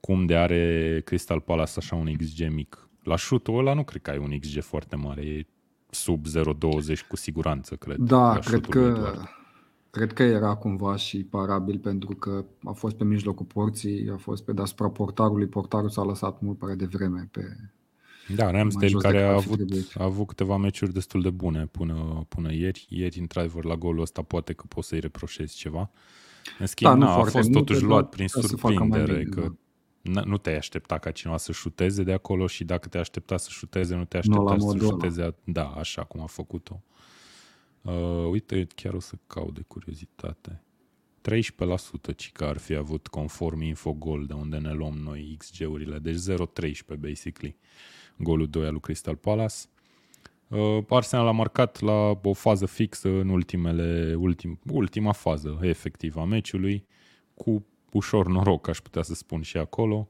Cum 0.00 0.26
de 0.26 0.36
are 0.36 1.02
Crystal 1.04 1.40
Palace 1.40 1.72
așa 1.76 1.96
un 1.96 2.16
XG 2.16 2.48
mic? 2.48 2.88
La 3.02 3.16
șutul 3.16 3.58
ăla 3.58 3.74
nu 3.74 3.84
cred 3.84 4.02
că 4.02 4.10
ai 4.10 4.18
un 4.18 4.38
XG 4.38 4.62
foarte 4.62 4.96
mare, 4.96 5.20
e 5.20 5.46
sub 5.94 6.26
0,20 6.26 7.06
cu 7.08 7.16
siguranță, 7.16 7.74
cred. 7.74 7.96
Da, 7.96 8.38
cred 8.38 8.66
că, 8.66 9.14
cred 9.90 10.12
că 10.12 10.22
era 10.22 10.54
cumva 10.54 10.96
și 10.96 11.24
parabil 11.24 11.78
pentru 11.78 12.14
că 12.14 12.44
a 12.64 12.72
fost 12.72 12.96
pe 12.96 13.04
mijlocul 13.04 13.46
porții, 13.46 14.10
a 14.12 14.16
fost 14.16 14.44
pe 14.44 14.52
deasupra 14.52 14.88
portarului, 14.88 15.46
portarul 15.46 15.88
s-a 15.88 16.02
lăsat 16.02 16.40
mult 16.40 16.58
prea 16.58 16.74
devreme 16.74 17.28
pe, 17.30 17.56
da, 18.34 18.50
Ramsdale 18.50 18.92
care 18.92 19.22
a 19.22 19.32
avut, 19.32 19.60
a 19.94 20.04
avut 20.04 20.26
câteva 20.26 20.56
meciuri 20.56 20.92
destul 20.92 21.22
de 21.22 21.30
bune 21.30 21.66
până, 21.70 22.24
până 22.28 22.52
ieri. 22.52 22.86
Ieri, 22.88 23.18
într-adevăr, 23.18 23.64
la 23.64 23.74
golul 23.74 24.00
ăsta 24.00 24.22
poate 24.22 24.52
că 24.52 24.64
poți 24.68 24.88
să-i 24.88 25.00
reproșezi 25.00 25.56
ceva. 25.56 25.90
În 26.58 26.66
schimb, 26.66 26.90
da, 26.90 26.96
na, 26.96 27.14
a 27.14 27.22
fost 27.22 27.50
totuși 27.50 27.82
luat 27.82 28.08
prin 28.08 28.28
surprindere 28.28 29.24
că 29.24 29.40
da 29.40 29.54
nu 30.04 30.36
te-ai 30.36 30.56
aștepta 30.56 30.98
ca 30.98 31.10
cineva 31.10 31.38
să 31.38 31.52
șuteze 31.52 32.02
de 32.02 32.12
acolo 32.12 32.46
și 32.46 32.64
dacă 32.64 32.88
te 32.88 32.98
aștepta 32.98 33.36
să 33.36 33.48
șuteze, 33.50 33.94
nu 33.94 34.04
te 34.04 34.16
aștepta 34.16 34.58
să 34.58 34.76
șuteze, 34.76 35.34
da, 35.44 35.68
așa 35.68 36.04
cum 36.04 36.20
a 36.20 36.26
făcut-o. 36.26 36.82
Uh, 37.82 38.26
uite, 38.30 38.66
chiar 38.74 38.94
o 38.94 39.00
să 39.00 39.14
caut 39.26 39.54
de 39.54 39.64
curiozitate. 39.66 40.62
13% 41.30 42.16
ci 42.16 42.32
că 42.32 42.44
ar 42.44 42.58
fi 42.58 42.74
avut 42.74 43.06
conform 43.06 43.60
Infogol, 43.60 44.26
de 44.26 44.32
unde 44.32 44.56
ne 44.56 44.72
luăm 44.72 44.94
noi 44.94 45.36
XG-urile, 45.38 45.98
deci 45.98 46.16
0-13 46.16 46.98
basically. 46.98 47.56
Golul 48.16 48.48
2 48.48 48.64
al 48.66 48.72
lui 48.72 48.80
Crystal 48.80 49.16
Palace. 49.16 49.54
Uh, 50.48 50.84
Arsenal 50.88 51.26
a 51.26 51.30
marcat 51.30 51.80
la 51.80 52.20
o 52.22 52.32
fază 52.32 52.66
fixă 52.66 53.08
în 53.08 53.28
ultimele, 53.28 54.14
ultim, 54.14 54.60
ultima 54.70 55.12
fază 55.12 55.58
efectivă 55.62 56.20
a 56.20 56.24
meciului, 56.24 56.86
cu 57.34 57.66
ușor 57.94 58.26
noroc, 58.26 58.68
aș 58.68 58.80
putea 58.80 59.02
să 59.02 59.14
spun 59.14 59.42
și 59.42 59.56
acolo. 59.56 60.08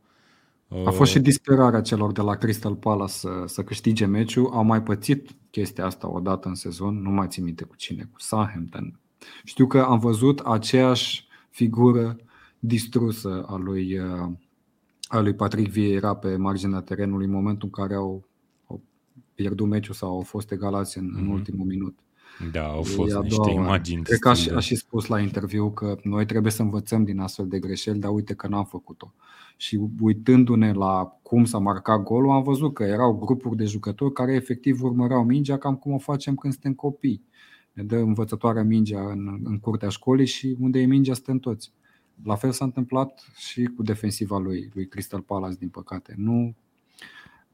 A 0.84 0.90
fost 0.90 1.10
și 1.10 1.18
disperarea 1.18 1.80
celor 1.80 2.12
de 2.12 2.20
la 2.20 2.34
Crystal 2.34 2.74
Palace 2.74 3.12
să, 3.12 3.28
să 3.46 3.62
câștige 3.62 4.04
meciul. 4.04 4.50
Au 4.52 4.64
mai 4.64 4.82
pățit 4.82 5.30
chestia 5.50 5.84
asta 5.84 6.10
o 6.10 6.20
dată 6.20 6.48
în 6.48 6.54
sezon, 6.54 7.02
nu 7.02 7.10
mai 7.10 7.26
țin 7.28 7.44
minte 7.44 7.64
cu 7.64 7.76
cine, 7.76 8.08
cu 8.12 8.20
Southampton. 8.20 8.98
Știu 9.44 9.66
că 9.66 9.80
am 9.80 9.98
văzut 9.98 10.38
aceeași 10.38 11.26
figură 11.50 12.16
distrusă 12.58 13.44
a 13.48 13.56
lui, 13.56 14.00
a 15.02 15.20
lui 15.20 15.34
Patrick 15.34 15.70
Vieira 15.70 16.16
pe 16.16 16.36
marginea 16.36 16.80
terenului 16.80 17.26
în 17.26 17.32
momentul 17.32 17.70
în 17.72 17.84
care 17.84 17.94
au, 17.94 18.28
au 18.66 18.82
pierdut 19.34 19.68
meciul 19.68 19.94
sau 19.94 20.10
au 20.10 20.20
fost 20.20 20.50
egalați 20.50 20.98
în, 20.98 21.04
mm-hmm. 21.04 21.18
în 21.18 21.22
mhm. 21.22 21.32
ultimul 21.32 21.66
minut. 21.66 21.98
Da, 22.52 22.66
au 22.66 22.82
fost 22.82 23.16
niște 23.16 23.50
imagini. 23.50 24.02
Cred 24.02 24.18
că 24.18 24.28
a, 24.28 24.34
a 24.54 24.60
și 24.60 24.74
spus 24.74 25.06
la 25.06 25.20
interviu 25.20 25.70
că 25.70 25.96
noi 26.02 26.26
trebuie 26.26 26.52
să 26.52 26.62
învățăm 26.62 27.04
din 27.04 27.18
astfel 27.18 27.48
de 27.48 27.58
greșeli, 27.58 27.98
dar 27.98 28.10
uite 28.10 28.34
că 28.34 28.46
n-am 28.46 28.64
făcut-o. 28.64 29.12
Și 29.56 29.80
uitându-ne 30.00 30.72
la 30.72 31.18
cum 31.22 31.44
s-a 31.44 31.58
marcat 31.58 32.02
golul, 32.02 32.30
am 32.30 32.42
văzut 32.42 32.74
că 32.74 32.82
erau 32.82 33.12
grupuri 33.12 33.56
de 33.56 33.64
jucători 33.64 34.12
care 34.12 34.34
efectiv 34.34 34.82
urmăreau 34.82 35.24
mingea 35.24 35.58
cam 35.58 35.76
cum 35.76 35.92
o 35.92 35.98
facem 35.98 36.34
când 36.34 36.52
suntem 36.52 36.74
copii. 36.74 37.22
Ne 37.72 37.82
dă 37.82 37.96
învățătoarea 37.96 38.62
mingea 38.62 39.10
în, 39.10 39.40
în 39.44 39.58
curtea 39.58 39.88
școlii 39.88 40.26
și 40.26 40.56
unde 40.60 40.80
e 40.80 40.86
mingea 40.86 41.14
suntem 41.14 41.38
toți. 41.38 41.72
La 42.22 42.34
fel 42.34 42.50
s-a 42.50 42.64
întâmplat 42.64 43.30
și 43.36 43.64
cu 43.64 43.82
defensiva 43.82 44.38
lui, 44.38 44.70
lui 44.74 44.86
Crystal 44.86 45.20
Palace, 45.20 45.56
din 45.58 45.68
păcate. 45.68 46.14
Nu 46.16 46.54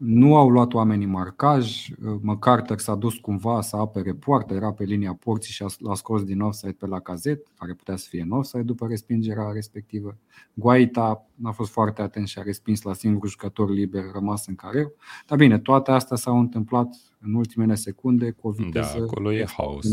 nu 0.01 0.37
au 0.37 0.49
luat 0.49 0.75
oamenii 0.75 1.07
marcaj, 1.07 1.89
McCarter 2.21 2.79
s-a 2.79 2.95
dus 2.95 3.15
cumva 3.15 3.61
să 3.61 3.77
apere 3.77 4.13
poartă, 4.13 4.55
era 4.55 4.73
pe 4.73 4.85
linia 4.85 5.15
porții 5.15 5.53
și 5.53 5.65
l-a 5.79 5.95
scos 5.95 6.25
din 6.25 6.41
offside 6.41 6.73
pe 6.73 6.87
la 6.87 7.01
cazet, 7.01 7.47
care 7.59 7.75
putea 7.75 7.97
să 7.97 8.07
fie 8.09 8.23
în 8.23 8.31
offside 8.31 8.63
după 8.63 8.87
respingerea 8.87 9.51
respectivă. 9.53 10.17
Guaita 10.55 11.27
n-a 11.35 11.53
fost 11.53 11.71
foarte 11.71 12.03
atent 12.03 12.29
și 12.29 12.39
a 12.39 12.43
respins 12.43 12.83
la 12.83 12.95
singurul 12.95 13.29
jucător 13.29 13.71
liber 13.71 14.05
rămas 14.13 14.47
în 14.47 14.55
careu. 14.55 14.93
Dar 15.27 15.39
bine, 15.39 15.59
toate 15.59 15.91
astea 15.91 16.17
s-au 16.17 16.39
întâmplat 16.39 16.97
în 17.21 17.35
ultimele 17.35 17.75
secunde 17.75 18.31
cu 18.31 18.49
o 18.49 18.51
viteză... 18.51 18.95
Da, 18.99 19.03
acolo 19.03 19.33
e 19.33 19.45
haos. 19.57 19.87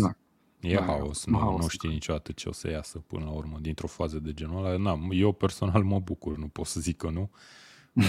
E 0.60 0.76
da, 0.76 0.82
haos, 0.82 1.26
nu, 1.26 1.38
haos, 1.38 1.62
nu 1.62 1.68
știi 1.68 1.90
niciodată 1.90 2.32
ce 2.32 2.50
o 2.50 2.52
să 2.52 2.70
iasă 2.70 3.04
până 3.08 3.26
la 3.26 3.32
urmă 3.32 3.58
dintr-o 3.62 3.88
fază 3.88 4.20
de 4.20 4.34
genul 4.34 4.66
ăla. 4.66 4.78
Na, 4.78 5.00
eu 5.10 5.32
personal 5.32 5.84
mă 5.84 6.00
bucur, 6.00 6.38
nu 6.38 6.48
pot 6.48 6.66
să 6.66 6.80
zic 6.80 6.98
că 6.98 7.10
nu. 7.10 7.30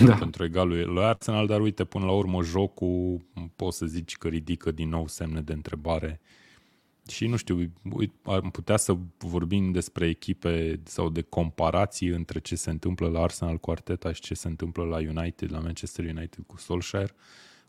Da. 0.06 0.14
Pentru 0.14 0.44
egalul 0.44 0.92
lui 0.92 1.04
Arsenal, 1.04 1.46
dar 1.46 1.60
uite, 1.60 1.84
până 1.84 2.04
la 2.04 2.12
urmă 2.12 2.42
jocul, 2.42 3.26
poți 3.56 3.76
să 3.76 3.86
zici 3.86 4.16
că 4.16 4.28
ridică 4.28 4.70
din 4.70 4.88
nou 4.88 5.06
semne 5.06 5.40
de 5.40 5.52
întrebare. 5.52 6.20
Și 7.08 7.26
nu 7.26 7.36
știu, 7.36 7.72
am 8.22 8.50
putea 8.52 8.76
să 8.76 8.96
vorbim 9.18 9.72
despre 9.72 10.06
echipe 10.06 10.80
sau 10.84 11.08
de 11.08 11.22
comparații 11.22 12.08
între 12.08 12.38
ce 12.38 12.54
se 12.54 12.70
întâmplă 12.70 13.08
la 13.08 13.20
Arsenal 13.20 13.56
cu 13.56 13.70
Arteta 13.70 14.12
și 14.12 14.20
ce 14.20 14.34
se 14.34 14.48
întâmplă 14.48 14.84
la 14.84 14.96
United, 14.96 15.52
la 15.52 15.58
Manchester 15.58 16.04
United 16.04 16.44
cu 16.46 16.56
Solskjaer, 16.56 17.14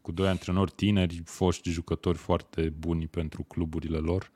cu 0.02 0.12
doi 0.12 0.28
antrenori 0.28 0.72
tineri, 0.72 1.22
foști 1.26 1.70
jucători 1.70 2.18
foarte 2.18 2.74
buni 2.80 3.08
pentru 3.08 3.44
cluburile 3.44 3.98
lor 3.98 4.32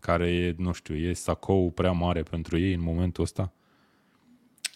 care 0.00 0.30
e, 0.30 0.54
nu 0.56 0.72
știu, 0.72 0.94
e 0.94 1.12
sacou 1.12 1.70
prea 1.70 1.92
mare 1.92 2.22
pentru 2.22 2.58
ei 2.58 2.74
în 2.74 2.82
momentul 2.82 3.24
ăsta? 3.24 3.52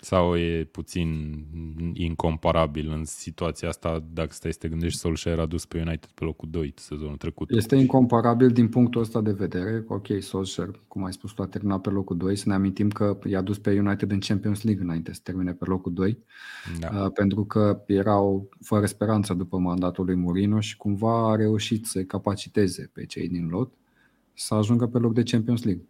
Sau 0.05 0.37
e 0.37 0.65
puțin 0.65 1.39
incomparabil 1.93 2.91
în 2.91 3.05
situația 3.05 3.69
asta, 3.69 4.05
dacă 4.13 4.33
stai 4.33 4.53
să 4.53 4.59
te 4.59 4.69
gândești, 4.69 4.99
Solskjaer 4.99 5.39
a 5.39 5.47
dus 5.47 5.67
pe 5.67 5.79
United 5.79 6.11
pe 6.15 6.25
locul 6.25 6.49
2 6.51 6.75
sezonul 6.77 7.17
trecut. 7.17 7.51
Este 7.51 7.77
incomparabil 7.77 8.49
din 8.49 8.69
punctul 8.69 9.01
ăsta 9.01 9.21
de 9.21 9.33
vedere. 9.33 9.85
Ok, 9.89 10.07
Solskjaer, 10.21 10.81
cum 10.89 11.05
ai 11.05 11.13
spus 11.13 11.33
tu, 11.33 11.43
a 11.43 11.47
terminat 11.47 11.81
pe 11.81 11.91
locul 11.91 12.17
2. 12.17 12.37
Să 12.37 12.45
ne 12.49 12.55
amintim 12.55 12.89
că 12.89 13.19
i-a 13.27 13.41
dus 13.41 13.59
pe 13.59 13.79
United 13.79 14.11
în 14.11 14.19
Champions 14.21 14.63
League 14.63 14.83
înainte 14.83 15.13
să 15.13 15.21
termine 15.23 15.53
pe 15.53 15.65
locul 15.65 15.93
2. 15.93 16.19
Da. 16.81 17.05
Uh, 17.05 17.11
pentru 17.15 17.45
că 17.45 17.83
erau 17.87 18.49
fără 18.61 18.87
speranță 18.87 19.35
după 19.35 19.59
mandatul 19.59 20.05
lui 20.05 20.15
Mourinho 20.15 20.61
și 20.61 20.77
cumva 20.77 21.31
a 21.31 21.37
reușit 21.37 21.87
să 21.87 22.03
capaciteze 22.03 22.91
pe 22.93 23.07
cei 23.07 23.29
din 23.29 23.49
lot 23.49 23.73
să 24.35 24.55
ajungă 24.55 24.87
pe 24.87 24.99
loc 24.99 25.15
de 25.15 25.23
Champions 25.23 25.63
League. 25.63 25.85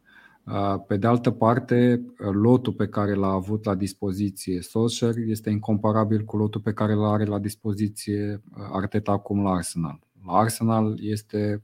Pe 0.86 0.96
de 0.96 1.06
altă 1.06 1.30
parte, 1.30 2.04
lotul 2.16 2.72
pe 2.72 2.88
care 2.88 3.14
l-a 3.14 3.32
avut 3.32 3.64
la 3.64 3.74
dispoziție 3.74 4.60
Solskjaer 4.60 5.16
este 5.16 5.50
incomparabil 5.50 6.24
cu 6.24 6.36
lotul 6.36 6.60
pe 6.60 6.72
care 6.72 6.94
l 6.94 7.02
are 7.02 7.24
la 7.24 7.38
dispoziție 7.38 8.42
Arteta 8.72 9.12
acum 9.12 9.42
la 9.42 9.50
Arsenal. 9.50 9.98
La 10.26 10.32
Arsenal 10.32 10.98
este 11.02 11.62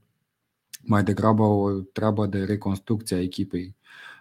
mai 0.82 1.04
degrabă 1.04 1.42
o 1.42 1.70
treabă 1.70 2.26
de 2.26 2.44
reconstrucție 2.44 3.16
a 3.16 3.20
echipei 3.20 3.76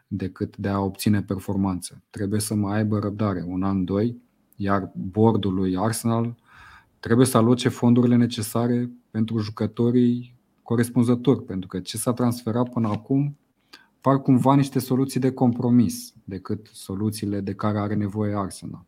decât 0.08 0.58
de 0.58 0.68
a 0.68 0.80
obține 0.80 1.22
performanță. 1.22 2.04
Trebuie 2.10 2.40
să 2.40 2.56
mai 2.56 2.78
aibă 2.78 3.00
răbdare 3.00 3.44
un 3.48 3.64
an, 3.64 3.86
doi, 3.86 4.22
iar 4.56 4.92
bordul 4.96 5.54
lui 5.54 5.78
Arsenal 5.78 6.36
trebuie 7.00 7.26
să 7.26 7.38
aloce 7.38 7.70
fondurile 7.70 8.16
necesare 8.16 8.92
pentru 9.12 9.38
jucătorii 9.38 10.36
corespunzător, 10.64 11.44
pentru 11.44 11.68
că 11.68 11.80
ce 11.80 11.98
s-a 11.98 12.14
transferat 12.14 12.70
până 12.70 12.88
acum 12.88 13.38
par 14.02 14.22
cumva 14.22 14.56
niște 14.56 14.80
soluții 14.80 15.20
de 15.20 15.32
compromis 15.32 16.14
decât 16.24 16.70
soluțiile 16.74 17.40
de 17.40 17.54
care 17.54 17.80
are 17.80 17.96
nevoie 17.96 18.38
Arsenal. 18.38 18.86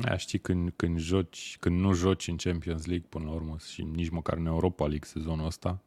Da, 0.00 0.16
știi, 0.16 0.38
când, 0.38 0.72
când, 0.76 0.98
joci, 0.98 1.56
când 1.60 1.80
nu 1.80 1.92
joci 1.92 2.28
în 2.28 2.36
Champions 2.36 2.86
League 2.86 3.06
până 3.08 3.24
la 3.24 3.30
urmă 3.30 3.56
și 3.72 3.86
nici 3.94 4.08
măcar 4.08 4.36
în 4.36 4.46
Europa 4.46 4.86
League 4.86 5.08
sezonul 5.08 5.46
ăsta, 5.46 5.80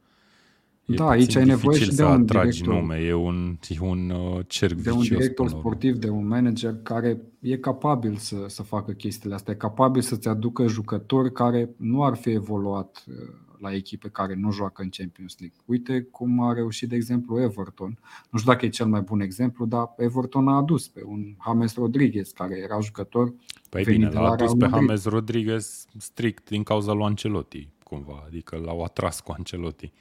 da, 0.95 1.09
aici 1.09 1.35
ai 1.35 1.45
nevoie 1.45 1.79
și 1.79 1.95
de 1.95 2.03
un 2.03 2.25
director, 2.25 2.73
nume, 2.73 2.95
e 2.95 3.13
un, 3.13 3.57
e 3.69 3.79
un 3.79 4.09
uh, 4.09 4.39
cerc 4.47 4.77
de 4.77 4.91
un 4.91 5.01
director 5.01 5.49
sportiv, 5.49 5.95
de 5.95 6.09
un 6.09 6.27
manager 6.27 6.75
care 6.83 7.21
e 7.39 7.57
capabil 7.57 8.15
să, 8.15 8.45
să 8.47 8.63
facă 8.63 8.91
chestiile 8.91 9.35
astea, 9.35 9.53
e 9.53 9.57
capabil 9.57 10.01
să-ți 10.01 10.27
aducă 10.27 10.67
jucători 10.67 11.31
care 11.31 11.69
nu 11.77 12.03
ar 12.03 12.15
fi 12.15 12.29
evoluat 12.29 13.05
uh, 13.07 13.15
la 13.59 13.73
echipe 13.73 14.09
care 14.09 14.35
nu 14.35 14.51
joacă 14.51 14.81
în 14.81 14.89
Champions 14.89 15.35
League. 15.39 15.57
Uite 15.65 16.01
cum 16.01 16.39
a 16.39 16.53
reușit, 16.53 16.89
de 16.89 16.95
exemplu, 16.95 17.41
Everton. 17.41 17.99
Nu 18.29 18.39
știu 18.39 18.51
dacă 18.51 18.65
e 18.65 18.69
cel 18.69 18.87
mai 18.87 19.01
bun 19.01 19.19
exemplu, 19.19 19.65
dar 19.65 19.93
Everton 19.97 20.47
a 20.47 20.55
adus 20.55 20.87
pe 20.87 21.03
un 21.05 21.35
James 21.45 21.75
Rodriguez, 21.75 22.29
care 22.29 22.57
era 22.57 22.79
jucător 22.79 23.33
Păi 23.69 23.83
bine, 23.83 24.09
l-a 24.09 24.29
adus 24.29 24.53
pe 24.53 24.67
James 24.67 25.05
Rodriguez 25.05 25.85
strict 25.97 26.49
din 26.49 26.63
cauza 26.63 26.91
lui 26.91 27.03
Ancelotti, 27.03 27.69
cumva. 27.83 28.23
Adică 28.25 28.61
l-au 28.65 28.83
atras 28.83 29.19
cu 29.19 29.33
Ancelotti. 29.37 29.91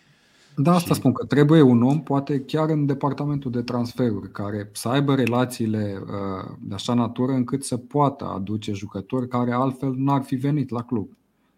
Da, 0.57 0.75
asta 0.75 0.95
și... 0.95 1.01
spun 1.01 1.13
că 1.13 1.25
trebuie 1.25 1.61
un 1.61 1.83
om, 1.83 2.03
poate 2.03 2.41
chiar 2.41 2.71
în 2.71 2.87
departamentul 2.87 3.51
de 3.51 3.63
transferuri, 3.63 4.31
care 4.31 4.71
să 4.73 4.89
aibă 4.89 5.15
relațiile 5.15 6.03
uh, 6.03 6.57
de 6.61 6.75
așa 6.75 6.95
natură 6.95 7.33
încât 7.33 7.65
să 7.65 7.77
poată 7.77 8.25
aduce 8.25 8.73
jucători 8.73 9.29
care 9.29 9.53
altfel 9.53 9.95
n-ar 9.97 10.23
fi 10.23 10.35
venit 10.35 10.71
la 10.71 10.83
club. 10.83 11.09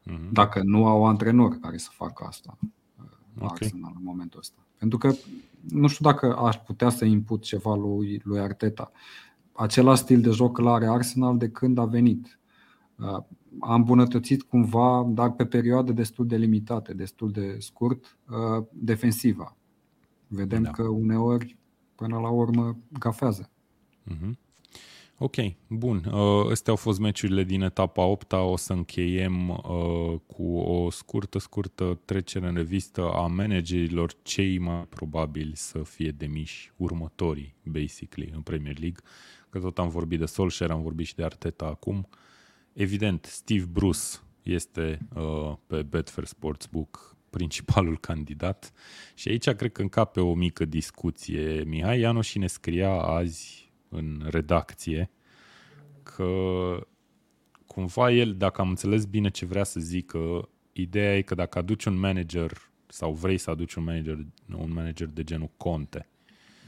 Mm-hmm. 0.09 0.33
Dacă 0.33 0.63
nu 0.65 0.87
au 0.87 1.07
antrenori 1.07 1.59
care 1.59 1.77
să 1.77 1.89
facă 1.93 2.25
asta 2.25 2.59
okay. 3.41 3.57
Arsenal 3.61 3.93
în 3.97 4.03
momentul 4.03 4.39
ăsta. 4.39 4.67
Pentru 4.79 4.99
că 4.99 5.13
nu 5.69 5.87
știu 5.87 6.05
dacă 6.05 6.37
aș 6.37 6.57
putea 6.57 6.89
să 6.89 7.05
imput 7.05 7.43
ceva 7.43 7.75
lui, 7.75 8.21
lui 8.25 8.41
Arteta. 8.41 8.91
Același 9.53 10.01
stil 10.01 10.21
de 10.21 10.31
joc 10.31 10.59
îl 10.59 10.69
are 10.69 10.87
Arsenal 10.87 11.37
de 11.37 11.49
când 11.49 11.79
a 11.79 11.85
venit. 11.85 12.39
Uh, 12.97 13.23
a 13.61 13.75
îmbunătățit 13.75 14.43
cumva, 14.43 15.07
dar 15.09 15.33
pe 15.33 15.47
perioade 15.47 15.93
destul 15.93 16.27
de 16.27 16.37
limitate, 16.37 16.95
destul 16.95 17.31
de 17.31 17.57
scurt, 17.59 18.19
uh, 18.29 18.65
defensiva. 18.73 19.57
Vedem 20.27 20.63
da. 20.63 20.71
că 20.71 20.83
uneori, 20.83 21.57
până 21.95 22.19
la 22.19 22.29
urmă, 22.29 22.77
gafează. 22.99 23.51
Mm-hmm. 24.11 24.48
Ok, 25.21 25.35
bun. 25.69 26.05
Uh, 26.05 26.51
astea 26.51 26.73
au 26.73 26.77
fost 26.77 26.99
meciurile 26.99 27.43
din 27.43 27.63
etapa 27.63 28.03
8 28.03 28.33
O 28.33 28.57
să 28.57 28.73
încheiem 28.73 29.49
uh, 29.49 30.21
cu 30.27 30.57
o 30.57 30.91
scurtă, 30.91 31.39
scurtă 31.39 32.01
trecere 32.05 32.49
în 32.49 32.55
revistă 32.55 33.11
a 33.11 33.27
managerilor 33.27 34.13
cei 34.23 34.59
mai 34.59 34.87
probabili 34.89 35.57
să 35.57 35.83
fie 35.83 36.11
demiși 36.11 36.73
următorii, 36.77 37.55
basically, 37.63 38.31
în 38.35 38.41
Premier 38.41 38.79
League. 38.79 39.01
Că 39.51 39.59
tot 39.59 39.79
am 39.79 39.89
vorbit 39.89 40.19
de 40.19 40.27
Solskjaer, 40.27 40.71
am 40.71 40.83
vorbit 40.83 41.07
și 41.07 41.15
de 41.15 41.25
Arteta 41.25 41.65
acum. 41.65 42.09
Evident, 42.73 43.25
Steve 43.25 43.65
Bruce 43.65 44.01
este 44.43 44.99
uh, 45.15 45.53
pe 45.67 45.83
Betfair 45.83 46.27
Sportsbook 46.27 47.17
principalul 47.31 47.99
candidat 48.09 48.73
și 49.15 49.29
aici 49.29 49.49
cred 49.49 49.73
că 49.73 49.83
încape 49.83 50.21
o 50.21 50.35
mică 50.35 50.65
discuție. 50.65 51.63
Mihai 51.67 52.01
Iano 52.01 52.21
și 52.21 52.39
ne 52.39 52.47
scria 52.47 52.93
azi 52.93 53.68
în 53.89 54.27
redacție 54.31 55.11
că 56.03 56.27
cumva 57.67 58.11
el, 58.11 58.35
dacă 58.35 58.61
am 58.61 58.69
înțeles 58.69 59.05
bine 59.05 59.29
ce 59.31 59.47
vrea 59.47 59.65
să 59.65 59.81
zică, 59.81 60.49
ideea 60.73 61.17
e 61.17 61.23
că 61.23 61.35
dacă 61.35 61.59
aduci 61.59 61.85
un 61.85 61.99
manager 61.99 62.71
sau 62.87 63.13
vrei 63.13 63.39
să 63.39 63.51
aduci 63.51 63.75
un 63.75 63.85
manager, 63.85 64.27
un 64.59 64.73
manager 64.73 65.07
de 65.07 65.25
genul 65.25 65.51
Conte 65.57 66.09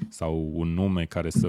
sau 0.08 0.50
un 0.54 0.68
nume 0.68 1.04
care 1.04 1.30
să 1.30 1.48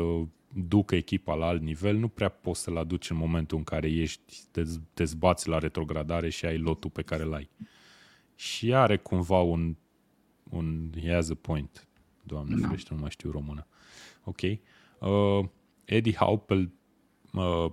ducă 0.53 0.95
echipa 0.95 1.34
la 1.34 1.45
alt 1.45 1.61
nivel, 1.61 1.98
nu 1.98 2.07
prea 2.07 2.30
poți 2.30 2.61
să-l 2.61 2.77
aduci 2.77 3.10
în 3.10 3.18
momentul 3.18 3.57
în 3.57 3.64
care 3.64 3.91
ești, 3.91 4.41
te, 4.52 4.64
te 4.93 5.03
zbați 5.03 5.48
la 5.48 5.57
retrogradare 5.57 6.30
și 6.30 6.45
ai 6.45 6.57
lotul 6.57 6.89
pe 6.89 7.02
care 7.02 7.23
l-ai. 7.23 7.49
Și 8.35 8.73
are 8.73 8.98
cumva 8.98 9.41
un, 9.41 9.76
un 10.49 10.89
he 11.02 11.14
has 11.14 11.30
a 11.30 11.35
point. 11.41 11.88
Doamne 12.23 12.56
no. 12.56 12.61
Da. 12.61 12.68
ferește, 12.68 12.93
nu 12.93 12.99
mai 12.99 13.10
știu 13.10 13.31
română. 13.31 13.68
Ok. 14.23 14.41
Uh, 14.41 15.49
Eddie 15.91 16.13
Howe 16.13 16.43
pe, 16.45 16.69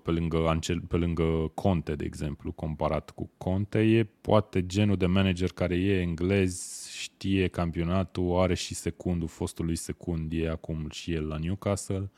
pe, 0.02 0.10
lângă, 0.10 0.58
pe 0.88 0.96
lângă 0.96 1.50
Conte, 1.54 1.94
de 1.94 2.04
exemplu, 2.04 2.52
comparat 2.52 3.10
cu 3.10 3.30
Conte, 3.36 3.78
e 3.78 4.04
poate 4.04 4.66
genul 4.66 4.96
de 4.96 5.06
manager 5.06 5.52
care 5.52 5.76
e 5.76 6.00
englez, 6.00 6.86
știe 6.92 7.48
campionatul, 7.48 8.38
are 8.38 8.54
și 8.54 8.74
secundul, 8.74 9.28
fostul 9.28 9.64
lui 9.64 9.76
secund 9.76 10.32
e 10.32 10.48
acum 10.48 10.88
și 10.90 11.12
el 11.12 11.26
la 11.26 11.36
Newcastle 11.36 12.10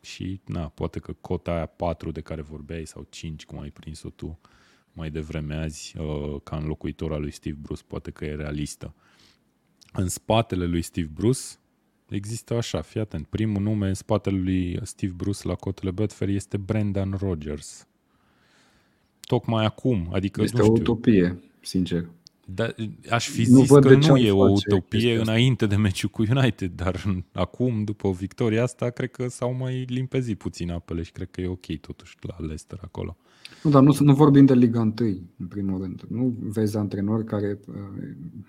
și 0.00 0.40
na, 0.44 0.68
poate 0.68 0.98
că 0.98 1.12
cota 1.12 1.54
aia 1.54 1.66
4 1.66 2.10
de 2.10 2.20
care 2.20 2.42
vorbeai 2.42 2.86
sau 2.86 3.06
5, 3.10 3.44
cum 3.44 3.60
ai 3.60 3.70
prins-o 3.70 4.10
tu 4.10 4.38
mai 4.92 5.10
devreme 5.10 5.54
azi, 5.54 5.98
uh, 5.98 6.40
ca 6.42 6.56
înlocuitor 6.56 7.12
al 7.12 7.20
lui 7.20 7.30
Steve 7.30 7.56
Bruce, 7.60 7.82
poate 7.86 8.10
că 8.10 8.24
e 8.24 8.34
realistă. 8.34 8.94
În 9.92 10.08
spatele 10.08 10.66
lui 10.66 10.82
Steve 10.82 11.10
Bruce 11.12 11.40
Există 12.08 12.54
așa, 12.54 12.80
fii 12.80 13.00
atent. 13.00 13.26
Primul 13.26 13.62
nume 13.62 13.88
în 13.88 13.94
spatele 13.94 14.38
lui 14.38 14.78
Steve 14.82 15.12
Bruce 15.16 15.48
la 15.48 15.54
cotele 15.54 15.90
Betfair 15.90 16.30
este 16.30 16.56
Brendan 16.56 17.16
Rodgers. 17.18 17.86
Tocmai 19.20 19.64
acum, 19.64 20.08
adică 20.12 20.42
Este 20.42 20.56
nu 20.56 20.62
știu, 20.62 20.74
o 20.74 20.80
utopie, 20.80 21.38
sincer. 21.60 22.08
Da, 22.46 22.66
aș 23.10 23.28
fi 23.28 23.44
zis 23.44 23.70
nu 23.70 23.80
că 23.80 23.94
nu 23.94 24.16
e 24.16 24.30
o 24.30 24.50
utopie 24.50 25.20
înainte 25.20 25.66
de 25.66 25.76
meciul 25.76 26.08
cu 26.08 26.22
United, 26.22 26.72
dar 26.74 27.04
acum, 27.32 27.84
după 27.84 28.10
victoria 28.10 28.62
asta, 28.62 28.90
cred 28.90 29.10
că 29.10 29.28
s-au 29.28 29.54
mai 29.54 29.84
limpezit 29.88 30.38
puțin 30.38 30.70
apele 30.70 31.02
și 31.02 31.12
cred 31.12 31.30
că 31.30 31.40
e 31.40 31.46
ok 31.46 31.76
totuși 31.80 32.16
la 32.20 32.34
Leicester 32.38 32.78
acolo. 32.82 33.16
Nu, 33.62 33.70
dar 33.70 33.82
nu, 33.82 33.96
nu 33.98 34.14
vorbim 34.14 34.44
de 34.44 34.54
Liga 34.54 34.80
1, 34.80 34.92
în 35.38 35.46
primul 35.48 35.80
rând. 35.80 36.02
Nu 36.08 36.36
vezi 36.40 36.76
antrenori 36.76 37.24
care, 37.24 37.58
uh, 37.68 37.74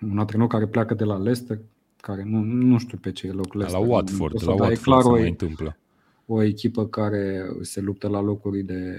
un 0.01 0.19
antrenor 0.19 0.47
care 0.47 0.67
pleacă 0.67 0.93
de 0.93 1.03
la 1.03 1.17
Leicester, 1.17 1.59
care 2.05 2.23
nu, 2.25 2.39
nu 2.41 2.77
știu 2.77 2.97
pe 2.97 3.11
ce 3.11 3.31
loc 3.31 3.53
La 3.53 3.77
Watford, 3.77 4.43
la 4.43 4.53
Watford 4.53 4.77
clar 4.77 5.01
se 5.01 5.09
mai 5.09 5.27
întâmplă. 5.27 5.77
o 6.25 6.41
echipă 6.41 6.85
care 6.85 7.49
se 7.61 7.81
luptă 7.81 8.07
la 8.07 8.21
locuri 8.21 8.63
de, 8.63 8.95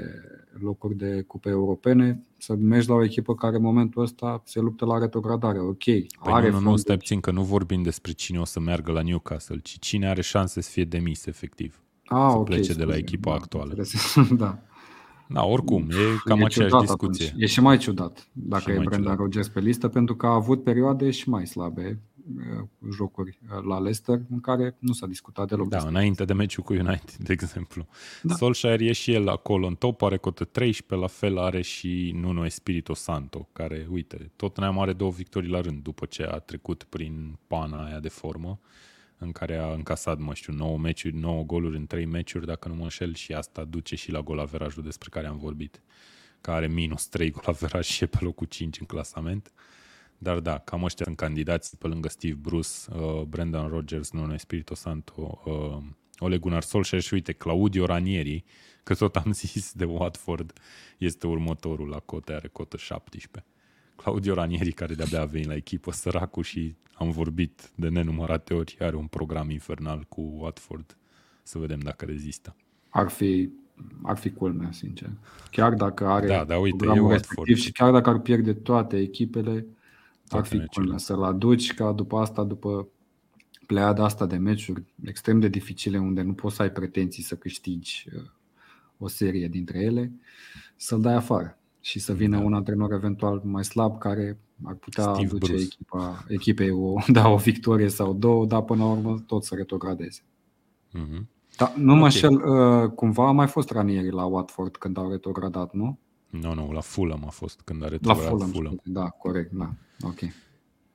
locuri 0.60 0.96
de 0.96 1.24
cupe 1.26 1.48
europene, 1.48 2.22
să 2.38 2.54
mergi 2.54 2.88
la 2.88 2.94
o 2.94 3.04
echipă 3.04 3.34
care 3.34 3.56
în 3.56 3.62
momentul 3.62 4.02
ăsta 4.02 4.42
se 4.44 4.60
luptă 4.60 4.84
la 4.84 4.98
retrogradare. 4.98 5.58
Ok, 5.58 5.84
păi 5.84 6.06
are 6.22 6.50
nu, 6.50 6.60
nu, 6.60 6.70
nu, 6.70 6.76
stai 6.76 6.96
puțin, 6.96 7.20
că 7.20 7.30
nu 7.30 7.42
vorbim 7.42 7.82
despre 7.82 8.12
cine 8.12 8.38
o 8.38 8.44
să 8.44 8.60
meargă 8.60 8.92
la 8.92 9.02
Newcastle, 9.02 9.58
ci 9.62 9.78
cine 9.78 10.08
are 10.08 10.22
șanse 10.22 10.60
să 10.60 10.70
fie 10.70 10.84
demis, 10.84 11.26
efectiv. 11.26 11.80
Ah, 12.04 12.26
să 12.30 12.36
okay, 12.36 12.44
plece 12.44 12.62
scuze, 12.62 12.78
de 12.78 12.84
la 12.84 12.96
echipa 12.96 13.30
da, 13.30 13.36
actuală. 13.36 13.74
da. 14.42 14.58
Da, 15.28 15.44
oricum, 15.44 15.88
e 15.90 15.94
cam 16.24 16.40
e 16.40 16.44
aceeași 16.44 16.72
ciudat 16.72 16.80
discuție. 16.80 17.26
Atunci. 17.26 17.42
E 17.42 17.46
și 17.46 17.60
mai 17.60 17.78
ciudat 17.78 18.28
dacă 18.32 18.62
și 18.62 18.70
e 18.70 18.72
Brenda 18.72 18.96
ciudat. 18.96 19.16
Rogers 19.16 19.48
pe 19.48 19.60
listă, 19.60 19.88
pentru 19.88 20.16
că 20.16 20.26
a 20.26 20.34
avut 20.34 20.62
perioade 20.62 21.10
și 21.10 21.28
mai 21.28 21.46
slabe 21.46 22.00
uh, 22.15 22.15
jocuri 22.92 23.38
uh, 23.42 23.62
la 23.62 23.78
Leicester 23.78 24.20
în 24.30 24.40
care 24.40 24.76
nu 24.78 24.92
s-a 24.92 25.06
discutat 25.06 25.48
deloc. 25.48 25.68
Da, 25.68 25.78
înainte 25.78 26.24
de 26.24 26.32
meciul 26.32 26.64
cu 26.64 26.72
United, 26.72 27.14
de 27.14 27.32
exemplu. 27.32 27.86
Da. 28.22 28.34
Solskjaer 28.34 28.80
e 28.80 28.92
și 28.92 29.12
el 29.12 29.28
acolo 29.28 29.66
în 29.66 29.74
top, 29.74 30.02
are 30.02 30.16
cotă 30.16 30.44
13, 30.44 31.06
la 31.06 31.06
fel 31.06 31.38
are 31.38 31.62
și 31.62 32.12
Nuno 32.14 32.44
Espirito 32.44 32.94
Santo, 32.94 33.48
care, 33.52 33.86
uite, 33.90 34.30
tot 34.36 34.58
ne-am 34.58 34.78
are 34.78 34.92
două 34.92 35.10
victorii 35.10 35.50
la 35.50 35.60
rând 35.60 35.82
după 35.82 36.06
ce 36.06 36.22
a 36.22 36.38
trecut 36.38 36.82
prin 36.82 37.38
pana 37.46 37.84
aia 37.84 38.00
de 38.00 38.08
formă 38.08 38.60
în 39.18 39.32
care 39.32 39.56
a 39.56 39.72
încasat, 39.72 40.18
mă 40.18 40.34
știu, 40.34 40.52
9 40.52 40.78
meciuri, 40.78 41.14
9 41.14 41.44
goluri 41.44 41.76
în 41.76 41.86
3 41.86 42.04
meciuri, 42.04 42.46
dacă 42.46 42.68
nu 42.68 42.74
mă 42.74 42.82
înșel, 42.82 43.14
și 43.14 43.32
asta 43.32 43.64
duce 43.64 43.96
și 43.96 44.10
la 44.10 44.20
golaverajul 44.20 44.82
despre 44.82 45.08
care 45.12 45.26
am 45.26 45.38
vorbit, 45.38 45.82
care 46.40 46.56
are 46.56 46.66
minus 46.66 47.06
3 47.06 47.30
golaveraj 47.30 47.86
și 47.86 48.04
e 48.04 48.06
pe 48.06 48.18
locul 48.20 48.46
5 48.46 48.80
în 48.80 48.86
clasament. 48.86 49.52
Dar 50.18 50.40
da, 50.40 50.59
cam 50.59 50.82
ăștia 50.82 51.05
sunt 51.05 51.16
candidați 51.16 51.78
pe 51.78 51.86
lângă 51.86 52.09
Steve 52.09 52.38
Bruce, 52.40 52.68
uh, 52.94 53.22
Brendan 53.22 53.68
Rodgers, 53.68 54.10
Nuno 54.10 54.34
Espirito 54.34 54.74
Santo, 54.74 55.40
uh, 55.44 55.82
Ole 56.18 56.38
Gunnar 56.38 56.62
Solskjaer 56.62 57.02
și 57.02 57.14
uite, 57.14 57.32
Claudio 57.32 57.86
Ranieri, 57.86 58.44
că 58.82 58.94
tot 58.94 59.16
am 59.16 59.32
zis 59.44 59.72
de 59.72 59.84
Watford, 59.84 60.52
este 60.98 61.26
următorul 61.26 61.88
la 61.88 61.98
cote, 61.98 62.32
are 62.32 62.48
cotă 62.48 62.76
17. 62.76 63.51
Claudio 63.97 64.34
Ranieri, 64.34 64.72
care 64.72 64.94
de-abia 64.94 65.20
a 65.20 65.24
venit 65.24 65.47
la 65.47 65.55
echipă, 65.55 65.93
săracul 65.93 66.43
și 66.43 66.76
am 66.94 67.10
vorbit 67.10 67.70
de 67.74 67.88
nenumărate 67.88 68.55
ori, 68.55 68.76
are 68.80 68.97
un 68.97 69.06
program 69.06 69.51
infernal 69.51 70.05
cu 70.09 70.20
Watford. 70.20 70.97
Să 71.43 71.59
vedem 71.59 71.78
dacă 71.78 72.05
rezistă. 72.05 72.56
Ar 72.88 73.09
fi, 73.09 73.51
ar 74.02 74.16
fi 74.16 74.30
culmea, 74.30 74.72
sincer. 74.72 75.10
Chiar 75.51 75.74
dacă 75.74 76.06
are 76.06 76.26
da, 76.26 76.44
da, 76.44 76.59
uite, 76.59 76.86
e 76.86 77.01
Watford. 77.01 77.56
și 77.56 77.72
chiar 77.72 77.93
dacă 77.93 78.10
ar 78.10 78.18
pierde 78.18 78.55
toate 78.55 78.98
echipele, 78.98 79.66
ar 80.28 80.44
fi 80.44 80.66
culmea 80.66 80.98
să-l 80.98 81.22
aduci 81.22 81.74
ca 81.74 81.92
după 81.92 82.16
asta, 82.16 82.44
după 82.44 82.88
pleiada 83.66 84.04
asta 84.04 84.26
de 84.26 84.36
meciuri 84.36 84.84
extrem 85.04 85.40
de 85.40 85.48
dificile 85.48 85.98
unde 85.98 86.22
nu 86.22 86.32
poți 86.32 86.54
să 86.54 86.62
ai 86.62 86.70
pretenții 86.70 87.22
să 87.22 87.34
câștigi 87.36 88.06
uh, 88.14 88.22
o 88.98 89.08
serie 89.08 89.48
dintre 89.48 89.78
ele, 89.78 90.12
să-l 90.76 91.00
dai 91.00 91.14
afară 91.14 91.58
și 91.80 91.98
să 91.98 92.12
vină 92.12 92.38
da. 92.38 92.44
un 92.44 92.54
antrenor 92.54 92.92
eventual 92.92 93.40
mai 93.44 93.64
slab 93.64 93.98
care 93.98 94.38
ar 94.64 94.74
putea 94.74 95.02
Steve 95.02 95.26
aduce 95.26 95.52
Bruce. 95.52 95.62
echipa, 95.62 96.24
echipei 96.28 96.70
o, 96.70 96.94
da, 97.12 97.28
o 97.28 97.36
victorie 97.36 97.88
sau 97.88 98.14
două, 98.14 98.46
dar 98.46 98.62
până 98.62 98.84
la 98.84 98.90
urmă 98.90 99.18
tot 99.26 99.44
să 99.44 99.54
retrogradeze. 99.54 100.20
Mm-hmm. 100.98 101.34
Da, 101.56 101.72
nu 101.76 101.90
okay. 101.90 102.00
mă 102.00 102.08
șel, 102.08 102.34
uh, 102.34 102.90
cumva 102.90 103.28
a 103.28 103.32
mai 103.32 103.46
fost 103.46 103.70
Ranieri 103.70 104.10
la 104.10 104.24
Watford 104.24 104.76
când 104.76 104.98
au 104.98 105.10
retrogradat, 105.10 105.72
nu? 105.72 105.98
Nu, 106.40 106.54
no, 106.54 106.66
nu, 106.66 106.72
la 106.72 106.80
Fulham 106.80 107.24
a 107.26 107.30
fost 107.30 107.60
când 107.64 107.84
a 107.84 107.88
retrogradat 107.88 108.24
la 108.24 108.30
Fulham. 108.30 108.50
Fulham. 108.50 108.80
Da, 108.84 109.08
corect, 109.08 109.52
da. 109.52 109.72
Ok. 110.00 110.18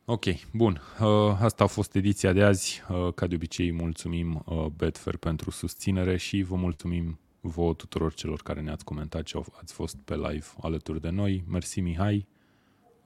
Ok, 0.05 0.25
bun. 0.53 0.81
Uh, 0.99 1.07
asta 1.39 1.63
a 1.63 1.67
fost 1.67 1.95
ediția 1.95 2.33
de 2.33 2.43
azi. 2.43 2.81
Uh, 2.89 3.13
ca 3.13 3.27
de 3.27 3.35
obicei, 3.35 3.71
mulțumim 3.71 4.43
uh, 4.45 4.65
Betfair 4.65 5.17
pentru 5.17 5.51
susținere 5.51 6.17
și 6.17 6.41
vă 6.41 6.55
mulțumim 6.55 7.19
vouă 7.41 7.73
tuturor 7.73 8.13
celor 8.13 8.41
care 8.41 8.61
ne-ați 8.61 8.83
comentat 8.83 9.27
și 9.27 9.41
ați 9.61 9.73
fost 9.73 9.95
pe 9.95 10.15
live 10.15 10.45
alături 10.61 11.01
de 11.01 11.09
noi. 11.09 11.43
Mersi, 11.47 11.79
Mihai. 11.79 12.27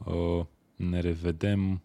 Uh, 0.06 0.45
ne 0.76 0.99
revedem. 0.99 1.82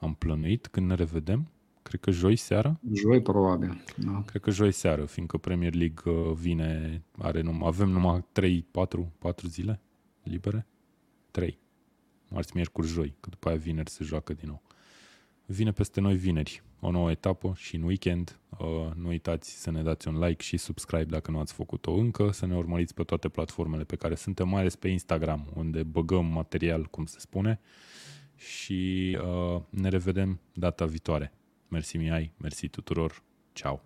Am 0.00 0.14
plănuit 0.14 0.66
când 0.66 0.86
ne 0.86 0.94
revedem? 0.94 1.50
Cred 1.84 2.00
că 2.00 2.10
joi 2.10 2.36
seara? 2.36 2.80
Joi, 2.92 3.22
probabil. 3.22 3.84
Da. 3.96 4.22
Cred 4.26 4.42
că 4.42 4.50
joi 4.50 4.72
seară, 4.72 5.04
fiindcă 5.04 5.38
Premier 5.38 5.74
League 5.74 6.12
uh, 6.12 6.32
vine, 6.32 7.02
are 7.18 7.40
num- 7.40 7.62
avem 7.62 7.88
numai 7.88 8.24
3, 8.32 8.66
4, 8.70 9.12
4 9.18 9.48
zile 9.48 9.80
libere? 10.22 10.66
3. 11.30 11.58
Marți, 12.28 12.52
miercuri, 12.54 12.86
joi, 12.86 13.14
că 13.20 13.28
după 13.30 13.48
aia 13.48 13.56
vineri 13.56 13.90
se 13.90 14.04
joacă 14.04 14.32
din 14.32 14.48
nou. 14.48 14.62
Vine 15.46 15.72
peste 15.72 16.00
noi 16.00 16.16
vineri 16.16 16.62
o 16.80 16.90
nouă 16.90 17.10
etapă 17.10 17.52
și 17.56 17.76
în 17.76 17.82
weekend. 17.82 18.38
Uh, 18.58 18.90
nu 18.94 19.08
uitați 19.08 19.60
să 19.62 19.70
ne 19.70 19.82
dați 19.82 20.08
un 20.08 20.18
like 20.18 20.42
și 20.42 20.56
subscribe 20.56 21.04
dacă 21.04 21.30
nu 21.30 21.38
ați 21.38 21.52
făcut-o 21.52 21.92
încă, 21.92 22.30
să 22.32 22.46
ne 22.46 22.56
urmăriți 22.56 22.94
pe 22.94 23.02
toate 23.02 23.28
platformele 23.28 23.84
pe 23.84 23.96
care 23.96 24.14
suntem, 24.14 24.48
mai 24.48 24.60
ales 24.60 24.76
pe 24.76 24.88
Instagram, 24.88 25.50
unde 25.54 25.82
băgăm 25.82 26.24
material, 26.24 26.84
cum 26.84 27.04
se 27.04 27.18
spune, 27.18 27.60
și 28.36 29.18
uh, 29.22 29.60
ne 29.70 29.88
revedem 29.88 30.40
data 30.52 30.84
viitoare. 30.84 31.32
Mersi 31.74 31.98
Mihai, 31.98 32.30
mersi 32.38 32.70
tuturor, 32.70 33.12
ciao! 33.52 33.82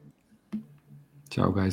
Ciao 1.30 1.50
guys! 1.50 1.66